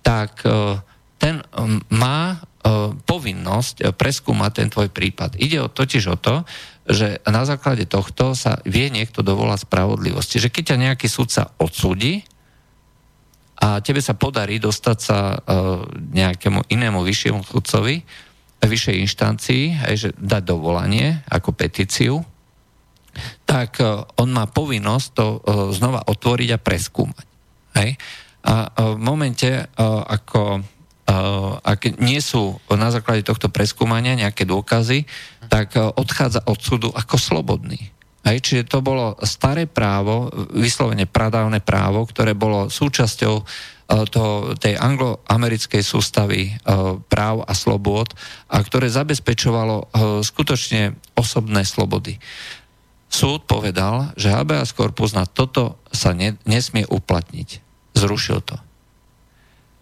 tak 0.00 0.44
e, 0.44 0.80
ten 1.20 1.44
má 1.92 2.18
e, 2.32 2.36
povinnosť 2.96 3.92
preskúmať 3.94 4.50
ten 4.56 4.68
tvoj 4.72 4.88
prípad. 4.88 5.36
Ide 5.36 5.64
o, 5.64 5.68
totiž 5.68 6.04
o 6.08 6.16
to, 6.16 6.42
že 6.88 7.22
na 7.28 7.44
základe 7.44 7.86
tohto 7.86 8.32
sa 8.34 8.58
vie 8.66 8.88
niekto 8.90 9.20
dovolať 9.20 9.68
spravodlivosti. 9.68 10.40
Že 10.40 10.50
keď 10.50 10.64
ťa 10.74 10.82
nejaký 10.90 11.06
sudca 11.06 11.52
odsúdi 11.60 12.24
a 13.60 13.84
tebe 13.84 14.00
sa 14.00 14.16
podarí 14.16 14.56
dostať 14.56 14.98
sa 14.98 15.18
e, 15.32 15.38
nejakému 16.16 16.72
inému 16.72 17.04
vyššiemu 17.04 17.44
sudcovi, 17.44 18.02
vyššej 18.60 18.96
inštancii, 19.08 19.64
aj 19.88 19.94
že 19.96 20.08
dať 20.20 20.42
dovolanie 20.44 21.24
ako 21.32 21.56
petíciu, 21.56 22.20
tak 23.48 23.80
on 24.20 24.30
má 24.30 24.46
povinnosť 24.46 25.06
to 25.16 25.26
znova 25.74 26.04
otvoriť 26.06 26.48
a 26.54 26.62
preskúmať. 26.62 27.26
Hej? 27.80 27.96
A 28.44 28.72
v 28.94 28.98
momente, 29.00 29.68
ako 29.84 30.64
ak 31.60 31.98
nie 31.98 32.22
sú 32.22 32.56
na 32.70 32.94
základe 32.94 33.26
tohto 33.26 33.50
preskúmania 33.50 34.14
nejaké 34.14 34.46
dôkazy, 34.46 35.04
tak 35.50 35.74
odchádza 35.76 36.46
od 36.46 36.58
súdu 36.62 36.88
ako 36.94 37.18
slobodný. 37.18 37.90
Hej, 38.20 38.38
čiže 38.44 38.68
to 38.68 38.84
bolo 38.84 39.16
staré 39.24 39.64
právo, 39.64 40.28
vyslovene 40.52 41.08
pradávne 41.08 41.64
právo, 41.64 42.04
ktoré 42.04 42.36
bolo 42.36 42.68
súčasťou 42.68 43.34
to, 44.12 44.22
tej 44.60 44.78
angloamerickej 44.78 45.82
sústavy 45.82 46.54
práv 47.10 47.42
a 47.42 47.52
slobôd 47.56 48.12
a 48.46 48.60
ktoré 48.62 48.86
zabezpečovalo 48.92 49.90
skutočne 50.22 50.94
osobné 51.18 51.66
slobody. 51.66 52.20
Súd 53.10 53.50
povedal, 53.50 54.14
že 54.14 54.30
habeas 54.30 54.70
corpus 54.70 55.10
na 55.10 55.26
toto 55.26 55.82
sa 55.90 56.14
ne, 56.14 56.38
nesmie 56.46 56.86
uplatniť. 56.86 57.69
Zrušil 57.94 58.40
to. 58.44 58.56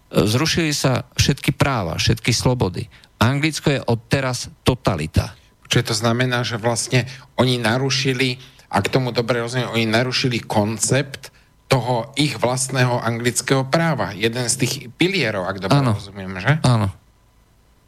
Zrušili 0.09 0.73
sa 0.73 1.05
všetky 1.13 1.53
práva, 1.53 2.01
všetky 2.01 2.33
slobody. 2.33 2.89
Anglicko 3.21 3.69
je 3.69 3.81
odteraz 3.85 4.49
totalita. 4.65 5.37
Čiže 5.69 5.93
to 5.93 5.95
znamená, 5.95 6.41
že 6.41 6.57
vlastne 6.57 7.05
oni 7.37 7.61
narušili, 7.61 8.41
ak 8.73 8.89
tomu 8.89 9.13
dobre 9.13 9.45
rozumiem, 9.45 9.69
oni 9.69 9.85
narušili 9.85 10.41
koncept 10.41 11.29
toho 11.69 12.09
ich 12.17 12.41
vlastného 12.41 12.97
anglického 12.97 13.69
práva. 13.69 14.17
Jeden 14.17 14.49
z 14.49 14.55
tých 14.65 14.73
pilierov, 14.97 15.45
ak 15.45 15.61
dobre 15.61 15.77
ano. 15.77 15.93
rozumiem, 15.93 16.41
že? 16.41 16.57
Áno. 16.65 16.89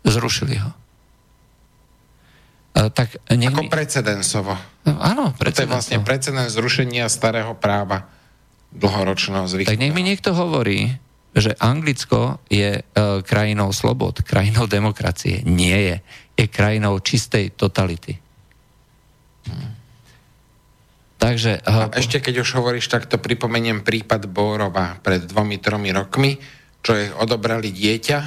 Zrušili 0.06 0.62
ho. 0.62 0.72
A, 2.78 2.94
tak 2.94 3.18
nech 3.34 3.50
Ako 3.50 3.66
precedensovo. 3.74 4.54
No, 4.86 5.02
áno, 5.02 5.26
precedensovo. 5.34 5.58
To 5.58 5.62
je 5.66 5.74
vlastne 5.74 5.98
precedens 6.06 6.54
zrušenia 6.54 7.10
starého 7.10 7.58
práva 7.58 8.06
dlhoročného 8.72 9.48
zvyku. 9.48 9.70
Tak 9.70 9.82
nech 9.82 9.96
mi 9.96 10.04
niekto 10.04 10.32
hovorí, 10.32 10.96
že 11.32 11.56
Anglicko 11.60 12.44
je 12.52 12.80
e, 12.80 12.84
krajinou 13.24 13.72
slobod, 13.72 14.24
krajinou 14.24 14.68
demokracie. 14.68 15.44
Nie 15.48 15.80
je. 15.80 15.98
Je 16.36 16.46
krajinou 16.48 17.00
čistej 17.00 17.56
totality. 17.56 18.20
Hmm. 19.48 19.76
Takže, 21.22 21.62
a 21.62 21.94
ešte 21.94 22.18
keď 22.18 22.42
už 22.42 22.58
hovoríš, 22.58 22.90
tak 22.90 23.06
to 23.06 23.22
pripomeniem 23.22 23.86
prípad 23.86 24.26
Bórova 24.26 24.98
pred 25.06 25.22
dvomi, 25.22 25.62
tromi 25.62 25.94
rokmi, 25.94 26.34
čo 26.82 26.98
je 26.98 27.14
odobrali 27.14 27.70
dieťa 27.70 28.20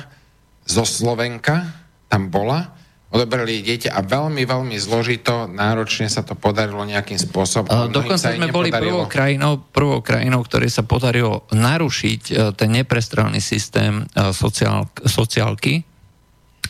zo 0.63 0.87
Slovenka, 0.87 1.75
tam 2.07 2.31
bola, 2.31 2.71
odobrali 3.15 3.63
dieťa 3.63 3.95
a 3.95 4.03
veľmi, 4.03 4.43
veľmi 4.43 4.75
zložito, 4.75 5.47
náročne 5.47 6.11
sa 6.11 6.27
to 6.27 6.35
podarilo 6.35 6.83
nejakým 6.83 7.17
spôsobom. 7.17 7.71
A 7.71 7.87
dokonca 7.87 8.35
sme 8.35 8.51
boli 8.51 8.75
prvou 8.75 9.07
krajinou, 9.07 9.63
prvou 9.71 10.03
krajinou, 10.03 10.43
ktorej 10.43 10.75
sa 10.75 10.83
podarilo 10.83 11.47
narušiť 11.55 12.23
e, 12.27 12.33
ten 12.59 12.75
neprestrelný 12.75 13.39
systém 13.39 14.03
e, 14.03 14.35
sociál, 14.35 14.91
sociálky 15.07 15.87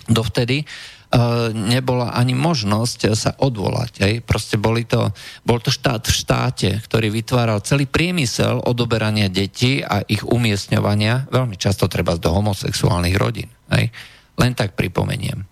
dovtedy, 0.04 0.68
E, 1.14 1.54
nebola 1.54 2.10
ani 2.10 2.34
možnosť 2.34 3.00
sa 3.14 3.38
odvolať. 3.38 4.02
Hej. 4.02 4.14
Proste 4.26 4.58
boli 4.58 4.82
to, 4.82 5.14
bol 5.46 5.62
to 5.62 5.70
štát 5.70 6.02
v 6.10 6.10
štáte, 6.10 6.70
ktorý 6.82 7.14
vytváral 7.14 7.62
celý 7.62 7.86
priemysel 7.86 8.58
odoberania 8.66 9.30
detí 9.30 9.78
a 9.78 10.02
ich 10.02 10.26
umiestňovania, 10.26 11.30
veľmi 11.30 11.54
často 11.54 11.86
treba 11.86 12.18
do 12.18 12.34
homosexuálnych 12.34 13.14
rodín. 13.14 13.46
Hej. 13.70 13.94
Len 14.34 14.52
tak 14.58 14.74
pripomeniem. 14.74 15.46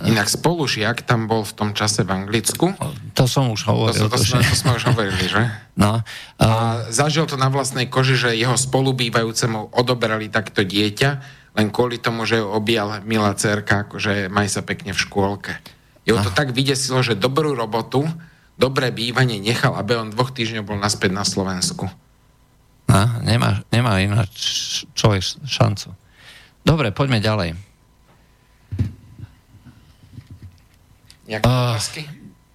Inak 0.00 0.32
spolužiak 0.32 1.04
tam 1.04 1.28
bol 1.28 1.44
v 1.44 1.52
tom 1.52 1.70
čase 1.76 2.06
v 2.06 2.10
Anglicku. 2.12 2.72
To 3.18 3.24
som 3.28 3.52
už 3.52 3.68
hovoril. 3.68 4.08
To, 4.08 4.08
to, 4.08 4.16
to, 4.16 4.24
sme, 4.24 4.40
to 4.40 4.56
sme 4.56 4.72
už 4.76 4.84
hovorili, 4.92 5.24
že? 5.28 5.42
No, 5.80 6.04
a... 6.04 6.44
a 6.44 6.48
zažil 6.92 7.24
to 7.24 7.40
na 7.40 7.48
vlastnej 7.48 7.88
koži, 7.88 8.12
že 8.12 8.36
jeho 8.36 8.52
spolubývajúcemu 8.52 9.72
odoberali 9.72 10.28
takto 10.28 10.60
dieťa 10.60 11.40
len 11.56 11.72
kvôli 11.72 11.98
tomu, 11.98 12.28
že 12.28 12.38
objal 12.38 13.02
milá 13.02 13.32
cerka, 13.34 13.88
akože 13.88 14.28
maj 14.28 14.52
sa 14.52 14.62
pekne 14.62 14.92
v 14.92 15.00
škôlke. 15.00 15.56
Jo 16.04 16.20
to 16.22 16.30
tak 16.32 16.52
vydesilo, 16.52 17.00
že 17.00 17.18
dobrú 17.18 17.56
robotu, 17.56 18.06
dobré 18.60 18.92
bývanie 18.94 19.40
nechal, 19.40 19.72
aby 19.76 19.98
on 19.98 20.12
dvoch 20.12 20.36
týždňov 20.36 20.68
bol 20.68 20.78
naspäť 20.78 21.10
na 21.16 21.24
Slovensku. 21.24 21.88
No, 22.90 23.02
nemá, 23.22 23.62
nemá 23.70 24.02
ináč 24.02 24.34
človek 24.98 25.22
šancu. 25.46 25.94
Dobre, 26.66 26.90
poďme 26.90 27.22
ďalej. 27.22 27.69
Uh, 31.38 31.78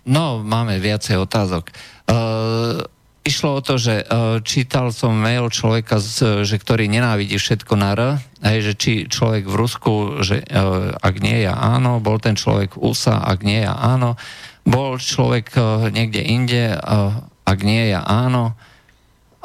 No, 0.06 0.44
máme 0.44 0.78
viacej 0.78 1.18
otázok. 1.18 1.72
Uh, 2.06 2.84
Išlo 3.26 3.58
o 3.58 3.66
to, 3.66 3.82
že 3.82 4.06
uh, 4.06 4.38
čítal 4.46 4.94
som 4.94 5.18
mail 5.18 5.50
človeka, 5.50 5.98
z, 5.98 6.46
že 6.46 6.62
ktorý 6.62 6.86
nenávidí 6.86 7.42
všetko 7.42 7.74
na 7.74 7.98
R, 7.98 8.02
aj, 8.46 8.58
že 8.62 8.74
či 8.78 8.92
človek 9.10 9.50
v 9.50 9.56
Rusku, 9.58 9.94
že 10.22 10.46
uh, 10.46 10.94
ak 10.94 11.26
nie 11.26 11.42
je 11.42 11.50
áno, 11.50 11.98
bol 11.98 12.22
ten 12.22 12.38
človek 12.38 12.78
USA, 12.78 13.26
ak 13.26 13.42
nie 13.42 13.66
je 13.66 13.72
áno, 13.74 14.14
bol 14.62 15.02
človek 15.02 15.58
uh, 15.58 15.90
niekde 15.90 16.22
inde, 16.22 16.78
uh, 16.78 17.26
ak 17.50 17.66
nie 17.66 17.90
je 17.90 17.98
áno, 17.98 18.54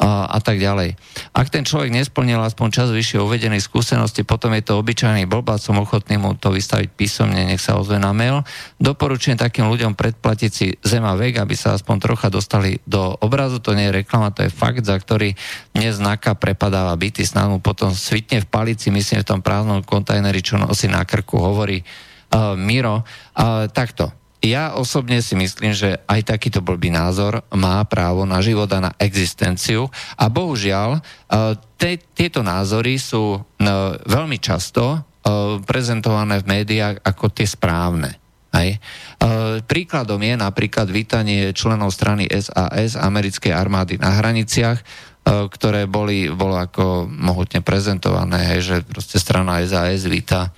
a, 0.01 0.33
a 0.33 0.39
tak 0.41 0.57
ďalej. 0.57 0.97
Ak 1.37 1.53
ten 1.53 1.69
človek 1.69 1.93
nesplnil 1.93 2.41
aspoň 2.41 2.69
čas 2.73 2.89
vyššie 2.89 3.21
uvedenej 3.21 3.61
skúsenosti, 3.61 4.25
potom 4.25 4.57
je 4.57 4.65
to 4.65 4.81
obyčajný 4.81 5.29
blbá, 5.29 5.61
som 5.61 5.77
ochotný 5.77 6.17
mu 6.17 6.33
to 6.33 6.49
vystaviť 6.49 6.89
písomne, 6.97 7.45
nech 7.45 7.61
sa 7.61 7.77
ozve 7.77 8.01
na 8.01 8.17
mail. 8.17 8.41
Doporučujem 8.81 9.37
takým 9.37 9.69
ľuďom 9.69 9.93
predplatiť 9.93 10.51
si 10.51 10.73
Zema 10.81 11.13
vek, 11.21 11.45
aby 11.45 11.53
sa 11.53 11.77
aspoň 11.77 11.97
trocha 12.01 12.33
dostali 12.33 12.81
do 12.89 13.13
obrazu, 13.21 13.61
to 13.61 13.77
nie 13.77 13.93
je 13.93 14.01
reklama, 14.01 14.33
to 14.33 14.49
je 14.49 14.51
fakt, 14.51 14.89
za 14.89 14.97
ktorý 14.97 15.37
znaka 15.77 16.39
prepadáva 16.39 16.97
byty, 16.97 17.27
snad 17.27 17.51
mu 17.51 17.59
potom 17.59 17.93
svitne 17.93 18.41
v 18.41 18.49
palici, 18.49 18.89
myslím 18.89 19.21
v 19.21 19.29
tom 19.29 19.41
prázdnom 19.45 19.85
kontajneri, 19.85 20.41
čo 20.41 20.57
nosí 20.57 20.87
na 20.89 21.05
krku, 21.05 21.37
hovorí 21.37 21.83
uh, 21.83 22.55
Miro. 22.57 23.03
Uh, 23.35 23.67
takto, 23.69 24.15
ja 24.41 24.73
osobne 24.73 25.21
si 25.21 25.37
myslím, 25.37 25.77
že 25.77 26.01
aj 26.09 26.33
takýto 26.33 26.65
blbý 26.65 26.89
názor 26.89 27.45
má 27.53 27.85
právo 27.85 28.25
na 28.25 28.41
život 28.41 28.73
a 28.73 28.89
na 28.89 28.93
existenciu 28.97 29.93
a 30.17 30.33
bohužiaľ 30.33 30.97
e, 30.97 31.01
te, 31.77 32.01
tieto 32.17 32.41
názory 32.41 32.97
sú 32.97 33.37
e, 33.37 33.41
veľmi 34.09 34.41
často 34.41 34.97
e, 34.97 34.99
prezentované 35.61 36.41
v 36.41 36.49
médiách 36.57 37.05
ako 37.05 37.29
tie 37.37 37.45
správne. 37.45 38.17
Hej. 38.51 38.83
Príkladom 39.71 40.19
je 40.19 40.35
napríklad 40.35 40.91
vítanie 40.91 41.55
členov 41.55 41.95
strany 41.95 42.27
SAS 42.27 42.99
americkej 42.99 43.55
armády 43.55 43.95
na 43.95 44.19
hraniciach, 44.19 44.83
ktoré 45.23 45.87
boli, 45.87 46.27
bolo 46.35 46.59
ako 46.59 47.07
mohutne 47.07 47.63
prezentované, 47.63 48.51
hej, 48.51 48.61
že 48.67 48.77
proste 48.83 49.23
strana 49.23 49.63
SAS 49.63 50.03
víta 50.11 50.51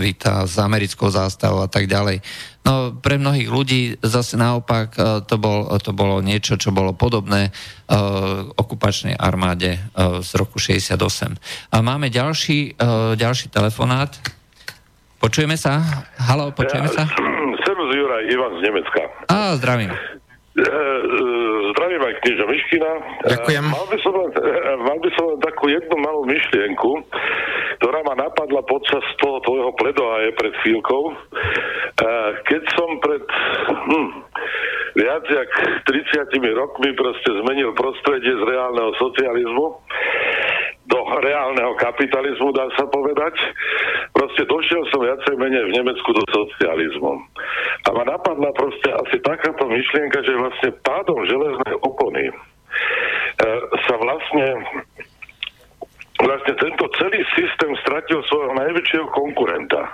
víta 0.00 0.48
s 0.48 0.56
americkou 0.56 1.12
zástavou 1.12 1.60
a 1.60 1.68
tak 1.68 1.86
ďalej. 1.86 2.24
No 2.66 2.90
pre 2.98 3.14
mnohých 3.14 3.46
ľudí 3.46 3.82
zase 4.02 4.34
naopak 4.34 4.98
e, 4.98 5.22
to, 5.22 5.38
bol, 5.38 5.70
to 5.78 5.94
bolo 5.94 6.18
niečo, 6.18 6.58
čo 6.58 6.74
bolo 6.74 6.90
podobné 6.90 7.54
uh, 7.54 8.42
okupačnej 8.58 9.14
armáde 9.14 9.78
uh, 9.78 10.18
z 10.18 10.30
roku 10.34 10.58
68. 10.58 10.98
A 11.70 11.76
máme 11.78 12.10
ďalší, 12.10 12.74
uh, 12.74 13.14
ďalší 13.14 13.54
telefonát. 13.54 14.18
Počujeme 15.22 15.54
sa? 15.54 16.02
Halo, 16.18 16.50
počujeme 16.50 16.90
sa? 16.90 17.06
Servus 17.62 17.90
Juraj, 17.94 18.24
Ivan 18.34 18.52
z 18.58 18.60
Nemecka. 18.66 19.02
Á, 19.30 19.54
zdravím. 19.62 19.94
Zdravím 21.76 22.00
aj 22.16 22.24
knieža 22.24 22.44
Miškina. 22.48 22.90
Ďakujem. 23.36 23.64
Mal 23.68 23.86
by, 23.92 23.98
som 24.00 24.12
len, 24.16 24.30
mal 24.80 24.98
by 25.04 25.10
som 25.12 25.24
takú 25.44 25.68
jednu 25.68 25.94
malú 26.00 26.24
myšlienku 26.24 27.04
ktorá 27.76 28.00
ma 28.08 28.16
napadla 28.16 28.64
počas 28.64 29.04
toho 29.20 29.36
tvojho 29.44 29.70
pledoaje 29.76 30.32
pred 30.32 30.54
chvíľkou. 30.64 31.02
Keď 32.48 32.62
som 32.72 32.88
pred 33.04 33.24
hm, 33.68 34.08
viac 34.96 35.24
jak 35.28 35.50
30 35.84 36.40
rokmi 36.56 36.96
proste 36.96 37.30
zmenil 37.44 37.76
prostredie 37.76 38.32
z 38.32 38.42
reálneho 38.48 38.90
socializmu 38.96 39.66
do 40.86 40.98
reálneho 41.18 41.74
kapitalizmu, 41.82 42.54
dá 42.54 42.70
sa 42.78 42.86
povedať. 42.86 43.34
Proste 44.14 44.46
došiel 44.46 44.86
som 44.94 45.02
viacej 45.02 45.34
menej 45.34 45.66
v 45.66 45.74
Nemecku 45.82 46.14
do 46.14 46.22
socializmu. 46.30 47.26
A 47.86 47.88
ma 47.90 48.06
napadla 48.06 48.54
proste 48.54 48.94
asi 48.94 49.18
takáto 49.18 49.66
myšlienka, 49.66 50.22
že 50.22 50.38
vlastne 50.38 50.70
pádom 50.86 51.26
železnej 51.26 51.74
opony 51.82 52.05
e, 52.12 52.34
sa 53.86 53.94
vlastne 53.98 54.46
vlastne 56.16 56.54
tento 56.56 56.84
celý 56.96 57.20
systém 57.36 57.72
stratil 57.84 58.24
svojho 58.24 58.56
najväčšieho 58.56 59.06
konkurenta 59.12 59.84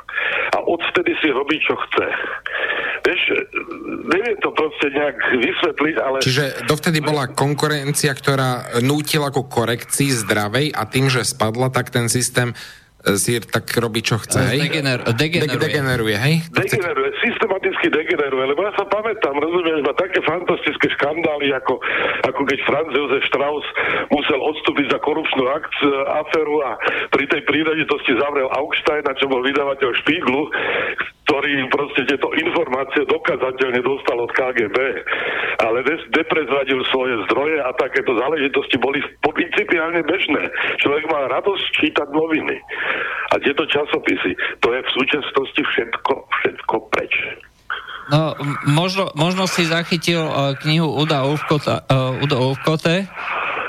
a 0.54 0.58
odvtedy 0.62 1.18
si 1.18 1.28
robí, 1.34 1.58
čo 1.58 1.74
chce. 1.74 2.06
Vieš, 3.02 3.22
neviem 4.14 4.38
to 4.38 4.54
proste 4.54 4.86
nejak 4.94 5.18
vysvetliť, 5.18 5.96
ale... 5.98 6.16
Čiže 6.22 6.70
dovtedy 6.70 7.02
bola 7.02 7.26
konkurencia, 7.26 8.14
ktorá 8.14 8.78
nútila 8.78 9.34
ku 9.34 9.42
korekcii 9.42 10.14
zdravej 10.22 10.66
a 10.70 10.86
tým, 10.86 11.10
že 11.10 11.26
spadla, 11.26 11.74
tak 11.74 11.90
ten 11.90 12.06
systém 12.06 12.54
si 13.18 13.42
tak 13.42 13.66
robí, 13.78 14.00
čo 14.00 14.18
chce, 14.22 14.54
hej? 14.54 14.70
Degener, 14.70 15.02
degeneruje. 15.02 15.58
De- 15.58 15.64
degeneruje, 15.66 16.16
hej? 16.16 16.34
Degeneruje, 16.54 17.10
systematicky 17.18 17.86
degeneruje, 17.90 18.44
lebo 18.54 18.60
ja 18.62 18.72
sa 18.78 18.86
pamätám, 18.86 19.34
rozumieš, 19.42 19.82
ma 19.82 19.94
také 19.98 20.22
fantastické 20.22 20.86
škandály, 20.94 21.50
ako, 21.58 21.82
ako 22.30 22.40
keď 22.46 22.58
Franz 22.62 22.90
Josef 22.94 23.22
Strauss 23.26 23.66
musel 24.14 24.38
odstúpiť 24.38 24.86
za 24.94 24.98
korupčnú 25.02 25.44
akciu, 25.50 25.90
aféru 26.22 26.62
a 26.62 26.78
pri 27.10 27.26
tej 27.26 27.42
príležitosti 27.46 28.14
zavrel 28.18 28.46
Augsteina, 28.54 29.10
čo 29.18 29.26
bol 29.26 29.42
vydavateľ 29.42 29.90
Špíglu, 30.06 30.46
ktorý 31.32 31.64
proste 31.72 32.04
tieto 32.04 32.28
informácie 32.36 33.08
dokazateľne 33.08 33.80
dostal 33.80 34.20
od 34.20 34.28
KGB, 34.36 34.76
ale 35.64 35.80
de- 35.80 36.04
deprezradil 36.12 36.84
svoje 36.92 37.24
zdroje 37.24 37.56
a 37.56 37.72
takéto 37.72 38.12
záležitosti 38.20 38.76
boli 38.76 39.00
principiálne 39.24 40.04
bežné. 40.04 40.52
Človek 40.84 41.08
má 41.08 41.32
radosť 41.32 41.64
čítať 41.80 42.08
noviny. 42.12 42.60
A 43.32 43.40
tieto 43.40 43.64
časopisy, 43.64 44.36
to 44.60 44.76
je 44.76 44.80
v 44.84 44.90
súčasnosti 44.92 45.62
všetko, 45.72 46.12
všetko 46.20 46.74
preč. 46.92 47.16
No, 48.12 48.36
možno, 48.68 49.08
možno 49.16 49.48
si 49.48 49.64
zachytil 49.64 50.20
uh, 50.20 50.52
knihu 50.60 50.84
Uda 50.84 51.24
Uvkota, 51.32 51.80
uh, 51.88 52.20
Uda 52.20 52.44
Uvkote. 52.44 53.08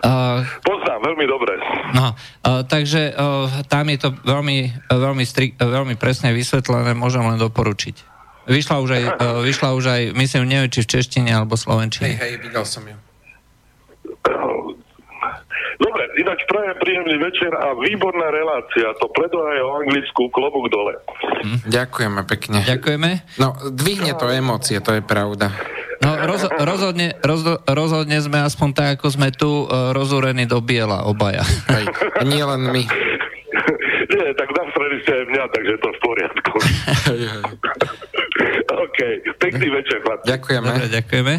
Uh, 0.04 0.44
Poznám, 0.68 1.00
veľmi 1.00 1.26
dobre. 1.32 1.56
No, 1.96 2.12
uh, 2.12 2.68
takže 2.68 3.16
uh, 3.16 3.48
tam 3.72 3.88
je 3.88 3.98
to 4.04 4.10
veľmi, 4.28 4.92
uh, 4.92 5.00
veľmi, 5.00 5.24
strik, 5.24 5.56
veľmi 5.56 5.96
presne 5.96 6.36
vysvetlené, 6.36 6.92
môžem 6.92 7.24
len 7.24 7.40
doporučiť. 7.40 8.12
Vyšla 8.44 8.76
už 8.84 8.90
aj, 8.92 9.04
uh, 9.08 9.40
vyšla 9.40 9.70
už 9.72 9.86
aj, 9.88 10.02
myslím, 10.20 10.52
neviem, 10.52 10.68
či 10.68 10.84
v 10.84 10.92
češtine 11.00 11.32
alebo 11.32 11.56
slovenčine. 11.56 12.20
Hej, 12.20 12.20
hej, 12.20 12.34
videl 12.44 12.66
som 12.68 12.84
ju. 12.84 12.98
Dobre, 15.80 16.04
ináč 16.20 16.40
prajem 16.54 16.78
príjemný 16.78 17.16
večer 17.18 17.50
a 17.58 17.74
výborná 17.74 18.30
relácia. 18.30 18.94
To 19.02 19.10
predohaje 19.10 19.62
o 19.66 19.82
Anglicku 19.82 20.30
klobúk 20.30 20.70
dole. 20.70 20.94
Hm, 21.42 21.66
ďakujeme 21.66 22.22
pekne. 22.30 22.62
Ďakujeme. 22.62 23.10
No, 23.42 23.58
dvihne 23.74 24.14
to 24.14 24.30
emócie, 24.30 24.78
to 24.78 24.94
je 24.94 25.02
pravda. 25.02 25.50
No, 26.04 26.20
roz, 26.30 26.46
rozhodne, 26.46 27.18
roz, 27.26 27.42
rozhodne 27.66 28.20
sme 28.22 28.46
aspoň 28.46 28.70
tak, 28.76 28.88
ako 29.00 29.08
sme 29.10 29.34
tu, 29.34 29.66
uh, 29.66 29.96
rozúrení 29.96 30.46
do 30.46 30.62
biela 30.62 31.08
obaja. 31.10 31.42
Hej, 31.74 31.90
nie 32.28 32.44
len 32.44 32.62
my. 32.70 32.84
Nie, 34.14 34.30
tak 34.38 34.46
nastreli 34.54 35.02
ste 35.02 35.10
aj 35.10 35.26
mňa, 35.26 35.44
takže 35.50 35.74
to 35.82 35.90
v 35.90 36.00
poriadku. 36.06 36.56
OK, 38.86 39.00
pekný 39.42 39.68
večer, 39.74 40.06
chlapci. 40.06 40.30
Ďakujeme. 40.30 40.70
Dobre, 40.70 40.88
ďakujeme. 41.02 41.34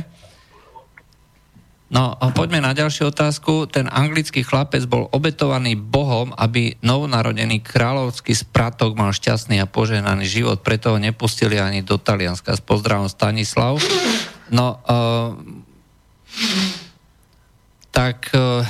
No, 1.94 2.18
poďme 2.34 2.58
na 2.58 2.74
ďalšiu 2.74 3.14
otázku. 3.14 3.70
Ten 3.70 3.86
anglický 3.86 4.42
chlapec 4.42 4.82
bol 4.90 5.06
obetovaný 5.14 5.78
Bohom, 5.78 6.34
aby 6.34 6.74
novonarodený 6.82 7.62
kráľovský 7.62 8.34
spratok 8.34 8.98
mal 8.98 9.14
šťastný 9.14 9.62
a 9.62 9.70
požehnaný 9.70 10.26
život, 10.26 10.58
preto 10.66 10.90
ho 10.90 10.98
nepustili 10.98 11.54
ani 11.54 11.86
do 11.86 11.94
Talianska. 11.94 12.58
S 12.58 12.62
pozdravom 12.66 13.06
Stanislav. 13.06 13.78
No, 14.50 14.82
uh, 14.82 15.38
tak... 17.94 18.26
Uh, 18.34 18.66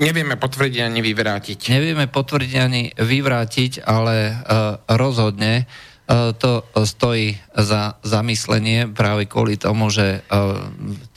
nevieme 0.00 0.40
potvrdiť 0.40 0.88
ani 0.88 1.04
vyvrátiť. 1.04 1.68
Nevieme 1.68 2.08
potvrdiť 2.08 2.54
ani 2.56 2.96
vyvrátiť, 2.96 3.84
ale 3.84 4.32
uh, 4.32 4.80
rozhodne 4.88 5.68
to 6.38 6.62
stojí 6.86 7.34
za 7.58 7.98
zamyslenie 8.06 8.86
práve 8.86 9.26
kvôli 9.26 9.58
tomu, 9.58 9.90
že 9.90 10.22
e, 10.22 10.40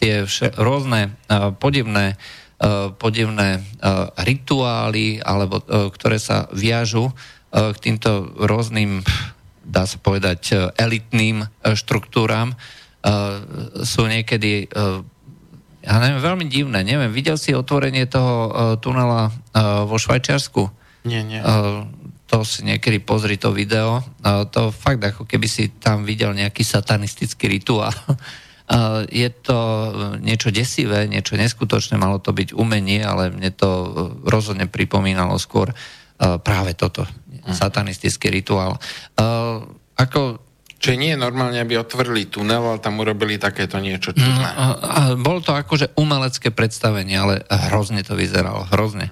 tie 0.01 0.25
vše, 0.25 0.57
rôzne 0.57 1.13
e, 1.29 1.53
podivné, 1.53 2.17
podivné 2.99 3.63
rituály, 4.19 5.23
alebo 5.23 5.63
ktoré 5.95 6.19
sa 6.19 6.51
viažu 6.51 7.07
k 7.55 7.77
týmto 7.79 8.35
rôznym, 8.35 8.99
dá 9.63 9.87
sa 9.87 9.95
povedať, 9.95 10.75
elitným 10.75 11.47
štruktúram, 11.63 12.59
sú 13.79 14.01
niekedy 14.11 14.67
ja 15.79 15.95
neviem, 16.03 16.19
veľmi 16.19 16.45
divné. 16.51 16.83
Neviem, 16.83 17.15
videl 17.15 17.39
si 17.39 17.55
otvorenie 17.55 18.11
toho 18.11 18.75
tunela 18.83 19.31
vo 19.87 19.95
Švajčiarsku? 19.95 20.67
Nie, 21.07 21.23
nie 21.23 21.39
to 22.29 22.45
si 22.45 22.61
niekedy 22.61 23.01
pozri 23.01 23.41
to 23.41 23.49
video, 23.49 24.05
to 24.53 24.69
fakt 24.69 25.01
ako 25.01 25.25
keby 25.25 25.49
si 25.49 25.73
tam 25.81 26.05
videl 26.05 26.37
nejaký 26.37 26.61
satanistický 26.61 27.49
rituál. 27.49 27.89
Je 29.09 29.33
to 29.33 29.57
niečo 30.21 30.53
desivé, 30.53 31.09
niečo 31.09 31.33
neskutočné, 31.33 31.97
malo 31.97 32.21
to 32.21 32.29
byť 32.29 32.53
umenie, 32.53 33.01
ale 33.01 33.33
mne 33.33 33.49
to 33.49 33.69
rozhodne 34.29 34.69
pripomínalo 34.69 35.41
skôr 35.41 35.73
práve 36.21 36.77
toto, 36.77 37.09
hm. 37.09 37.49
satanistický 37.49 38.29
rituál. 38.29 38.77
Ako 39.97 40.49
Čiže 40.79 40.95
nie 40.95 41.11
je 41.11 41.19
normálne, 41.19 41.59
aby 41.59 41.75
otvorili 41.75 42.31
tunel, 42.31 42.63
ale 42.63 42.79
tam 42.79 43.03
urobili 43.03 43.35
takéto 43.35 43.83
niečo 43.83 44.15
čudné. 44.15 44.31
No, 44.31 45.19
bolo 45.19 45.43
to 45.43 45.51
akože 45.51 45.91
umelecké 45.99 46.55
predstavenie, 46.55 47.19
ale 47.19 47.43
hrozne 47.51 47.99
to 47.99 48.15
vyzeralo, 48.15 48.63
hrozne. 48.71 49.11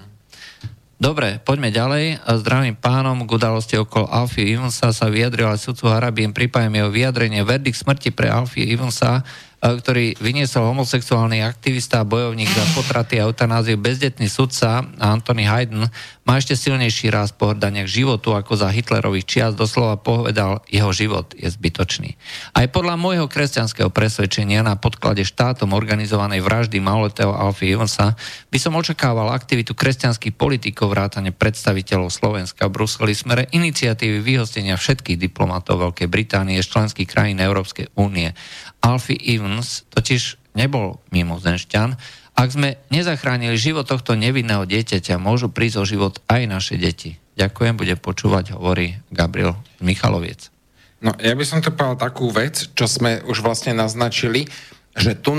Dobre, 0.98 1.38
poďme 1.45 1.69
ďalej. 1.69 2.26
Zdravím 2.41 2.74
pánom 2.74 3.22
k 3.22 3.30
udalosti 3.30 3.78
okolo 3.78 4.10
Alfie 4.10 4.57
Evansa 4.57 4.90
sa 4.90 5.06
vyjadril 5.14 5.45
aj 5.45 5.61
sudcu 5.61 5.94
Harabiem, 5.94 6.34
pripájem 6.34 6.74
jeho 6.74 6.90
vyjadrenie. 6.90 7.45
Verdikt 7.45 7.78
smrti 7.78 8.10
pre 8.10 8.34
Alfie 8.34 8.65
Evansa 8.65 9.22
E, 9.57 9.74
ktorý 9.74 10.14
vyniesol 10.22 10.69
homosexuálny 10.69 11.41
aktivista 11.41 12.06
a 12.06 12.06
bojovník 12.06 12.45
za 12.45 12.61
potraty 12.78 13.18
a 13.18 13.26
eutanáziu 13.26 13.74
bezdetný 13.74 14.30
sudca 14.30 14.86
Anthony 15.02 15.49
Hayden, 15.49 15.90
má 16.28 16.36
ešte 16.36 16.60
silnejší 16.60 17.08
ráz 17.08 17.32
pohrdania 17.32 17.88
k 17.88 18.04
životu 18.04 18.36
ako 18.36 18.60
za 18.60 18.68
Hitlerových 18.68 19.24
čias, 19.24 19.56
doslova 19.56 19.95
povedal, 19.95 20.60
jeho 20.68 20.91
život 20.91 21.32
je 21.40 21.48
zbytočný. 21.48 22.20
Aj 22.52 22.68
podľa 22.68 22.99
môjho 22.99 23.32
kresťanského 23.32 23.88
presvedčenia 23.88 24.60
na 24.60 24.76
podklade 24.76 25.24
štátom 25.24 25.72
organizovanej 25.72 26.44
vraždy 26.44 26.84
maloletého 26.84 27.32
Alfie 27.32 27.80
Evansa 27.80 28.20
by 28.52 28.60
som 28.60 28.76
očakával 28.76 29.32
aktivitu 29.32 29.72
kresťanských 29.72 30.36
politikov 30.36 30.91
vrátane 30.91 31.32
predstaviteľov 31.32 32.12
Slovenska 32.12 32.68
v 32.68 32.76
Bruseli 32.76 33.16
smere 33.16 33.48
iniciatívy 33.56 34.20
vyhostenia 34.20 34.76
všetkých 34.76 35.16
diplomatov 35.16 35.80
Veľkej 35.80 36.12
Británie 36.12 36.60
z 36.60 36.68
členských 36.68 37.08
krajín 37.08 37.40
Európskej 37.40 37.95
únie 37.95 38.36
Alfie 38.84 39.16
Evans 39.16 39.88
totiž 39.95 40.36
nebol 40.58 40.99
mimozemšťan. 41.14 41.95
Ak 42.38 42.53
sme 42.53 42.77
nezachránili 42.93 43.57
život 43.57 43.89
tohto 43.89 44.14
nevinného 44.14 44.69
dieťaťa, 44.69 45.18
môžu 45.18 45.49
prísť 45.49 45.77
o 45.81 45.89
život 45.89 46.22
aj 46.30 46.45
naše 46.45 46.77
deti. 46.77 47.18
Ďakujem, 47.34 47.73
bude 47.73 47.97
počúvať, 47.97 48.53
hovorí 48.53 49.01
Gabriel 49.09 49.57
Michaloviec. 49.81 50.53
No, 51.01 51.18
ja 51.18 51.34
by 51.34 51.45
som 51.45 51.65
to 51.65 51.73
povedal 51.73 51.97
takú 51.97 52.30
vec, 52.30 52.69
čo 52.77 52.85
sme 52.85 53.26
už 53.26 53.41
vlastne 53.41 53.73
naznačili, 53.73 54.45
že 54.93 55.18
tu 55.18 55.34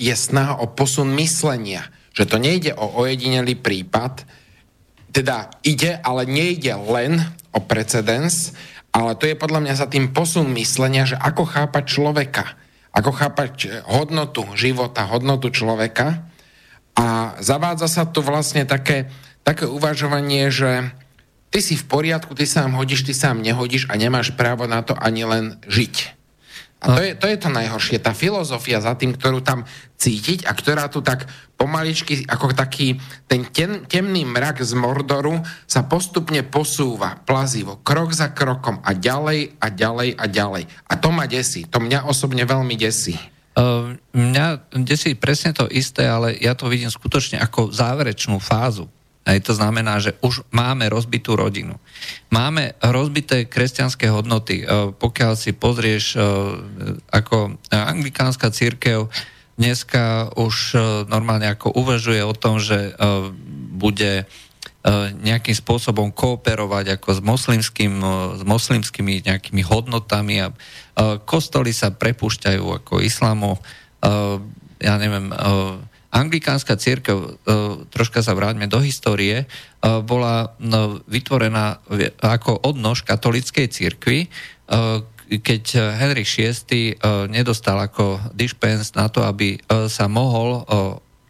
je 0.00 0.14
snaha 0.16 0.60
o 0.60 0.68
posun 0.72 1.12
myslenia. 1.20 1.84
Že 2.16 2.24
to 2.24 2.36
nejde 2.40 2.72
o 2.76 2.96
ojedinelý 2.96 3.60
prípad, 3.60 4.24
teda 5.12 5.52
ide, 5.64 6.00
ale 6.00 6.24
nejde 6.24 6.72
len 6.76 7.20
o 7.52 7.60
precedens, 7.60 8.56
ale 8.92 9.16
to 9.16 9.28
je 9.28 9.36
podľa 9.36 9.68
mňa 9.68 9.74
za 9.76 9.88
tým 9.88 10.12
posun 10.16 10.48
myslenia, 10.56 11.04
že 11.04 11.16
ako 11.16 11.44
chápať 11.44 11.84
človeka 11.84 12.56
ako 12.98 13.10
chápať 13.14 13.84
hodnotu 13.86 14.42
života, 14.58 15.06
hodnotu 15.06 15.54
človeka. 15.54 16.26
A 16.98 17.38
zavádza 17.38 17.86
sa 17.86 18.02
tu 18.02 18.26
vlastne 18.26 18.66
také, 18.66 19.06
také 19.46 19.70
uvažovanie, 19.70 20.50
že 20.50 20.90
ty 21.54 21.62
si 21.62 21.78
v 21.78 21.86
poriadku, 21.86 22.34
ty 22.34 22.42
sám 22.42 22.74
hodíš, 22.74 23.06
ty 23.06 23.14
sám 23.14 23.38
nehodíš 23.38 23.86
a 23.86 23.94
nemáš 23.94 24.34
právo 24.34 24.66
na 24.66 24.82
to 24.82 24.98
ani 24.98 25.22
len 25.22 25.62
žiť. 25.70 26.18
A 26.78 26.94
to 26.94 27.00
je, 27.02 27.10
to 27.18 27.26
je 27.26 27.38
to 27.42 27.50
najhoršie, 27.50 27.98
tá 27.98 28.14
filozofia 28.14 28.78
za 28.78 28.94
tým, 28.94 29.10
ktorú 29.10 29.42
tam 29.42 29.66
cítiť 29.98 30.46
a 30.46 30.54
ktorá 30.54 30.86
tu 30.86 31.02
tak 31.02 31.26
pomaličky, 31.58 32.22
ako 32.30 32.54
taký 32.54 33.02
ten 33.26 33.42
tem, 33.50 33.82
temný 33.82 34.22
mrak 34.22 34.62
z 34.62 34.78
Mordoru 34.78 35.42
sa 35.66 35.82
postupne 35.82 36.46
posúva 36.46 37.18
plazivo, 37.26 37.82
krok 37.82 38.14
za 38.14 38.30
krokom 38.30 38.78
a 38.86 38.94
ďalej 38.94 39.58
a 39.58 39.66
ďalej 39.74 40.08
a 40.14 40.24
ďalej. 40.30 40.64
A 40.86 40.94
to 40.94 41.10
ma 41.10 41.26
desí, 41.26 41.66
to 41.66 41.82
mňa 41.82 42.06
osobne 42.06 42.46
veľmi 42.46 42.78
desí. 42.78 43.18
Uh, 43.58 43.98
mňa 44.14 44.70
desí 44.86 45.18
presne 45.18 45.50
to 45.50 45.66
isté, 45.66 46.06
ale 46.06 46.38
ja 46.38 46.54
to 46.54 46.70
vidím 46.70 46.94
skutočne 46.94 47.42
ako 47.42 47.74
záverečnú 47.74 48.38
fázu 48.38 48.86
Hej, 49.28 49.44
to 49.44 49.52
znamená, 49.52 50.00
že 50.00 50.16
už 50.24 50.40
máme 50.48 50.88
rozbitú 50.88 51.36
rodinu. 51.36 51.76
Máme 52.32 52.72
rozbité 52.80 53.44
kresťanské 53.44 54.08
hodnoty. 54.08 54.64
E, 54.64 54.88
pokiaľ 54.96 55.36
si 55.36 55.52
pozrieš, 55.52 56.16
e, 56.16 56.18
ako 57.12 57.60
anglikánska 57.68 58.48
církev 58.48 59.12
dneska 59.60 60.32
už 60.32 60.78
normálne 61.10 61.50
ako 61.50 61.76
uvažuje 61.76 62.22
o 62.22 62.30
tom, 62.30 62.62
že 62.62 62.94
bude 63.74 64.22
nejakým 65.18 65.58
spôsobom 65.58 66.14
kooperovať 66.14 66.94
ako 66.94 67.08
s, 67.10 67.20
moslimským, 67.20 67.98
s 68.38 68.42
moslimskými 68.46 69.26
nejakými 69.26 69.66
hodnotami 69.66 70.46
a 70.46 70.54
kostoly 71.22 71.70
sa 71.70 71.94
prepúšťajú 71.94 72.64
ako 72.82 72.98
islamu. 72.98 73.54
Ja 74.82 74.94
neviem, 74.98 75.30
anglikánska 76.08 76.80
církev, 76.80 77.16
e, 77.16 77.28
troška 77.92 78.24
sa 78.24 78.32
vráťme 78.32 78.64
do 78.64 78.80
histórie, 78.80 79.44
e, 79.44 79.46
bola 80.00 80.56
vytvorená 81.04 81.84
ako 82.24 82.64
odnož 82.64 83.04
katolíckej 83.04 83.68
církvy, 83.68 84.18
e, 84.24 84.28
keď 85.28 85.92
Henrik 86.00 86.24
VI 86.24 86.96
nedostal 87.28 87.76
ako 87.76 88.32
dispens 88.32 88.96
na 88.96 89.12
to, 89.12 89.28
aby 89.28 89.60
sa 89.68 90.08
mohol 90.08 90.64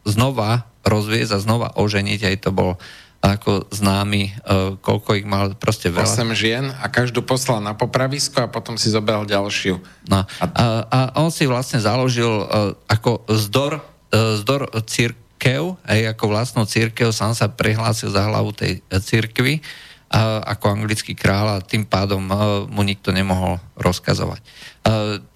znova 0.07 0.71
rozviesť 0.87 1.35
a 1.35 1.43
znova 1.43 1.69
oženiť, 1.75 2.21
aj 2.31 2.37
to 2.47 2.55
bol 2.55 2.79
ako 3.19 3.67
známy, 3.75 4.31
koľko 4.79 5.19
ich 5.19 5.27
mal 5.27 5.51
proste 5.59 5.91
veľa. 5.91 6.07
8 6.07 6.39
žien 6.39 6.71
a 6.71 6.87
každú 6.87 7.27
poslal 7.27 7.59
na 7.59 7.75
popravisko 7.75 8.47
a 8.47 8.53
potom 8.53 8.79
si 8.79 8.95
zobral 8.95 9.27
ďalšiu. 9.27 9.83
No. 10.07 10.23
A, 10.39 10.55
a 10.87 10.99
on 11.19 11.35
si 11.35 11.43
vlastne 11.51 11.83
založil 11.83 12.31
ako 12.87 13.27
zdor, 13.35 13.83
zdor 14.15 14.71
církev, 14.87 15.75
aj 15.83 16.15
ako 16.15 16.25
vlastnú 16.31 16.63
církev, 16.63 17.11
sám 17.11 17.35
sa 17.35 17.51
prihlásil 17.51 18.15
za 18.15 18.23
hlavu 18.31 18.55
tej 18.55 18.87
církvy 18.87 19.61
ako 20.49 20.73
anglický 20.73 21.13
kráľ 21.13 21.61
a 21.61 21.65
tým 21.65 21.85
pádom 21.85 22.25
mu 22.73 22.81
nikto 22.81 23.13
nemohol 23.13 23.61
rozkazovať. 23.77 24.41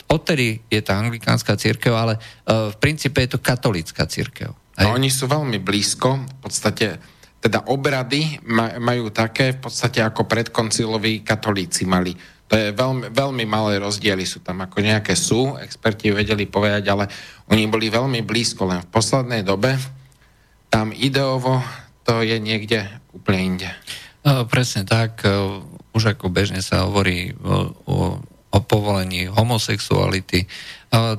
Odtedy 0.09 0.64
je 0.72 0.80
tá 0.80 0.96
anglikánska 0.96 1.60
církev, 1.60 1.92
ale 1.92 2.16
v 2.48 2.76
princípe 2.80 3.20
je 3.20 3.36
to 3.36 3.42
katolická 3.44 4.09
církev. 4.09 4.56
A 4.80 4.88
oni 4.96 5.12
sú 5.12 5.28
veľmi 5.28 5.60
blízko, 5.60 6.24
v 6.24 6.38
podstate 6.40 6.96
teda 7.43 7.66
obrady 7.66 8.39
majú 8.78 9.10
také 9.10 9.59
v 9.59 9.66
podstate 9.66 9.98
ako 9.98 10.31
predkonciloví 10.31 11.27
katolíci 11.27 11.82
mali. 11.82 12.14
To 12.47 12.55
je 12.55 12.70
veľmi, 12.70 13.10
veľmi 13.10 13.44
malé 13.48 13.82
rozdiely, 13.82 14.23
sú 14.23 14.47
tam 14.47 14.62
ako 14.62 14.78
nejaké 14.78 15.19
sú, 15.19 15.59
experti 15.59 16.14
vedeli 16.14 16.47
povedať, 16.47 16.85
ale 16.86 17.10
oni 17.51 17.66
boli 17.66 17.90
veľmi 17.90 18.23
blízko, 18.23 18.70
len 18.70 18.85
v 18.86 18.93
poslednej 18.93 19.43
dobe 19.43 19.74
tam 20.70 20.94
ideovo 20.94 21.59
to 22.02 22.23
je 22.23 22.39
niekde 22.39 22.86
úplne 23.14 23.56
inde. 23.56 23.70
Presne 24.51 24.86
tak. 24.86 25.23
Už 25.93 26.14
ako 26.14 26.31
bežne 26.31 26.62
sa 26.62 26.86
hovorí 26.86 27.35
o, 27.43 28.19
o 28.52 28.59
povolení 28.60 29.27
homosexuality. 29.31 30.47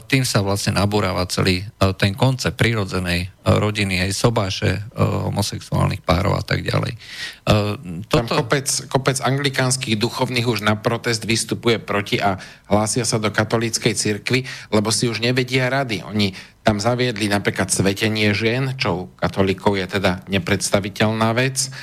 Tým 0.06 0.22
sa 0.22 0.46
vlastne 0.46 0.78
nabúrava 0.78 1.26
celý 1.26 1.66
ten 1.98 2.14
koncept 2.14 2.62
prírodzenej 2.62 3.34
rodiny, 3.42 4.06
aj 4.06 4.12
sobáše 4.14 4.86
homosexuálnych 4.94 6.06
párov 6.06 6.38
a 6.38 6.46
tak 6.46 6.62
ďalej. 6.62 6.94
Toto... 8.06 8.22
Tam 8.22 8.46
kopec, 8.46 8.70
kopec 8.86 9.18
anglikánskych 9.18 9.98
duchovných 9.98 10.46
už 10.46 10.62
na 10.62 10.78
protest 10.78 11.26
vystupuje 11.26 11.82
proti 11.82 12.22
a 12.22 12.38
hlásia 12.70 13.02
sa 13.02 13.18
do 13.18 13.34
katolíckej 13.34 13.98
cirkvi, 13.98 14.46
lebo 14.70 14.94
si 14.94 15.10
už 15.10 15.26
nevedia 15.26 15.74
rady. 15.74 16.06
Oni 16.06 16.38
tam 16.62 16.78
zaviedli 16.78 17.26
napríklad 17.26 17.74
svetenie 17.74 18.30
žien, 18.38 18.78
čo 18.78 18.90
u 18.94 19.02
katolíkov 19.18 19.74
je 19.82 19.90
teda 19.90 20.22
nepredstaviteľná 20.30 21.34
vec 21.34 21.74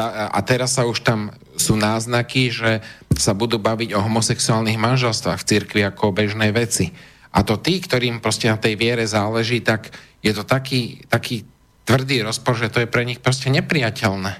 a 0.00 0.40
teraz 0.48 0.80
sa 0.80 0.88
už 0.88 1.04
tam 1.04 1.28
sú 1.60 1.76
náznaky, 1.76 2.48
že 2.48 2.80
sa 3.20 3.36
budú 3.36 3.60
baviť 3.60 3.92
o 3.92 4.00
homosexuálnych 4.00 4.80
manželstvách 4.80 5.44
v 5.44 5.48
cirkvi 5.52 5.80
ako 5.84 6.08
o 6.08 6.16
bežnej 6.16 6.56
veci. 6.56 6.88
A 7.34 7.42
to 7.42 7.58
tí, 7.58 7.82
ktorým 7.82 8.22
proste 8.22 8.46
na 8.46 8.56
tej 8.56 8.78
viere 8.78 9.02
záleží, 9.10 9.58
tak 9.58 9.90
je 10.22 10.30
to 10.30 10.46
taký, 10.46 11.02
taký 11.10 11.42
tvrdý 11.82 12.22
rozpor, 12.22 12.54
že 12.54 12.70
to 12.70 12.80
je 12.80 12.88
pre 12.88 13.02
nich 13.02 13.18
proste 13.18 13.50
nepriateľné. 13.50 14.32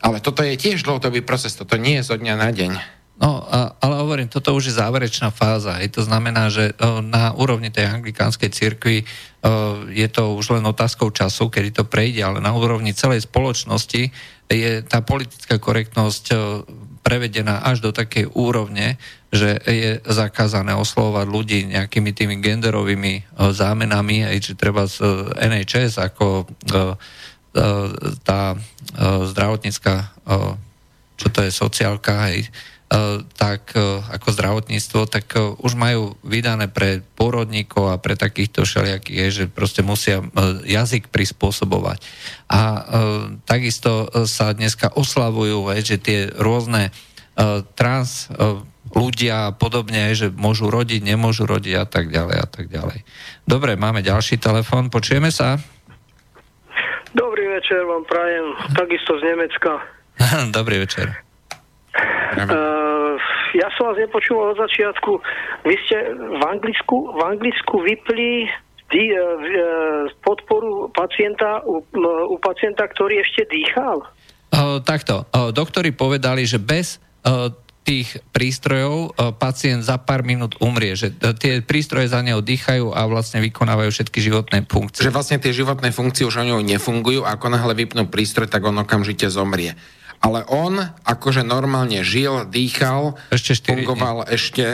Ale 0.00 0.18
toto 0.24 0.40
je 0.40 0.56
tiež 0.56 0.84
dlhodobý 0.84 1.20
proces, 1.20 1.56
toto 1.56 1.76
nie 1.76 2.00
je 2.00 2.08
zo 2.08 2.16
dňa 2.16 2.34
na 2.36 2.50
deň. 2.52 2.72
No, 3.16 3.40
ale 3.80 3.94
hovorím, 3.96 4.28
toto 4.28 4.52
už 4.52 4.68
je 4.68 4.76
záverečná 4.76 5.32
fáza. 5.32 5.80
Hej. 5.80 5.96
To 5.96 6.04
znamená, 6.04 6.52
že 6.52 6.76
o, 6.76 7.00
na 7.00 7.32
úrovni 7.32 7.72
tej 7.72 7.88
anglikánskej 7.88 8.52
cirkvi 8.52 9.00
o, 9.00 9.88
je 9.88 10.04
to 10.12 10.36
už 10.36 10.60
len 10.60 10.64
otázkou 10.68 11.08
času, 11.08 11.48
kedy 11.48 11.80
to 11.80 11.88
prejde, 11.88 12.20
ale 12.20 12.44
na 12.44 12.52
úrovni 12.52 12.92
celej 12.92 13.24
spoločnosti 13.24 14.12
je 14.52 14.72
tá 14.84 15.00
politická 15.00 15.56
korektnosť 15.56 16.24
o, 16.28 16.36
prevedená 17.06 17.62
až 17.62 17.86
do 17.86 17.94
takej 17.94 18.34
úrovne, 18.34 18.98
že 19.30 19.62
je 19.62 20.02
zakázané 20.02 20.74
oslovovať 20.74 21.26
ľudí 21.30 21.60
nejakými 21.70 22.10
tými 22.10 22.42
genderovými 22.42 23.38
o, 23.38 23.54
zámenami, 23.54 24.26
aj 24.26 24.36
či 24.42 24.52
treba 24.58 24.90
z 24.90 25.06
NHS 25.38 26.02
ako 26.02 26.26
o, 26.42 26.98
tá 28.26 28.52
zdravotnícka, 29.00 30.12
čo 31.16 31.26
to 31.32 31.40
je 31.40 31.48
sociálka, 31.48 32.28
hej, 32.28 32.44
E, 32.44 32.75
tak 33.34 33.74
e, 33.74 33.98
ako 33.98 34.28
zdravotníctvo, 34.30 35.10
tak 35.10 35.26
e, 35.34 35.58
už 35.58 35.74
majú 35.74 36.14
vydané 36.22 36.70
pre 36.70 37.02
pôrodníkov 37.18 37.90
a 37.90 37.98
pre 37.98 38.14
takýchto 38.14 38.62
všelijakých, 38.62 39.30
že 39.34 39.44
proste 39.50 39.82
musia 39.82 40.22
jazyk 40.62 41.10
prispôsobovať. 41.10 41.98
A 42.46 42.62
takisto 43.42 44.06
sa 44.30 44.54
dneska 44.54 44.94
oslavujú, 44.94 45.66
že 45.82 45.98
tie 45.98 46.30
rôzne 46.30 46.94
trans 47.74 48.30
ľudia 48.94 49.50
a 49.50 49.54
podobne, 49.54 50.14
že 50.14 50.30
môžu 50.30 50.70
rodiť, 50.70 51.02
nemôžu 51.02 51.48
rodiť 51.48 51.74
a 51.74 51.86
tak 51.90 52.14
ďalej 52.14 52.36
a 52.38 52.46
tak 52.46 52.66
ďalej. 52.70 53.02
Dobre, 53.42 53.74
máme 53.74 54.06
ďalší 54.06 54.38
telefon, 54.38 54.92
počujeme 54.92 55.34
sa? 55.34 55.58
Dobrý 57.16 57.50
večer 57.50 57.82
vám 57.82 58.04
prajem, 58.06 58.46
takisto 58.76 59.18
z 59.18 59.22
Nemecka. 59.26 59.72
Dobrý 60.56 60.86
večer. 60.86 61.25
Uh, 62.36 63.16
ja 63.56 63.68
som 63.74 63.88
vás 63.88 63.96
nepočúval 63.96 64.52
od 64.52 64.60
začiatku. 64.60 65.10
Vy 65.64 65.74
ste 65.88 65.96
v 66.14 66.42
Anglicku, 66.44 67.16
v 67.16 67.20
Anglicku 67.24 67.74
vypli 67.80 68.44
di, 68.92 69.04
uh, 69.14 70.10
podporu 70.20 70.92
pacienta 70.92 71.64
u, 71.64 71.80
u 72.30 72.36
pacienta, 72.42 72.84
ktorý 72.84 73.24
ešte 73.24 73.48
dýchal? 73.48 74.04
Uh, 74.52 74.78
takto. 74.84 75.24
Uh, 75.32 75.50
doktori 75.50 75.90
povedali, 75.96 76.44
že 76.44 76.60
bez 76.60 77.00
uh, 77.24 77.48
tých 77.86 78.18
prístrojov 78.34 79.14
pacient 79.38 79.86
za 79.86 79.94
pár 80.02 80.26
minút 80.26 80.58
umrie, 80.58 80.98
že 80.98 81.14
tie 81.38 81.62
prístroje 81.62 82.10
za 82.10 82.18
neho 82.18 82.42
dýchajú 82.42 82.90
a 82.90 83.06
vlastne 83.06 83.38
vykonávajú 83.38 83.94
všetky 83.94 84.18
životné 84.26 84.66
funkcie. 84.66 85.06
Že 85.06 85.14
vlastne 85.14 85.38
tie 85.38 85.54
životné 85.54 85.94
funkcie 85.94 86.26
už 86.26 86.42
o 86.42 86.44
ňou 86.50 86.66
nefungujú, 86.66 87.22
ako 87.22 87.46
náhle 87.46 87.78
vypnú 87.78 88.10
prístroj, 88.10 88.50
tak 88.50 88.66
on 88.66 88.82
okamžite 88.82 89.30
zomrie 89.30 89.78
ale 90.26 90.42
on 90.50 90.82
akože 91.06 91.46
normálne 91.46 92.02
žil, 92.02 92.50
dýchal, 92.50 93.14
ešte 93.30 93.54
fungoval 93.62 94.26
dní. 94.26 94.34
ešte... 94.34 94.66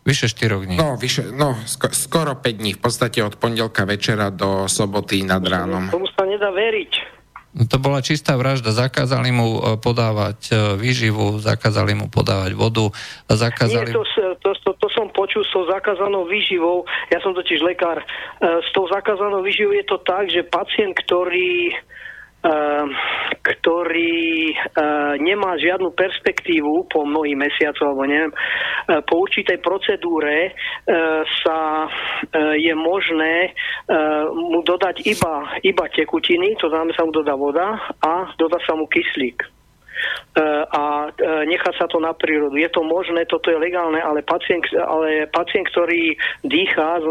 Vyše 0.00 0.32
4 0.32 0.64
dní. 0.64 0.76
No, 0.80 0.96
vyše, 0.96 1.28
no 1.28 1.60
sko- 1.68 1.92
skoro 1.92 2.32
5 2.32 2.40
dní, 2.56 2.72
v 2.72 2.80
podstate 2.80 3.20
od 3.20 3.36
pondelka 3.36 3.84
večera 3.84 4.32
do 4.32 4.64
soboty 4.64 5.20
nad 5.28 5.44
ránom. 5.44 5.92
Tomu 5.92 6.08
sa 6.16 6.24
nedá 6.24 6.48
veriť. 6.48 7.20
No, 7.52 7.68
to 7.68 7.76
bola 7.76 8.00
čistá 8.00 8.32
vražda. 8.40 8.72
Zakázali 8.72 9.28
mu 9.28 9.60
e, 9.60 9.76
podávať 9.76 10.38
e, 10.48 10.52
výživu, 10.80 11.36
zakázali 11.42 11.92
mu 11.92 12.08
podávať 12.08 12.56
vodu. 12.56 12.88
Zakázali... 13.28 13.92
Nie, 13.92 13.98
to, 14.00 14.06
to, 14.40 14.50
to, 14.56 14.70
to 14.80 14.88
som 14.88 15.12
počul 15.12 15.44
s 15.44 15.52
tou 15.52 15.68
zakázanou 15.68 16.24
výživou. 16.24 16.88
Ja 17.12 17.20
som 17.20 17.36
totiž 17.36 17.60
lekár. 17.60 18.00
E, 18.00 18.06
s 18.40 18.70
tou 18.72 18.88
zakázanou 18.88 19.44
výživou 19.44 19.76
je 19.76 19.84
to 19.84 20.00
tak, 20.00 20.32
že 20.32 20.48
pacient, 20.48 20.96
ktorý 20.96 21.74
Ehm, 21.74 22.09
ktorý 23.40 24.52
ehm, 24.52 25.20
nemá 25.20 25.60
žiadnu 25.60 25.92
perspektívu 25.92 26.88
po 26.88 27.04
mnohých 27.04 27.36
mesiacoch, 27.36 27.92
alebo 27.92 28.08
neviem, 28.08 28.32
ehm, 28.32 29.04
po 29.04 29.28
určitej 29.28 29.60
procedúre 29.60 30.56
sa 31.44 31.86
je 32.56 32.74
možné 32.74 33.54
mu 34.32 34.60
dodať 34.62 35.06
iba, 35.06 35.56
iba 35.62 35.84
tekutiny, 35.88 36.56
to 36.58 36.68
znamená 36.68 36.92
sa 36.96 37.06
mu 37.06 37.12
dodá 37.14 37.34
voda 37.36 37.78
a 38.02 38.32
dodá 38.34 38.58
sa 38.66 38.74
mu 38.74 38.86
kyslík 38.90 39.40
a 40.70 41.10
nechá 41.44 41.70
sa 41.76 41.86
to 41.90 42.00
na 42.00 42.14
prírodu. 42.16 42.56
Je 42.56 42.70
to 42.72 42.82
možné, 42.86 43.26
toto 43.26 43.50
je 43.50 43.58
legálne, 43.58 44.00
ale 44.00 44.24
pacient, 44.24 44.64
ale 44.72 45.28
pacient, 45.28 45.68
ktorý 45.70 46.16
dýchá, 46.46 47.02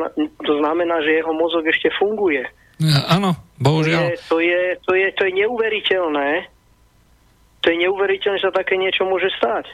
to 0.46 0.54
znamená, 0.60 1.04
že 1.04 1.22
jeho 1.22 1.34
mozog 1.36 1.68
ešte 1.68 1.94
funguje. 2.00 2.48
Áno, 3.12 3.49
bohužiaľ. 3.60 4.02
To 4.02 4.10
je, 4.10 4.18
to 4.26 4.38
je, 4.42 4.62
to 4.88 4.92
je, 4.96 5.08
to 5.14 5.22
je 5.28 5.32
neuveriteľné. 5.46 6.30
To 7.60 7.66
je 7.68 7.78
neuveriteľné, 7.86 8.38
že 8.40 8.48
sa 8.48 8.56
také 8.56 8.80
niečo 8.80 9.04
môže 9.04 9.28
stať. 9.36 9.68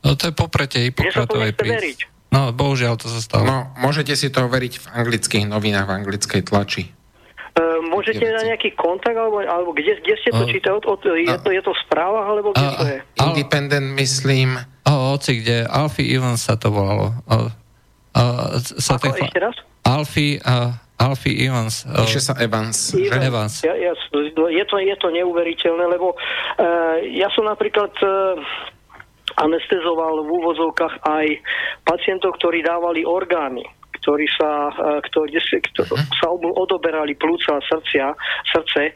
No 0.00 0.16
to 0.16 0.28
je 0.28 0.34
popretie 0.34 0.88
Hipokratovej 0.88 1.52
veriť. 1.52 1.98
No, 2.32 2.50
bohužiaľ 2.52 2.98
to 2.98 3.06
sa 3.06 3.20
stalo. 3.22 3.44
No, 3.46 3.58
môžete 3.80 4.12
si 4.18 4.28
to 4.28 4.44
overiť 4.44 4.82
v 4.82 4.86
anglických 4.92 5.44
novinách, 5.46 5.86
v 5.86 5.92
anglickej 6.02 6.42
tlači. 6.42 6.90
Uh, 7.56 7.80
môžete 7.88 8.20
dať 8.20 8.44
nejaký 8.52 8.76
kontakt, 8.76 9.16
alebo, 9.16 9.40
alebo 9.40 9.72
kde, 9.72 9.96
kde 10.04 10.14
ste 10.20 10.28
to 10.28 10.44
uh, 10.44 10.50
čítali? 10.50 10.76
Od, 10.76 11.00
je, 11.00 11.32
uh, 11.32 11.40
to, 11.40 11.48
je 11.48 11.62
to 11.64 11.72
správa, 11.88 12.28
alebo 12.28 12.52
kde 12.52 12.68
uh, 12.68 12.76
to 12.76 12.84
je? 12.84 12.98
Independent, 13.24 13.88
myslím. 13.96 14.60
Uh, 14.84 15.16
oci, 15.16 15.40
kde 15.40 15.64
Alfie 15.64 16.12
Evans 16.12 16.44
sa 16.44 16.60
to 16.60 16.68
volalo. 16.68 17.16
Uh, 17.24 17.48
uh, 18.12 18.60
sa 18.60 19.00
Ako, 19.00 19.16
ešte 19.16 19.40
raz? 19.40 19.56
Alfie, 19.88 20.36
uh, 20.44 20.76
Alfie 20.96 21.44
Evans. 21.44 21.84
Píše 21.84 22.20
sa 22.24 22.34
Evans. 22.40 22.96
Evans. 22.96 23.24
Evans. 23.24 23.54
Ja, 23.62 23.74
ja, 23.76 23.92
je, 23.92 24.64
to, 24.64 24.76
je 24.80 24.96
to 24.96 25.08
neuveriteľné, 25.12 25.84
lebo 25.92 26.16
uh, 26.16 26.96
ja 27.04 27.28
som 27.36 27.44
napríklad 27.44 27.92
uh, 28.00 28.40
anestezoval 29.36 30.24
v 30.24 30.30
úvozovkách 30.32 31.04
aj 31.04 31.26
pacientov, 31.84 32.40
ktorí 32.40 32.64
dávali 32.64 33.04
orgány 33.04 33.64
ktorí 34.06 34.30
sa, 34.38 34.70
ktorí, 35.10 35.34
ktorí 35.34 35.90
uh-huh. 35.90 36.14
sa 36.22 36.30
odoberali 36.30 37.18
plúca 37.18 37.58
a 37.58 37.66
srdcia, 37.66 38.14
srdce 38.54 38.94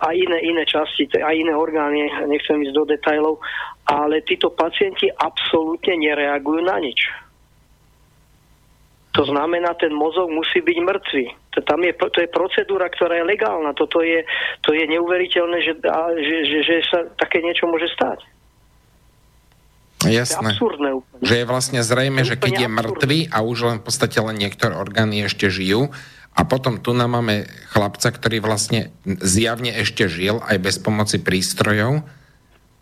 a 0.00 0.08
iné, 0.16 0.48
iné 0.48 0.64
časti, 0.64 1.12
a 1.20 1.28
iné 1.36 1.52
orgány, 1.52 2.08
nechcem 2.24 2.64
ísť 2.64 2.72
do 2.72 2.88
detajlov, 2.88 3.36
ale 3.84 4.24
títo 4.24 4.48
pacienti 4.56 5.12
absolútne 5.12 6.00
nereagujú 6.00 6.64
na 6.64 6.80
nič. 6.80 7.04
To 9.12 9.28
znamená, 9.28 9.76
ten 9.76 9.92
mozog 9.92 10.32
musí 10.32 10.64
byť 10.64 10.78
mŕtvý. 10.80 11.24
tam 11.68 11.84
je, 11.84 11.92
to 11.92 12.18
je 12.24 12.28
procedúra, 12.32 12.88
ktorá 12.88 13.20
je 13.20 13.28
legálna. 13.28 13.76
Toto 13.76 14.00
je, 14.00 14.24
to 14.64 14.72
je 14.72 14.88
neuveriteľné, 14.88 15.58
že, 15.60 15.72
že, 16.16 16.36
že, 16.48 16.58
že 16.64 16.74
sa 16.88 16.98
také 17.20 17.44
niečo 17.44 17.68
môže 17.68 17.92
stať. 17.92 18.24
Jasné. 20.02 20.58
Je 20.58 20.98
Že 21.22 21.34
je 21.38 21.46
vlastne 21.46 21.80
zrejme, 21.84 22.26
že 22.26 22.34
keď 22.40 22.66
je 22.66 22.68
mŕtvý 22.72 23.18
a 23.30 23.38
už 23.44 23.58
len 23.68 23.76
v 23.78 23.84
podstate 23.86 24.18
len 24.18 24.34
niektoré 24.34 24.74
orgány 24.74 25.28
ešte 25.28 25.46
žijú, 25.46 25.92
a 26.32 26.48
potom 26.48 26.80
tu 26.80 26.96
nám 26.96 27.20
máme 27.20 27.44
chlapca, 27.76 28.08
ktorý 28.08 28.40
vlastne 28.40 28.88
zjavne 29.04 29.76
ešte 29.76 30.08
žil 30.08 30.40
aj 30.40 30.64
bez 30.64 30.80
pomoci 30.80 31.20
prístrojov. 31.20 32.08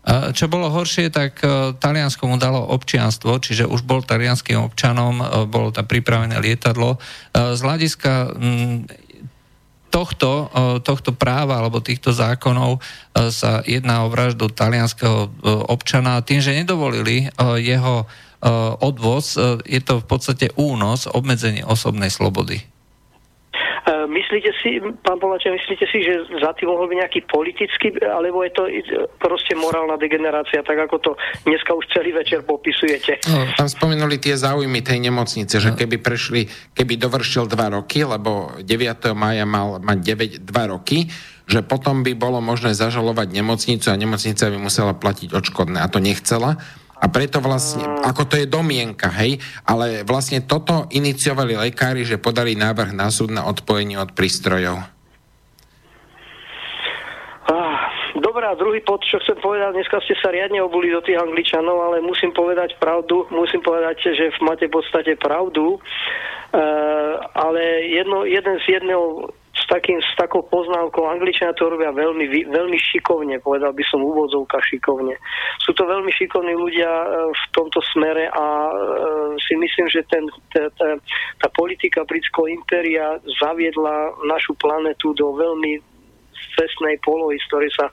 Čo 0.09 0.49
bolo 0.49 0.73
horšie, 0.73 1.13
tak 1.13 1.45
e, 1.45 1.77
Taliansko 1.77 2.25
mu 2.25 2.41
dalo 2.41 2.57
občianstvo, 2.73 3.37
čiže 3.37 3.69
už 3.69 3.85
bol 3.85 4.01
talianským 4.01 4.57
občanom, 4.57 5.21
e, 5.21 5.25
bolo 5.45 5.69
tam 5.69 5.85
pripravené 5.85 6.41
lietadlo. 6.41 6.97
E, 6.97 7.53
z 7.53 7.59
hľadiska 7.61 8.33
tohto, 9.91 10.47
tohto 10.87 11.11
práva 11.11 11.59
alebo 11.59 11.83
týchto 11.83 12.15
zákonov 12.15 12.79
sa 13.11 13.59
jedná 13.67 14.07
o 14.07 14.11
vraždu 14.11 14.47
talianského 14.47 15.27
občana 15.67 16.23
tým, 16.23 16.39
že 16.39 16.55
nedovolili 16.55 17.27
jeho 17.59 18.07
odvoz, 18.79 19.35
je 19.67 19.81
to 19.83 19.99
v 19.99 20.05
podstate 20.07 20.47
únos, 20.55 21.11
obmedzenie 21.11 21.67
osobnej 21.67 22.07
slobody. 22.07 22.63
E, 23.91 24.07
myslíte 24.31 24.51
si, 24.63 24.79
pán 25.03 25.19
Poláča, 25.19 25.51
myslíte 25.51 25.83
si, 25.91 26.07
že 26.07 26.23
za 26.39 26.55
tým 26.55 26.71
mohol 26.71 26.87
byť 26.87 26.97
nejaký 27.03 27.21
politický, 27.27 27.99
alebo 27.99 28.47
je 28.47 28.55
to 28.55 28.63
proste 29.19 29.51
morálna 29.59 29.99
degenerácia, 29.99 30.63
tak 30.63 30.79
ako 30.87 30.95
to 31.03 31.11
dneska 31.43 31.75
už 31.75 31.83
celý 31.91 32.15
večer 32.15 32.47
popisujete? 32.47 33.27
No, 33.27 33.43
tam 33.59 33.67
spomenuli 33.67 34.23
tie 34.23 34.39
záujmy 34.39 34.79
tej 34.79 35.03
nemocnice, 35.03 35.59
že 35.59 35.75
keby 35.75 35.99
prešli, 35.99 36.47
keby 36.71 36.95
dovršil 36.95 37.51
dva 37.51 37.75
roky, 37.75 38.07
lebo 38.07 38.55
9. 38.63 39.11
maja 39.11 39.43
mal 39.43 39.83
mať 39.83 39.99
9, 40.39 40.47
2 40.47 40.73
roky, 40.79 41.11
že 41.51 41.59
potom 41.59 42.07
by 42.07 42.15
bolo 42.15 42.39
možné 42.39 42.71
zažalovať 42.71 43.35
nemocnicu 43.35 43.91
a 43.91 43.99
nemocnica 43.99 44.47
by 44.47 44.55
musela 44.55 44.95
platiť 44.95 45.35
odškodné 45.35 45.83
a 45.83 45.91
to 45.91 45.99
nechcela 45.99 46.55
a 47.01 47.05
preto 47.09 47.41
vlastne, 47.41 47.81
ako 48.05 48.29
to 48.29 48.35
je 48.37 48.45
domienka, 48.45 49.09
hej, 49.09 49.41
ale 49.65 50.05
vlastne 50.05 50.45
toto 50.45 50.85
iniciovali 50.93 51.57
lekári, 51.57 52.05
že 52.05 52.21
podali 52.21 52.53
návrh 52.53 52.93
na 52.93 53.09
súd 53.09 53.33
na 53.33 53.49
odpojenie 53.49 53.97
od 53.97 54.13
prístrojov. 54.13 55.01
Dobre, 58.21 58.45
druhý 58.55 58.79
pod, 58.85 59.01
čo 59.01 59.17
chcem 59.17 59.35
povedať, 59.43 59.75
dneska 59.75 59.97
ste 60.05 60.15
sa 60.21 60.29
riadne 60.29 60.61
obuli 60.61 60.93
do 60.93 61.01
tých 61.01 61.17
angličanov, 61.19 61.89
ale 61.89 62.05
musím 62.05 62.31
povedať 62.31 62.77
pravdu, 62.77 63.25
musím 63.33 63.59
povedať, 63.65 64.13
že 64.13 64.29
máte 64.45 64.69
v 64.69 64.77
podstate 64.77 65.17
pravdu, 65.17 65.75
uh, 65.75 65.79
ale 67.33 67.91
jedno, 67.91 68.23
jeden 68.23 68.55
z 68.61 68.79
jedného 68.79 69.35
takým, 69.71 70.03
s 70.03 70.11
takou 70.19 70.43
poznámkou, 70.43 71.07
Angličania 71.07 71.55
to 71.55 71.71
robia 71.71 71.95
veľmi, 71.95 72.27
veľmi 72.51 72.75
šikovne, 72.75 73.39
povedal 73.39 73.71
by 73.71 73.83
som 73.87 74.03
úvodzovka 74.03 74.59
šikovne. 74.67 75.15
Sú 75.63 75.71
to 75.71 75.87
veľmi 75.87 76.11
šikovní 76.11 76.51
ľudia 76.51 76.91
e, 76.91 77.07
v 77.31 77.43
tomto 77.55 77.79
smere 77.95 78.27
a 78.27 78.45
e, 78.67 78.73
si 79.39 79.55
myslím, 79.55 79.87
že 79.87 80.03
ten, 80.11 80.27
tá, 80.51 80.67
tá, 80.75 80.99
tá 81.39 81.47
politika 81.55 82.03
britského 82.03 82.51
impéria 82.51 83.15
zaviedla 83.39 84.19
našu 84.27 84.51
planetu 84.59 85.15
do 85.15 85.31
veľmi 85.39 85.79
cestnej 86.59 86.99
polohy, 86.99 87.39
z 87.39 87.47
ktorej 87.47 87.71
sa 87.71 87.87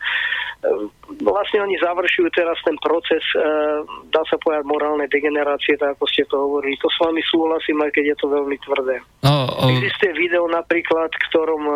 vlastne 1.22 1.62
oni 1.62 1.78
završujú 1.78 2.28
teraz 2.34 2.58
ten 2.66 2.74
proces, 2.82 3.22
ehm, 3.38 4.10
dá 4.10 4.22
sa 4.26 4.34
povedať, 4.42 4.66
morálnej 4.66 5.06
degenerácie, 5.06 5.78
tak 5.78 5.94
ako 5.94 6.04
ste 6.10 6.26
to 6.26 6.34
hovorili. 6.34 6.74
To 6.82 6.90
s 6.90 6.98
vami 6.98 7.22
súhlasím, 7.22 7.78
aj 7.86 7.90
keď 7.94 8.04
je 8.14 8.16
to 8.18 8.26
veľmi 8.26 8.56
tvrdé. 8.66 8.96
No, 9.22 9.46
o... 9.46 9.70
Existuje 9.70 10.18
video 10.18 10.50
napríklad, 10.50 11.14
ktorom 11.30 11.62
e, 11.62 11.74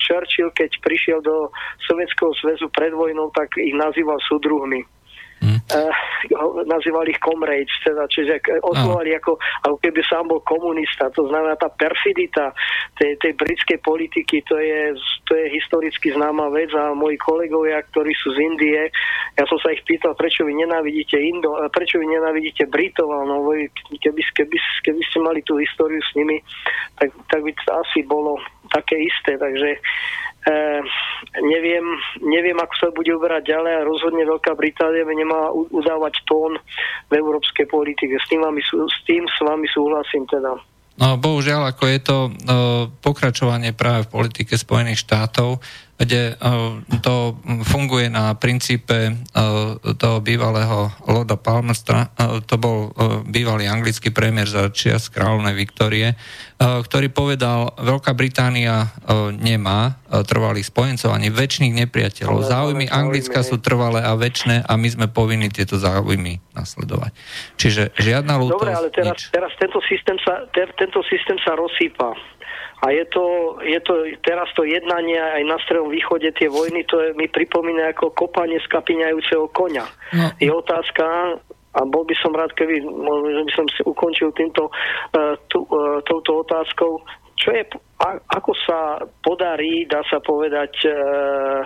Churchill, 0.00 0.48
keď 0.56 0.70
prišiel 0.80 1.20
do 1.20 1.52
Sovietskeho 1.84 2.32
zväzu 2.40 2.72
pred 2.72 2.96
vojnou, 2.96 3.28
tak 3.36 3.52
ich 3.60 3.76
nazýval 3.76 4.16
súdruhmi. 4.24 4.80
Hmm. 5.40 5.56
Uh, 5.72 6.10
nazývali 6.68 7.16
ich 7.16 7.20
comrades, 7.24 7.72
teda, 7.80 8.04
čiže 8.12 8.44
oslovali 8.60 9.16
ako, 9.16 9.40
ako 9.64 9.76
keby 9.80 10.00
sám 10.04 10.28
bol 10.28 10.44
komunista. 10.44 11.08
To 11.16 11.24
znamená, 11.32 11.56
tá 11.56 11.72
perfidita 11.72 12.52
tej, 13.00 13.16
tej 13.16 13.32
britskej 13.40 13.80
politiky, 13.80 14.44
to 14.44 14.60
je, 14.60 14.92
to 15.24 15.32
je 15.32 15.48
historicky 15.48 16.12
známa 16.12 16.52
vec 16.52 16.68
a 16.76 16.92
moji 16.92 17.16
kolegovia, 17.16 17.80
ktorí 17.88 18.12
sú 18.20 18.36
z 18.36 18.38
Indie, 18.52 18.92
ja 19.40 19.44
som 19.48 19.56
sa 19.64 19.72
ich 19.72 19.80
pýtal, 19.88 20.12
prečo 20.12 20.44
vy 20.44 20.52
nenávidíte 20.52 21.16
Indo, 21.16 21.56
prečo 21.72 21.96
vy 21.96 22.06
nenávidíte 22.12 22.68
Britov, 22.68 23.08
no 23.08 23.40
vy, 23.48 23.72
keby, 23.96 24.20
keby, 24.36 24.56
keby 24.84 25.02
ste 25.08 25.18
mali 25.24 25.40
tú 25.40 25.56
históriu 25.56 26.04
s 26.04 26.12
nimi, 26.12 26.44
tak, 27.00 27.08
tak 27.32 27.40
by 27.40 27.50
to 27.56 27.70
asi 27.80 28.04
bolo 28.04 28.36
také 28.70 28.96
isté, 29.02 29.34
takže 29.36 29.82
E, 30.40 30.56
neviem, 31.44 31.84
neviem, 32.24 32.56
ako 32.56 32.74
sa 32.80 32.88
bude 32.88 33.12
uberať 33.12 33.52
ďalej 33.52 33.72
a 33.76 33.84
rozhodne 33.84 34.24
Veľká 34.24 34.56
Británia 34.56 35.04
by 35.04 35.12
nemala 35.12 35.52
udávať 35.52 36.16
tón 36.24 36.56
v 37.06 37.12
európskej 37.12 37.68
politike. 37.68 38.16
S 38.16 38.24
tým, 38.32 38.40
vami, 38.40 38.64
s 38.64 38.98
tým 39.04 39.28
s 39.28 39.38
vami 39.44 39.68
súhlasím 39.68 40.24
teda. 40.24 40.56
No, 40.96 41.16
bohužiaľ, 41.20 41.76
ako 41.76 41.84
je 41.84 42.00
to 42.00 42.16
no, 42.48 42.56
pokračovanie 43.04 43.76
práve 43.76 44.08
v 44.08 44.12
politike 44.16 44.56
Spojených 44.56 45.04
štátov, 45.04 45.60
kde 46.00 46.32
eh, 46.32 46.36
to 47.04 47.36
funguje 47.68 48.08
na 48.08 48.32
princípe 48.32 49.12
eh, 49.12 49.16
toho 50.00 50.18
bývalého 50.24 50.88
Lorda 51.04 51.36
Palmerstra, 51.36 52.08
eh, 52.16 52.40
to 52.48 52.56
bol 52.56 52.92
bývalý 53.28 53.68
anglický 53.68 54.08
premiér 54.08 54.48
za 54.48 54.72
čias 54.72 55.12
kráľovnej 55.12 55.52
Viktorie, 55.52 56.16
ktorý 56.60 57.08
povedal, 57.12 57.72
Veľká 57.80 58.12
Británia 58.12 58.92
nemá 59.36 60.00
trvalých 60.08 60.68
spojencov 60.68 61.12
ani 61.12 61.32
väčšných 61.32 61.74
nepriateľov. 61.84 62.46
Záujmy 62.46 62.86
Anglicka 62.88 63.40
sú 63.40 63.60
trvalé 63.60 64.04
a 64.04 64.12
väčšie 64.16 64.64
a 64.64 64.72
my 64.76 64.88
sme 64.88 65.06
povinni 65.08 65.48
tieto 65.48 65.80
záujmy 65.80 66.40
nasledovať. 66.52 67.12
Čiže 67.56 67.96
žiadna 67.96 68.36
lútosť. 68.40 68.60
Dobre, 68.60 68.72
ale 68.76 68.88
teraz, 68.92 69.18
teraz 69.32 69.52
tento, 69.56 69.80
systém 69.88 70.16
sa, 70.20 70.44
tento 70.52 71.00
systém 71.08 71.36
sa 71.40 71.56
rozsýpa. 71.56 72.12
A 72.80 72.96
je 72.96 73.04
to, 73.12 73.56
je 73.60 73.80
to 73.84 74.08
teraz 74.24 74.48
to 74.56 74.64
jednanie 74.64 75.20
aj 75.20 75.42
na 75.44 75.60
Strednom 75.60 75.92
východe, 75.92 76.32
tie 76.32 76.48
vojny, 76.48 76.80
to 76.88 76.96
je, 76.96 77.08
mi 77.12 77.28
pripomína 77.28 77.92
ako 77.92 78.16
kopanie 78.16 78.56
skapiňajúceho 78.64 79.52
konia. 79.52 79.84
No. 80.16 80.32
Je 80.40 80.48
otázka, 80.48 81.04
a 81.76 81.80
bol 81.84 82.08
by 82.08 82.16
som 82.24 82.32
rád, 82.32 82.56
keby 82.56 82.80
možno 82.88 83.44
by 83.44 83.52
som 83.52 83.66
si 83.68 83.84
ukončil 83.84 84.32
týmto, 84.32 84.72
uh, 84.72 85.36
tú, 85.52 85.68
uh, 85.68 86.00
touto 86.08 86.40
otázkou, 86.40 87.04
čo 87.36 87.52
je, 87.52 87.62
a, 88.00 88.16
ako 88.16 88.52
sa 88.64 88.96
podarí, 89.20 89.84
dá 89.84 90.00
sa 90.08 90.16
povedať, 90.24 90.72
uh, 90.88 91.62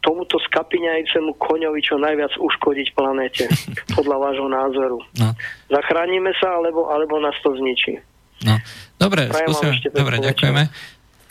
tomuto 0.00 0.40
skapiňajúcemu 0.40 1.36
koňovi 1.36 1.80
čo 1.84 2.00
najviac 2.00 2.32
uškodiť 2.38 2.88
planéte, 2.96 3.44
podľa 3.96 4.16
vášho 4.16 4.48
názoru. 4.48 4.98
No. 5.20 5.28
Zachránime 5.68 6.32
sa, 6.40 6.58
alebo, 6.58 6.88
alebo 6.88 7.20
nás 7.20 7.36
to 7.44 7.54
zničí. 7.54 8.00
No. 8.44 8.56
Dobre, 9.00 9.28
skúsime. 9.32 9.80
Dobre, 9.92 10.20
ďakujeme. 10.20 10.68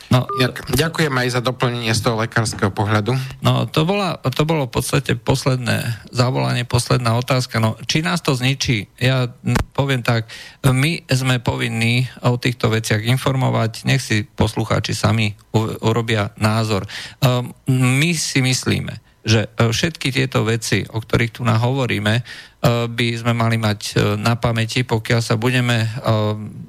No, 0.10 0.26
ďakujem 0.74 1.14
aj 1.14 1.38
za 1.38 1.42
doplnenie 1.46 1.94
z 1.94 2.02
toho 2.02 2.18
lekárskeho 2.18 2.74
pohľadu. 2.74 3.14
No, 3.46 3.70
to, 3.70 3.86
bola, 3.86 4.18
to 4.18 4.42
bolo 4.42 4.66
v 4.66 4.74
podstate 4.82 5.14
posledné 5.14 5.86
zavolanie, 6.10 6.66
posledná 6.66 7.14
otázka. 7.14 7.62
No, 7.62 7.78
či 7.86 8.02
nás 8.02 8.26
to 8.26 8.34
zničí? 8.34 8.90
Ja 8.98 9.30
poviem 9.78 10.02
tak, 10.02 10.26
my 10.66 11.06
sme 11.06 11.38
povinní 11.38 12.10
o 12.26 12.42
týchto 12.42 12.74
veciach 12.74 13.06
informovať, 13.06 13.86
nech 13.86 14.02
si 14.02 14.26
poslucháči 14.26 14.98
sami 14.98 15.38
urobia 15.86 16.34
názor. 16.42 16.90
Ehm, 17.22 17.54
my 17.70 18.10
si 18.18 18.42
myslíme, 18.42 18.98
že 19.22 19.46
e, 19.46 19.70
všetky 19.70 20.10
tieto 20.10 20.42
veci, 20.42 20.90
o 20.90 20.98
ktorých 20.98 21.38
tu 21.38 21.42
nahovoríme, 21.46 22.14
e, 22.18 22.24
by 22.68 23.08
sme 23.16 23.32
mali 23.32 23.56
mať 23.56 23.80
e, 23.80 24.20
na 24.20 24.36
pamäti, 24.36 24.84
pokiaľ 24.84 25.22
sa 25.24 25.40
budeme, 25.40 25.88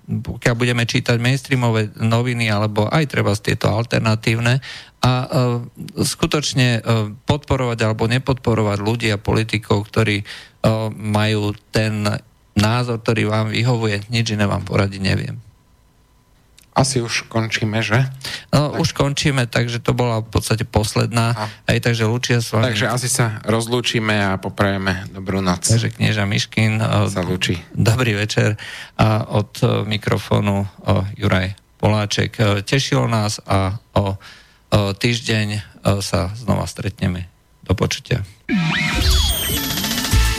pokiaľ 0.06 0.54
budeme 0.54 0.86
čítať 0.86 1.18
mainstreamové 1.18 1.90
noviny, 1.98 2.46
alebo 2.46 2.86
aj 2.86 3.10
treba 3.10 3.34
z 3.34 3.50
tieto 3.50 3.74
alternatívne 3.74 4.62
a 5.00 5.12
skutočne 5.96 6.84
podporovať 7.24 7.78
alebo 7.88 8.04
nepodporovať 8.04 8.78
ľudí 8.84 9.08
a 9.08 9.16
politikov, 9.16 9.88
ktorí 9.88 10.20
majú 10.92 11.56
ten 11.72 12.04
názor, 12.52 13.00
ktorý 13.00 13.32
vám 13.32 13.48
vyhovuje, 13.48 14.12
nič 14.12 14.36
iné 14.36 14.44
vám 14.44 14.60
poradiť 14.60 15.00
neviem. 15.00 15.49
Asi 16.80 17.04
už 17.04 17.28
končíme, 17.28 17.84
že? 17.84 18.08
No, 18.48 18.72
tak. 18.72 18.80
už 18.80 18.88
končíme, 18.96 19.44
takže 19.44 19.84
to 19.84 19.92
bola 19.92 20.24
v 20.24 20.32
podstate 20.32 20.64
posledná. 20.64 21.36
A. 21.36 21.44
Aj 21.68 21.76
takže 21.76 22.08
Lučia 22.08 22.40
s 22.40 22.56
vami. 22.56 22.72
Takže 22.72 22.88
asi 22.88 23.08
sa 23.12 23.36
rozlúčime 23.44 24.16
a 24.16 24.40
poprajeme 24.40 25.04
dobrú 25.12 25.44
noc. 25.44 25.68
Takže 25.68 25.92
knieža 25.92 26.24
Miškin. 26.24 26.80
Sa 26.80 27.20
lúči. 27.20 27.60
Dobrý 27.76 28.16
večer. 28.16 28.56
A 28.96 29.28
od 29.28 29.52
e, 29.60 29.84
mikrofónu 29.84 30.64
o, 30.64 30.68
Juraj 31.20 31.52
Poláček. 31.76 32.64
Tešilo 32.64 33.04
nás 33.04 33.44
a 33.44 33.76
o, 33.92 34.16
týždeň 34.72 35.48
sa 36.00 36.32
znova 36.32 36.64
stretneme. 36.64 37.28
Do 37.60 37.76
počutia. 37.76 38.24